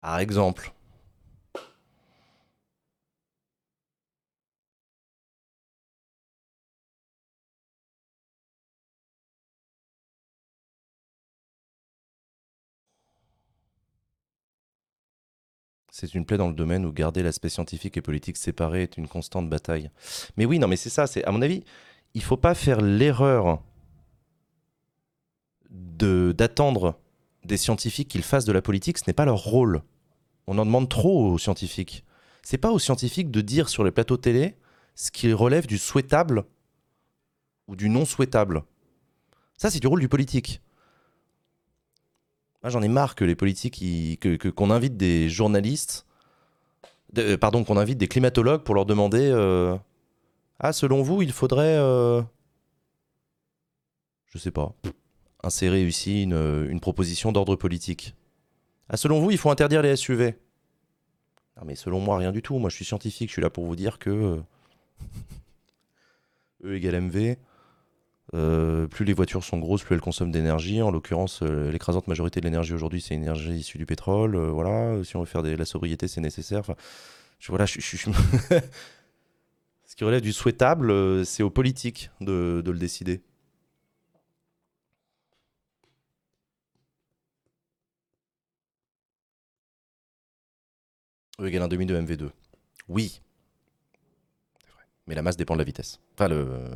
Par 0.02 0.20
exemple. 0.20 0.74
C'est 15.92 16.16
une 16.16 16.26
plaie 16.26 16.38
dans 16.38 16.48
le 16.48 16.54
domaine 16.54 16.86
où 16.86 16.94
garder 16.94 17.22
l'aspect 17.22 17.50
scientifique 17.50 17.98
et 17.98 18.02
politique 18.02 18.38
séparé 18.38 18.84
est 18.84 18.98
une 18.98 19.10
constante 19.10 19.50
bataille. 19.50 19.92
Mais 20.38 20.46
oui, 20.46 20.58
non, 20.58 20.70
mais 20.70 20.78
c'est 20.78 20.90
ça. 20.90 21.06
C'est 21.06 21.24
à 21.26 21.32
mon 21.32 21.42
avis, 21.42 21.66
il 22.14 22.24
faut 22.24 22.38
pas 22.38 22.56
faire 22.56 22.80
l'erreur 22.80 23.62
de 25.70 26.34
d'attendre 26.38 26.98
des 27.44 27.58
scientifiques 27.58 28.08
qu'ils 28.08 28.24
fassent 28.24 28.46
de 28.46 28.54
la 28.54 28.62
politique. 28.62 29.00
Ce 29.00 29.04
n'est 29.06 29.14
pas 29.14 29.26
leur 29.26 29.44
rôle. 29.44 29.82
On 30.48 30.58
en 30.58 30.66
demande 30.66 30.88
trop 30.88 31.34
aux 31.34 31.38
scientifiques. 31.38 32.06
C'est 32.42 32.58
pas 32.58 32.72
aux 32.72 32.80
scientifiques 32.80 33.30
de 33.30 33.42
dire 33.42 33.68
sur 33.68 33.84
les 33.84 33.92
plateaux 33.92 34.18
télé 34.18 34.56
ce 34.96 35.12
qui 35.12 35.32
relève 35.34 35.68
du 35.68 35.78
souhaitable 35.78 36.46
ou 37.68 37.76
du 37.76 37.90
non 37.90 38.06
souhaitable. 38.06 38.64
Ça, 39.58 39.70
c'est 39.70 39.80
du 39.80 39.88
rôle 39.88 40.00
du 40.00 40.10
politique. 40.10 40.62
Moi, 42.64 42.70
j'en 42.70 42.82
ai 42.82 42.88
marre 42.88 43.16
que 43.16 43.26
les 43.26 43.36
politiques, 43.36 43.80
que, 44.20 44.50
qu'on 44.50 44.70
invite 44.70 44.96
des 44.96 45.30
journalistes, 45.30 46.06
euh, 47.18 47.38
pardon, 47.38 47.64
qu'on 47.64 47.78
invite 47.78 47.98
des 47.98 48.08
climatologues 48.08 48.64
pour 48.64 48.76
leur 48.76 48.86
demander 48.86 49.30
euh, 49.34 49.76
Ah, 50.60 50.72
selon 50.72 51.02
vous, 51.02 51.22
il 51.22 51.32
faudrait. 51.32 51.78
Euh, 51.78 52.22
je 54.28 54.38
sais 54.38 54.52
pas. 54.52 54.74
Insérer 55.44 55.84
ici 55.86 56.24
une, 56.24 56.68
une 56.70 56.80
proposition 56.80 57.32
d'ordre 57.32 57.56
politique. 57.56 58.16
Ah, 58.90 58.98
selon 58.98 59.20
vous, 59.20 59.32
il 59.32 59.38
faut 59.38 59.50
interdire 59.50 59.82
les 59.82 59.96
SUV. 59.96 60.36
Non, 61.58 61.64
mais 61.66 61.76
selon 61.76 62.00
moi, 62.00 62.18
rien 62.18 62.32
du 62.32 62.42
tout. 62.42 62.60
Moi, 62.60 62.70
je 62.70 62.76
suis 62.76 62.86
scientifique. 62.86 63.30
Je 63.30 63.34
suis 63.34 63.42
là 63.42 63.50
pour 63.50 63.66
vous 63.66 63.76
dire 63.76 64.00
que. 64.00 64.42
E 66.64 66.76
égale 66.76 67.02
MV. 67.02 67.38
Euh, 68.34 68.88
plus 68.88 69.04
les 69.04 69.12
voitures 69.14 69.44
sont 69.44 69.58
grosses, 69.58 69.84
plus 69.84 69.96
elles 69.96 70.02
consomment 70.02 70.32
d'énergie. 70.32 70.82
En 70.82 70.92
l'occurrence, 70.92 71.42
euh, 71.44 71.70
l'écrasante 71.72 72.08
majorité 72.08 72.40
de 72.40 72.46
l'énergie 72.46 72.74
aujourd'hui, 72.74 73.02
c'est 73.02 73.14
énergie 73.16 73.52
issue 73.52 73.78
du 73.78 73.86
pétrole. 73.86 74.36
Euh, 74.36 74.50
voilà, 74.52 75.04
si 75.04 75.16
on 75.18 75.20
veut 75.22 75.26
faire 75.26 75.44
de 75.44 75.50
la 75.50 75.66
sobriété, 75.66 76.08
c'est 76.08 76.22
nécessaire. 76.22 76.60
Enfin, 76.60 76.76
voilà, 77.50 77.66
Ce 77.68 77.82
qui 79.96 80.04
relève 80.06 80.22
du 80.22 80.32
souhaitable, 80.32 81.26
c'est 81.26 81.44
aux 81.44 81.50
politiques 81.50 82.10
de, 82.22 82.64
le 82.66 82.78
décider. 82.80 83.22
E 91.40 91.48
égale 91.48 91.64
un 91.64 91.68
demi 91.68 91.86
de 91.86 92.00
MV2. 92.00 92.30
Oui. 92.88 93.22
Mais 95.08 95.16
la 95.16 95.22
masse 95.22 95.36
dépend 95.36 95.56
de 95.56 95.60
la 95.60 95.66
vitesse. 95.66 96.00
Enfin, 96.14 96.30
le. 96.30 96.70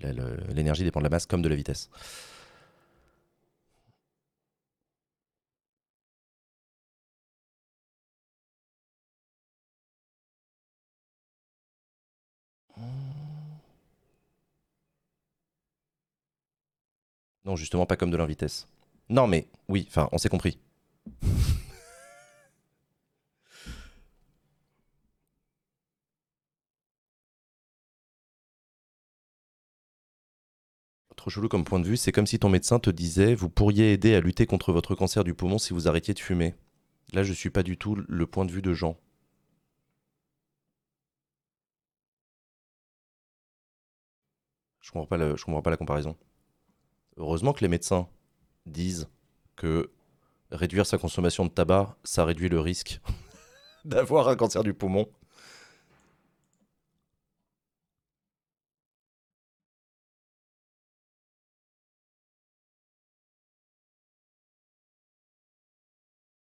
L'énergie 0.00 0.84
dépend 0.84 1.00
de 1.00 1.04
la 1.04 1.10
masse 1.10 1.26
comme 1.26 1.42
de 1.42 1.48
la 1.48 1.56
vitesse. 1.56 1.90
Non, 17.44 17.56
justement, 17.56 17.86
pas 17.86 17.96
comme 17.96 18.10
de 18.10 18.16
l'invitesse. 18.18 18.68
Non, 19.08 19.26
mais 19.26 19.48
oui, 19.68 19.86
enfin, 19.88 20.08
on 20.12 20.18
s'est 20.18 20.28
compris. 20.28 20.58
Trop 31.18 31.30
chelou 31.30 31.48
comme 31.48 31.64
point 31.64 31.80
de 31.80 31.86
vue. 31.86 31.98
C'est 31.98 32.12
comme 32.12 32.26
si 32.26 32.38
ton 32.38 32.48
médecin 32.48 32.78
te 32.78 32.90
disait 32.90 33.34
Vous 33.34 33.50
pourriez 33.50 33.92
aider 33.92 34.14
à 34.14 34.20
lutter 34.20 34.46
contre 34.46 34.72
votre 34.72 34.94
cancer 34.94 35.24
du 35.24 35.34
poumon 35.34 35.58
si 35.58 35.74
vous 35.74 35.88
arrêtiez 35.88 36.14
de 36.14 36.18
fumer. 36.18 36.54
Là, 37.12 37.22
je 37.22 37.32
suis 37.32 37.50
pas 37.50 37.62
du 37.62 37.76
tout 37.76 37.96
le 37.96 38.26
point 38.26 38.44
de 38.46 38.52
vue 38.52 38.62
de 38.62 38.72
Jean. 38.72 38.96
Je 44.80 44.90
comprends 44.90 45.06
pas, 45.06 45.18
comprends 45.44 45.62
pas 45.62 45.70
la 45.70 45.76
comparaison. 45.76 46.16
Heureusement 47.18 47.52
que 47.52 47.60
les 47.60 47.68
médecins 47.68 48.08
disent 48.64 49.08
que 49.56 49.90
réduire 50.50 50.86
sa 50.86 50.98
consommation 50.98 51.44
de 51.44 51.50
tabac, 51.50 51.96
ça 52.04 52.24
réduit 52.24 52.48
le 52.48 52.60
risque 52.60 53.00
d'avoir 53.84 54.28
un 54.28 54.36
cancer 54.36 54.62
du 54.62 54.72
poumon. 54.72 55.06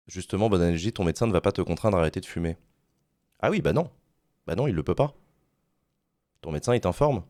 Justement, 0.08 0.50
bonne 0.50 0.62
analogie, 0.62 0.94
ton 0.94 1.04
médecin 1.04 1.28
ne 1.28 1.32
va 1.34 1.42
pas 1.42 1.52
te 1.52 1.62
contraindre 1.62 1.98
à 1.98 2.02
arrêter 2.02 2.22
de 2.22 2.26
fumer. 2.26 2.58
Ah 3.40 3.50
oui, 3.50 3.62
bah 3.62 3.74
non. 3.74 3.90
Bah 4.48 4.56
non, 4.56 4.68
il 4.68 4.76
le 4.76 4.84
peut 4.84 4.96
pas. 4.96 5.14
Ton 6.42 6.52
médecin 6.52 6.74
est 6.74 6.86
en 6.86 6.94
forme. 6.94 7.24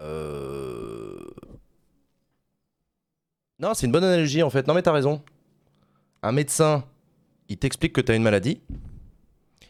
Euh... 0.00 1.16
Non, 3.58 3.72
c'est 3.74 3.86
une 3.86 3.92
bonne 3.92 4.04
analogie 4.04 4.42
en 4.42 4.50
fait. 4.50 4.66
Non 4.66 4.74
mais 4.74 4.82
t'as 4.82 4.92
raison. 4.92 5.22
Un 6.22 6.32
médecin, 6.32 6.84
il 7.48 7.56
t'explique 7.58 7.92
que 7.92 8.00
t'as 8.00 8.16
une 8.16 8.22
maladie. 8.22 8.60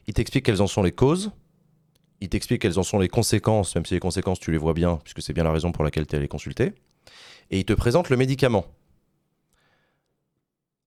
Il 0.07 0.15
t'explique 0.15 0.45
quelles 0.45 0.63
en 0.63 0.67
sont 0.67 0.83
les 0.83 0.93
causes. 0.93 1.33
Il 2.21 2.29
t'explique 2.29 2.63
quelles 2.63 2.79
en 2.79 2.83
sont 2.83 2.99
les 2.99 3.09
conséquences, 3.09 3.75
même 3.75 3.85
si 3.85 3.95
les 3.95 4.01
conséquences, 4.01 4.41
tu 4.41 4.51
les 4.51 4.59
vois 4.59 4.73
bien, 4.73 4.99
puisque 5.05 5.23
c'est 5.23 5.33
bien 5.33 5.45
la 5.45 5.53
raison 5.53 5.73
pour 5.73 5.85
laquelle 5.85 6.07
tu 6.07 6.15
es 6.15 6.19
allé 6.19 6.29
consulter. 6.29 6.73
Et 7.51 7.59
il 7.59 7.65
te 7.65 7.73
présente 7.73 8.09
le 8.09 8.17
médicament. 8.17 8.65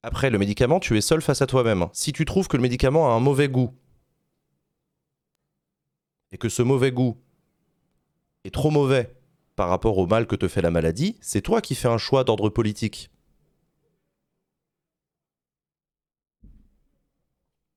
Après, 0.01 0.29
le 0.29 0.37
médicament, 0.37 0.79
tu 0.79 0.97
es 0.97 1.01
seul 1.01 1.21
face 1.21 1.41
à 1.41 1.47
toi-même. 1.47 1.87
Si 1.93 2.13
tu 2.13 2.25
trouves 2.25 2.47
que 2.47 2.57
le 2.57 2.63
médicament 2.63 3.11
a 3.11 3.13
un 3.13 3.19
mauvais 3.19 3.49
goût, 3.49 3.75
et 6.31 6.37
que 6.37 6.49
ce 6.49 6.61
mauvais 6.61 6.91
goût 6.91 7.17
est 8.43 8.53
trop 8.53 8.69
mauvais 8.69 9.15
par 9.55 9.69
rapport 9.69 9.97
au 9.97 10.07
mal 10.07 10.27
que 10.27 10.35
te 10.35 10.47
fait 10.47 10.61
la 10.61 10.71
maladie, 10.71 11.17
c'est 11.21 11.41
toi 11.41 11.61
qui 11.61 11.75
fais 11.75 11.87
un 11.87 11.97
choix 11.97 12.23
d'ordre 12.23 12.49
politique. 12.49 13.09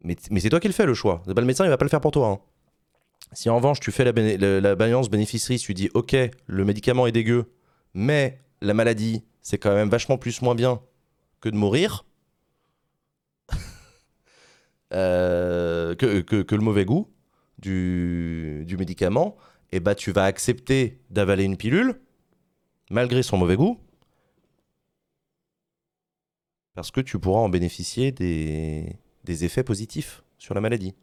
Mais, 0.05 0.17
c'est 0.41 0.51
toi 0.51 0.61
qui 0.61 0.69
le 0.69 0.75
fais 0.75 0.87
le 0.87 0.95
choix. 0.95 1.23
le 1.27 1.45
médecin, 1.45 1.65
il 1.65 1.69
va 1.69 1.77
pas 1.77 1.85
le 1.85 1.91
faire 1.91 2.01
pour 2.01 2.11
toi. 2.11 2.29
Hein. 2.29 2.41
Si 3.33 3.49
en 3.49 3.57
revanche 3.57 3.81
tu 3.81 3.93
fais 3.93 4.05
la, 4.05 4.75
balance 4.75 5.09
bénéfice 5.09 5.49
tu 5.61 5.75
dis 5.75 5.91
ok, 5.95 6.17
le 6.47 6.65
médicament 6.65 7.07
est 7.07 7.13
dégueu, 7.13 7.53
mais 7.95 8.41
la 8.61 8.75
maladie, 8.75 9.25
c'est 9.41 9.59
quand 9.59 9.75
même 9.75 9.89
vachement 9.89 10.19
plus 10.19 10.43
moins 10.43 10.55
bien 10.55 10.83
que 11.41 11.49
de 11.49 11.57
mourir, 11.57 12.05
euh, 14.93 15.95
que, 15.95 16.55
le 16.55 16.61
mauvais 16.61 16.85
goût 16.85 17.09
du, 17.59 18.77
médicament, 18.79 19.37
eh 19.71 19.81
bah 19.81 19.95
tu 19.95 20.13
vas 20.13 20.25
accepter 20.25 21.01
d'avaler 21.11 21.45
une 21.45 21.57
pilule, 21.57 22.01
malgré 22.91 23.23
son 23.23 23.39
mauvais 23.39 23.57
goût, 23.57 23.81
parce 26.75 26.91
que 26.91 27.01
tu 27.01 27.19
pourras 27.19 27.41
en 27.41 27.49
bénéficier 27.49 28.13
des, 28.13 28.97
des 29.25 29.45
effets 29.45 29.65
positifs 29.65 30.23
sur 30.39 30.55
la 30.55 30.61
maladie. 30.61 30.95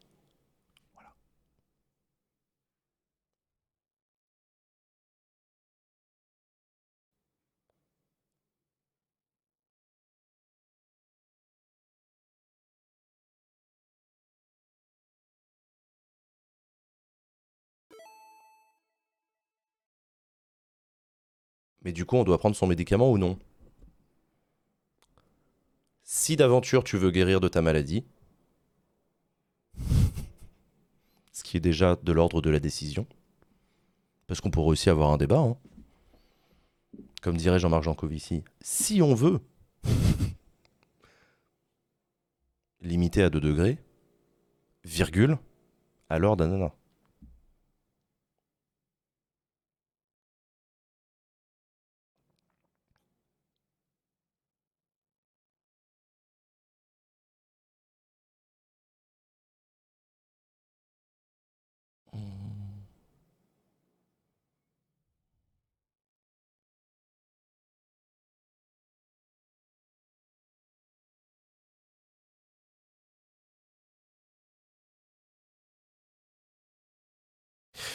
Mais 21.84 21.91
du 21.91 22.06
coup, 22.06 22.16
on 22.16 22.24
doit 22.24 22.38
prendre 22.38 22.56
son 22.56 22.68
médicament 22.68 23.12
ou 23.12 23.18
non? 23.18 23.38
Si 26.11 26.36
d'aventure 26.36 26.84
tu 26.84 26.98
veux 26.98 27.11
guérir 27.11 27.40
de 27.40 27.48
ta 27.48 27.61
maladie, 27.61 28.03
ce 31.31 31.44
qui 31.44 31.56
est 31.56 31.60
déjà 31.60 31.98
de 32.02 32.11
l'ordre 32.11 32.41
de 32.41 32.49
la 32.49 32.60
décision, 32.60 33.06
parce 34.26 34.41
qu'on 34.41 34.49
pourrait 34.49 34.72
aussi 34.72 34.90
avoir 34.90 35.11
un 35.11 35.18
débat, 35.18 35.38
hein. 35.38 35.56
comme 37.22 37.38
dirait 37.38 37.60
Jean-Marc 37.60 37.84
Jancovici, 37.84 38.44
si 38.60 39.03
on 39.03 39.14
veut, 39.14 39.40
limité 42.81 43.22
à 43.22 43.30
2 43.30 43.40
degrés, 43.40 43.77
virgule, 44.86 45.38
alors 46.10 46.36
nanana. 46.38 46.73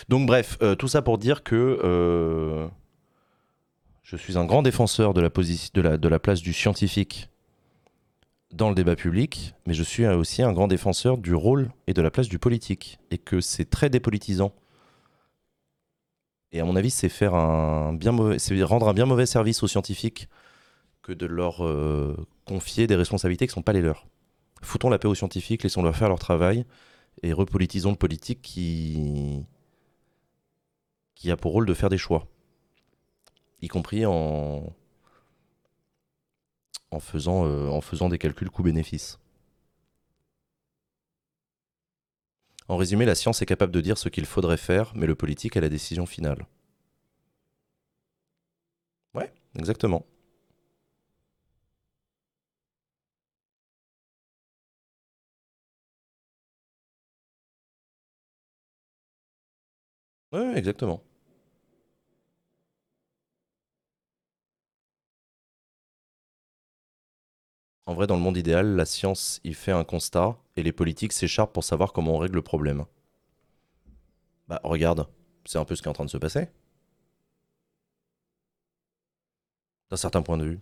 Donc 0.09 0.27
bref, 0.27 0.59
euh, 0.63 0.75
tout 0.75 0.89
ça 0.89 1.03
pour 1.03 1.19
dire 1.19 1.43
que 1.43 1.81
euh, 1.83 2.69
je 4.03 4.17
suis 4.17 4.37
un 4.37 4.45
grand 4.45 4.63
défenseur 4.63 5.15
de 5.15 5.21
la, 5.21 6.19
place 6.19 6.43
du 6.43 6.53
scientifique 6.53 7.31
dans 8.53 8.69
le 8.69 8.75
débat 8.75 8.97
public, 8.97 9.55
mais 9.67 9.75
je 9.75 9.83
suis 9.83 10.07
aussi 10.07 10.43
un 10.43 10.53
grand 10.53 10.69
défenseur 10.69 11.19
du 11.19 11.35
rôle 11.35 11.71
et 11.87 11.95
de 11.95 12.03
la 12.03 12.11
place 12.11 12.29
du 12.29 12.39
politique, 12.39 12.99
et 13.11 13.19
que 13.19 13.41
c'est 13.41 13.69
très 13.69 13.91
dépolitisant. 13.91 14.53
Et 16.53 16.61
à 16.61 16.65
mon 16.65 16.77
avis, 16.77 16.91
c'est 16.91 17.09
faire 17.09 17.35
un 17.35 17.95
bien 17.95 18.13
mauvais, 18.13 18.39
c'est 18.39 18.63
rendre 18.63 18.89
un 18.89 18.95
bien 18.95 19.07
mauvais 19.07 19.27
service 19.27 19.63
aux 19.63 19.69
scientifiques 19.69 20.29
que 21.03 21.13
de 21.13 21.27
leur 21.27 21.65
euh, 21.65 22.17
confier 22.45 22.87
des 22.87 22.95
responsabilités 22.95 23.47
qui 23.47 23.51
ne 23.51 23.55
sont 23.55 23.63
pas 23.63 23.73
les 23.73 23.81
leurs. 23.81 24.07
Foutons 24.63 24.89
la 24.89 24.99
paix 24.99 25.09
aux 25.09 25.15
scientifiques, 25.15 25.63
laissons-leur 25.63 25.97
faire 25.97 26.09
leur 26.09 26.19
travail 26.19 26.65
et 27.23 27.33
repolitisons 27.33 27.91
le 27.91 27.97
politique 27.97 28.41
qui 28.41 29.45
qui 31.15 31.31
a 31.31 31.37
pour 31.37 31.53
rôle 31.53 31.67
de 31.67 31.75
faire 31.75 31.89
des 31.89 31.99
choix, 31.99 32.27
y 33.63 33.69
compris 33.69 34.07
en, 34.07 34.75
en, 36.91 37.01
faisant, 37.01 37.47
euh, 37.47 38.09
des 38.09 38.19
calculs 38.19 38.51
coût-bénéfice. 38.51 39.19
En 42.69 42.77
résumé, 42.77 43.05
la 43.05 43.15
science 43.15 43.43
est 43.43 43.47
capable 43.47 43.73
de 43.73 43.81
dire 43.81 43.99
ce 43.99 44.09
qu'il 44.09 44.25
faudrait 44.27 44.57
faire, 44.57 44.93
mais 44.95 45.07
le 45.07 45.15
politique 45.15 45.57
a 45.57 45.61
la 45.61 45.69
décision 45.69 46.07
finale. 46.07 46.47
Ouais, 49.15 49.33
exactement. 49.57 50.05
Oui, 60.35 60.41
exactement. 60.57 61.03
En 67.87 67.95
vrai, 67.95 68.07
dans 68.07 68.17
le 68.17 68.21
monde 68.21 68.37
idéal, 68.37 68.77
la 68.77 68.85
science 68.85 69.41
y 69.43 69.55
fait 69.55 69.73
un 69.73 69.85
constat 69.85 70.37
et 70.57 70.63
les 70.63 70.73
politiques 70.73 71.15
s'écharpent 71.15 71.55
pour 71.55 71.65
savoir 71.65 71.95
comment 71.95 72.13
on 72.17 72.19
règle 72.19 72.35
le 72.35 72.43
problème. 72.43 72.85
Bah 74.49 74.61
regarde, 74.65 75.07
c'est 75.45 75.59
un 75.59 75.65
peu 75.67 75.75
ce 75.77 75.83
qui 75.83 75.89
est 75.89 75.91
en 75.91 75.95
train 75.95 76.05
de 76.05 76.11
se 76.11 76.17
passer. 76.19 76.49
D'un 79.91 79.97
certain 79.97 80.21
point 80.21 80.37
de 80.37 80.45
vue. 80.45 80.61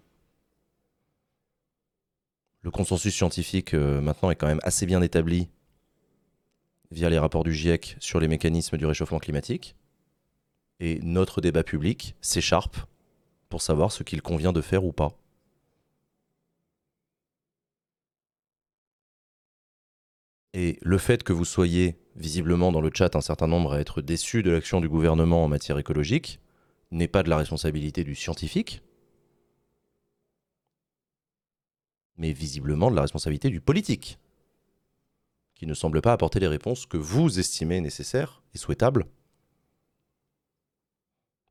Le 2.62 2.70
consensus 2.72 3.14
scientifique 3.14 3.74
euh, 3.74 4.00
maintenant 4.00 4.30
est 4.30 4.36
quand 4.36 4.46
même 4.48 4.60
assez 4.62 4.86
bien 4.86 5.02
établi 5.02 5.48
via 6.92 7.08
les 7.08 7.18
rapports 7.18 7.42
du 7.42 7.54
GIEC 7.54 7.96
sur 7.98 8.20
les 8.20 8.28
mécanismes 8.28 8.76
du 8.76 8.86
réchauffement 8.86 9.18
climatique. 9.18 9.74
Et 10.78 11.00
notre 11.02 11.40
débat 11.40 11.64
public 11.64 12.14
s'écharpe 12.20 12.76
pour 13.48 13.62
savoir 13.62 13.90
ce 13.92 14.02
qu'il 14.02 14.22
convient 14.22 14.52
de 14.52 14.60
faire 14.60 14.84
ou 14.84 14.92
pas. 14.92 15.16
Et 20.54 20.78
le 20.82 20.98
fait 20.98 21.22
que 21.22 21.32
vous 21.32 21.46
soyez 21.46 21.96
visiblement 22.14 22.72
dans 22.72 22.82
le 22.82 22.90
chat 22.92 23.16
un 23.16 23.22
certain 23.22 23.46
nombre 23.46 23.72
à 23.72 23.80
être 23.80 24.02
déçus 24.02 24.42
de 24.42 24.50
l'action 24.50 24.80
du 24.80 24.88
gouvernement 24.88 25.44
en 25.44 25.48
matière 25.48 25.78
écologique 25.78 26.40
n'est 26.90 27.08
pas 27.08 27.22
de 27.22 27.30
la 27.30 27.38
responsabilité 27.38 28.04
du 28.04 28.14
scientifique, 28.14 28.82
mais 32.18 32.34
visiblement 32.34 32.90
de 32.90 32.96
la 32.96 33.02
responsabilité 33.02 33.48
du 33.48 33.62
politique 33.62 34.18
qui 35.62 35.68
ne 35.68 35.74
semble 35.74 36.02
pas 36.02 36.12
apporter 36.12 36.40
les 36.40 36.48
réponses 36.48 36.86
que 36.86 36.96
vous 36.96 37.38
estimez 37.38 37.80
nécessaires 37.80 38.42
et 38.52 38.58
souhaitables 38.58 39.06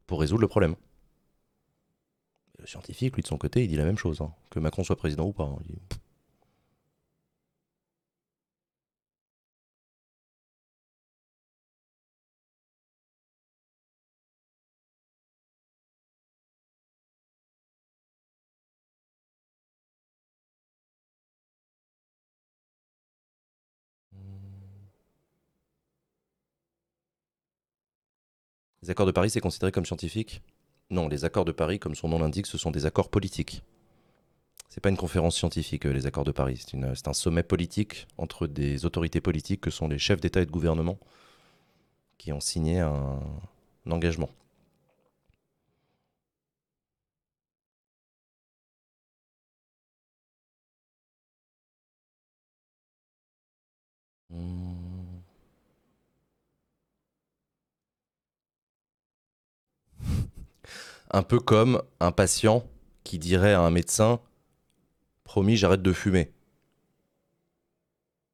pour 0.06 0.20
résoudre 0.20 0.42
le 0.42 0.50
problème. 0.50 0.76
Le 2.60 2.68
scientifique, 2.68 3.16
lui, 3.16 3.24
de 3.24 3.28
son 3.28 3.38
côté, 3.38 3.64
il 3.64 3.70
dit 3.70 3.78
la 3.78 3.86
même 3.86 3.98
chose. 3.98 4.20
Hein. 4.20 4.34
Que 4.50 4.60
Macron 4.60 4.84
soit 4.84 4.98
président 4.98 5.28
ou 5.28 5.32
pas. 5.32 5.46
Hein. 5.46 5.60
Les 28.92 28.94
accords 28.94 29.06
de 29.06 29.14
Paris, 29.14 29.30
c'est 29.30 29.40
considéré 29.40 29.72
comme 29.72 29.86
scientifique? 29.86 30.42
Non, 30.90 31.08
les 31.08 31.24
accords 31.24 31.46
de 31.46 31.54
Paris, 31.54 31.80
comme 31.80 31.96
son 31.96 32.10
nom 32.10 32.20
l'indique, 32.20 32.46
ce 32.46 32.58
sont 32.58 32.72
des 32.72 32.86
accords 32.86 33.10
politiques. 33.10 33.64
C'est 34.68 34.82
pas 34.82 34.90
une 34.90 34.98
conférence 34.98 35.38
scientifique, 35.38 35.86
euh, 35.86 35.94
les 35.94 36.08
accords 36.08 36.26
de 36.26 36.34
Paris. 36.34 36.66
C'est 36.68 37.08
un 37.08 37.14
sommet 37.14 37.44
politique 37.44 38.06
entre 38.18 38.48
des 38.48 38.84
autorités 38.84 39.22
politiques 39.22 39.62
que 39.62 39.72
sont 39.72 39.88
les 39.88 39.98
chefs 39.98 40.20
d'État 40.20 40.42
et 40.42 40.46
de 40.46 40.52
gouvernement 40.52 41.00
qui 42.18 42.34
ont 42.34 42.42
signé 42.42 42.82
un, 42.82 43.22
engagement. 43.90 44.30
Hmm. 54.30 54.70
Un 61.12 61.24
peu 61.24 61.40
comme 61.40 61.82
un 62.00 62.12
patient 62.12 62.64
qui 63.04 63.20
dirait 63.20 63.54
à 63.54 63.62
un 63.62 63.70
médecin 63.70 64.22
Promis, 65.24 65.56
j'arrête 65.56 65.82
de 65.82 65.94
fumer. 65.94 66.34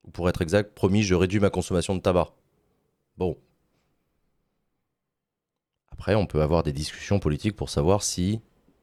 Ou 0.04 0.10
pour 0.10 0.30
être 0.30 0.42
exact, 0.42 0.74
promis, 0.74 1.04
je 1.04 1.14
réduis 1.14 1.40
ma 1.40 1.52
consommation 1.52 1.96
de 1.96 2.02
tabac. 2.02 2.34
Bon. 3.18 3.38
Après, 5.92 6.16
on 6.16 6.26
peut 6.26 6.42
avoir 6.42 6.64
des 6.64 6.72
discussions 6.72 7.20
politiques 7.20 7.56
pour 7.56 7.70
savoir 7.70 8.02
si 8.02 8.42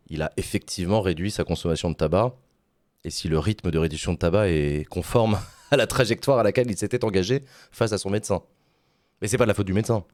il 0.08 0.22
a 0.22 0.32
effectivement 0.36 1.00
réduit 1.00 1.32
sa 1.32 1.42
consommation 1.42 1.90
de 1.90 1.96
tabac 1.96 2.36
et 3.02 3.10
si 3.10 3.26
le 3.26 3.38
rythme 3.40 3.72
de 3.72 3.78
réduction 3.78 4.12
de 4.12 4.18
tabac 4.18 4.48
est 4.48 4.88
conforme 4.88 5.38
à 5.72 5.76
la 5.76 5.88
trajectoire 5.88 6.38
à 6.38 6.42
laquelle 6.44 6.70
il 6.70 6.76
s'était 6.76 7.04
engagé 7.04 7.44
face 7.72 7.92
à 7.92 7.98
son 7.98 8.10
médecin. 8.10 8.42
Mais 9.20 9.28
c'est 9.28 9.38
pas 9.38 9.44
de 9.44 9.48
la 9.48 9.54
faute 9.54 9.66
du 9.66 9.72
médecin. 9.72 10.04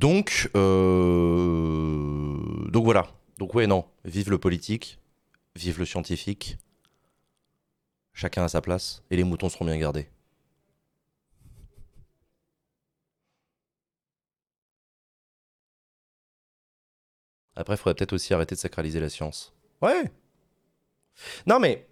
Donc, 0.00 0.50
euh, 0.56 2.36
donc 2.70 2.84
voilà. 2.84 3.08
Donc 3.36 3.54
ouais, 3.54 3.66
non. 3.66 3.84
Vive 4.06 4.30
le 4.30 4.38
politique, 4.38 4.98
vive 5.56 5.78
le 5.78 5.84
scientifique. 5.84 6.56
Chacun 8.14 8.44
à 8.44 8.48
sa 8.48 8.60
place 8.62 9.02
et 9.10 9.16
les 9.16 9.24
moutons 9.24 9.50
seront 9.50 9.66
bien 9.66 9.76
gardés. 9.76 10.08
Après, 17.54 17.74
il 17.74 17.76
faudrait 17.76 17.94
peut-être 17.94 18.12
aussi 18.12 18.34
arrêter 18.34 18.54
de 18.56 18.60
sacraliser 18.60 18.98
la 19.00 19.08
science. 19.08 19.52
Ouais. 19.82 20.10
Non 21.46 21.58
mais, 21.60 21.86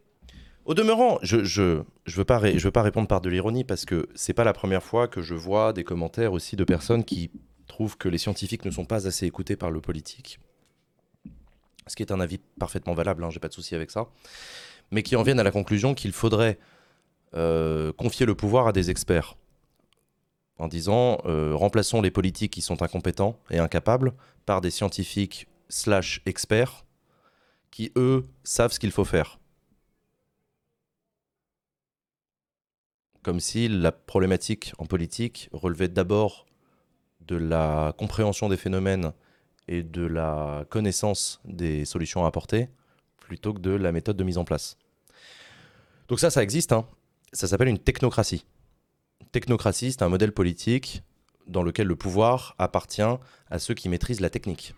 au 0.65 0.75
demeurant, 0.75 1.19
je 1.23 1.45
je, 1.45 1.83
je 2.07 2.17
veux 2.17 2.25
pas 2.25 2.39
ré- 2.39 2.59
je 2.59 2.65
veux 2.65 2.73
pas 2.73 2.83
répondre 2.83 3.09
par 3.09 3.21
de 3.21 3.29
l'ironie 3.31 3.65
parce 3.65 3.85
que 3.85 4.09
c'est 4.15 4.35
pas 4.35 4.45
la 4.45 4.53
première 4.53 4.83
fois 4.83 5.09
que 5.09 5.23
je 5.23 5.35
vois 5.35 5.73
des 5.73 5.85
commentaires 5.85 6.33
aussi 6.33 6.57
de 6.57 6.65
personnes 6.65 7.05
qui 7.05 7.31
trouvent 7.79 7.97
que 7.97 8.09
les 8.09 8.19
scientifiques 8.19 8.65
ne 8.65 8.73
sont 8.73 8.85
pas 8.85 9.07
assez 9.07 9.25
écoutés 9.25 9.55
par 9.55 9.71
le 9.71 9.81
politique. 9.81 10.41
Ce 11.87 11.95
qui 11.95 12.03
est 12.03 12.11
un 12.11 12.19
avis 12.19 12.39
parfaitement 12.59 12.93
valable, 12.93 13.23
hein, 13.23 13.31
j'ai 13.31 13.39
pas 13.39 13.47
de 13.47 13.53
souci 13.53 13.77
avec 13.77 13.93
ça. 13.93 14.09
Mais 14.91 15.05
qui 15.05 15.15
en 15.15 15.23
viennent 15.23 15.39
à 15.39 15.45
la 15.45 15.53
conclusion 15.53 15.95
qu'il 15.95 16.11
faudrait 16.11 16.59
euh, 17.35 17.93
confier 17.93 18.27
le 18.27 18.35
pouvoir 18.35 18.67
à 18.67 18.73
des 18.73 18.91
experts. 18.91 19.37
En 20.59 20.67
disant, 20.67 21.19
euh, 21.27 21.55
remplaçons 21.55 22.03
les 22.03 22.11
politiques 22.11 22.53
qui 22.53 22.63
sont 22.63 22.83
incompétents 22.83 23.39
et 23.49 23.61
incapables 23.61 24.13
par 24.45 24.61
des 24.61 24.73
scientifiques 24.73 25.47
slash 25.69 26.21
experts 26.27 26.85
qui, 27.71 27.93
eux, 27.95 28.27
savent 28.43 28.73
ce 28.73 28.81
qu'il 28.81 28.91
faut 28.91 29.05
faire. 29.05 29.39
Comme 33.23 33.39
si 33.39 33.69
la 33.69 33.93
problématique 33.93 34.73
en 34.79 34.85
politique 34.85 35.49
relevait 35.53 35.87
d'abord 35.87 36.48
de 37.29 37.37
la 37.37 37.95
compréhension 37.97 38.49
des 38.49 38.57
phénomènes 38.57 39.13
et 39.69 39.83
de 39.83 40.05
la 40.07 40.65
connaissance 40.71 41.41
des 41.45 41.85
solutions 41.85 42.25
à 42.25 42.29
apporter, 42.29 42.69
plutôt 43.19 43.53
que 43.53 43.61
de 43.61 43.71
la 43.71 43.93
méthode 43.93 44.17
de 44.17 44.25
mise 44.25 44.39
en 44.39 44.45
place. 44.45 44.79
Donc 46.09 46.19
ça, 46.19 46.31
ça 46.31 46.43
existe. 46.43 46.73
hein. 46.73 46.89
Ça 47.35 47.47
s'appelle 47.47 47.69
une 47.69 47.79
technocratie. 47.79 48.47
Technocratie, 49.31 49.93
c'est 49.93 50.03
un 50.03 50.09
modèle 50.09 50.33
politique 50.33 51.03
dans 51.47 51.63
lequel 51.63 51.87
le 51.87 51.97
pouvoir 51.97 52.55
appartient 52.59 53.03
à 53.03 53.59
ceux 53.59 53.75
qui 53.75 53.91
maîtrisent 53.91 54.21
la 54.21 54.31
technique. 54.31 54.75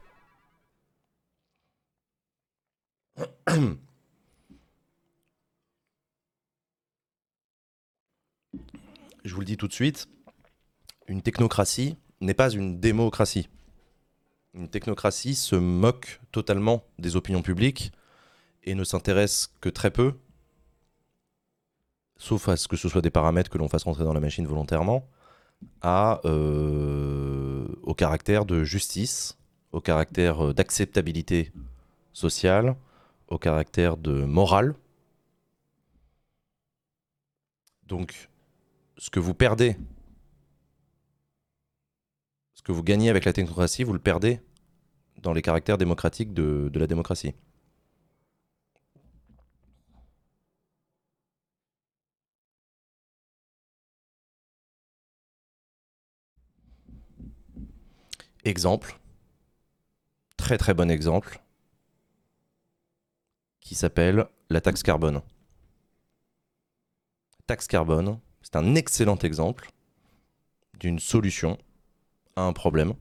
Je 9.25 9.35
vous 9.35 9.41
le 9.41 9.47
dis 9.47 9.57
tout 9.57 9.69
de 9.69 9.73
suite, 9.73 10.09
une 11.07 11.23
technocratie 11.23 11.97
n'est 12.21 12.35
pas 12.35 12.51
une 12.51 12.81
démocratie. 12.81 13.49
Une 14.55 14.69
technocratie 14.69 15.35
se 15.35 15.57
moque 15.57 16.21
totalement 16.33 16.85
des 16.99 17.17
opinions 17.17 17.43
publiques 17.43 17.93
et 18.65 18.75
ne 18.75 18.85
s'intéresse 18.85 19.53
que 19.61 19.69
très 19.69 19.91
peu, 19.91 20.15
sauf 22.17 22.49
à 22.49 22.57
ce 22.57 22.69
que 22.69 22.77
ce 22.77 22.89
soit 22.89 23.01
des 23.01 23.11
paramètres 23.11 23.51
que 23.51 23.59
l'on 23.59 23.69
fasse 23.69 23.85
rentrer 23.85 24.05
dans 24.05 24.13
la 24.13 24.21
machine 24.21 24.47
volontairement, 24.47 25.07
euh, 25.85 27.67
au 27.83 27.95
caractère 27.95 28.45
de 28.45 28.65
justice, 28.65 29.39
au 29.73 29.81
caractère 29.81 30.47
euh, 30.47 30.55
d'acceptabilité 30.55 31.53
sociale, 32.13 32.77
au 33.29 33.39
caractère 33.39 33.97
de 33.97 34.25
morale. 34.25 34.75
Donc, 37.87 38.29
ce 38.99 39.11
que 39.11 39.21
vous 39.21 39.35
perdez, 39.35 39.77
vous 42.71 42.83
gagnez 42.83 43.11
avec 43.11 43.25
la 43.25 43.33
technocratie, 43.33 43.85
vous 43.85 43.93
le 43.93 43.99
perdez 43.99 44.41
dans 45.23 45.33
les 45.33 45.43
caractères 45.43 45.79
démocratiques 45.79 46.33
de, 46.33 46.71
de 46.73 46.79
la 46.79 46.87
démocratie. 46.87 47.35
Exemple, 58.45 58.99
très 60.39 60.57
très 60.57 60.73
bon 60.73 60.91
exemple, 60.91 61.43
qui 63.61 63.75
s'appelle 63.75 64.27
la 64.49 64.61
taxe 64.63 64.83
carbone. 64.83 65.21
Taxe 67.47 67.67
carbone, 67.67 68.19
c'est 68.41 68.57
un 68.57 68.75
excellent 68.75 69.19
exemple 69.19 69.71
d'une 70.79 70.99
solution 70.99 71.59
un 72.43 72.53
problème 72.53 72.95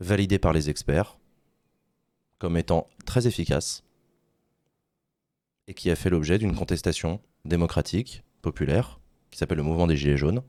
validé 0.00 0.38
par 0.38 0.52
les 0.52 0.70
experts 0.70 1.18
comme 2.38 2.56
étant 2.56 2.88
très 3.06 3.26
efficace 3.26 3.82
et 5.68 5.74
qui 5.74 5.90
a 5.90 5.96
fait 5.96 6.10
l'objet 6.10 6.38
d'une 6.38 6.54
contestation 6.54 7.20
démocratique, 7.44 8.22
populaire, 8.42 9.00
qui 9.30 9.38
s'appelle 9.38 9.58
le 9.58 9.64
mouvement 9.64 9.86
des 9.86 9.96
Gilets 9.96 10.16
jaunes, 10.16 10.42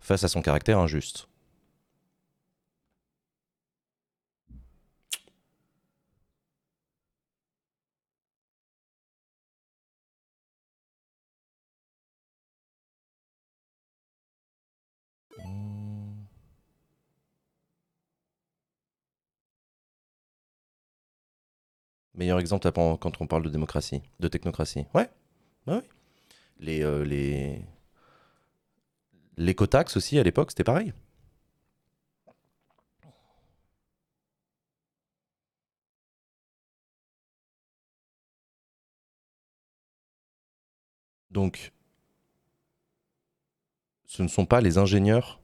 face 0.00 0.24
à 0.24 0.28
son 0.28 0.40
caractère 0.40 0.78
injuste. 0.78 1.27
Meilleur 22.18 22.40
exemple 22.40 22.70
quand 22.72 23.20
on 23.20 23.26
parle 23.28 23.44
de 23.44 23.48
démocratie, 23.48 24.02
de 24.18 24.26
technocratie. 24.28 24.86
Ouais, 24.92 25.08
ouais, 25.68 25.74
ouais. 25.76 25.82
Les, 26.58 26.82
euh, 26.82 27.04
les... 27.04 27.64
L'écotaxe 29.36 29.96
aussi, 29.96 30.18
à 30.18 30.24
l'époque, 30.24 30.50
c'était 30.50 30.64
pareil. 30.64 30.92
Donc, 41.30 41.72
ce 44.06 44.24
ne 44.24 44.28
sont 44.28 44.44
pas 44.44 44.60
les 44.60 44.76
ingénieurs 44.76 45.40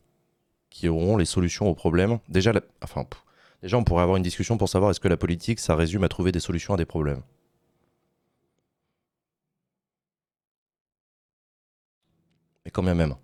qui 0.70 0.88
auront 0.88 1.16
les 1.16 1.24
solutions 1.24 1.68
aux 1.68 1.74
problèmes. 1.76 2.18
Déjà, 2.28 2.52
enfin, 2.82 3.06
déjà, 3.64 3.78
on 3.78 3.84
pourrait 3.84 4.02
avoir 4.02 4.18
une 4.18 4.22
discussion 4.22 4.58
pour 4.58 4.68
savoir 4.68 4.90
est-ce 4.90 5.00
que 5.00 5.08
la 5.08 5.16
politique, 5.16 5.58
ça 5.58 5.74
résume 5.74 6.04
à 6.04 6.08
trouver 6.08 6.32
des 6.32 6.40
solutions 6.40 6.74
à 6.74 6.76
des 6.76 6.84
problèmes. 6.84 7.22
Mais 12.64 12.70
quand 12.70 12.82
même, 12.82 13.16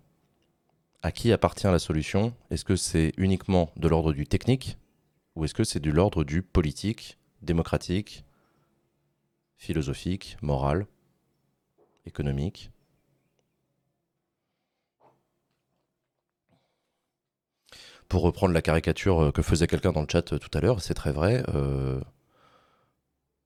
à 1.03 1.11
qui 1.11 1.31
appartient 1.31 1.67
la 1.67 1.77
solution? 1.77 2.33
Est-ce 2.49 2.65
que 2.65 2.75
c'est 2.75 3.13
uniquement 3.17 3.71
de 3.75 3.87
l'ordre 3.87 4.13
du 4.13 4.25
technique 4.25 4.77
ou 5.35 5.45
est-ce 5.45 5.53
que 5.53 5.63
c'est 5.63 5.79
de 5.79 5.91
l'ordre 5.91 6.23
du 6.23 6.41
politique, 6.41 7.19
démocratique, 7.43 8.25
philosophique, 9.57 10.37
moral, 10.41 10.87
économique? 12.05 12.71
Pour 18.11 18.23
reprendre 18.23 18.53
la 18.53 18.61
caricature 18.61 19.23
euh, 19.23 19.31
que 19.31 19.41
faisait 19.41 19.67
quelqu'un 19.67 19.93
dans 19.93 20.01
le 20.01 20.07
chat 20.11 20.33
euh, 20.33 20.37
tout 20.37 20.49
à 20.53 20.59
l'heure, 20.59 20.81
c'est 20.81 20.93
très 20.93 21.13
vrai. 21.13 21.45
euh, 21.55 22.01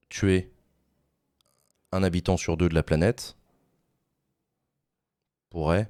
tuer 0.10 0.52
un 1.92 2.02
habitant 2.02 2.36
sur 2.36 2.58
deux 2.58 2.68
de 2.68 2.74
la 2.74 2.82
planète 2.82 3.38
pourrait 5.52 5.88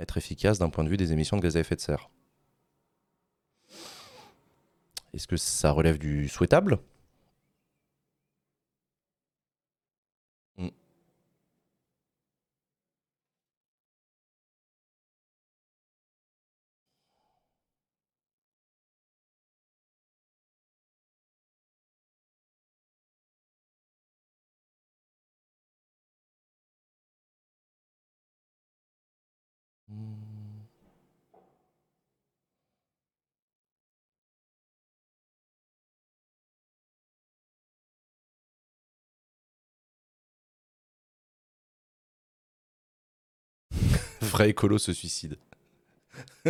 être 0.00 0.16
efficace 0.16 0.58
d'un 0.58 0.70
point 0.70 0.82
de 0.82 0.88
vue 0.88 0.96
des 0.96 1.12
émissions 1.12 1.36
de 1.36 1.42
gaz 1.42 1.58
à 1.58 1.60
effet 1.60 1.76
de 1.76 1.82
serre. 1.82 2.08
Est-ce 5.12 5.26
que 5.28 5.36
ça 5.36 5.72
relève 5.72 5.98
du 5.98 6.30
souhaitable? 6.30 6.78
Vrai 44.30 44.50
écolo 44.50 44.78
se 44.78 44.92
suicide. 44.92 45.36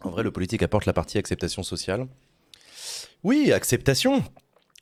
en 0.00 0.10
vrai, 0.10 0.22
le 0.22 0.30
politique 0.30 0.62
apporte 0.62 0.86
la 0.86 0.94
partie 0.94 1.18
acceptation 1.18 1.62
sociale. 1.62 2.08
Oui, 3.22 3.52
acceptation. 3.52 4.24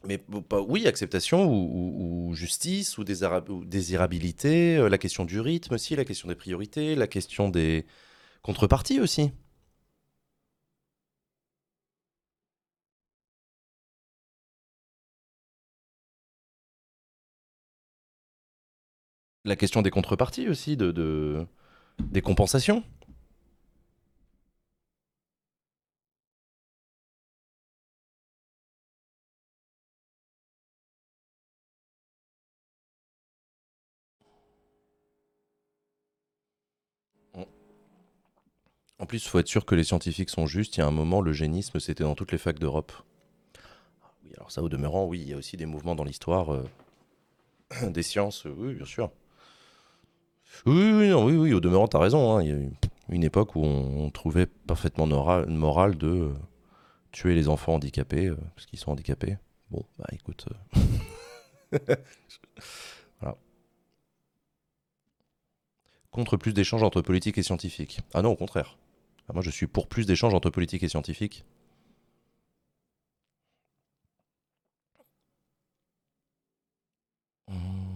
Mais 0.05 0.23
oui, 0.69 0.87
acceptation 0.87 1.51
ou, 1.51 2.33
justice 2.35 2.99
ou, 2.99 3.05
désirabilité, 3.05 4.77
euh, 4.77 4.89
la 4.89 4.99
question 4.99 5.25
du 5.25 5.41
rythme 5.41 5.75
aussi, 5.75 5.97
la 5.97 6.05
question 6.05 6.29
des 6.29 6.37
priorités, 6.37 6.95
la 6.95 7.09
question 7.09 7.49
des 7.49 7.87
contreparties 8.43 9.01
aussi. 9.01 9.33
La 19.47 19.57
question 19.57 19.81
des 19.81 19.91
contreparties 19.91 20.49
aussi, 20.49 20.77
de, 20.77 20.91
de 20.91 21.47
des 22.01 22.21
compensations. 22.21 22.85
En 38.99 39.07
plus, 39.07 39.25
il 39.25 39.29
faut 39.29 39.39
être 39.39 39.49
sûr 39.49 39.65
que 39.65 39.75
les 39.75 39.85
scientifiques 39.85 40.29
sont 40.29 40.47
justes. 40.47 40.77
Il 40.77 40.81
y 40.81 40.83
a 40.83 40.87
un 40.87 40.91
moment, 40.91 41.23
l'eugénisme, 41.23 41.81
c'était 41.81 42.05
dans 42.05 42.15
toutes 42.15 42.33
les 42.33 42.39
facs 42.39 42.59
d'Europe. 42.59 42.93
Oui, 44.25 44.31
alors 44.37 44.51
ça, 44.51 44.63
au 44.63 44.69
demeurant, 44.69 45.07
oui, 45.07 45.21
il 45.21 45.29
y 45.29 45.33
a 45.33 45.37
aussi 45.37 45.57
des 45.57 45.67
mouvements 45.67 45.95
dans 45.95 46.05
l'histoire 46.05 46.53
euh, 46.53 46.65
des 47.91 48.03
sciences, 48.03 48.45
oui, 48.45 48.75
bien 48.75 48.87
sûr. 48.87 49.11
Oui, 50.65 50.93
oui, 50.93 51.13
oui, 51.13 51.37
oui, 51.37 51.53
au 51.53 51.61
demeurant, 51.61 51.89
t'as 51.89 51.99
raison. 51.99 52.37
Hein. 52.37 52.43
Il 52.43 52.49
y 52.49 52.53
a 52.53 52.57
eu 52.57 52.71
une 53.11 53.25
époque 53.25 53.55
où 53.57 53.65
on, 53.65 54.11
trouvait 54.11 54.47
parfaitement 54.47 55.07
moral, 55.07 55.97
de 55.97 56.09
euh, 56.09 56.35
tuer 57.13 57.35
les 57.35 57.49
enfants 57.49 57.75
handicapés, 57.75 58.27
euh, 58.27 58.39
parce 58.55 58.67
qu'ils 58.67 58.79
sont 58.79 58.91
handicapés. 58.93 59.37
Bon, 59.71 59.85
bah 59.99 60.07
écoute. 60.13 60.47
voilà. 63.21 63.37
Contre 66.11 66.37
plus 66.37 66.53
d'échanges 66.53 66.83
entre 66.83 67.03
politiques 67.03 67.39
et 67.39 67.43
scientifiques. 67.43 68.01
Ah 68.15 68.23
non, 68.23 68.31
au 68.31 68.37
contraire. 68.37 68.77
Ah, 69.29 69.33
moi, 69.33 69.43
je 69.43 69.51
suis 69.51 69.67
pour 69.67 69.89
plus 69.89 70.07
d'échanges 70.07 70.35
entre 70.35 70.51
politiques 70.51 70.83
et 70.83 70.89
scientifiques. 70.89 71.45
Hmm. 77.49 77.87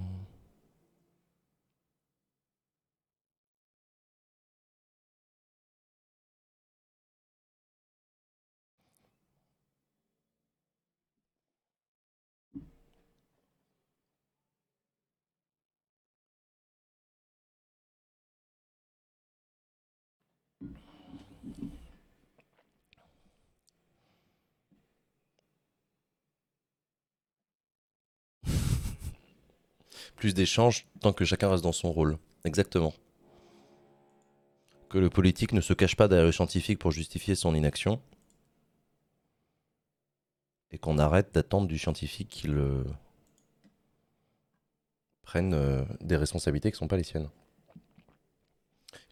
Plus 30.20 30.34
d'échanges 30.34 30.86
tant 31.00 31.12
que 31.12 31.24
chacun 31.24 31.48
reste 31.48 31.64
dans 31.64 31.72
son 31.72 31.90
rôle. 31.90 32.18
Exactement. 32.44 32.92
Que 34.90 34.98
le 34.98 35.08
politique 35.08 35.52
ne 35.52 35.62
se 35.62 35.72
cache 35.72 35.96
pas 35.96 36.08
derrière 36.08 36.26
le 36.26 36.32
scientifique 36.32 36.78
pour 36.78 36.92
justifier 36.92 37.34
son 37.34 37.54
inaction. 37.54 38.00
Et 40.72 40.78
qu'on 40.78 40.98
arrête 40.98 41.34
d'attendre 41.34 41.66
du 41.66 41.78
scientifique 41.78 42.28
qu'il 42.28 42.56
euh, 42.56 42.84
prenne 45.22 45.54
euh, 45.54 45.84
des 46.00 46.16
responsabilités 46.16 46.70
qui 46.70 46.76
ne 46.76 46.80
sont 46.80 46.88
pas 46.88 46.98
les 46.98 47.02
siennes. 47.02 47.30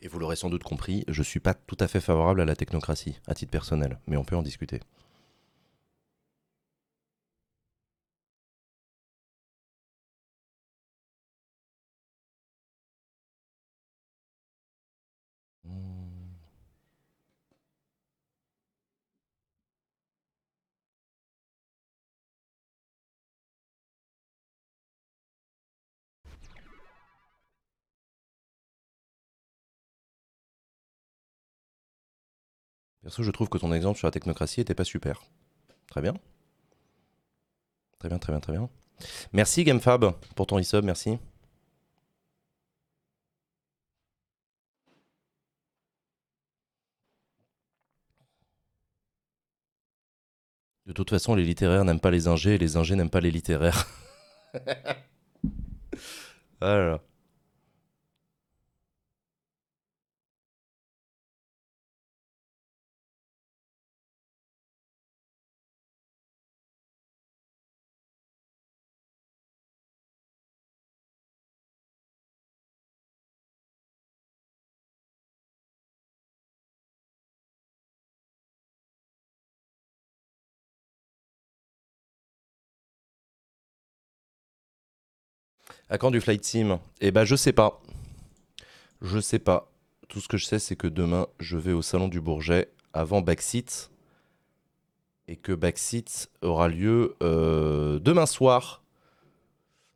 Et 0.02 0.08
vous 0.08 0.18
l'aurez 0.18 0.36
sans 0.36 0.50
doute 0.50 0.62
compris, 0.62 1.04
je 1.08 1.20
ne 1.20 1.24
suis 1.24 1.40
pas 1.40 1.54
tout 1.54 1.76
à 1.80 1.88
fait 1.88 2.00
favorable 2.00 2.42
à 2.42 2.44
la 2.44 2.54
technocratie, 2.54 3.18
à 3.26 3.34
titre 3.34 3.50
personnel, 3.50 3.98
mais 4.06 4.16
on 4.16 4.24
peut 4.24 4.36
en 4.36 4.42
discuter. 4.42 4.80
Perso, 33.08 33.22
je 33.22 33.30
trouve 33.30 33.48
que 33.48 33.56
ton 33.56 33.72
exemple 33.72 33.98
sur 33.98 34.06
la 34.06 34.10
technocratie 34.10 34.60
était 34.60 34.74
pas 34.74 34.84
super. 34.84 35.22
Très 35.86 36.02
bien. 36.02 36.12
Très 37.98 38.10
bien, 38.10 38.18
très 38.18 38.34
bien, 38.34 38.40
très 38.40 38.52
bien. 38.52 38.68
Merci 39.32 39.64
GameFab 39.64 40.12
pour 40.36 40.46
ton 40.46 40.56
resub, 40.56 40.84
merci. 40.84 41.16
De 50.84 50.92
toute 50.92 51.08
façon, 51.08 51.34
les 51.34 51.44
littéraires 51.44 51.86
n'aiment 51.86 52.00
pas 52.00 52.10
les 52.10 52.28
ingés 52.28 52.56
et 52.56 52.58
les 52.58 52.76
ingés 52.76 52.94
n'aiment 52.94 53.08
pas 53.08 53.20
les 53.20 53.30
littéraires. 53.30 53.86
voilà. 56.60 57.00
À 85.90 85.96
quand 85.96 86.10
du 86.10 86.20
flight 86.20 86.44
sim 86.44 86.80
Eh 87.00 87.10
ben, 87.10 87.24
je 87.24 87.34
sais 87.34 87.52
pas. 87.52 87.80
Je 89.00 89.18
sais 89.20 89.38
pas. 89.38 89.72
Tout 90.08 90.20
ce 90.20 90.28
que 90.28 90.36
je 90.36 90.44
sais, 90.44 90.58
c'est 90.58 90.76
que 90.76 90.86
demain, 90.86 91.26
je 91.40 91.56
vais 91.56 91.72
au 91.72 91.82
salon 91.82 92.08
du 92.08 92.20
Bourget 92.20 92.70
avant 92.92 93.22
Backseat. 93.22 93.90
Et 95.28 95.36
que 95.36 95.52
Backseat 95.52 96.30
aura 96.42 96.68
lieu 96.68 97.16
euh, 97.22 97.98
demain 98.00 98.26
soir. 98.26 98.82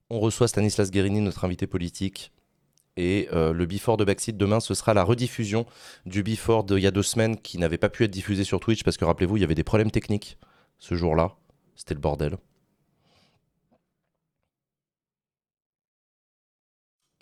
On 0.09 0.19
reçoit 0.19 0.49
Stanislas 0.49 0.91
Guérini, 0.91 1.21
notre 1.21 1.45
invité 1.45 1.67
politique. 1.67 2.33
Et 2.97 3.29
euh, 3.33 3.53
le 3.53 3.67
Before 3.67 3.99
de 3.99 4.05
Backseat 4.05 4.37
demain, 4.37 4.61
ce 4.61 4.75
sera 4.75 4.95
la 4.95 5.05
rediffusion 5.05 5.67
du 6.07 6.23
Before 6.23 6.65
d'il 6.65 6.79
y 6.79 6.87
a 6.87 6.91
deux 6.91 7.03
semaines 7.03 7.39
qui 7.39 7.59
n'avait 7.59 7.79
pas 7.79 7.89
pu 7.91 8.05
être 8.05 8.11
diffusé 8.11 8.45
sur 8.45 8.61
Twitch 8.61 8.83
parce 8.83 8.97
que 8.97 9.05
rappelez-vous, 9.05 9.37
il 9.37 9.41
y 9.41 9.45
avait 9.45 9.55
des 9.55 9.65
problèmes 9.65 9.91
techniques 9.91 10.39
ce 10.79 10.95
jour-là. 10.95 11.37
C'était 11.75 11.95
le 11.95 12.01
bordel. 12.01 12.37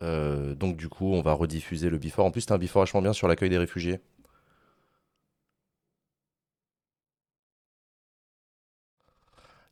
Euh, 0.02 0.54
donc 0.54 0.76
du 0.76 0.88
coup, 0.88 1.12
on 1.12 1.22
va 1.22 1.32
rediffuser 1.34 1.90
le 1.90 1.98
before. 1.98 2.24
En 2.26 2.30
plus, 2.30 2.42
c'est 2.42 2.52
un 2.52 2.58
before 2.58 2.82
vachement 2.82 3.02
bien 3.02 3.12
sur 3.12 3.28
l'accueil 3.28 3.50
des 3.50 3.58
réfugiés. 3.58 4.00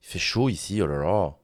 Il 0.03 0.07
fait 0.09 0.19
chaud 0.19 0.49
ici, 0.49 0.81
oh 0.83 0.87
là 0.87 0.99
là. 0.99 1.35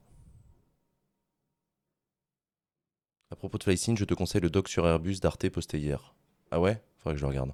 À 3.30 3.36
propos 3.36 3.58
de 3.58 3.64
Flycine, 3.64 3.96
je 3.96 4.04
te 4.04 4.14
conseille 4.14 4.40
le 4.40 4.48
doc 4.50 4.68
sur 4.68 4.86
Airbus 4.86 5.16
d'Arte 5.20 5.48
posté 5.50 5.78
hier. 5.78 6.14
Ah 6.50 6.60
ouais? 6.60 6.82
Faudrait 6.98 7.14
que 7.14 7.20
je 7.20 7.24
le 7.24 7.28
regarde. 7.28 7.52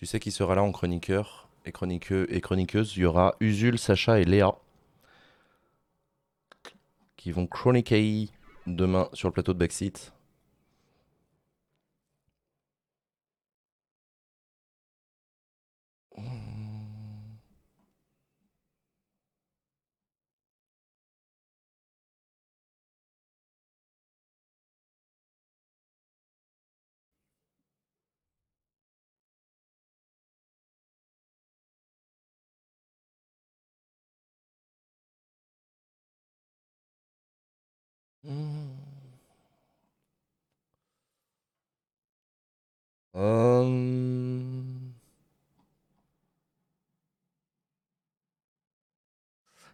Tu 0.00 0.06
sais 0.06 0.18
qui 0.18 0.30
sera 0.30 0.54
là 0.54 0.62
en 0.62 0.72
chroniqueur 0.72 1.50
et, 1.66 1.72
chroniqueux, 1.72 2.26
et 2.30 2.40
chroniqueuse? 2.40 2.96
Il 2.96 3.02
y 3.02 3.04
aura 3.04 3.34
Usul, 3.38 3.78
Sacha 3.78 4.18
et 4.18 4.24
Léa 4.24 4.56
qui 7.18 7.32
vont 7.32 7.46
chroniquer 7.46 8.30
demain 8.66 9.10
sur 9.12 9.28
le 9.28 9.34
plateau 9.34 9.52
de 9.52 9.58
Backseat. 9.58 10.14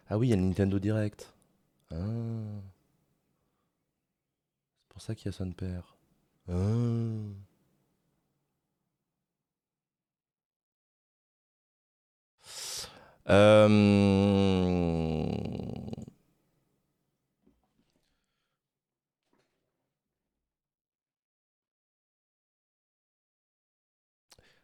Ah 0.09 0.17
oui, 0.17 0.27
il 0.27 0.29
y 0.31 0.33
a 0.33 0.35
le 0.37 0.41
Nintendo 0.43 0.79
Direct. 0.79 1.33
Ah. 1.91 1.95
C'est 4.79 4.89
pour 4.89 5.01
ça 5.01 5.15
qu'il 5.15 5.27
y 5.27 5.29
a 5.29 5.31
son 5.31 5.51
père. 5.51 5.95
Ah. 6.49 6.53
Euh, 13.29 13.67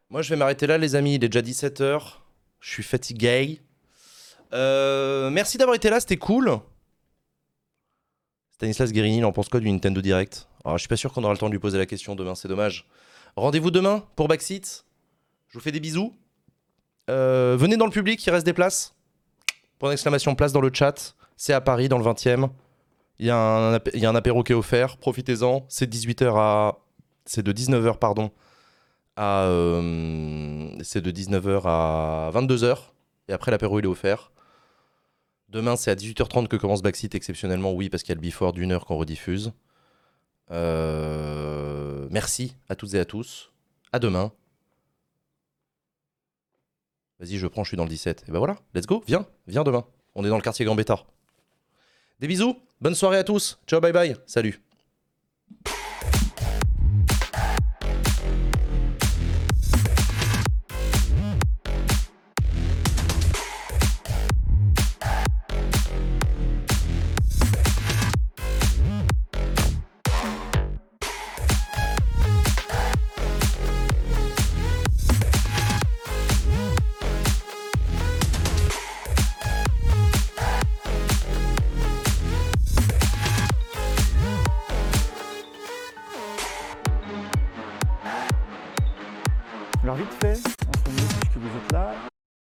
Moi, 0.09 0.21
je 0.21 0.29
vais 0.29 0.35
m'arrêter 0.35 0.67
là, 0.67 0.77
les 0.77 0.95
amis. 0.95 1.15
Il 1.15 1.23
est 1.23 1.29
déjà 1.29 1.41
17h. 1.41 2.21
Je 2.59 2.69
suis 2.69 2.83
fatigué. 2.83 3.62
Euh, 4.53 5.29
merci 5.29 5.57
d'avoir 5.57 5.75
été 5.75 5.89
là, 5.89 5.99
c'était 5.99 6.17
cool. 6.17 6.59
Stanislas 8.51 8.91
Guérini, 8.91 9.17
il 9.17 9.25
en 9.25 9.31
pense 9.31 9.49
quoi 9.49 9.59
du 9.59 9.69
Nintendo 9.71 10.01
Direct? 10.01 10.47
Alors, 10.63 10.77
Je 10.77 10.81
suis 10.83 10.87
pas 10.87 10.95
sûr 10.95 11.11
qu'on 11.11 11.23
aura 11.23 11.33
le 11.33 11.39
temps 11.39 11.47
de 11.47 11.51
lui 11.51 11.59
poser 11.59 11.77
la 11.77 11.85
question 11.85 12.15
demain, 12.15 12.35
c'est 12.35 12.47
dommage. 12.47 12.87
Rendez-vous 13.35 13.71
demain 13.71 14.03
pour 14.15 14.27
Backseat. 14.27 14.85
Je 15.49 15.57
vous 15.57 15.63
fais 15.63 15.71
des 15.71 15.79
bisous. 15.79 16.13
Euh, 17.09 17.57
venez 17.59 17.77
dans 17.77 17.85
le 17.85 17.91
public, 17.91 18.23
il 18.25 18.29
reste 18.29 18.45
des 18.45 18.53
places. 18.53 18.93
Pour 19.79 19.91
exclamation 19.91 20.35
place 20.35 20.53
dans 20.53 20.61
le 20.61 20.69
chat. 20.71 21.15
C'est 21.35 21.53
à 21.53 21.61
Paris, 21.61 21.89
dans 21.89 21.97
le 21.97 22.05
20e. 22.05 22.49
Il 23.19 23.25
y, 23.25 23.29
a 23.29 23.37
un, 23.37 23.75
apé- 23.77 23.91
il 23.93 23.99
y 23.99 24.05
a 24.05 24.09
un 24.09 24.15
apéro 24.15 24.43
qui 24.43 24.51
est 24.53 24.55
offert. 24.55 24.97
Profitez-en. 24.97 25.65
C'est 25.67 25.91
18h 25.91 26.33
à. 26.37 26.77
C'est 27.25 27.43
de 27.43 27.51
19h, 27.51 27.97
pardon. 27.97 28.31
À. 29.15 29.43
euh, 29.45 30.69
C'est 30.83 31.01
de 31.01 31.11
19h 31.11 31.61
à 31.65 32.31
22h. 32.33 32.77
Et 33.29 33.33
après, 33.33 33.51
l'apéro, 33.51 33.79
il 33.79 33.85
est 33.85 33.89
offert. 33.89 34.31
Demain, 35.53 35.75
c'est 35.75 35.91
à 35.91 35.95
18h30 35.95 36.47
que 36.47 36.57
commence 36.57 36.81
Backseat, 36.81 37.13
exceptionnellement, 37.13 37.73
oui, 37.73 37.87
parce 37.89 38.01
qu'il 38.01 38.09
y 38.09 38.13
a 38.13 38.15
le 38.15 38.21
before 38.21 38.53
d'une 38.53 38.71
heure 38.71 38.85
qu'on 38.85 38.97
rediffuse. 38.97 39.53
Euh, 40.49 42.07
Merci 42.09 42.55
à 42.69 42.75
toutes 42.75 42.95
et 42.95 42.99
à 42.99 43.05
tous. 43.05 43.51
À 43.91 43.99
demain. 43.99 44.31
Vas-y, 47.19 47.37
je 47.37 47.45
prends, 47.47 47.63
je 47.63 47.69
suis 47.69 47.77
dans 47.77 47.83
le 47.83 47.89
17. 47.89 48.25
Et 48.27 48.31
ben 48.31 48.39
voilà, 48.39 48.57
let's 48.73 48.87
go, 48.87 49.03
viens, 49.07 49.27
viens 49.47 49.63
demain. 49.63 49.85
On 50.15 50.25
est 50.25 50.29
dans 50.29 50.37
le 50.37 50.41
quartier 50.41 50.65
Gambetta. 50.65 51.05
Des 52.19 52.27
bisous, 52.27 52.57
bonne 52.81 52.95
soirée 52.95 53.17
à 53.17 53.23
tous. 53.23 53.59
Ciao, 53.67 53.79
bye 53.79 53.93
bye, 53.93 54.15
salut. 54.25 54.59